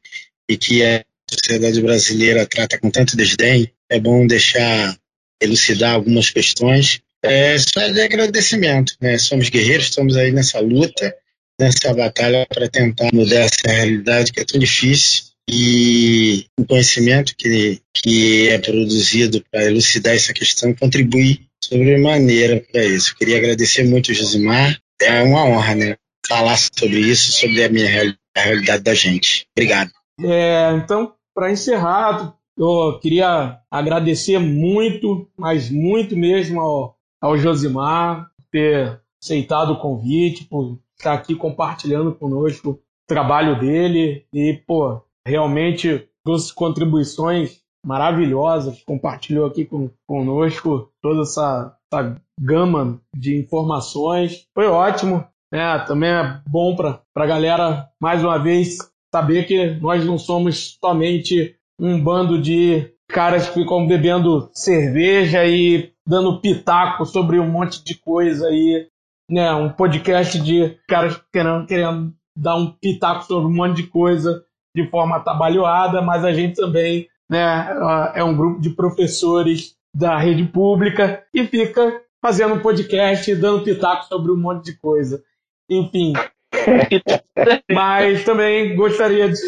e 0.48 0.56
que 0.56 0.82
a 0.82 1.04
sociedade 1.28 1.80
brasileira 1.80 2.46
trata 2.46 2.78
com 2.78 2.90
tanto 2.90 3.16
desdém. 3.16 3.70
É 3.90 3.98
bom 3.98 4.26
deixar 4.26 4.96
elucidar 5.42 5.94
algumas 5.94 6.30
questões. 6.30 7.00
É 7.22 7.56
só 7.58 7.88
de 7.88 8.00
agradecimento, 8.00 8.94
né? 9.00 9.18
Somos 9.18 9.48
guerreiros, 9.48 9.86
estamos 9.86 10.16
aí 10.16 10.30
nessa 10.30 10.60
luta, 10.60 11.14
nessa 11.58 11.92
batalha 11.94 12.46
para 12.46 12.68
tentar 12.68 13.10
mudar 13.12 13.40
essa 13.40 13.66
realidade 13.66 14.32
que 14.32 14.40
é 14.40 14.44
tão 14.44 14.58
difícil 14.58 15.24
e 15.48 16.46
o 16.58 16.64
conhecimento 16.64 17.34
que, 17.36 17.80
que 17.94 18.48
é 18.48 18.58
produzido 18.58 19.44
para 19.50 19.64
elucidar 19.64 20.14
essa 20.14 20.32
questão 20.32 20.74
contribui 20.74 21.40
sobremaneira 21.62 22.64
para 22.72 22.84
isso. 22.84 23.12
Eu 23.12 23.16
queria 23.16 23.38
agradecer 23.38 23.84
muito, 23.84 24.12
Josimar. 24.12 24.78
É 25.00 25.22
uma 25.22 25.44
honra, 25.44 25.74
né? 25.74 25.96
Falar 26.26 26.56
sobre 26.56 27.00
isso, 27.00 27.32
sobre 27.32 27.62
a 27.62 27.68
minha 27.68 27.86
realidade 27.86 28.23
a 28.36 28.40
realidade 28.40 28.82
da 28.82 28.94
gente. 28.94 29.46
Obrigado. 29.56 29.90
É, 30.22 30.72
então, 30.76 31.14
para 31.34 31.50
encerrar, 31.50 32.36
eu 32.56 32.98
queria 33.00 33.58
agradecer 33.70 34.38
muito, 34.38 35.28
mas 35.36 35.70
muito 35.70 36.16
mesmo 36.16 36.60
ao, 36.60 36.96
ao 37.20 37.36
Josimar 37.36 38.30
por 38.36 38.44
ter 38.50 39.00
aceitado 39.22 39.72
o 39.72 39.80
convite, 39.80 40.44
por 40.44 40.78
estar 40.96 41.14
aqui 41.14 41.34
compartilhando 41.34 42.14
conosco 42.14 42.70
o 42.70 42.80
trabalho 43.06 43.58
dele 43.58 44.26
e, 44.32 44.54
pô, 44.66 45.02
realmente 45.26 46.08
trouxe 46.24 46.54
contribuições 46.54 47.60
maravilhosas, 47.84 48.82
compartilhou 48.82 49.46
aqui 49.46 49.64
com, 49.64 49.90
conosco 50.06 50.90
toda 51.02 51.22
essa, 51.22 51.76
essa 51.92 52.16
gama 52.40 53.00
de 53.14 53.36
informações. 53.36 54.46
Foi 54.54 54.66
ótimo. 54.66 55.24
É, 55.54 55.78
também 55.84 56.10
é 56.10 56.40
bom 56.48 56.74
para 56.74 57.00
a 57.14 57.26
galera, 57.26 57.88
mais 58.02 58.24
uma 58.24 58.42
vez, 58.42 58.78
saber 59.14 59.46
que 59.46 59.78
nós 59.80 60.04
não 60.04 60.18
somos 60.18 60.76
somente 60.82 61.54
um 61.78 62.02
bando 62.02 62.42
de 62.42 62.90
caras 63.08 63.48
que 63.48 63.60
ficam 63.60 63.86
bebendo 63.86 64.50
cerveja 64.52 65.46
e 65.46 65.92
dando 66.04 66.40
pitaco 66.40 67.06
sobre 67.06 67.38
um 67.38 67.48
monte 67.48 67.84
de 67.84 67.94
coisa 67.94 68.48
aí, 68.48 68.88
né? 69.30 69.54
Um 69.54 69.68
podcast 69.68 70.40
de 70.40 70.76
caras 70.88 71.22
querendo, 71.32 71.66
querendo 71.66 72.12
dar 72.36 72.56
um 72.56 72.72
pitaco 72.72 73.22
sobre 73.22 73.46
um 73.46 73.54
monte 73.54 73.76
de 73.76 73.86
coisa 73.86 74.44
de 74.74 74.90
forma 74.90 75.18
atabalhoada, 75.18 76.02
mas 76.02 76.24
a 76.24 76.32
gente 76.32 76.56
também 76.56 77.06
né, 77.30 77.68
é 78.12 78.24
um 78.24 78.36
grupo 78.36 78.60
de 78.60 78.70
professores 78.70 79.76
da 79.94 80.18
rede 80.18 80.44
pública 80.46 81.22
e 81.32 81.46
fica 81.46 82.02
fazendo 82.20 82.60
podcast 82.60 83.32
dando 83.36 83.62
pitaco 83.62 84.06
sobre 84.06 84.32
um 84.32 84.36
monte 84.36 84.64
de 84.64 84.76
coisa. 84.76 85.22
Enfim. 85.68 86.12
Mas 87.70 88.24
também 88.24 88.76
gostaria 88.76 89.28
de, 89.28 89.38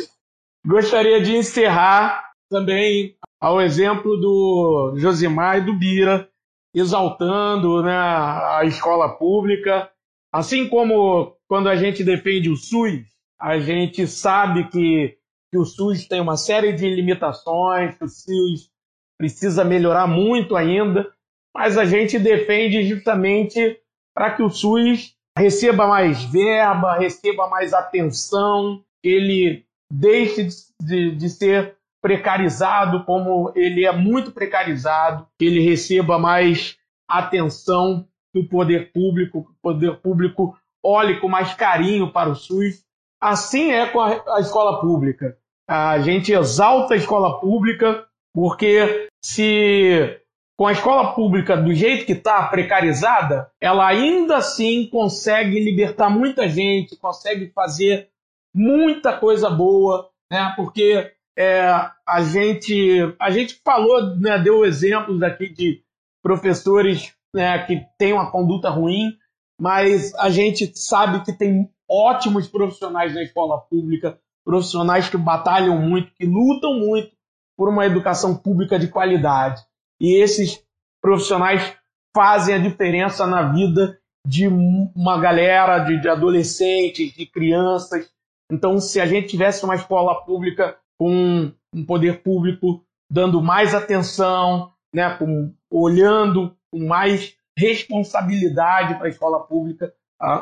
gostaria 0.67 1.21
de 1.21 1.37
encerrar 1.37 2.33
também 2.49 3.17
ao 3.41 3.61
exemplo 3.61 4.17
do 4.17 4.95
Josimar 4.97 5.59
e 5.59 5.65
do 5.65 5.75
Bira, 5.75 6.29
exaltando 6.75 7.83
né, 7.83 7.97
a 7.97 8.63
escola 8.65 9.17
pública. 9.17 9.91
Assim 10.33 10.69
como 10.69 11.37
quando 11.49 11.69
a 11.69 11.77
gente 11.77 12.05
defende 12.05 12.51
o 12.51 12.57
SUS, 12.57 13.05
a 13.41 13.59
gente 13.59 14.07
sabe 14.07 14.69
que, 14.69 15.17
que 15.51 15.59
o 15.59 15.65
SUS 15.65 16.07
tem 16.07 16.21
uma 16.21 16.37
série 16.37 16.73
de 16.73 16.89
limitações, 16.89 17.97
que 17.97 18.05
o 18.05 18.09
SUS 18.09 18.71
precisa 19.19 19.65
melhorar 19.65 20.07
muito 20.07 20.57
ainda, 20.57 21.11
mas 21.55 21.79
a 21.79 21.85
gente 21.85 22.19
defende 22.19 22.83
justamente 22.85 23.81
para 24.15 24.35
que 24.35 24.43
o 24.43 24.51
SUS 24.51 25.16
receba 25.37 25.87
mais 25.87 26.25
verba, 26.25 26.99
receba 26.99 27.49
mais 27.49 27.73
atenção, 27.75 28.83
ele 29.03 29.65
deixe 29.93 30.49
de, 30.81 31.15
de, 31.15 31.29
ser 31.29 31.77
precarizado 32.03 33.05
como 33.05 33.53
ele 33.55 33.85
é 33.85 33.93
muito 33.93 34.33
precarizado, 34.33 35.27
ele 35.41 35.61
receba 35.61 36.19
mais 36.19 36.77
atenção 37.09 38.07
do 38.35 38.45
poder 38.49 38.93
público, 38.93 39.45
que 39.45 39.51
o 39.51 39.57
poder 39.63 39.97
público 39.97 40.57
olhe 40.83 41.21
com 41.21 41.29
mais 41.29 41.55
carinho 41.55 42.13
para 42.13 42.31
o 42.31 42.35
SUS, 42.35 42.85
assim 43.21 43.73
é 43.73 43.87
com 43.87 44.01
a, 44.01 44.37
a 44.37 44.41
escola 44.41 44.81
pública. 44.81 45.37
A 45.69 45.99
gente 45.99 46.33
exalta 46.33 46.95
a 46.95 46.97
escola 46.97 47.41
pública 47.41 48.07
porque 48.33 49.09
se 49.25 50.21
com 50.57 50.67
a 50.67 50.73
escola 50.73 51.13
pública 51.15 51.57
do 51.57 51.75
jeito 51.75 52.07
que 52.07 52.13
está, 52.13 52.49
precarizada, 52.49 53.51
ela 53.61 53.87
ainda 53.87 54.39
assim 54.39 54.89
consegue 54.89 55.61
libertar 55.61 56.09
muita 56.09 56.49
gente, 56.49 56.97
consegue 56.97 57.51
fazer 57.55 58.09
muita 58.55 59.17
coisa 59.19 59.51
boa, 59.51 60.09
né? 60.31 60.55
Porque 60.57 61.13
é, 61.37 61.61
a 62.09 62.23
gente 62.23 63.15
a 63.21 63.31
gente 63.31 63.61
falou, 63.63 64.17
né, 64.17 64.39
deu 64.39 64.65
exemplos 64.65 65.23
aqui 65.23 65.53
de 65.53 65.83
professores 66.23 67.15
né, 67.35 67.59
que 67.67 67.85
têm 67.99 68.15
uma 68.15 68.31
conduta 68.31 68.71
ruim, 68.71 69.13
mas 69.61 70.15
a 70.15 70.31
gente 70.31 70.73
sabe 70.75 71.23
que 71.23 71.33
tem 71.35 71.71
ótimos 71.89 72.49
profissionais 72.49 73.15
na 73.15 73.23
escola 73.23 73.61
pública, 73.61 74.19
profissionais 74.43 75.11
que 75.11 75.19
batalham 75.19 75.79
muito, 75.79 76.13
que 76.15 76.25
lutam 76.25 76.75
muito 76.79 77.15
por 77.57 77.69
uma 77.69 77.85
educação 77.85 78.35
pública 78.35 78.79
de 78.79 78.89
qualidade. 78.89 79.63
E 80.01 80.21
esses 80.21 80.63
profissionais 81.01 81.77
fazem 82.15 82.55
a 82.55 82.59
diferença 82.59 83.27
na 83.27 83.53
vida 83.53 83.99
de 84.27 84.49
uma 84.49 85.21
galera, 85.21 85.79
de, 85.79 86.01
de 86.01 86.09
adolescentes, 86.09 87.13
de 87.13 87.27
crianças. 87.27 88.11
Então, 88.51 88.81
se 88.81 89.01
a 89.01 89.07
gente 89.07 89.29
tivesse 89.29 89.65
uma 89.65 89.75
escola 89.75 90.25
pública 90.25 90.77
com 90.99 91.53
um 91.73 91.85
poder 91.85 92.23
público 92.23 92.85
dando 93.11 93.41
mais 93.41 93.75
atenção, 93.75 94.73
né, 94.93 95.17
com, 95.17 95.55
olhando 95.71 96.57
com 96.73 96.87
mais 96.87 97.37
responsabilidade 97.57 98.97
para 98.97 99.07
a 99.07 99.11
escola 99.11 99.47
pública, 99.47 99.95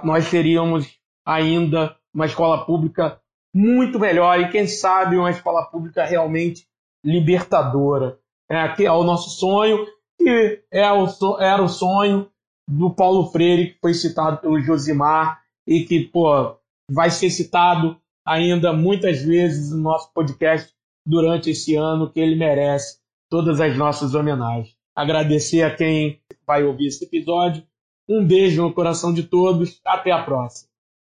nós 0.03 0.31
teríamos 0.31 0.99
ainda 1.27 1.97
uma 2.13 2.27
escola 2.27 2.65
pública 2.65 3.21
muito 3.55 3.99
melhor 3.99 4.41
e, 4.41 4.51
quem 4.51 4.67
sabe, 4.67 5.17
uma 5.17 5.31
escola 5.31 5.67
pública 5.67 6.05
realmente 6.05 6.67
libertadora. 7.05 8.19
É, 8.51 8.69
que 8.69 8.85
é 8.85 8.93
o 8.93 9.05
nosso 9.05 9.31
sonho, 9.31 9.87
que 10.19 10.63
é 10.71 10.93
o, 10.93 11.07
era 11.41 11.63
o 11.63 11.69
sonho 11.69 12.31
do 12.69 12.91
Paulo 12.91 13.27
Freire, 13.31 13.73
que 13.73 13.81
foi 13.81 13.95
citado 13.95 14.39
pelo 14.39 14.61
Josimar 14.61 15.43
e 15.67 15.85
que 15.85 16.05
pô, 16.05 16.57
vai 16.91 17.11
ser 17.11 17.31
citado 17.31 17.99
ainda 18.27 18.73
muitas 18.73 19.23
vezes 19.23 19.71
no 19.71 19.83
nosso 19.83 20.13
podcast 20.13 20.73
durante 21.07 21.51
esse 21.51 21.75
ano, 21.75 22.11
que 22.11 22.21
ele 22.21 22.37
merece 22.37 22.99
todas 23.31 23.61
as 23.61 23.77
nossas 23.77 24.15
homenagens. 24.15 24.75
Agradecer 24.97 25.63
a 25.63 25.75
quem 25.75 26.21
vai 26.47 26.65
ouvir 26.65 26.87
esse 26.87 27.05
episódio. 27.05 27.63
Um 28.09 28.25
beijo 28.25 28.63
no 28.63 28.73
coração 28.73 29.13
de 29.13 29.25
todos. 29.25 29.81
Até 29.85 30.13
a 30.13 30.23
próxima. 30.23 30.74